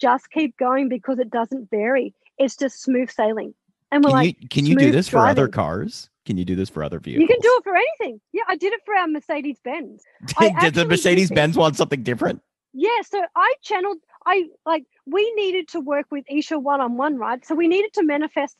just 0.00 0.30
keep 0.30 0.56
going 0.56 0.88
because 0.88 1.18
it 1.18 1.30
doesn't 1.30 1.70
vary. 1.70 2.14
It's 2.38 2.56
just 2.56 2.82
smooth 2.82 3.10
sailing. 3.10 3.54
And 3.90 4.04
we're 4.04 4.10
Can 4.10 4.16
like, 4.16 4.36
you 4.40 4.48
can 4.48 4.66
you 4.66 4.76
do 4.76 4.90
this 4.90 5.08
for 5.08 5.18
other 5.18 5.48
cars? 5.48 6.10
Can 6.24 6.36
you 6.36 6.44
do 6.44 6.54
this 6.54 6.68
for 6.68 6.84
other 6.84 7.00
vehicles? 7.00 7.22
you 7.22 7.26
can 7.26 7.40
do 7.40 7.54
it 7.58 7.64
for 7.64 7.74
anything. 7.74 8.20
Yeah, 8.32 8.42
I 8.48 8.56
did 8.56 8.74
it 8.74 8.80
for 8.84 8.94
our 8.94 9.08
Mercedes 9.08 9.58
Benz. 9.64 10.02
I 10.38 10.52
Did 10.60 10.74
the 10.74 10.84
Mercedes 10.84 11.30
Benz 11.30 11.56
want 11.56 11.76
something 11.76 12.02
different? 12.02 12.42
Yeah, 12.74 13.00
so 13.02 13.22
I 13.34 13.54
channeled. 13.62 13.98
I 14.26 14.44
like 14.66 14.84
we 15.06 15.32
needed 15.34 15.68
to 15.68 15.80
work 15.80 16.06
with 16.10 16.24
Isha 16.28 16.58
one 16.58 16.80
on 16.80 16.96
one, 16.96 17.16
right? 17.16 17.44
So 17.44 17.54
we 17.54 17.68
needed 17.68 17.92
to 17.94 18.02
manifest 18.02 18.56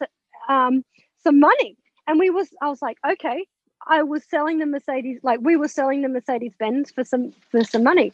um, 0.48 0.84
some 1.22 1.40
money, 1.40 1.76
and 2.06 2.18
we 2.18 2.30
was 2.30 2.48
I 2.62 2.68
was 2.68 2.82
like, 2.82 2.98
okay, 3.08 3.46
I 3.86 4.02
was 4.02 4.24
selling 4.28 4.58
the 4.58 4.66
Mercedes, 4.66 5.20
like 5.22 5.40
we 5.42 5.56
were 5.56 5.68
selling 5.68 6.02
the 6.02 6.08
Mercedes 6.08 6.54
Benz 6.58 6.90
for 6.90 7.04
some 7.04 7.32
for 7.50 7.64
some 7.64 7.82
money, 7.82 8.12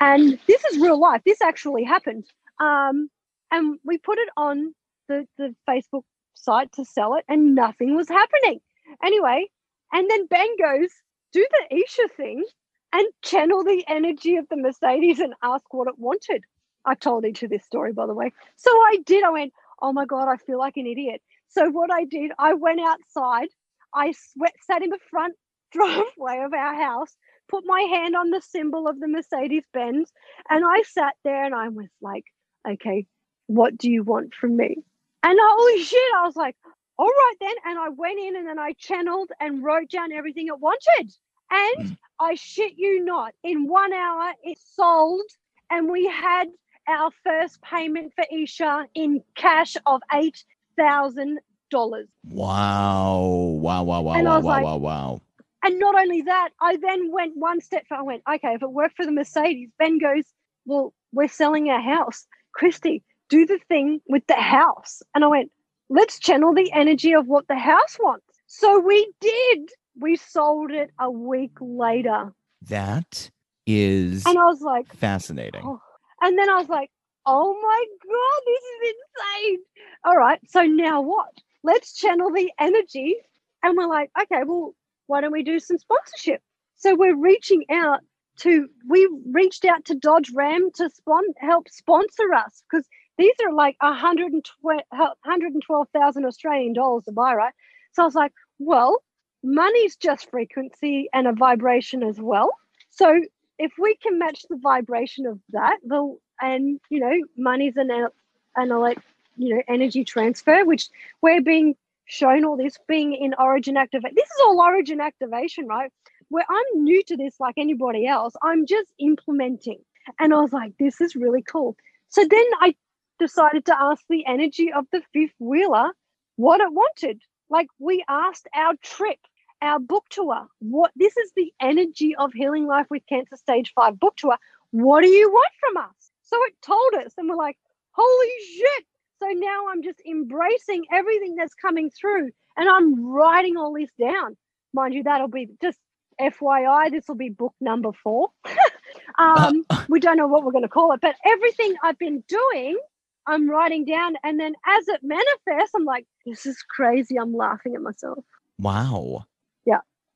and 0.00 0.38
this 0.46 0.64
is 0.66 0.78
real 0.78 1.00
life. 1.00 1.22
This 1.24 1.42
actually 1.42 1.84
happened, 1.84 2.24
um, 2.60 3.08
and 3.50 3.78
we 3.84 3.98
put 3.98 4.18
it 4.18 4.28
on 4.36 4.74
the 5.08 5.26
the 5.38 5.54
Facebook 5.68 6.04
site 6.34 6.72
to 6.72 6.84
sell 6.84 7.14
it, 7.14 7.24
and 7.28 7.54
nothing 7.54 7.96
was 7.96 8.08
happening. 8.08 8.60
Anyway, 9.02 9.46
and 9.92 10.08
then 10.10 10.26
Ben 10.26 10.48
goes, 10.58 10.90
do 11.32 11.46
the 11.50 11.76
Isha 11.76 12.08
thing 12.16 12.44
and 12.92 13.06
channel 13.22 13.64
the 13.64 13.84
energy 13.88 14.36
of 14.36 14.48
the 14.48 14.56
Mercedes 14.56 15.18
and 15.18 15.34
ask 15.42 15.64
what 15.72 15.88
it 15.88 15.98
wanted. 15.98 16.44
I 16.86 16.94
told 16.94 17.24
Isha 17.24 17.46
of 17.46 17.50
this 17.50 17.64
story, 17.64 17.92
by 17.92 18.06
the 18.06 18.14
way. 18.14 18.32
So 18.56 18.70
I 18.70 18.98
did. 19.04 19.24
I 19.24 19.30
went, 19.30 19.52
oh 19.82 19.92
my 19.92 20.06
God, 20.06 20.28
I 20.28 20.36
feel 20.36 20.58
like 20.58 20.76
an 20.76 20.86
idiot. 20.86 21.20
So 21.48 21.68
what 21.70 21.90
I 21.92 22.04
did, 22.04 22.32
I 22.38 22.54
went 22.54 22.80
outside. 22.80 23.48
I 23.92 24.12
sweat, 24.12 24.54
sat 24.66 24.82
in 24.82 24.90
the 24.90 24.98
front 25.10 25.34
driveway 25.72 26.42
of 26.44 26.54
our 26.54 26.74
house, 26.74 27.16
put 27.48 27.64
my 27.66 27.80
hand 27.80 28.14
on 28.14 28.30
the 28.30 28.40
symbol 28.40 28.88
of 28.88 29.00
the 29.00 29.08
Mercedes 29.08 29.64
Benz, 29.72 30.12
and 30.48 30.64
I 30.64 30.82
sat 30.82 31.14
there 31.24 31.44
and 31.44 31.54
I 31.54 31.68
was 31.68 31.88
like, 32.00 32.24
okay, 32.68 33.06
what 33.46 33.76
do 33.76 33.90
you 33.90 34.02
want 34.02 34.34
from 34.34 34.56
me? 34.56 34.78
And 35.22 35.38
holy 35.40 35.82
shit, 35.82 36.12
I 36.16 36.24
was 36.24 36.36
like, 36.36 36.56
all 36.98 37.06
right 37.06 37.34
then. 37.40 37.54
And 37.66 37.78
I 37.78 37.88
went 37.90 38.18
in 38.18 38.36
and 38.36 38.46
then 38.46 38.58
I 38.58 38.72
channeled 38.72 39.30
and 39.40 39.62
wrote 39.62 39.90
down 39.90 40.12
everything 40.12 40.46
it 40.46 40.58
wanted. 40.58 41.12
And 41.50 41.88
hmm. 41.88 41.94
I 42.18 42.34
shit 42.34 42.74
you 42.76 43.04
not, 43.04 43.34
in 43.44 43.68
one 43.68 43.92
hour 43.92 44.32
it 44.42 44.58
sold, 44.74 45.22
and 45.70 45.90
we 45.90 46.06
had 46.06 46.48
our 46.88 47.10
first 47.24 47.60
payment 47.62 48.12
for 48.14 48.24
Isha 48.32 48.86
in 48.94 49.22
cash 49.34 49.76
of 49.86 50.00
eight 50.12 50.44
thousand 50.78 51.38
dollars. 51.70 52.08
Wow. 52.24 53.18
Wow, 53.60 53.82
wow, 53.82 54.00
wow, 54.02 54.14
And 54.14 54.26
wow, 54.26 54.40
wow, 54.40 54.40
like- 54.40 54.64
wow, 54.64 54.76
wow. 54.76 55.20
And 55.64 55.80
not 55.80 55.98
only 55.98 56.22
that, 56.22 56.50
I 56.60 56.76
then 56.76 57.10
went 57.10 57.32
one 57.36 57.60
step 57.60 57.86
further. 57.88 58.00
I 58.00 58.04
went, 58.04 58.22
okay, 58.34 58.54
if 58.54 58.62
it 58.62 58.70
worked 58.70 58.96
for 58.96 59.04
the 59.04 59.10
Mercedes, 59.10 59.70
Ben 59.78 59.98
goes, 59.98 60.22
well, 60.64 60.94
we're 61.12 61.26
selling 61.28 61.70
our 61.70 61.80
house. 61.80 62.26
Kristie, 62.56 63.02
do 63.30 63.46
the 63.46 63.58
thing 63.68 64.00
with 64.08 64.24
the 64.28 64.34
house. 64.34 65.02
And 65.14 65.24
I 65.24 65.28
went, 65.28 65.50
let's 65.88 66.20
channel 66.20 66.54
the 66.54 66.70
energy 66.72 67.14
of 67.14 67.26
what 67.26 67.48
the 67.48 67.56
house 67.58 67.96
wants. 67.98 68.26
So 68.46 68.78
we 68.78 69.10
did. 69.20 69.70
We 69.98 70.14
sold 70.16 70.70
it 70.70 70.90
a 71.00 71.10
week 71.10 71.56
later. 71.60 72.32
That 72.68 73.30
is 73.66 74.24
And 74.24 74.38
I 74.38 74.44
was 74.44 74.60
like, 74.60 74.94
fascinating. 74.94 75.62
Oh. 75.64 75.80
And 76.20 76.38
then 76.38 76.50
I 76.50 76.56
was 76.58 76.68
like, 76.68 76.90
oh 77.26 77.54
my 77.60 77.84
God, 78.04 78.42
this 78.46 78.62
is 78.62 78.94
insane. 78.94 79.58
All 80.04 80.16
right. 80.16 80.40
So 80.48 80.62
now 80.62 81.00
what? 81.02 81.32
Let's 81.62 81.94
channel 81.94 82.30
the 82.32 82.50
energy. 82.58 83.16
And 83.62 83.76
we're 83.76 83.88
like, 83.88 84.10
okay, 84.22 84.42
well, 84.44 84.74
why 85.06 85.20
don't 85.20 85.32
we 85.32 85.42
do 85.42 85.58
some 85.58 85.78
sponsorship? 85.78 86.40
So 86.76 86.94
we're 86.94 87.16
reaching 87.16 87.64
out 87.70 88.00
to, 88.38 88.68
we 88.88 89.08
reached 89.30 89.64
out 89.64 89.84
to 89.86 89.94
Dodge 89.94 90.30
Ram 90.34 90.70
to 90.74 90.90
spon- 90.90 91.34
help 91.38 91.68
sponsor 91.68 92.32
us 92.34 92.62
because 92.70 92.86
these 93.18 93.34
are 93.44 93.52
like 93.52 93.76
112 93.80 94.82
112,000 94.90 96.24
Australian 96.24 96.72
dollars 96.74 97.04
to 97.04 97.12
buy, 97.12 97.34
right? 97.34 97.54
So 97.92 98.02
I 98.02 98.04
was 98.04 98.14
like, 98.14 98.32
well, 98.58 99.02
money's 99.42 99.96
just 99.96 100.30
frequency 100.30 101.08
and 101.12 101.26
a 101.26 101.32
vibration 101.32 102.02
as 102.02 102.20
well. 102.20 102.50
So 102.90 103.20
if 103.58 103.72
we 103.78 103.96
can 103.96 104.18
match 104.18 104.44
the 104.48 104.56
vibration 104.56 105.26
of 105.26 105.40
that, 105.50 105.78
the 105.84 106.16
and 106.40 106.80
you 106.90 107.00
know, 107.00 107.14
money's 107.36 107.76
an 107.76 107.90
uh, 107.90 108.08
an 108.56 108.70
elect, 108.70 109.02
you 109.36 109.54
know, 109.54 109.62
energy 109.68 110.04
transfer, 110.04 110.64
which 110.64 110.88
we're 111.22 111.42
being 111.42 111.74
shown 112.06 112.44
all 112.44 112.56
this 112.56 112.78
being 112.88 113.12
in 113.14 113.34
origin 113.38 113.76
activate. 113.76 114.14
This 114.14 114.24
is 114.26 114.42
all 114.44 114.60
origin 114.60 115.00
activation, 115.00 115.66
right? 115.66 115.90
Where 116.28 116.44
I'm 116.48 116.84
new 116.84 117.02
to 117.04 117.16
this, 117.16 117.38
like 117.38 117.54
anybody 117.56 118.06
else, 118.06 118.34
I'm 118.42 118.66
just 118.66 118.92
implementing. 118.98 119.80
And 120.18 120.32
I 120.32 120.40
was 120.40 120.52
like, 120.52 120.72
this 120.78 121.00
is 121.00 121.16
really 121.16 121.42
cool. 121.42 121.76
So 122.08 122.24
then 122.28 122.46
I 122.60 122.74
decided 123.18 123.64
to 123.66 123.80
ask 123.80 124.02
the 124.08 124.24
energy 124.26 124.72
of 124.72 124.86
the 124.92 125.02
fifth 125.12 125.34
wheeler 125.38 125.90
what 126.36 126.60
it 126.60 126.72
wanted. 126.72 127.20
Like 127.50 127.68
we 127.78 128.04
asked 128.08 128.46
our 128.54 128.74
trip, 128.82 129.18
our 129.62 129.78
book 129.78 130.04
tour, 130.10 130.46
what 130.58 130.90
this 130.96 131.16
is 131.16 131.32
the 131.36 131.52
energy 131.60 132.14
of 132.16 132.32
healing 132.32 132.66
life 132.66 132.86
with 132.90 133.02
cancer 133.08 133.36
stage 133.36 133.72
five 133.74 133.98
book 133.98 134.16
tour. 134.16 134.36
What 134.70 135.02
do 135.02 135.08
you 135.08 135.30
want 135.30 135.52
from 135.60 135.76
us? 135.84 136.10
So 136.22 136.36
it 136.44 136.54
told 136.62 136.94
us, 137.04 137.12
and 137.16 137.28
we're 137.28 137.36
like, 137.36 137.56
holy 137.92 138.32
shit. 138.56 138.84
So 139.20 139.28
now 139.28 139.68
I'm 139.70 139.82
just 139.82 140.00
embracing 140.06 140.84
everything 140.92 141.36
that's 141.36 141.54
coming 141.54 141.90
through 141.90 142.30
and 142.56 142.68
I'm 142.68 143.04
writing 143.04 143.56
all 143.56 143.72
this 143.72 143.90
down. 143.98 144.36
Mind 144.72 144.94
you, 144.94 145.02
that'll 145.02 145.28
be 145.28 145.48
just 145.62 145.78
FYI, 146.20 146.90
this 146.90 147.06
will 147.08 147.16
be 147.16 147.28
book 147.28 147.54
number 147.60 147.92
four. 147.92 148.28
um, 149.18 149.64
we 149.88 150.00
don't 150.00 150.16
know 150.16 150.26
what 150.26 150.44
we're 150.44 150.52
going 150.52 150.64
to 150.64 150.68
call 150.68 150.92
it, 150.92 151.00
but 151.00 151.16
everything 151.24 151.74
I've 151.82 151.98
been 151.98 152.24
doing, 152.28 152.78
I'm 153.26 153.48
writing 153.48 153.84
down. 153.84 154.14
And 154.24 154.40
then 154.40 154.54
as 154.66 154.88
it 154.88 155.00
manifests, 155.02 155.74
I'm 155.74 155.84
like, 155.84 156.06
this 156.24 156.46
is 156.46 156.56
crazy. 156.74 157.16
I'm 157.18 157.34
laughing 157.34 157.74
at 157.74 157.82
myself. 157.82 158.24
Wow. 158.58 159.24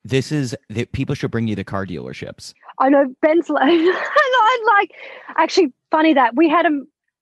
This 0.05 0.33
is 0.33 0.57
that 0.71 0.93
people 0.93 1.15
should 1.15 1.31
bring 1.31 1.47
you 1.47 1.57
to 1.57 1.65
car 1.65 1.87
dealerships. 1.87 2.55
I 2.79 2.89
know 2.89 3.15
Ben's 3.21 3.51
like, 3.51 3.63
I 3.69 4.79
like 4.79 4.93
actually 5.37 5.73
funny 5.91 6.15
that 6.15 6.35
we 6.35 6.49
had 6.49 6.67
a 6.67 6.71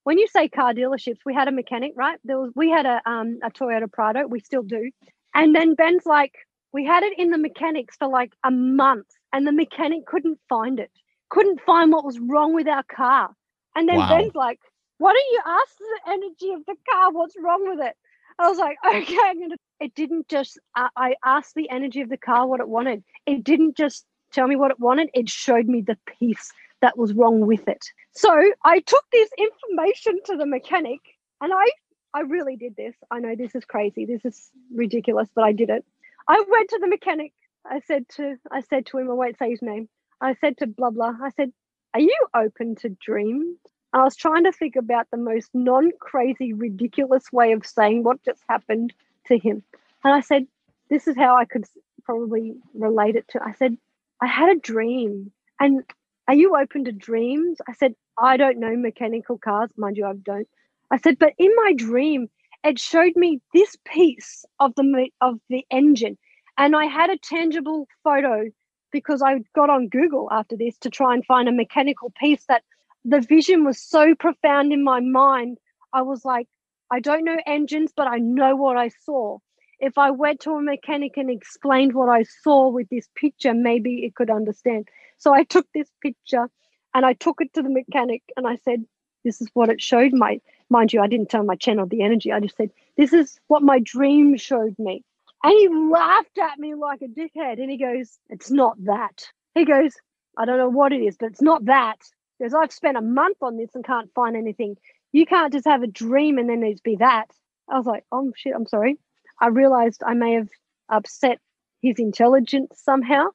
when 0.04 0.18
you 0.18 0.26
say 0.28 0.48
car 0.48 0.72
dealerships, 0.72 1.18
we 1.26 1.34
had 1.34 1.48
a 1.48 1.52
mechanic, 1.52 1.92
right? 1.96 2.18
There 2.24 2.38
was 2.38 2.52
we 2.54 2.70
had 2.70 2.86
a 2.86 3.00
um 3.04 3.38
a 3.42 3.50
Toyota 3.50 3.90
Prado, 3.92 4.26
we 4.26 4.40
still 4.40 4.62
do. 4.62 4.90
And 5.34 5.54
then 5.54 5.74
Ben's 5.74 6.06
like, 6.06 6.34
we 6.72 6.84
had 6.84 7.02
it 7.02 7.18
in 7.18 7.30
the 7.30 7.38
mechanics 7.38 7.96
for 7.96 8.08
like 8.08 8.32
a 8.44 8.50
month, 8.50 9.08
and 9.32 9.46
the 9.46 9.52
mechanic 9.52 10.06
couldn't 10.06 10.38
find 10.48 10.78
it, 10.80 10.90
couldn't 11.28 11.60
find 11.66 11.92
what 11.92 12.04
was 12.04 12.18
wrong 12.18 12.54
with 12.54 12.68
our 12.68 12.84
car. 12.84 13.30
And 13.76 13.88
then 13.88 13.98
Wow. 13.98 14.08
Ben's 14.08 14.34
like, 14.34 14.60
why 14.98 15.12
don't 15.12 15.32
you 15.32 15.40
ask 15.46 15.78
the 15.78 16.12
energy 16.12 16.52
of 16.54 16.64
the 16.66 16.76
car 16.90 17.12
what's 17.12 17.34
wrong 17.42 17.68
with 17.68 17.86
it? 17.86 17.96
I 18.38 18.48
was 18.48 18.58
like, 18.58 18.76
okay, 18.86 19.18
I'm 19.24 19.40
gonna. 19.40 19.56
It 19.80 19.94
didn't 19.94 20.28
just. 20.28 20.58
I 20.74 20.88
I 20.96 21.14
asked 21.24 21.54
the 21.54 21.70
energy 21.70 22.00
of 22.00 22.08
the 22.08 22.16
car 22.16 22.46
what 22.46 22.60
it 22.60 22.68
wanted. 22.68 23.02
It 23.26 23.44
didn't 23.44 23.76
just 23.76 24.04
tell 24.32 24.46
me 24.46 24.56
what 24.56 24.70
it 24.70 24.80
wanted. 24.80 25.10
It 25.14 25.28
showed 25.28 25.66
me 25.66 25.80
the 25.80 25.98
piece 26.18 26.52
that 26.80 26.96
was 26.96 27.12
wrong 27.12 27.40
with 27.40 27.66
it. 27.68 27.84
So 28.12 28.30
I 28.64 28.80
took 28.80 29.04
this 29.12 29.30
information 29.38 30.20
to 30.26 30.36
the 30.36 30.46
mechanic, 30.46 31.00
and 31.40 31.52
I 31.52 31.66
I 32.14 32.20
really 32.20 32.56
did 32.56 32.76
this. 32.76 32.94
I 33.10 33.20
know 33.20 33.34
this 33.36 33.54
is 33.54 33.64
crazy. 33.64 34.04
This 34.04 34.24
is 34.24 34.50
ridiculous, 34.74 35.28
but 35.34 35.44
I 35.44 35.52
did 35.52 35.70
it. 35.70 35.84
I 36.26 36.42
went 36.48 36.70
to 36.70 36.78
the 36.80 36.88
mechanic. 36.88 37.32
I 37.66 37.80
said 37.80 38.08
to 38.16 38.36
I 38.50 38.60
said 38.62 38.86
to 38.86 38.98
him, 38.98 39.10
I 39.10 39.14
won't 39.14 39.38
say 39.38 39.50
his 39.50 39.62
name. 39.62 39.88
I 40.20 40.34
said 40.34 40.58
to 40.58 40.66
blah 40.66 40.90
blah. 40.90 41.14
I 41.22 41.30
said, 41.30 41.52
"Are 41.94 42.00
you 42.00 42.16
open 42.34 42.76
to 42.76 42.88
dreams?" 42.88 43.58
I 43.92 44.04
was 44.04 44.16
trying 44.16 44.44
to 44.44 44.52
think 44.52 44.76
about 44.76 45.06
the 45.10 45.16
most 45.16 45.50
non-crazy, 45.54 46.52
ridiculous 46.52 47.32
way 47.32 47.52
of 47.52 47.66
saying 47.66 48.02
what 48.02 48.22
just 48.22 48.42
happened 48.48 48.92
to 49.26 49.38
him. 49.38 49.62
And 50.04 50.12
I 50.12 50.20
said, 50.20 50.46
"This 50.90 51.08
is 51.08 51.16
how 51.16 51.36
I 51.36 51.44
could 51.46 51.64
probably 52.04 52.54
relate 52.74 53.16
it 53.16 53.26
to." 53.28 53.42
I 53.42 53.52
said, 53.52 53.78
"I 54.20 54.26
had 54.26 54.50
a 54.50 54.60
dream, 54.60 55.32
and 55.58 55.84
are 56.26 56.34
you 56.34 56.56
open 56.56 56.84
to 56.84 56.92
dreams?" 56.92 57.60
I 57.66 57.72
said, 57.72 57.94
"I 58.18 58.36
don't 58.36 58.58
know 58.58 58.76
mechanical 58.76 59.38
cars, 59.38 59.70
mind 59.78 59.96
you, 59.96 60.04
I 60.04 60.12
don't." 60.14 60.48
I 60.90 60.98
said, 60.98 61.18
"But 61.18 61.34
in 61.38 61.54
my 61.56 61.72
dream, 61.74 62.28
it 62.64 62.78
showed 62.78 63.16
me 63.16 63.40
this 63.54 63.76
piece 63.84 64.44
of 64.60 64.74
the 64.74 65.10
of 65.20 65.40
the 65.48 65.64
engine, 65.70 66.18
and 66.58 66.76
I 66.76 66.84
had 66.86 67.10
a 67.10 67.18
tangible 67.18 67.88
photo 68.04 68.50
because 68.90 69.22
I 69.22 69.38
got 69.54 69.70
on 69.70 69.88
Google 69.88 70.28
after 70.30 70.56
this 70.56 70.76
to 70.78 70.90
try 70.90 71.14
and 71.14 71.24
find 71.24 71.48
a 71.48 71.52
mechanical 71.52 72.12
piece 72.18 72.44
that 72.46 72.64
the 73.04 73.20
vision 73.20 73.64
was 73.64 73.80
so 73.80 74.14
profound 74.14 74.72
in 74.72 74.84
my 74.84 75.00
mind. 75.00 75.58
I 75.92 76.02
was 76.02 76.24
like, 76.24 76.48
I 76.90 77.00
don't 77.00 77.24
know 77.24 77.38
engines, 77.46 77.92
but 77.96 78.06
I 78.06 78.18
know 78.18 78.56
what 78.56 78.76
I 78.76 78.90
saw. 79.04 79.38
If 79.80 79.96
I 79.96 80.10
went 80.10 80.40
to 80.40 80.52
a 80.52 80.62
mechanic 80.62 81.16
and 81.16 81.30
explained 81.30 81.94
what 81.94 82.08
I 82.08 82.24
saw 82.42 82.68
with 82.68 82.88
this 82.88 83.08
picture, 83.14 83.54
maybe 83.54 84.04
it 84.04 84.14
could 84.14 84.30
understand. 84.30 84.88
So 85.18 85.32
I 85.32 85.44
took 85.44 85.66
this 85.72 85.90
picture 86.02 86.48
and 86.94 87.06
I 87.06 87.12
took 87.12 87.40
it 87.40 87.52
to 87.54 87.62
the 87.62 87.70
mechanic 87.70 88.22
and 88.36 88.46
I 88.46 88.56
said, 88.56 88.84
This 89.24 89.40
is 89.40 89.48
what 89.54 89.68
it 89.68 89.80
showed 89.80 90.12
my 90.12 90.40
mind 90.70 90.92
you, 90.92 91.00
I 91.00 91.06
didn't 91.06 91.30
tell 91.30 91.44
my 91.44 91.56
channel 91.56 91.86
the 91.86 92.02
energy. 92.02 92.32
I 92.32 92.40
just 92.40 92.56
said, 92.56 92.70
This 92.96 93.12
is 93.12 93.38
what 93.46 93.62
my 93.62 93.80
dream 93.80 94.36
showed 94.36 94.74
me. 94.78 95.04
And 95.42 95.52
he 95.52 95.68
laughed 95.68 96.38
at 96.38 96.58
me 96.58 96.74
like 96.74 97.02
a 97.02 97.06
dickhead. 97.06 97.60
And 97.60 97.70
he 97.70 97.78
goes, 97.78 98.18
It's 98.28 98.50
not 98.50 98.76
that. 98.84 99.26
He 99.54 99.64
goes, 99.64 99.94
I 100.36 100.44
don't 100.44 100.58
know 100.58 100.68
what 100.68 100.92
it 100.92 101.00
is, 101.00 101.16
but 101.18 101.30
it's 101.30 101.42
not 101.42 101.64
that. 101.66 101.98
Because 102.38 102.54
I've 102.54 102.72
spent 102.72 102.96
a 102.96 103.02
month 103.02 103.38
on 103.42 103.56
this 103.56 103.74
and 103.74 103.84
can't 103.84 104.12
find 104.14 104.36
anything. 104.36 104.76
You 105.12 105.26
can't 105.26 105.52
just 105.52 105.66
have 105.66 105.82
a 105.82 105.88
dream 105.88 106.38
and 106.38 106.48
then 106.48 106.60
there's 106.60 106.80
be 106.80 106.96
that. 106.96 107.26
I 107.70 107.76
was 107.76 107.86
like, 107.86 108.04
Oh 108.12 108.32
shit, 108.36 108.54
I'm 108.54 108.66
sorry. 108.66 108.98
I 109.40 109.48
realized 109.48 110.02
I 110.06 110.14
may 110.14 110.34
have 110.34 110.48
upset 110.88 111.38
his 111.82 111.98
intelligence 111.98 112.80
somehow. 112.82 113.26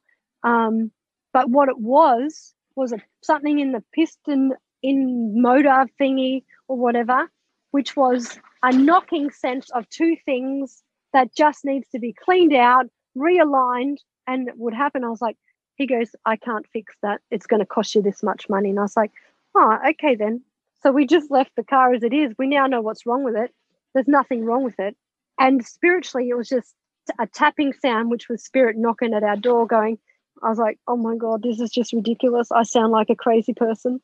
Um, 0.42 0.90
but 1.32 1.48
what 1.48 1.68
it 1.68 1.78
was 1.78 2.54
was 2.76 2.92
a, 2.92 2.98
something 3.22 3.58
in 3.58 3.72
the 3.72 3.82
piston 3.92 4.52
in 4.82 5.40
motor 5.40 5.86
thingy 6.00 6.44
or 6.68 6.76
whatever, 6.76 7.30
which 7.70 7.96
was 7.96 8.38
a 8.62 8.72
knocking 8.72 9.30
sense 9.30 9.70
of 9.70 9.88
two 9.88 10.16
things 10.24 10.82
that 11.12 11.34
just 11.34 11.64
needs 11.64 11.88
to 11.90 11.98
be 11.98 12.12
cleaned 12.12 12.54
out, 12.54 12.86
realigned, 13.16 13.96
and 14.26 14.48
it 14.48 14.54
would 14.56 14.74
happen. 14.74 15.04
I 15.04 15.08
was 15.08 15.22
like, 15.22 15.36
he 15.76 15.86
goes, 15.86 16.14
I 16.24 16.36
can't 16.36 16.66
fix 16.72 16.94
that. 17.02 17.20
It's 17.30 17.46
going 17.46 17.60
to 17.60 17.66
cost 17.66 17.94
you 17.94 18.02
this 18.02 18.22
much 18.22 18.48
money. 18.48 18.70
And 18.70 18.78
I 18.78 18.82
was 18.82 18.96
like, 18.96 19.12
oh, 19.54 19.78
okay 19.90 20.14
then. 20.14 20.42
So 20.82 20.92
we 20.92 21.06
just 21.06 21.30
left 21.30 21.52
the 21.56 21.64
car 21.64 21.94
as 21.94 22.02
it 22.02 22.12
is. 22.12 22.34
We 22.38 22.46
now 22.46 22.66
know 22.66 22.80
what's 22.80 23.06
wrong 23.06 23.24
with 23.24 23.36
it. 23.36 23.52
There's 23.94 24.08
nothing 24.08 24.44
wrong 24.44 24.64
with 24.64 24.78
it. 24.78 24.96
And 25.38 25.64
spiritually, 25.66 26.28
it 26.28 26.36
was 26.36 26.48
just 26.48 26.74
a 27.18 27.26
tapping 27.26 27.72
sound, 27.72 28.10
which 28.10 28.28
was 28.28 28.44
spirit 28.44 28.76
knocking 28.76 29.14
at 29.14 29.22
our 29.22 29.36
door, 29.36 29.66
going, 29.66 29.98
I 30.42 30.48
was 30.48 30.58
like, 30.58 30.78
oh 30.88 30.96
my 30.96 31.16
God, 31.16 31.42
this 31.42 31.60
is 31.60 31.70
just 31.70 31.92
ridiculous. 31.92 32.50
I 32.52 32.64
sound 32.64 32.92
like 32.92 33.10
a 33.10 33.16
crazy 33.16 33.54
person. 33.54 34.00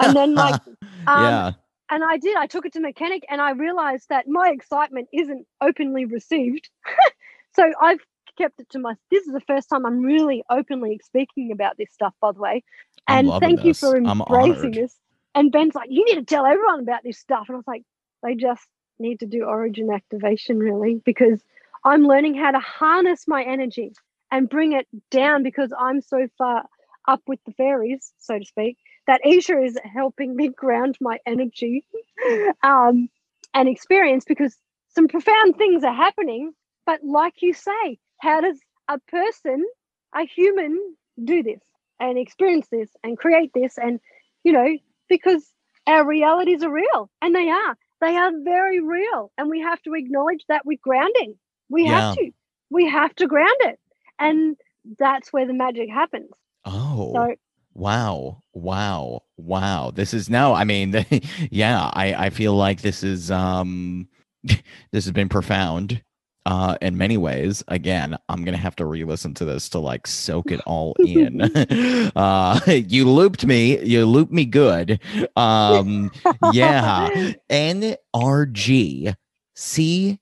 And 0.00 0.16
then, 0.16 0.34
like, 0.36 0.60
Um, 1.06 1.22
yeah. 1.22 1.52
and 1.90 2.04
I 2.04 2.16
did. 2.18 2.36
I 2.36 2.46
took 2.46 2.66
it 2.66 2.72
to 2.74 2.80
mechanic, 2.80 3.24
and 3.28 3.40
I 3.40 3.52
realized 3.52 4.08
that 4.08 4.28
my 4.28 4.50
excitement 4.50 5.08
isn't 5.12 5.46
openly 5.60 6.04
received. 6.04 6.70
so 7.56 7.72
I've 7.80 8.00
kept 8.38 8.60
it 8.60 8.70
to 8.70 8.78
my. 8.78 8.94
This 9.10 9.26
is 9.26 9.32
the 9.32 9.40
first 9.40 9.68
time 9.70 9.86
I'm 9.86 10.00
really 10.02 10.44
openly 10.50 11.00
speaking 11.04 11.52
about 11.52 11.76
this 11.78 11.92
stuff, 11.92 12.14
by 12.20 12.32
the 12.32 12.40
way. 12.40 12.64
And 13.08 13.34
thank 13.40 13.64
you 13.64 13.74
for 13.74 13.96
embracing 13.96 14.74
this. 14.74 14.94
And 15.34 15.52
Ben's 15.52 15.74
like, 15.74 15.90
you 15.90 16.04
need 16.04 16.16
to 16.16 16.24
tell 16.24 16.46
everyone 16.46 16.80
about 16.80 17.02
this 17.04 17.18
stuff. 17.18 17.46
And 17.48 17.56
I 17.56 17.58
was 17.58 17.66
like, 17.66 17.82
they 18.22 18.34
just 18.34 18.66
need 18.98 19.20
to 19.20 19.26
do 19.26 19.44
origin 19.44 19.90
activation, 19.92 20.58
really, 20.58 21.00
because 21.04 21.40
I'm 21.84 22.04
learning 22.04 22.36
how 22.36 22.52
to 22.52 22.60
harness 22.60 23.26
my 23.26 23.42
energy 23.42 23.92
and 24.30 24.48
bring 24.48 24.72
it 24.72 24.86
down 25.10 25.42
because 25.42 25.72
I'm 25.78 26.00
so 26.00 26.28
far 26.38 26.64
up 27.08 27.22
with 27.26 27.40
the 27.46 27.52
fairies, 27.52 28.12
so 28.18 28.38
to 28.38 28.44
speak, 28.44 28.78
that 29.06 29.26
Isha 29.26 29.62
is 29.62 29.78
helping 29.84 30.36
me 30.36 30.48
ground 30.56 30.96
my 31.00 31.18
energy 31.26 31.84
um, 32.62 33.08
and 33.54 33.68
experience 33.68 34.24
because 34.24 34.56
some 34.94 35.08
profound 35.08 35.56
things 35.56 35.84
are 35.84 35.94
happening. 35.94 36.52
But 36.86 37.04
like 37.04 37.42
you 37.42 37.54
say, 37.54 37.98
how 38.22 38.40
does 38.40 38.58
a 38.88 38.98
person, 39.10 39.66
a 40.14 40.24
human, 40.24 40.78
do 41.24 41.42
this 41.42 41.60
and 41.98 42.16
experience 42.16 42.68
this 42.70 42.88
and 43.02 43.18
create 43.18 43.50
this? 43.52 43.76
And, 43.76 43.98
you 44.44 44.52
know, 44.52 44.78
because 45.08 45.52
our 45.88 46.06
realities 46.06 46.62
are 46.62 46.72
real 46.72 47.10
and 47.20 47.34
they 47.34 47.50
are. 47.50 47.76
They 48.00 48.16
are 48.16 48.30
very 48.44 48.80
real. 48.80 49.32
And 49.36 49.50
we 49.50 49.60
have 49.60 49.82
to 49.82 49.94
acknowledge 49.94 50.44
that 50.48 50.64
with 50.64 50.80
grounding. 50.80 51.34
We 51.68 51.86
have 51.86 52.14
to. 52.16 52.30
We 52.70 52.88
have 52.88 53.14
to 53.16 53.26
ground 53.26 53.56
it. 53.60 53.80
And 54.20 54.56
that's 54.98 55.32
where 55.32 55.46
the 55.46 55.52
magic 55.52 55.90
happens. 55.90 56.30
Oh. 56.64 57.12
So 57.14 57.34
Wow. 57.74 58.42
Wow. 58.52 59.22
Wow. 59.36 59.90
This 59.92 60.14
is 60.14 60.30
no, 60.30 60.54
I 60.54 60.62
mean, 60.62 61.04
yeah, 61.50 61.90
I, 61.92 62.14
I 62.14 62.30
feel 62.30 62.54
like 62.54 62.82
this 62.82 63.02
is 63.02 63.32
um 63.32 64.06
this 64.44 64.60
has 64.92 65.10
been 65.10 65.28
profound 65.28 66.02
uh 66.46 66.76
in 66.80 66.96
many 66.96 67.16
ways. 67.16 67.62
Again, 67.68 68.16
I'm 68.28 68.44
gonna 68.44 68.56
have 68.56 68.76
to 68.76 68.86
re-listen 68.86 69.34
to 69.34 69.44
this 69.44 69.68
to 69.70 69.78
like 69.78 70.06
soak 70.06 70.50
it 70.50 70.60
all 70.66 70.94
in. 70.98 71.40
uh 72.16 72.60
you 72.66 73.08
looped 73.08 73.44
me, 73.46 73.82
you 73.84 74.04
looped 74.06 74.32
me 74.32 74.44
good. 74.44 75.00
Um 75.36 76.10
yeah. 76.52 77.32
N-R-G 77.50 79.14
C-E-N-T-R-E. 79.54 80.20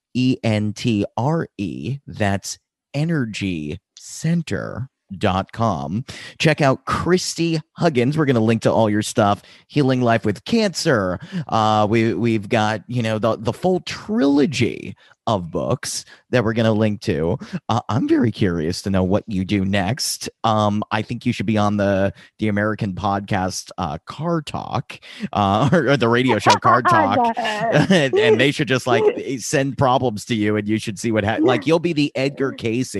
That's 2.07 2.59
energy 2.95 3.79
center 3.97 4.89
dot 5.19 5.51
com 5.53 6.05
check 6.39 6.61
out 6.61 6.85
kristie 6.87 7.61
huggins 7.73 8.17
we're 8.17 8.25
going 8.25 8.35
to 8.35 8.41
link 8.41 8.63
to 8.63 8.71
all 8.71 8.89
your 8.89 9.03
stuff 9.03 9.43
healing 9.69 10.01
life 10.01 10.25
with 10.25 10.45
cancer 10.45 11.19
uh 11.49 11.87
we 11.89 12.15
we've 12.15 12.49
got 12.49 12.83
you 12.87 13.03
know 13.03 13.19
the 13.19 13.37
the 13.37 13.53
full 13.53 13.81
trilogy 13.81 14.95
of 15.27 15.51
books 15.51 16.05
that 16.31 16.45
we're 16.45 16.53
going 16.53 16.65
to 16.67 16.73
link 16.73 17.01
to. 17.01 17.39
Uh, 17.69 17.81
i'm 17.89 18.09
very 18.09 18.31
curious 18.31 18.83
to 18.83 18.91
know 18.91 19.05
what 19.05 19.25
you 19.27 19.45
do 19.45 19.65
next. 19.65 20.29
Um 20.45 20.83
i 20.91 21.03
think 21.03 21.27
you 21.27 21.33
should 21.33 21.47
be 21.47 21.59
on 21.59 21.77
the 21.77 22.13
the 22.39 22.49
american 22.49 22.95
podcast 22.95 23.71
uh 23.79 23.99
car 24.07 24.43
talk 24.43 24.99
uh 25.33 25.69
or, 25.73 25.89
or 25.91 25.97
the 25.97 26.09
radio 26.09 26.39
show 26.39 26.51
car 26.63 26.83
talk. 26.83 27.37
And, 27.39 28.15
and 28.19 28.41
they 28.41 28.51
should 28.51 28.69
just 28.69 28.87
like 28.87 29.05
send 29.39 29.77
problems 29.79 30.25
to 30.27 30.35
you 30.35 30.57
and 30.57 30.69
you 30.69 30.79
should 30.79 30.99
see 30.99 31.13
what 31.13 31.25
ha- 31.25 31.39
like 31.41 31.67
you'll 31.67 31.79
be 31.79 31.93
the 31.93 32.13
edgar 32.15 32.53
cayce 32.53 32.91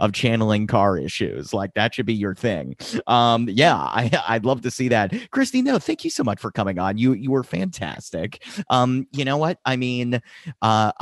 of 0.00 0.12
channeling 0.12 0.66
car 0.66 0.96
issues. 0.96 1.52
Like 1.52 1.74
that 1.74 1.94
should 1.94 2.06
be 2.06 2.14
your 2.14 2.34
thing. 2.34 2.76
Um 3.06 3.48
yeah 3.48 3.76
i 3.76 4.10
i'd 4.28 4.44
love 4.44 4.62
to 4.62 4.70
see 4.70 4.88
that. 4.88 5.10
Kristie 5.32 5.62
no 5.62 5.78
thank 5.78 6.04
you 6.04 6.10
so 6.10 6.24
much 6.24 6.40
for 6.40 6.50
coming 6.50 6.78
on. 6.78 6.98
You 6.98 7.12
you 7.12 7.30
were 7.30 7.44
fantastic. 7.44 8.42
Um 8.70 9.06
you 9.12 9.24
know 9.24 9.36
what? 9.36 9.58
I 9.64 9.76
mean 9.76 10.20
uh 10.62 10.92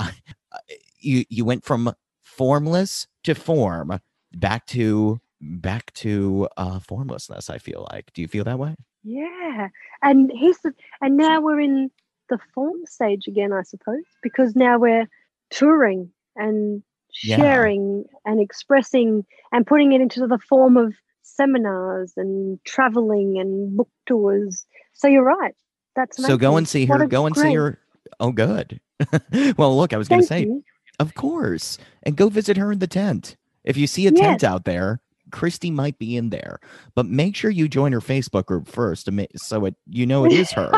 you 0.98 1.24
you 1.28 1.44
went 1.44 1.64
from 1.64 1.92
formless 2.22 3.06
to 3.24 3.34
form 3.34 4.00
back 4.34 4.66
to 4.66 5.20
back 5.40 5.92
to 5.94 6.48
uh 6.56 6.78
formlessness 6.78 7.50
i 7.50 7.58
feel 7.58 7.86
like 7.92 8.12
do 8.14 8.22
you 8.22 8.28
feel 8.28 8.44
that 8.44 8.58
way 8.58 8.74
Yeah, 9.04 9.68
and 10.02 10.30
here's 10.34 10.58
the, 10.58 10.72
and 11.00 11.16
now 11.16 11.40
we're 11.40 11.60
in 11.60 11.90
the 12.28 12.38
form 12.54 12.78
stage 12.86 13.26
again, 13.26 13.52
I 13.52 13.62
suppose, 13.62 14.04
because 14.22 14.54
now 14.56 14.78
we're 14.78 15.08
touring 15.50 16.10
and 16.36 16.82
Yeah. 17.22 17.36
sharing 17.36 18.04
and 18.24 18.40
expressing 18.40 19.24
and 19.52 19.66
putting 19.66 19.92
it 19.92 20.00
into 20.00 20.26
the 20.26 20.38
form 20.38 20.76
of 20.76 20.94
seminars 21.22 22.12
and 22.16 22.58
traveling 22.64 23.38
and 23.38 23.76
book 23.76 23.90
tours. 24.06 24.66
So 24.94 25.08
you're 25.08 25.24
right. 25.24 25.54
That's 25.94 26.16
So 26.24 26.36
go 26.38 26.56
and 26.56 26.66
see 26.66 26.86
her. 26.86 27.06
Go 27.06 27.26
and 27.26 27.36
see 27.36 27.54
her. 27.54 27.78
Oh, 28.20 28.32
good. 28.32 28.80
well, 29.56 29.76
look, 29.76 29.92
I 29.92 29.96
was 29.96 30.08
going 30.08 30.20
to 30.20 30.26
say, 30.26 30.42
you. 30.42 30.64
of 30.98 31.14
course, 31.14 31.78
and 32.02 32.16
go 32.16 32.28
visit 32.28 32.56
her 32.56 32.72
in 32.72 32.78
the 32.78 32.86
tent. 32.86 33.36
If 33.64 33.76
you 33.76 33.86
see 33.86 34.06
a 34.06 34.12
tent 34.12 34.42
out 34.42 34.64
there, 34.64 35.00
Kristie 35.30 35.72
might 35.72 35.98
be 35.98 36.16
in 36.16 36.30
there, 36.30 36.60
but 36.94 37.06
make 37.06 37.34
sure 37.34 37.50
you 37.50 37.68
join 37.68 37.92
her 37.92 38.00
Facebook 38.00 38.46
group 38.46 38.68
first 38.68 39.06
to 39.06 39.12
make 39.12 39.30
so 39.36 39.64
it 39.64 39.74
you 39.88 40.04
know 40.06 40.24
it 40.24 40.32
is 40.32 40.52
her. 40.52 40.70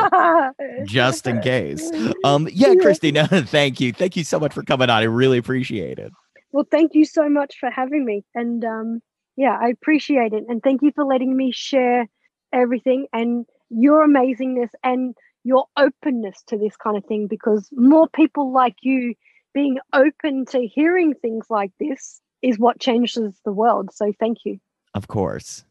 just 0.85 1.27
in 1.27 1.41
case. 1.41 1.91
Um, 2.23 2.47
yeah, 2.51 2.69
Yeah. 2.69 2.73
Kristie, 2.75 3.13
no, 3.31 3.41
thank 3.43 3.79
you, 3.79 3.91
thank 3.91 4.15
you 4.15 4.23
so 4.23 4.39
much 4.39 4.53
for 4.53 4.63
coming 4.63 4.89
on. 4.89 5.01
I 5.01 5.03
really 5.03 5.37
appreciate 5.37 5.99
it. 5.99 6.11
Well, 6.51 6.65
thank 6.71 6.95
you 6.95 7.05
so 7.05 7.27
much 7.27 7.57
for 7.59 7.69
having 7.69 8.05
me. 8.05 8.23
And 8.33 8.63
um, 8.63 9.01
yeah, 9.35 9.57
I 9.61 9.69
appreciate 9.69 10.33
it. 10.33 10.45
And 10.47 10.63
thank 10.63 10.81
you 10.81 10.91
for 10.95 11.03
letting 11.03 11.35
me 11.35 11.51
share 11.51 12.07
everything 12.53 13.07
and 13.11 13.45
your 13.69 14.07
amazingness 14.07 14.69
and 14.83 15.15
your 15.45 15.67
openness 15.77 16.43
to 16.47 16.57
this 16.57 16.75
kind 16.75 16.97
of 16.97 17.05
thing 17.05 17.27
because 17.27 17.69
more 17.71 18.09
people 18.09 18.51
like 18.51 18.75
you 18.81 19.13
being 19.53 19.77
open 19.93 20.45
to 20.47 20.67
hearing 20.67 21.13
things 21.13 21.45
like 21.49 21.71
this 21.79 22.19
is 22.41 22.57
what 22.59 22.79
changes 22.79 23.39
the 23.45 23.53
world. 23.53 23.89
So 23.93 24.11
thank 24.19 24.39
you. 24.43 24.59
Of 24.95 25.07
course. 25.07 25.63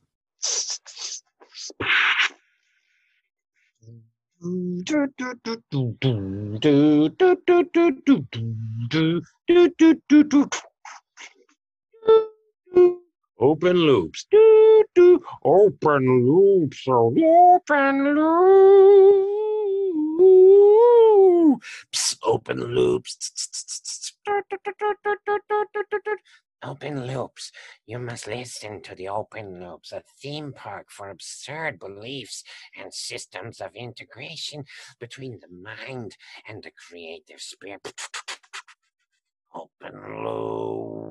Open 13.41 13.77
loops. 13.77 14.27
Do, 14.31 14.85
do. 14.95 15.21
Open 15.45 16.27
loops. 18.15 19.54
Open 22.23 22.59
loops. 22.75 24.15
Open 26.63 27.07
loops. 27.07 27.53
You 27.87 27.99
must 27.99 28.27
listen 28.27 28.81
to 28.83 28.95
the 28.95 29.09
open 29.09 29.61
loops, 29.61 29.93
a 29.93 30.03
theme 30.23 30.53
park 30.55 30.87
for 30.91 31.11
absurd 31.11 31.79
beliefs 31.79 32.45
and 32.79 32.95
systems 32.95 33.61
of 33.61 33.75
integration 33.75 34.65
between 34.99 35.41
the 35.41 35.49
mind 35.49 36.17
and 36.49 36.63
the 36.63 36.73
creative 36.73 37.41
spirit. 37.41 37.93
Open 39.55 40.25
loops. 40.25 41.04